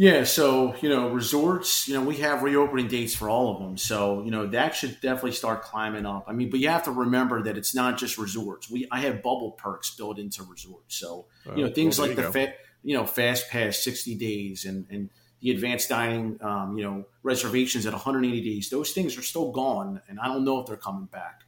Yeah, 0.00 0.22
so 0.22 0.76
you 0.76 0.88
know, 0.88 1.10
resorts, 1.10 1.88
you 1.88 1.94
know, 1.94 2.04
we 2.04 2.18
have 2.18 2.44
reopening 2.44 2.86
dates 2.86 3.16
for 3.16 3.28
all 3.28 3.52
of 3.52 3.58
them. 3.60 3.76
So, 3.76 4.22
you 4.22 4.30
know, 4.30 4.46
that 4.46 4.76
should 4.76 5.00
definitely 5.00 5.32
start 5.32 5.62
climbing 5.62 6.06
up. 6.06 6.26
I 6.28 6.32
mean, 6.32 6.50
but 6.50 6.60
you 6.60 6.68
have 6.68 6.84
to 6.84 6.92
remember 6.92 7.42
that 7.42 7.58
it's 7.58 7.74
not 7.74 7.98
just 7.98 8.16
resorts. 8.16 8.70
We 8.70 8.86
I 8.92 9.00
have 9.00 9.24
bubble 9.24 9.50
perks 9.52 9.90
built 9.96 10.20
into 10.20 10.44
resorts. 10.44 10.94
So, 10.94 11.26
you 11.52 11.64
know, 11.64 11.70
Oh, 11.70 11.72
things 11.72 11.98
well, 11.98 12.06
like 12.06 12.16
the 12.16 12.22
you 12.22 12.30
fa- 12.32 12.54
you 12.84 12.96
know, 12.96 13.06
fast 13.06 13.50
pass 13.50 13.78
60 13.78 14.14
days 14.14 14.64
and 14.64 14.86
and 14.88 15.10
the 15.40 15.50
advanced 15.50 15.88
dining 15.88 16.38
um, 16.42 16.78
you 16.78 16.84
know, 16.84 17.04
reservations 17.24 17.84
at 17.84 17.92
180 17.92 18.40
days. 18.40 18.70
Those 18.70 18.92
things 18.92 19.18
are 19.18 19.22
still 19.22 19.50
gone 19.50 20.00
and 20.08 20.20
I 20.20 20.28
don't 20.28 20.44
know 20.44 20.60
if 20.60 20.68
they're 20.68 20.76
coming 20.76 21.06
back. 21.06 21.42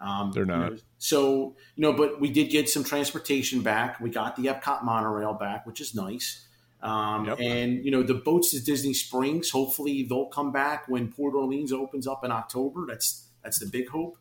Um, 0.00 0.32
They're 0.32 0.42
you 0.42 0.46
not. 0.46 0.72
know, 0.72 0.78
so, 0.98 1.56
you 1.76 1.82
know, 1.82 1.92
but 1.92 2.20
we 2.20 2.30
did 2.32 2.50
get 2.50 2.68
some 2.68 2.82
transportation 2.82 3.62
back. 3.62 4.00
We 4.00 4.10
got 4.10 4.34
the 4.34 4.46
Epcot 4.46 4.82
monorail 4.84 5.34
back, 5.34 5.66
which 5.66 5.80
is 5.80 5.94
nice. 5.94 6.48
Um, 6.82 7.26
Yep. 7.26 7.38
And, 7.40 7.84
you 7.84 7.90
know, 7.90 8.02
the 8.02 8.14
boats 8.14 8.50
to 8.50 8.60
Disney 8.60 8.92
Springs, 8.92 9.50
hopefully 9.50 10.04
they'll 10.08 10.26
come 10.26 10.50
back 10.50 10.88
when 10.88 11.12
Port 11.12 11.34
Orleans 11.34 11.72
opens 11.72 12.06
up 12.06 12.24
in 12.24 12.32
October. 12.32 12.86
That's 12.88 13.28
that's 13.42 13.58
the 13.58 13.66
big 13.66 13.88
hope. 13.88 14.18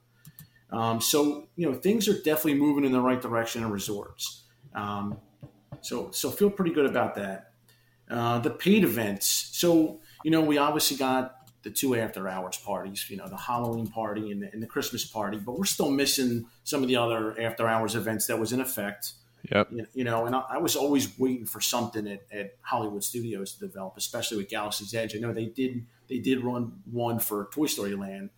Um, 0.72 1.02
so, 1.02 1.48
you 1.56 1.70
know, 1.70 1.76
things 1.78 2.08
are 2.08 2.14
definitely 2.14 2.56
moving 2.56 2.86
in 2.86 2.92
the 2.92 3.02
right 3.02 3.22
direction 3.22 3.64
in 3.64 3.72
resorts. 3.72 4.44
Um, 4.74 5.18
so, 5.82 6.12
so 6.12 6.30
feel 6.30 6.50
pretty 6.50 6.72
good 6.72 6.86
about 6.86 7.16
that. 7.16 7.52
Uh, 8.10 8.40
the 8.40 8.50
paid 8.50 8.84
events. 8.84 9.26
So, 9.54 10.00
you 10.24 10.32
know, 10.32 10.42
we 10.42 10.58
obviously 10.58 10.98
got 10.98 11.36
the 11.64 11.70
two 11.70 11.96
after 11.96 12.28
hours 12.28 12.58
parties, 12.58 13.06
you 13.10 13.18
know, 13.18 13.28
the 13.28 13.38
Halloween 13.38 13.88
party 13.88 14.32
and 14.32 14.42
the, 14.42 14.52
and 14.52 14.62
the 14.64 14.68
Christmas 14.68 15.06
party, 15.06 15.38
but 15.38 15.58
we're 15.58 15.66
still 15.66 15.92
missing 15.92 16.46
some 16.64 16.82
of 16.82 16.88
the 16.88 16.96
other 16.96 17.40
after 17.40 17.68
hours 17.68 17.96
events 17.96 18.28
that 18.28 18.40
was 18.40 18.52
in 18.52 18.62
effect. 18.62 19.14
Yep. 19.50 19.72
You, 19.94 20.04
know, 20.04 20.26
and 20.26 20.36
I, 20.36 20.44
I 20.52 20.58
was 20.60 20.76
always 20.76 21.18
waiting 21.18 21.46
for 21.46 21.62
something 21.62 22.08
at, 22.08 22.22
at 22.32 22.58
Hollywood 22.62 23.04
Studios 23.04 23.54
to 23.54 23.60
develop, 23.60 23.98
especially 23.98 24.38
with 24.38 24.50
Galaxy's 24.50 24.94
Edge. 24.94 25.16
I 25.16 25.20
know 25.20 25.34
they 25.34 25.46
did 25.46 25.86
they 26.08 26.20
did 26.20 26.44
run 26.44 26.74
one 26.92 27.20
for 27.20 27.50
Toy 27.52 27.66
Story 27.66 27.96
Land, 27.96 28.30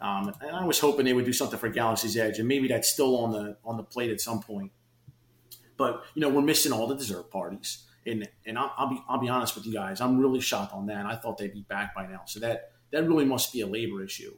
um, 0.00 0.32
and 0.40 0.54
I 0.54 0.64
was 0.64 0.78
hoping 0.78 1.04
they 1.04 1.14
would 1.14 1.24
do 1.24 1.32
something 1.32 1.58
for 1.58 1.68
Galaxy's 1.68 2.16
Edge, 2.16 2.38
and 2.38 2.46
maybe 2.46 2.68
that's 2.68 2.88
still 2.88 3.16
on 3.18 3.32
the 3.32 3.56
on 3.64 3.76
the 3.76 3.82
plate 3.82 4.10
at 4.10 4.20
some 4.20 4.40
point. 4.40 4.70
But 5.76 6.02
you 6.14 6.20
know, 6.20 6.28
we're 6.28 6.42
missing 6.42 6.72
all 6.72 6.86
the 6.86 6.94
dessert 6.94 7.30
parties, 7.30 7.84
and 8.06 8.28
and 8.46 8.56
I'll, 8.56 8.72
I'll 8.76 8.88
be 8.88 9.02
I'll 9.08 9.20
be 9.20 9.28
honest 9.28 9.56
with 9.56 9.66
you 9.66 9.72
guys, 9.72 10.00
I'm 10.00 10.18
really 10.18 10.40
shocked 10.40 10.72
on 10.72 10.86
that. 10.86 11.06
I 11.06 11.16
thought 11.16 11.38
they'd 11.38 11.52
be 11.52 11.66
back 11.68 11.94
by 11.94 12.06
now, 12.06 12.22
so 12.26 12.38
that 12.40 12.72
that 12.92 13.08
really 13.08 13.24
must 13.24 13.52
be 13.52 13.62
a 13.62 13.66
labor 13.66 14.04
issue. 14.04 14.32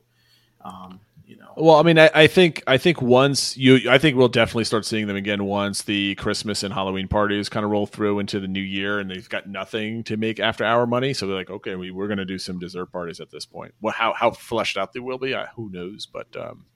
Um, 0.65 1.01
you 1.27 1.37
know, 1.37 1.53
Well, 1.57 1.77
I 1.77 1.83
mean, 1.83 1.99
I, 1.99 2.11
I 2.15 2.27
think 2.27 2.62
I 2.67 2.77
think 2.79 3.01
once 3.01 3.57
you, 3.57 3.89
I 3.91 3.99
think 3.99 4.17
we'll 4.17 4.29
definitely 4.29 4.65
start 4.65 4.85
seeing 4.85 5.07
them 5.07 5.17
again 5.17 5.45
once 5.45 5.83
the 5.83 6.15
Christmas 6.17 6.62
and 6.62 6.73
Halloween 6.75 7.09
parties 7.09 7.49
kind 7.49 7.65
of 7.65 7.71
roll 7.71 7.87
through 7.87 8.19
into 8.19 8.41
the 8.41 8.49
new 8.49 8.61
year, 8.61 8.99
and 8.99 9.11
they've 9.11 9.29
got 9.29 9.49
nothing 9.49 10.05
to 10.05 10.17
make 10.17 10.39
after 10.39 10.65
hour 10.65 10.87
money. 10.87 11.15
So 11.15 11.27
they're 11.27 11.37
like, 11.37 11.51
okay, 11.51 11.77
we, 11.77 11.91
we're 11.91 12.09
going 12.09 12.19
to 12.19 12.25
do 12.25 12.39
some 12.39 12.59
dessert 12.59 12.93
parties 12.93 13.21
at 13.21 13.31
this 13.31 13.47
point. 13.47 13.75
Well, 13.81 13.95
how 13.95 14.12
how 14.12 14.33
fleshed 14.33 14.77
out 14.77 14.93
they 14.93 15.01
will 15.01 15.19
be, 15.19 15.35
I, 15.35 15.47
who 15.57 15.71
knows? 15.71 16.07
But 16.07 16.37
um, 16.37 16.67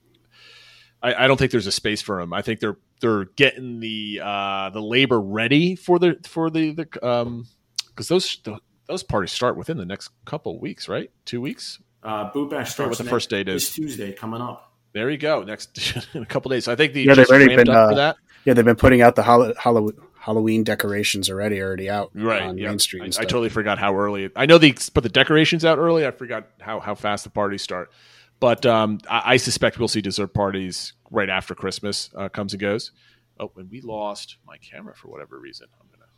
I, 1.01 1.25
I 1.25 1.27
don't 1.27 1.37
think 1.37 1.51
there's 1.51 1.67
a 1.67 1.71
space 1.71 2.01
for 2.01 2.19
them. 2.19 2.33
I 2.33 2.41
think 2.41 2.59
they're 2.59 2.77
they're 3.01 3.25
getting 3.25 3.79
the 3.79 4.21
uh, 4.23 4.69
the 4.71 4.81
labor 4.81 5.19
ready 5.21 5.75
for 5.75 5.99
the 5.99 6.17
for 6.27 6.49
the 6.49 6.71
the 6.71 7.07
um 7.07 7.47
because 7.87 8.07
those 8.07 8.39
the, 8.43 8.59
those 8.87 9.03
parties 9.03 9.31
start 9.31 9.57
within 9.57 9.77
the 9.77 9.85
next 9.85 10.09
couple 10.25 10.59
weeks, 10.59 10.87
right? 10.89 11.11
Two 11.25 11.41
weeks. 11.41 11.79
Uh, 12.03 12.31
Boo 12.31 12.47
Bash 12.49 12.73
Forget 12.75 12.89
what 12.89 12.97
the 12.97 13.03
next- 13.03 13.11
first 13.11 13.29
date 13.29 13.45
this 13.47 13.63
is. 13.69 13.73
Tuesday 13.75 14.13
coming 14.13 14.41
up. 14.41 14.73
There 14.93 15.09
you 15.09 15.17
go. 15.17 15.43
Next 15.43 15.95
in 16.15 16.23
a 16.23 16.25
couple 16.25 16.49
days. 16.49 16.67
I 16.67 16.75
think 16.75 16.93
the 16.93 17.03
Yeah, 17.03 17.13
they've 17.13 17.27
already 17.29 17.55
been 17.55 17.69
up 17.69 17.89
for 17.89 17.91
uh, 17.93 17.95
that. 17.95 18.17
yeah 18.45 18.53
they've 18.53 18.65
been 18.65 18.75
putting 18.75 19.01
out 19.01 19.15
the 19.15 19.23
Hall- 19.23 19.53
Hallow- 19.57 19.91
Halloween 20.19 20.63
decorations 20.63 21.29
already 21.29 21.61
already 21.61 21.89
out 21.89 22.11
Right, 22.13 22.41
on 22.41 22.57
yeah. 22.57 22.69
Main 22.69 22.79
Street. 22.79 23.01
I, 23.01 23.05
And 23.05 23.13
I 23.13 23.15
stuff. 23.15 23.27
totally 23.27 23.49
forgot 23.49 23.77
how 23.79 23.95
early. 23.95 24.29
I 24.35 24.45
know 24.47 24.57
they 24.57 24.71
put 24.73 25.01
the 25.03 25.09
decorations 25.09 25.63
out 25.65 25.77
early. 25.77 26.05
I 26.07 26.11
forgot 26.11 26.47
how 26.59 26.79
how 26.79 26.95
fast 26.95 27.23
the 27.23 27.29
parties 27.29 27.61
start. 27.61 27.91
But 28.39 28.65
um, 28.65 28.99
I, 29.09 29.33
I 29.33 29.37
suspect 29.37 29.77
we'll 29.79 29.87
see 29.89 30.01
dessert 30.01 30.33
parties 30.33 30.93
right 31.11 31.29
after 31.29 31.53
Christmas 31.55 32.09
uh, 32.15 32.29
comes 32.29 32.53
and 32.53 32.59
goes. 32.61 32.91
Oh, 33.39 33.51
and 33.57 33.69
we 33.69 33.81
lost 33.81 34.37
my 34.47 34.57
camera 34.57 34.95
for 34.95 35.07
whatever 35.09 35.37
reason. 35.39 35.67
I'm 35.79 35.87
gonna 35.91 36.09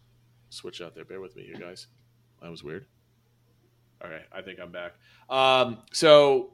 switch 0.49 0.81
out 0.81 0.95
there. 0.95 1.03
Bear 1.05 1.19
with 1.19 1.35
me, 1.35 1.43
you 1.47 1.57
guys. 1.57 1.87
That 2.41 2.49
was 2.51 2.63
weird. 2.63 2.85
Okay, 4.03 4.21
I 4.31 4.41
think 4.41 4.59
I'm 4.59 4.71
back. 4.71 4.93
Um, 5.29 5.79
so 5.91 6.53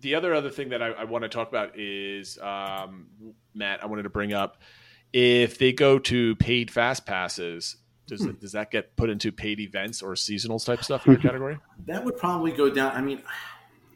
the 0.00 0.14
other 0.14 0.34
other 0.34 0.50
thing 0.50 0.68
that 0.70 0.82
I, 0.82 0.88
I 0.88 1.04
want 1.04 1.22
to 1.22 1.28
talk 1.28 1.48
about 1.48 1.78
is 1.78 2.38
um, 2.38 3.06
Matt. 3.54 3.82
I 3.82 3.86
wanted 3.86 4.02
to 4.02 4.10
bring 4.10 4.32
up 4.32 4.58
if 5.12 5.58
they 5.58 5.72
go 5.72 5.98
to 6.00 6.36
paid 6.36 6.70
fast 6.70 7.06
passes. 7.06 7.76
Does 8.06 8.22
Hmm. 8.22 8.32
does 8.40 8.52
that 8.52 8.70
get 8.70 8.94
put 8.96 9.10
into 9.10 9.32
paid 9.32 9.58
events 9.58 10.02
or 10.02 10.12
seasonals 10.12 10.64
type 10.66 10.84
stuff 10.84 11.06
in 11.06 11.12
your 11.14 11.20
category? 11.22 11.58
That 11.86 12.04
would 12.04 12.16
probably 12.18 12.52
go 12.52 12.70
down. 12.70 12.92
I 12.94 13.00
mean, 13.00 13.22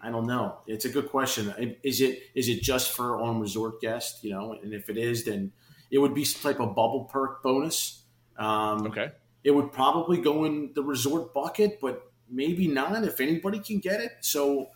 I 0.00 0.10
don't 0.10 0.26
know. 0.26 0.58
It's 0.66 0.84
a 0.84 0.88
good 0.88 1.10
question. 1.10 1.76
Is 1.82 2.00
it 2.00 2.22
is 2.34 2.48
it 2.48 2.62
just 2.62 2.92
for 2.92 3.20
on 3.20 3.38
resort 3.40 3.80
guests? 3.80 4.24
You 4.24 4.30
know, 4.32 4.54
and 4.60 4.72
if 4.72 4.88
it 4.88 4.96
is, 4.96 5.24
then 5.26 5.52
it 5.90 5.98
would 5.98 6.14
be 6.14 6.24
some 6.24 6.50
type 6.52 6.60
of 6.60 6.74
bubble 6.74 7.04
perk 7.04 7.42
bonus. 7.42 8.02
Um, 8.38 8.86
Okay. 8.86 9.12
It 9.44 9.52
would 9.52 9.72
probably 9.72 10.18
go 10.18 10.44
in 10.44 10.72
the 10.74 10.82
resort 10.82 11.32
bucket, 11.32 11.78
but 11.80 12.09
maybe 12.30 12.66
not 12.68 13.04
if 13.04 13.20
anybody 13.20 13.58
can 13.58 13.78
get 13.78 14.00
it. 14.00 14.12
So 14.20 14.70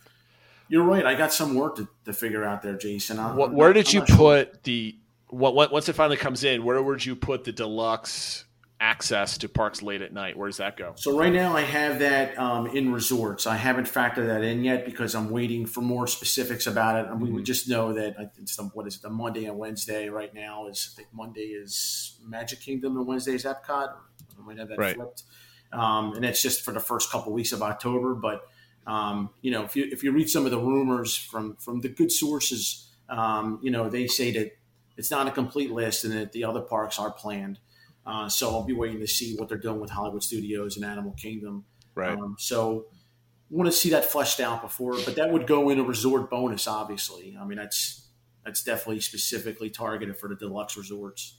you're 0.68 0.84
right. 0.84 1.04
I 1.04 1.14
got 1.14 1.32
some 1.32 1.54
work 1.54 1.76
to, 1.76 1.88
to 2.04 2.12
figure 2.12 2.44
out 2.44 2.62
there, 2.62 2.76
Jason. 2.76 3.18
I'm, 3.18 3.36
What, 3.36 3.52
where 3.52 3.72
did 3.72 3.88
I'm 3.88 3.94
you 3.94 4.00
not 4.00 4.08
sure. 4.08 4.16
put 4.16 4.62
the 4.64 4.96
what, 5.28 5.54
what 5.54 5.72
once 5.72 5.88
it 5.88 5.94
finally 5.94 6.16
comes 6.16 6.44
in? 6.44 6.64
Where 6.64 6.82
would 6.82 7.04
you 7.04 7.16
put 7.16 7.44
the 7.44 7.52
deluxe 7.52 8.44
access 8.80 9.38
to 9.38 9.48
parks 9.48 9.82
late 9.82 10.02
at 10.02 10.12
night? 10.12 10.36
Where 10.36 10.48
does 10.48 10.58
that 10.58 10.76
go? 10.76 10.92
So 10.96 11.16
right 11.18 11.32
now 11.32 11.56
I 11.56 11.62
have 11.62 11.98
that 12.00 12.38
um, 12.38 12.66
in 12.68 12.92
resorts. 12.92 13.46
I 13.46 13.56
haven't 13.56 13.86
factored 13.86 14.26
that 14.26 14.42
in 14.44 14.62
yet 14.62 14.84
because 14.84 15.14
I'm 15.14 15.30
waiting 15.30 15.66
for 15.66 15.80
more 15.80 16.06
specifics 16.06 16.66
about 16.66 17.04
it. 17.04 17.10
And 17.10 17.20
we 17.20 17.26
Mm-hmm. 17.26 17.36
would 17.36 17.44
just 17.44 17.68
know 17.68 17.92
that 17.94 18.32
it's 18.40 18.56
the, 18.56 18.64
what 18.64 18.86
is 18.86 18.96
it, 18.96 19.02
the 19.02 19.10
Monday 19.10 19.46
and 19.46 19.58
Wednesday 19.58 20.08
right 20.08 20.32
now 20.34 20.66
is 20.68 20.90
I 20.92 20.96
think 20.96 21.08
Monday 21.12 21.40
is 21.46 22.18
Magic 22.24 22.60
Kingdom 22.60 22.96
and 22.96 23.06
Wednesday 23.06 23.34
is 23.34 23.44
Epcot. 23.44 23.94
I 24.38 24.46
might 24.46 24.58
have 24.58 24.68
that 24.68 24.78
Right. 24.78 24.94
flipped. 24.94 25.22
Um, 25.74 26.14
and 26.14 26.24
that's 26.24 26.40
just 26.40 26.62
for 26.62 26.72
the 26.72 26.80
first 26.80 27.10
couple 27.10 27.32
weeks 27.32 27.52
of 27.52 27.62
October. 27.62 28.14
But 28.14 28.48
um, 28.86 29.30
you 29.42 29.50
know, 29.50 29.64
if 29.64 29.76
you 29.76 29.88
if 29.90 30.04
you 30.04 30.12
read 30.12 30.30
some 30.30 30.44
of 30.44 30.50
the 30.50 30.58
rumors 30.58 31.16
from 31.16 31.56
from 31.56 31.80
the 31.80 31.88
good 31.88 32.12
sources, 32.12 32.88
um, 33.08 33.58
you 33.62 33.70
know, 33.70 33.88
they 33.88 34.06
say 34.06 34.30
that 34.32 34.52
it's 34.96 35.10
not 35.10 35.26
a 35.26 35.30
complete 35.30 35.70
list 35.70 36.04
and 36.04 36.12
that 36.14 36.32
the 36.32 36.44
other 36.44 36.60
parks 36.60 36.98
are 36.98 37.10
planned. 37.10 37.58
Uh, 38.06 38.28
so 38.28 38.50
I'll 38.50 38.64
be 38.64 38.74
waiting 38.74 39.00
to 39.00 39.06
see 39.06 39.34
what 39.34 39.48
they're 39.48 39.58
doing 39.58 39.80
with 39.80 39.90
Hollywood 39.90 40.22
Studios 40.22 40.76
and 40.76 40.84
Animal 40.84 41.12
Kingdom. 41.12 41.64
Right. 41.94 42.16
Um, 42.16 42.36
so 42.38 42.86
want 43.50 43.70
to 43.70 43.76
see 43.76 43.90
that 43.90 44.04
fleshed 44.04 44.40
out 44.40 44.62
before, 44.62 44.94
but 45.04 45.16
that 45.16 45.30
would 45.30 45.46
go 45.46 45.70
in 45.70 45.78
a 45.78 45.82
resort 45.82 46.30
bonus. 46.30 46.66
Obviously, 46.66 47.36
I 47.40 47.44
mean 47.44 47.58
that's 47.58 48.08
that's 48.44 48.62
definitely 48.62 49.00
specifically 49.00 49.70
targeted 49.70 50.16
for 50.16 50.28
the 50.28 50.34
deluxe 50.34 50.76
resorts. 50.76 51.38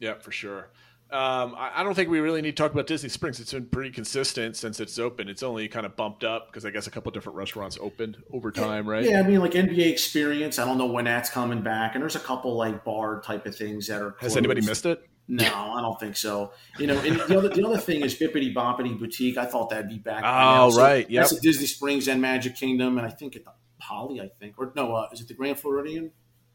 Yeah, 0.00 0.14
for 0.14 0.32
sure. 0.32 0.70
Um, 1.12 1.54
I, 1.56 1.72
I 1.76 1.82
don't 1.82 1.94
think 1.94 2.08
we 2.08 2.20
really 2.20 2.40
need 2.40 2.56
to 2.56 2.62
talk 2.62 2.72
about 2.72 2.86
Disney 2.86 3.10
Springs. 3.10 3.38
It's 3.38 3.52
been 3.52 3.66
pretty 3.66 3.90
consistent 3.90 4.56
since 4.56 4.80
it's 4.80 4.98
open. 4.98 5.28
It's 5.28 5.42
only 5.42 5.68
kind 5.68 5.84
of 5.84 5.94
bumped 5.94 6.24
up 6.24 6.46
because 6.46 6.64
I 6.64 6.70
guess 6.70 6.86
a 6.86 6.90
couple 6.90 7.12
different 7.12 7.36
restaurants 7.36 7.76
opened 7.80 8.16
over 8.32 8.50
time, 8.50 8.88
right? 8.88 9.04
Yeah, 9.04 9.20
I 9.20 9.22
mean 9.22 9.40
like 9.40 9.52
NBA 9.52 9.90
Experience. 9.90 10.58
I 10.58 10.64
don't 10.64 10.78
know 10.78 10.86
when 10.86 11.04
that's 11.04 11.28
coming 11.28 11.62
back, 11.62 11.94
and 11.94 12.02
there's 12.02 12.16
a 12.16 12.20
couple 12.20 12.56
like 12.56 12.82
bar 12.82 13.20
type 13.20 13.44
of 13.44 13.54
things 13.54 13.88
that 13.88 14.00
are. 14.00 14.16
Has 14.20 14.38
anybody 14.38 14.62
missed 14.62 14.86
it? 14.86 15.06
No, 15.28 15.44
I 15.44 15.80
don't 15.82 16.00
think 16.00 16.16
so. 16.16 16.52
You 16.78 16.86
know, 16.86 16.98
and 16.98 17.20
the 17.20 17.38
other 17.38 17.48
the 17.50 17.66
other 17.66 17.78
thing 17.78 18.02
is 18.02 18.18
Bibbidi 18.18 18.54
Bobbidi 18.54 18.98
Boutique. 18.98 19.36
I 19.36 19.44
thought 19.44 19.68
that'd 19.68 19.88
be 19.88 19.98
back. 19.98 20.24
Oh. 20.26 20.70
So 20.70 20.80
right, 20.80 21.08
yep. 21.10 21.24
That's 21.24 21.36
at 21.36 21.42
Disney 21.42 21.66
Springs 21.66 22.08
and 22.08 22.22
Magic 22.22 22.56
Kingdom, 22.56 22.96
and 22.96 23.06
I 23.06 23.10
think 23.10 23.36
at 23.36 23.44
the 23.44 23.52
Poly. 23.80 24.20
I 24.20 24.30
think, 24.40 24.54
or 24.58 24.72
no, 24.74 24.94
uh, 24.94 25.08
is 25.12 25.20
it 25.20 25.28
the 25.28 25.34
Grand 25.34 25.58
Floridian? 25.58 26.12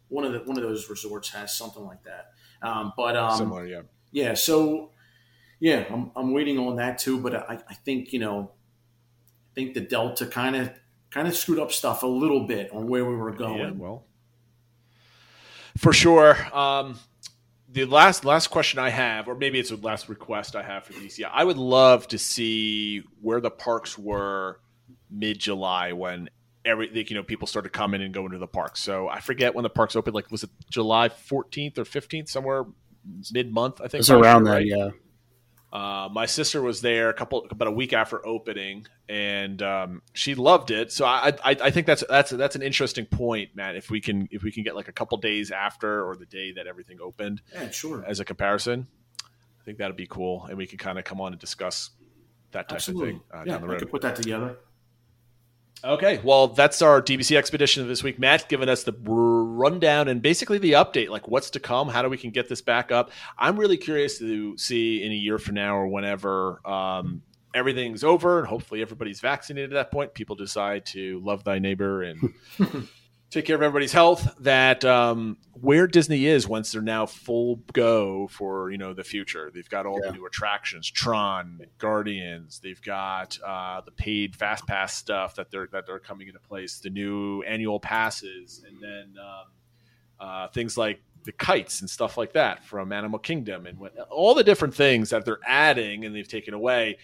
One 0.10 0.26
of 0.26 0.34
the 0.34 0.40
one 0.40 0.58
of 0.58 0.64
those 0.64 0.90
resorts 0.90 1.30
has 1.30 1.56
something 1.56 1.84
like 1.84 2.04
that. 2.04 2.32
Um, 2.68 2.94
but 2.98 3.16
um, 3.16 3.38
Similar, 3.38 3.68
yeah. 3.68 3.82
Yeah. 4.18 4.34
So 4.34 4.90
Yeah, 5.60 5.86
I'm, 5.92 6.12
I'm 6.16 6.34
waiting 6.34 6.58
on 6.58 6.78
that 6.78 6.98
too, 6.98 7.20
but 7.20 7.36
I, 7.36 7.60
I 7.70 7.74
think 7.74 8.12
you 8.14 8.20
know, 8.20 8.52
I 9.52 9.54
think 9.54 9.76
the 9.76 9.82
Delta 9.82 10.26
kind 10.26 10.56
of 10.56 10.72
kind 11.12 11.28
of 11.28 11.36
screwed 11.36 11.60
up 11.60 11.72
stuff 11.72 12.04
a 12.04 12.08
little 12.08 12.48
bit 12.48 12.72
on 12.74 12.88
where 12.88 13.06
we 13.06 13.16
were 13.16 13.32
going. 13.32 13.60
Yeah, 13.60 13.72
well, 13.72 14.06
for 15.78 15.94
sure. 15.94 16.36
Um, 16.56 17.00
the 17.70 17.86
last 17.86 18.26
last 18.26 18.48
question 18.48 18.80
I 18.80 18.90
have, 18.90 19.28
or 19.28 19.36
maybe 19.36 19.60
it's 19.60 19.70
the 19.70 19.78
last 19.78 20.10
request 20.10 20.56
I 20.56 20.64
have 20.64 20.86
for 20.86 20.94
DCI, 20.94 21.30
I 21.32 21.44
would 21.44 21.58
love 21.58 22.08
to 22.08 22.18
see 22.18 23.04
where 23.22 23.40
the 23.40 23.52
parks 23.52 23.98
were 23.98 24.60
mid 25.12 25.38
July 25.38 25.94
when 25.94 26.30
every 26.66 26.90
you 27.08 27.16
know 27.16 27.24
people 27.24 27.46
started 27.46 27.72
coming 27.72 28.02
and 28.02 28.14
going 28.14 28.32
to 28.32 28.40
the 28.40 28.48
parks. 28.48 28.82
So 28.82 29.10
I 29.10 29.20
forget 29.20 29.54
when 29.54 29.62
the 29.62 29.70
parks 29.70 29.96
opened. 29.96 30.16
Like 30.16 30.32
was 30.32 30.44
it 30.44 30.50
July 30.72 31.10
14th 31.10 31.78
or 31.78 31.84
15th, 31.84 32.30
somewhere 32.30 32.66
mid 33.32 33.52
month? 33.52 33.82
I 33.82 33.88
think 33.88 34.02
it's 34.02 34.10
around 34.10 34.46
that. 34.46 34.66
Yeah. 34.66 34.90
Uh, 35.72 36.08
my 36.12 36.26
sister 36.26 36.62
was 36.62 36.80
there 36.80 37.10
a 37.10 37.14
couple 37.14 37.46
about 37.52 37.68
a 37.68 37.72
week 37.72 37.92
after 37.92 38.26
opening, 38.26 38.88
and 39.10 39.62
um, 39.62 40.02
she 40.14 40.34
loved 40.34 40.72
it. 40.72 40.94
So 40.94 41.06
I, 41.06 41.34
I, 41.44 41.58
I 41.62 41.72
think 41.72 41.86
that's 41.86 42.04
that's 42.08 42.32
that's 42.32 42.56
an 42.56 42.62
interesting 42.62 43.06
point, 43.06 43.50
Matt. 43.54 43.76
If 43.76 43.90
we 43.90 44.00
can 44.00 44.30
if 44.32 44.44
we 44.44 44.52
can 44.52 44.64
get 44.64 44.76
like 44.76 44.88
a 44.88 44.94
couple 44.94 45.18
days 45.18 45.52
after 45.52 46.08
or 46.08 46.16
the 46.16 46.26
day 46.26 46.54
that 46.54 46.68
everything 46.68 47.00
opened, 47.02 47.42
yeah, 47.54 47.70
sure, 47.70 48.04
as 48.08 48.22
a 48.22 48.26
comparison, 48.26 48.88
I 49.22 49.64
think 49.66 49.78
that'd 49.80 49.98
be 49.98 50.08
cool, 50.08 50.46
and 50.46 50.58
we 50.58 50.68
can 50.68 50.78
kind 50.78 50.98
of 50.98 51.04
come 51.04 51.20
on 51.20 51.34
and 51.34 51.40
discuss 51.40 51.90
that 52.52 52.70
type 52.70 52.78
Absolutely. 52.78 53.10
of 53.10 53.16
thing 53.16 53.24
uh, 53.34 53.44
yeah, 53.46 53.52
down 53.52 53.62
the 53.62 53.68
road. 53.68 53.74
We 53.74 53.80
could 53.80 53.92
put 53.92 54.02
that 54.04 54.16
together. 54.16 54.58
Okay, 55.84 56.20
well, 56.24 56.48
that's 56.48 56.82
our 56.82 57.02
DBC 57.02 57.38
expedition 57.38 57.84
of 57.84 57.88
this 57.88 58.04
week. 58.04 58.18
Matt 58.18 58.50
giving 58.50 58.68
us 58.68 58.84
the 58.84 58.94
rundown 58.94 60.08
and 60.08 60.22
basically 60.22 60.58
the 60.58 60.74
update, 60.74 61.10
like 61.10 61.28
what's 61.28 61.52
to 61.52 61.60
come, 61.60 61.88
how 61.88 62.02
do 62.02 62.10
we 62.10 62.18
can 62.18 62.32
get 62.32 62.50
this 62.50 62.62
back 62.62 62.92
up. 62.92 63.12
I'm 63.38 63.58
really 63.58 63.78
curious 63.78 64.18
to 64.20 64.58
see 64.58 65.04
in 65.04 65.12
a 65.12 65.16
year 65.16 65.38
from 65.38 65.56
now 65.56 65.78
or 65.78 65.88
whenever 65.88 66.68
um, 66.68 67.22
everything's 67.54 68.04
over 68.04 68.40
and 68.40 68.48
hopefully 68.48 68.82
everybody's 68.82 69.20
vaccinated 69.20 69.72
at 69.72 69.76
that 69.76 69.92
point. 69.92 70.14
People 70.14 70.36
decide 70.36 70.86
to 70.88 71.20
love 71.24 71.44
thy 71.44 71.60
neighbor 71.60 72.04
and 72.04 72.34
take 73.30 73.46
care 73.46 73.56
of 73.56 73.62
everybody's 73.62 73.92
health. 73.92 74.36
That 74.40 74.86
um, 74.86 75.38
where 75.54 75.88
Disney 75.88 76.26
is 76.26 76.48
once 76.48 76.72
they're 76.72 76.82
now 76.82 77.06
full 77.06 77.58
go 77.74 78.28
for 78.28 78.72
you 78.72 78.78
know 78.78 78.94
the 78.94 79.04
future. 79.04 79.52
They've 79.54 79.70
got 79.70 79.86
all 79.86 80.00
yeah. 80.02 80.12
the 80.12 80.18
new 80.18 80.26
attractions, 80.26 80.90
Tron, 80.90 81.62
Guardians. 81.78 82.60
They've 82.60 82.82
got 82.82 83.38
uh, 83.46 83.82
the 83.82 83.92
paid 83.92 84.36
Fast 84.36 84.66
Pass 84.68 84.94
stuff 84.94 85.36
that 85.36 85.52
they're 85.52 85.68
that 85.72 85.86
they're 85.86 86.00
coming 86.00 86.28
into 86.28 86.40
place. 86.40 86.80
The 86.80 86.90
new 86.90 87.42
annual 87.44 87.80
passes, 87.80 88.64
and 88.68 88.82
then 88.82 89.16
um, 89.20 89.46
uh, 90.20 90.48
things 90.50 90.78
like 90.78 91.02
the 91.24 91.32
kites 91.34 91.82
and 91.82 91.90
stuff 91.90 92.18
like 92.18 92.34
that 92.34 92.64
from 92.64 92.92
Animal 92.92 93.20
Kingdom, 93.20 93.66
and 93.66 93.78
what, 93.80 93.98
all 94.10 94.34
the 94.34 94.44
different 94.44 94.74
things 94.74 95.10
that 95.10 95.26
they're 95.26 95.40
adding 95.46 96.06
and 96.06 96.16
they've 96.16 96.28
taken 96.28 96.54
away. 96.54 96.98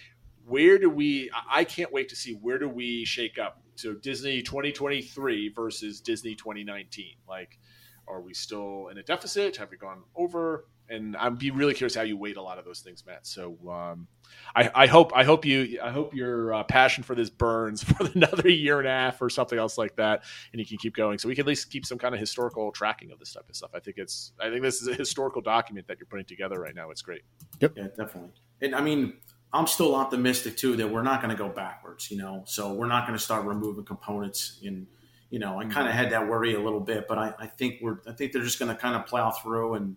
Where 0.46 0.78
do 0.78 0.90
we? 0.90 1.32
I 1.50 1.64
can't 1.64 1.92
wait 1.92 2.10
to 2.10 2.18
see 2.18 2.34
where 2.34 2.60
do 2.60 2.68
we 2.68 3.06
shake 3.06 3.40
up 3.40 3.63
so 3.76 3.94
Disney 3.94 4.42
2023 4.42 5.50
versus 5.50 6.02
Disney 6.02 6.36
2019. 6.36 7.16
Like, 7.28 7.60
are 8.08 8.22
we 8.22 8.34
still 8.34 8.90
in 8.90 8.98
a 8.98 9.04
deficit? 9.04 9.58
Have 9.58 9.72
we 9.72 9.78
gone 9.78 10.04
over? 10.16 10.66
And 10.90 11.16
I'd 11.16 11.38
be 11.40 11.50
really 11.50 11.74
curious 11.74 11.96
how 11.96 12.02
you 12.02 12.18
weight 12.18 12.36
a 12.36 12.42
lot 12.42 12.60
of 12.60 12.66
those 12.66 12.82
things, 12.82 13.06
Matt. 13.06 13.26
So 13.26 13.58
um, 13.70 14.08
I, 14.54 14.70
I, 14.76 14.88
hope 14.88 15.14
I 15.16 15.24
hope 15.24 15.46
you 15.46 15.80
I 15.82 15.92
hope 15.92 16.14
your 16.14 16.54
uh, 16.54 16.64
passion 16.64 17.04
for 17.04 17.16
this 17.16 17.30
burns 17.30 17.84
for 17.84 18.06
another 18.14 18.50
year 18.50 18.80
and 18.80 18.88
a 18.88 18.92
half 18.92 19.22
or 19.22 19.30
something 19.30 19.58
else 19.58 19.78
like 19.78 19.96
that, 19.96 20.24
and 20.52 20.60
you 20.60 20.66
can 20.66 20.78
keep 20.78 20.94
going. 20.94 21.18
So 21.18 21.30
we 21.30 21.36
can 21.36 21.44
at 21.44 21.48
least 21.48 21.72
keep 21.72 21.86
some 21.86 21.98
kind 21.98 22.14
of 22.14 22.20
historical 22.20 22.72
tracking 22.72 23.12
of 23.12 23.20
this 23.20 23.32
type 23.32 23.48
of 23.50 23.56
stuff. 23.56 23.72
I 23.74 23.80
think 23.80 23.98
it's 23.98 24.34
I 24.42 24.50
think 24.50 24.62
this 24.62 24.82
is 24.82 24.88
a 24.90 24.94
historical 24.94 25.42
document 25.42 25.88
that 25.88 25.98
you're 26.00 26.08
putting 26.08 26.26
together 26.26 26.60
right 26.60 26.76
now. 26.76 26.92
It's 26.92 27.02
great. 27.02 27.22
Yep. 27.62 27.74
Yeah, 27.78 27.88
definitely. 27.98 28.32
And 28.62 28.76
I 28.76 28.82
mean, 28.82 29.14
I'm 29.54 29.68
still 29.68 29.96
optimistic 29.96 30.58
too 30.58 30.76
that 30.78 30.90
we're 30.90 31.04
not 31.04 31.22
going 31.22 31.30
to 31.36 31.42
go 31.42 31.48
backwards, 31.48 32.10
you 32.10 32.18
know. 32.18 32.44
So 32.48 32.74
we're 32.74 32.88
not 32.88 33.06
going 33.06 33.18
to 33.18 33.24
start 33.24 33.46
removing 33.46 33.86
components. 33.86 34.60
And 34.66 34.88
you 35.30 35.40
know, 35.40 35.60
I 35.60 35.66
kind 35.66 35.88
of 35.88 35.94
had 35.94 36.12
that 36.12 36.28
worry 36.28 36.56
a 36.56 36.60
little 36.60 36.80
bit, 36.80 37.08
but 37.08 37.18
I, 37.18 37.34
I 37.40 37.48
think 37.48 37.80
we're 37.82 37.98
I 38.08 38.14
think 38.14 38.32
they're 38.32 38.44
just 38.44 38.60
going 38.60 38.74
to 38.74 38.80
kind 38.80 38.96
of 38.96 39.06
plow 39.06 39.32
through, 39.32 39.76
and 39.76 39.96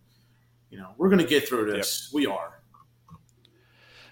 you 0.70 0.78
know, 0.78 0.90
we're 0.98 1.09
going 1.09 1.22
to 1.22 1.28
get 1.28 1.48
through 1.48 1.72
this. 1.72 2.11
Yep. 2.12 2.16
We 2.16 2.26
are. 2.26 2.52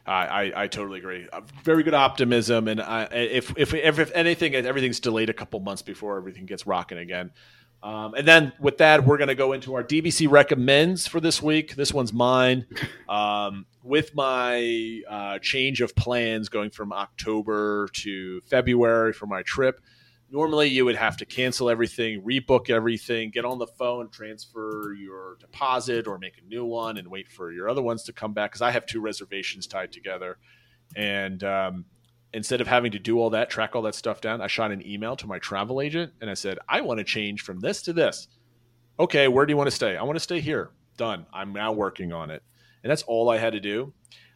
I, 0.07 0.27
I, 0.27 0.65
I, 0.65 0.67
totally 0.67 0.99
agree. 0.99 1.27
Uh, 1.33 1.41
very 1.63 1.83
good 1.83 1.95
optimism, 1.95 2.69
and 2.69 2.79
I, 2.79 3.05
if, 3.05 3.55
if 3.57 3.73
if 3.73 3.99
if 3.99 4.13
anything, 4.13 4.55
everything's 4.55 5.01
delayed 5.01 5.31
a 5.31 5.33
couple 5.33 5.61
months 5.61 5.81
before 5.81 6.19
everything 6.19 6.45
gets 6.45 6.67
rocking 6.67 6.99
again. 6.99 7.31
Um, 7.85 8.15
and 8.15 8.27
then 8.27 8.55
with 8.59 8.79
that, 8.79 9.05
we're 9.05 9.19
going 9.19 9.29
to 9.29 9.35
go 9.35 9.53
into 9.53 9.75
our 9.75 9.85
DBC 9.85 10.31
recommends 10.31 11.07
for 11.07 11.21
this 11.21 11.43
week. 11.43 11.77
This 11.77 11.93
one's 11.93 12.13
mine. 12.13 12.67
Um, 13.07 13.67
with 13.85 14.15
my 14.15 15.03
uh, 15.09 15.39
change 15.39 15.83
of 15.83 15.95
plans 15.95 16.49
going 16.49 16.71
from 16.71 16.91
October 16.91 17.89
to 17.93 18.41
February 18.41 19.13
for 19.13 19.27
my 19.27 19.43
trip, 19.43 19.79
normally 20.31 20.69
you 20.69 20.87
would 20.87 20.97
have 20.97 21.19
to 21.19 21.27
cancel 21.27 21.69
everything, 21.69 22.23
rebook 22.23 22.71
everything, 22.71 23.31
get 23.31 23.45
on 23.45 23.59
the 23.59 23.67
phone, 23.67 24.09
transfer 24.09 24.95
your 24.99 25.37
deposit, 25.39 26.07
or 26.07 26.19
make 26.19 26.39
a 26.39 26.49
new 26.49 26.65
one, 26.65 26.97
and 26.97 27.09
wait 27.09 27.29
for 27.29 27.53
your 27.53 27.69
other 27.69 27.83
ones 27.83 28.03
to 28.05 28.13
come 28.13 28.33
back. 28.33 28.51
Because 28.51 28.63
I 28.63 28.71
have 28.71 28.87
two 28.87 29.01
reservations 29.01 29.67
tied 29.67 29.93
together, 29.93 30.39
and 30.97 31.45
um, 31.45 31.85
instead 32.35 32.61
of 32.61 32.67
having 32.67 32.93
to 32.93 32.99
do 32.99 33.19
all 33.19 33.31
that, 33.31 33.49
track 33.49 33.75
all 33.75 33.83
that 33.83 33.95
stuff 33.95 34.21
down, 34.21 34.41
I 34.43 34.49
shot 34.49 34.73
an 34.73 34.87
email 34.87 35.17
to 35.17 35.27
my 35.27 35.39
travel 35.39 35.81
agent 35.81 36.13
and 36.21 36.29
I 36.29 36.35
said, 36.35 36.59
I 36.69 36.83
want 36.83 36.99
to 36.99 37.05
change 37.05 37.43
from 37.43 37.61
this 37.61 37.81
to 37.83 37.93
this. 37.93 38.29
Okay, 38.99 39.29
where 39.29 39.47
do 39.47 39.53
you 39.53 39.57
want 39.57 39.69
to 39.69 39.75
stay? 39.75 39.97
I 39.97 40.03
want 40.03 40.17
to 40.17 40.21
stay 40.21 40.41
here. 40.41 40.71
Done. 40.97 41.27
I'm 41.33 41.53
now 41.53 41.73
working 41.73 42.13
on 42.13 42.31
it. 42.31 42.43
And 42.83 42.91
that's 42.91 43.03
all 43.05 43.31
I 43.31 43.39
had 43.39 43.55
to 43.55 43.61
do. 43.61 43.93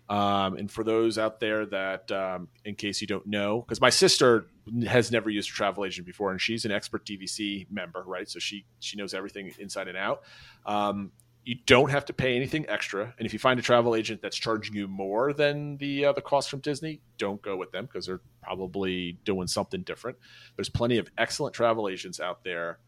Um, 0.08 0.56
and 0.56 0.70
for 0.70 0.84
those 0.84 1.18
out 1.18 1.38
there 1.38 1.66
that, 1.66 2.10
um, 2.10 2.48
in 2.64 2.76
case 2.76 3.00
you 3.00 3.06
don't 3.06 3.26
know, 3.26 3.60
because 3.60 3.80
my 3.80 3.90
sister 3.90 4.46
has 4.86 5.12
never 5.12 5.28
used 5.28 5.50
a 5.50 5.52
travel 5.52 5.84
agent 5.84 6.06
before, 6.06 6.30
and 6.30 6.40
she's 6.40 6.64
an 6.64 6.72
expert 6.72 7.04
DVC 7.04 7.66
member, 7.70 8.02
right? 8.06 8.28
So 8.28 8.38
she 8.38 8.64
she 8.80 8.96
knows 8.96 9.12
everything 9.12 9.52
inside 9.58 9.86
and 9.86 9.98
out. 9.98 10.22
Um, 10.64 11.12
you 11.48 11.54
don't 11.64 11.90
have 11.90 12.04
to 12.04 12.12
pay 12.12 12.36
anything 12.36 12.66
extra. 12.68 13.14
And 13.16 13.24
if 13.24 13.32
you 13.32 13.38
find 13.38 13.58
a 13.58 13.62
travel 13.62 13.94
agent 13.94 14.20
that's 14.20 14.36
charging 14.36 14.74
you 14.74 14.86
more 14.86 15.32
than 15.32 15.78
the 15.78 16.04
uh, 16.04 16.12
the 16.12 16.20
cost 16.20 16.50
from 16.50 16.60
Disney, 16.60 17.00
don't 17.16 17.40
go 17.40 17.56
with 17.56 17.72
them 17.72 17.86
because 17.86 18.04
they're 18.04 18.20
probably 18.42 19.18
doing 19.24 19.46
something 19.46 19.80
different. 19.80 20.18
There's 20.56 20.68
plenty 20.68 20.98
of 20.98 21.10
excellent 21.16 21.54
travel 21.54 21.88
agents 21.88 22.20
out 22.20 22.44
there 22.44 22.80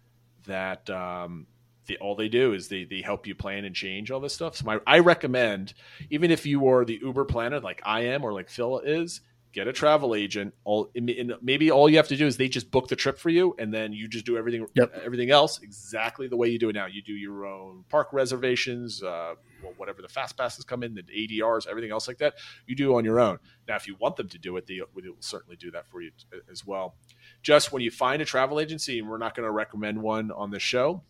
that 0.44 0.90
um, 0.90 1.46
the, 1.86 1.96
all 2.02 2.14
they 2.14 2.28
do 2.28 2.52
is 2.52 2.68
they, 2.68 2.84
they 2.84 3.00
help 3.00 3.26
you 3.26 3.34
plan 3.34 3.64
and 3.64 3.74
change 3.74 4.10
all 4.10 4.20
this 4.20 4.34
stuff. 4.34 4.56
So 4.56 4.66
my, 4.66 4.78
I 4.86 4.98
recommend, 4.98 5.72
even 6.10 6.30
if 6.30 6.44
you 6.44 6.68
are 6.68 6.84
the 6.84 7.00
Uber 7.02 7.24
planner 7.24 7.60
like 7.60 7.80
I 7.82 8.00
am 8.02 8.22
or 8.22 8.34
like 8.34 8.50
Phil 8.50 8.80
is, 8.80 9.22
get 9.52 9.68
a 9.68 9.72
travel 9.72 10.14
agent. 10.14 10.54
All 10.64 10.90
maybe 10.94 11.70
all 11.70 11.88
you 11.88 11.96
have 11.96 12.08
to 12.08 12.16
do 12.16 12.26
is 12.26 12.36
they 12.36 12.48
just 12.48 12.70
book 12.70 12.88
the 12.88 12.96
trip 12.96 13.18
for 13.18 13.30
you, 13.30 13.54
and 13.58 13.72
then 13.72 13.92
you 13.92 14.08
just 14.08 14.24
do 14.24 14.36
everything 14.36 14.66
yep. 14.74 14.92
everything 15.04 15.30
else 15.30 15.60
exactly 15.62 16.28
the 16.28 16.36
way 16.36 16.48
you 16.48 16.58
do 16.58 16.68
it 16.68 16.74
now. 16.74 16.86
You 16.86 17.02
do 17.02 17.12
your 17.12 17.46
own 17.46 17.84
park 17.88 18.12
reservations, 18.12 19.02
uh, 19.02 19.34
whatever 19.76 20.02
the 20.02 20.08
fast 20.08 20.36
passes 20.36 20.64
come 20.64 20.82
in, 20.82 20.94
the 20.94 21.02
ADRs, 21.02 21.66
everything 21.68 21.90
else 21.90 22.08
like 22.08 22.18
that. 22.18 22.34
You 22.66 22.76
do 22.76 22.96
on 22.96 23.04
your 23.04 23.20
own. 23.20 23.38
Now, 23.68 23.76
if 23.76 23.86
you 23.86 23.96
want 23.98 24.16
them 24.16 24.28
to 24.28 24.38
do 24.38 24.56
it, 24.56 24.66
they, 24.66 24.80
they 25.00 25.08
will 25.08 25.16
certainly 25.20 25.56
do 25.56 25.70
that 25.72 25.86
for 25.86 26.00
you 26.00 26.10
as 26.50 26.66
well. 26.66 26.94
Just 27.42 27.72
when 27.72 27.82
you 27.82 27.90
find 27.90 28.22
a 28.22 28.24
travel 28.24 28.60
agency, 28.60 28.98
and 28.98 29.08
we're 29.08 29.18
not 29.18 29.34
going 29.34 29.46
to 29.46 29.52
recommend 29.52 30.00
one 30.00 30.30
on 30.30 30.50
the 30.50 30.60
show. 30.60 31.02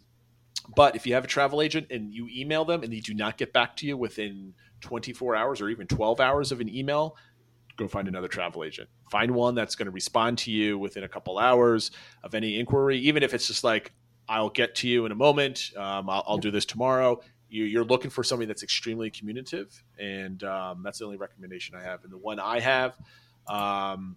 But 0.75 0.95
if 0.95 1.07
you 1.07 1.15
have 1.15 1.25
a 1.25 1.29
travel 1.29 1.63
agent 1.63 1.87
and 1.91 2.13
you 2.13 2.29
email 2.31 2.65
them 2.65 2.83
and 2.83 2.93
they 2.93 3.01
do 3.01 3.15
not 3.15 3.39
get 3.39 3.53
back 3.53 3.77
to 3.77 3.87
you 3.87 3.97
within 3.97 4.55
24 4.83 5.35
hours 5.35 5.61
or 5.61 5.69
even 5.69 5.87
12 5.87 6.21
hours 6.21 6.53
of 6.53 6.61
an 6.61 6.69
email, 6.69 7.17
go 7.81 7.89
find 7.89 8.09
another 8.09 8.29
travel 8.29 8.63
agent. 8.63 8.89
Find 9.11 9.33
one 9.33 9.55
that's 9.55 9.75
going 9.75 9.87
to 9.87 9.93
respond 9.93 10.39
to 10.39 10.53
you 10.53 10.79
within 10.79 11.03
a 11.03 11.09
couple 11.09 11.39
hours 11.39 11.91
of 12.23 12.35
any 12.35 12.59
inquiry, 12.59 12.99
even 12.99 13.23
if 13.23 13.35
it's 13.35 13.47
just 13.47 13.65
like, 13.65 13.93
I'll 14.29 14.51
get 14.51 14.77
to 14.77 14.89
you 14.89 15.07
in 15.07 15.13
a 15.13 15.17
moment. 15.17 15.73
Um, 15.77 16.09
I'll, 16.09 16.25
I'll, 16.27 16.39
do 16.39 16.53
this 16.53 16.65
tomorrow. 16.65 17.21
You, 17.49 17.81
are 17.81 17.85
looking 17.85 18.11
for 18.11 18.23
somebody 18.23 18.47
that's 18.47 18.63
extremely 18.63 19.11
communicative, 19.11 19.83
and 19.99 20.43
um, 20.45 20.83
that's 20.85 21.01
the 21.01 21.05
only 21.05 21.17
recommendation 21.17 21.75
I 21.75 21.83
have. 21.83 22.05
And 22.05 22.13
the 22.13 22.19
one 22.19 22.39
I 22.39 22.61
have 22.61 22.97
um, 23.49 24.15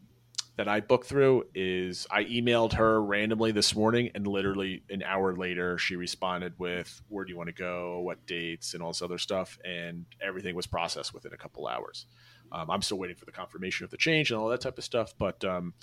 that 0.56 0.68
I 0.68 0.81
booked 0.81 1.07
through 1.07 1.45
is 1.56 2.06
I 2.11 2.26
emailed 2.26 2.73
her 2.73 3.02
randomly 3.02 3.52
this 3.52 3.76
morning, 3.76 4.11
and 4.14 4.27
literally 4.27 4.84
an 4.91 5.02
hour 5.02 5.35
later, 5.35 5.80
she 5.80 5.95
responded 5.95 6.53
with 6.60 7.02
where 7.07 7.26
do 7.26 7.31
you 7.31 7.38
want 7.38 7.48
to 7.48 7.56
go, 7.56 8.02
what 8.02 8.23
dates, 8.27 8.76
and 8.76 8.84
all 8.84 8.91
this 8.91 9.02
other 9.02 9.18
stuff, 9.18 9.57
and 9.65 10.06
everything 10.22 10.53
was 10.56 10.68
processed 10.68 11.11
within 11.11 11.34
a 11.34 11.38
couple 11.38 11.65
hours. 11.65 12.06
Um, 12.54 12.70
I'm 12.70 12.82
still 12.82 13.00
waiting 13.00 13.16
for 13.16 13.26
the 13.26 13.32
confirmation 13.32 13.84
of 13.84 13.90
the 13.90 13.98
change 13.98 14.32
and 14.32 14.40
all 14.40 14.48
that 14.50 14.62
type 14.62 14.78
of 14.78 14.84
stuff, 14.84 15.14
but 15.18 15.44
um, 15.44 15.74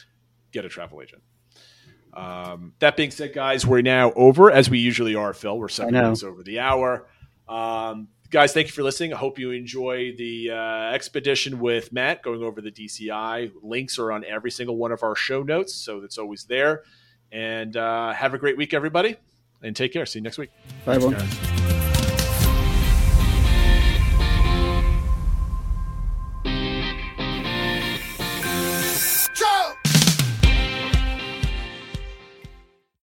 get 0.52 0.64
a 0.64 0.68
travel 0.68 1.02
agent. 1.02 1.22
Um, 2.14 2.74
that 2.78 2.96
being 2.96 3.10
said, 3.10 3.32
guys, 3.32 3.66
we're 3.66 3.82
now 3.82 4.12
over 4.12 4.50
as 4.50 4.70
we 4.70 4.78
usually 4.78 5.14
are. 5.14 5.32
Phil, 5.32 5.58
we're 5.58 5.68
seven 5.68 5.94
minutes 5.94 6.22
over 6.22 6.42
the 6.42 6.60
hour. 6.60 7.06
Um, 7.48 8.08
guys, 8.30 8.52
thank 8.52 8.68
you 8.68 8.72
for 8.72 8.82
listening. 8.82 9.12
I 9.12 9.16
hope 9.16 9.38
you 9.38 9.50
enjoy 9.50 10.14
the 10.16 10.50
uh, 10.50 10.92
expedition 10.92 11.58
with 11.60 11.92
Matt 11.92 12.22
going 12.22 12.42
over 12.42 12.60
the 12.60 12.70
DCI. 12.70 13.52
Links 13.62 13.98
are 13.98 14.12
on 14.12 14.24
every 14.24 14.50
single 14.50 14.76
one 14.76 14.92
of 14.92 15.02
our 15.02 15.16
show 15.16 15.42
notes, 15.42 15.74
so 15.74 16.02
it's 16.02 16.18
always 16.18 16.44
there. 16.44 16.82
And 17.32 17.76
uh, 17.76 18.12
have 18.12 18.34
a 18.34 18.38
great 18.38 18.56
week, 18.56 18.74
everybody, 18.74 19.16
and 19.62 19.74
take 19.74 19.92
care. 19.92 20.06
See 20.06 20.18
you 20.18 20.22
next 20.24 20.38
week. 20.38 20.50
Bye, 20.84 20.96
everyone. 20.96 21.79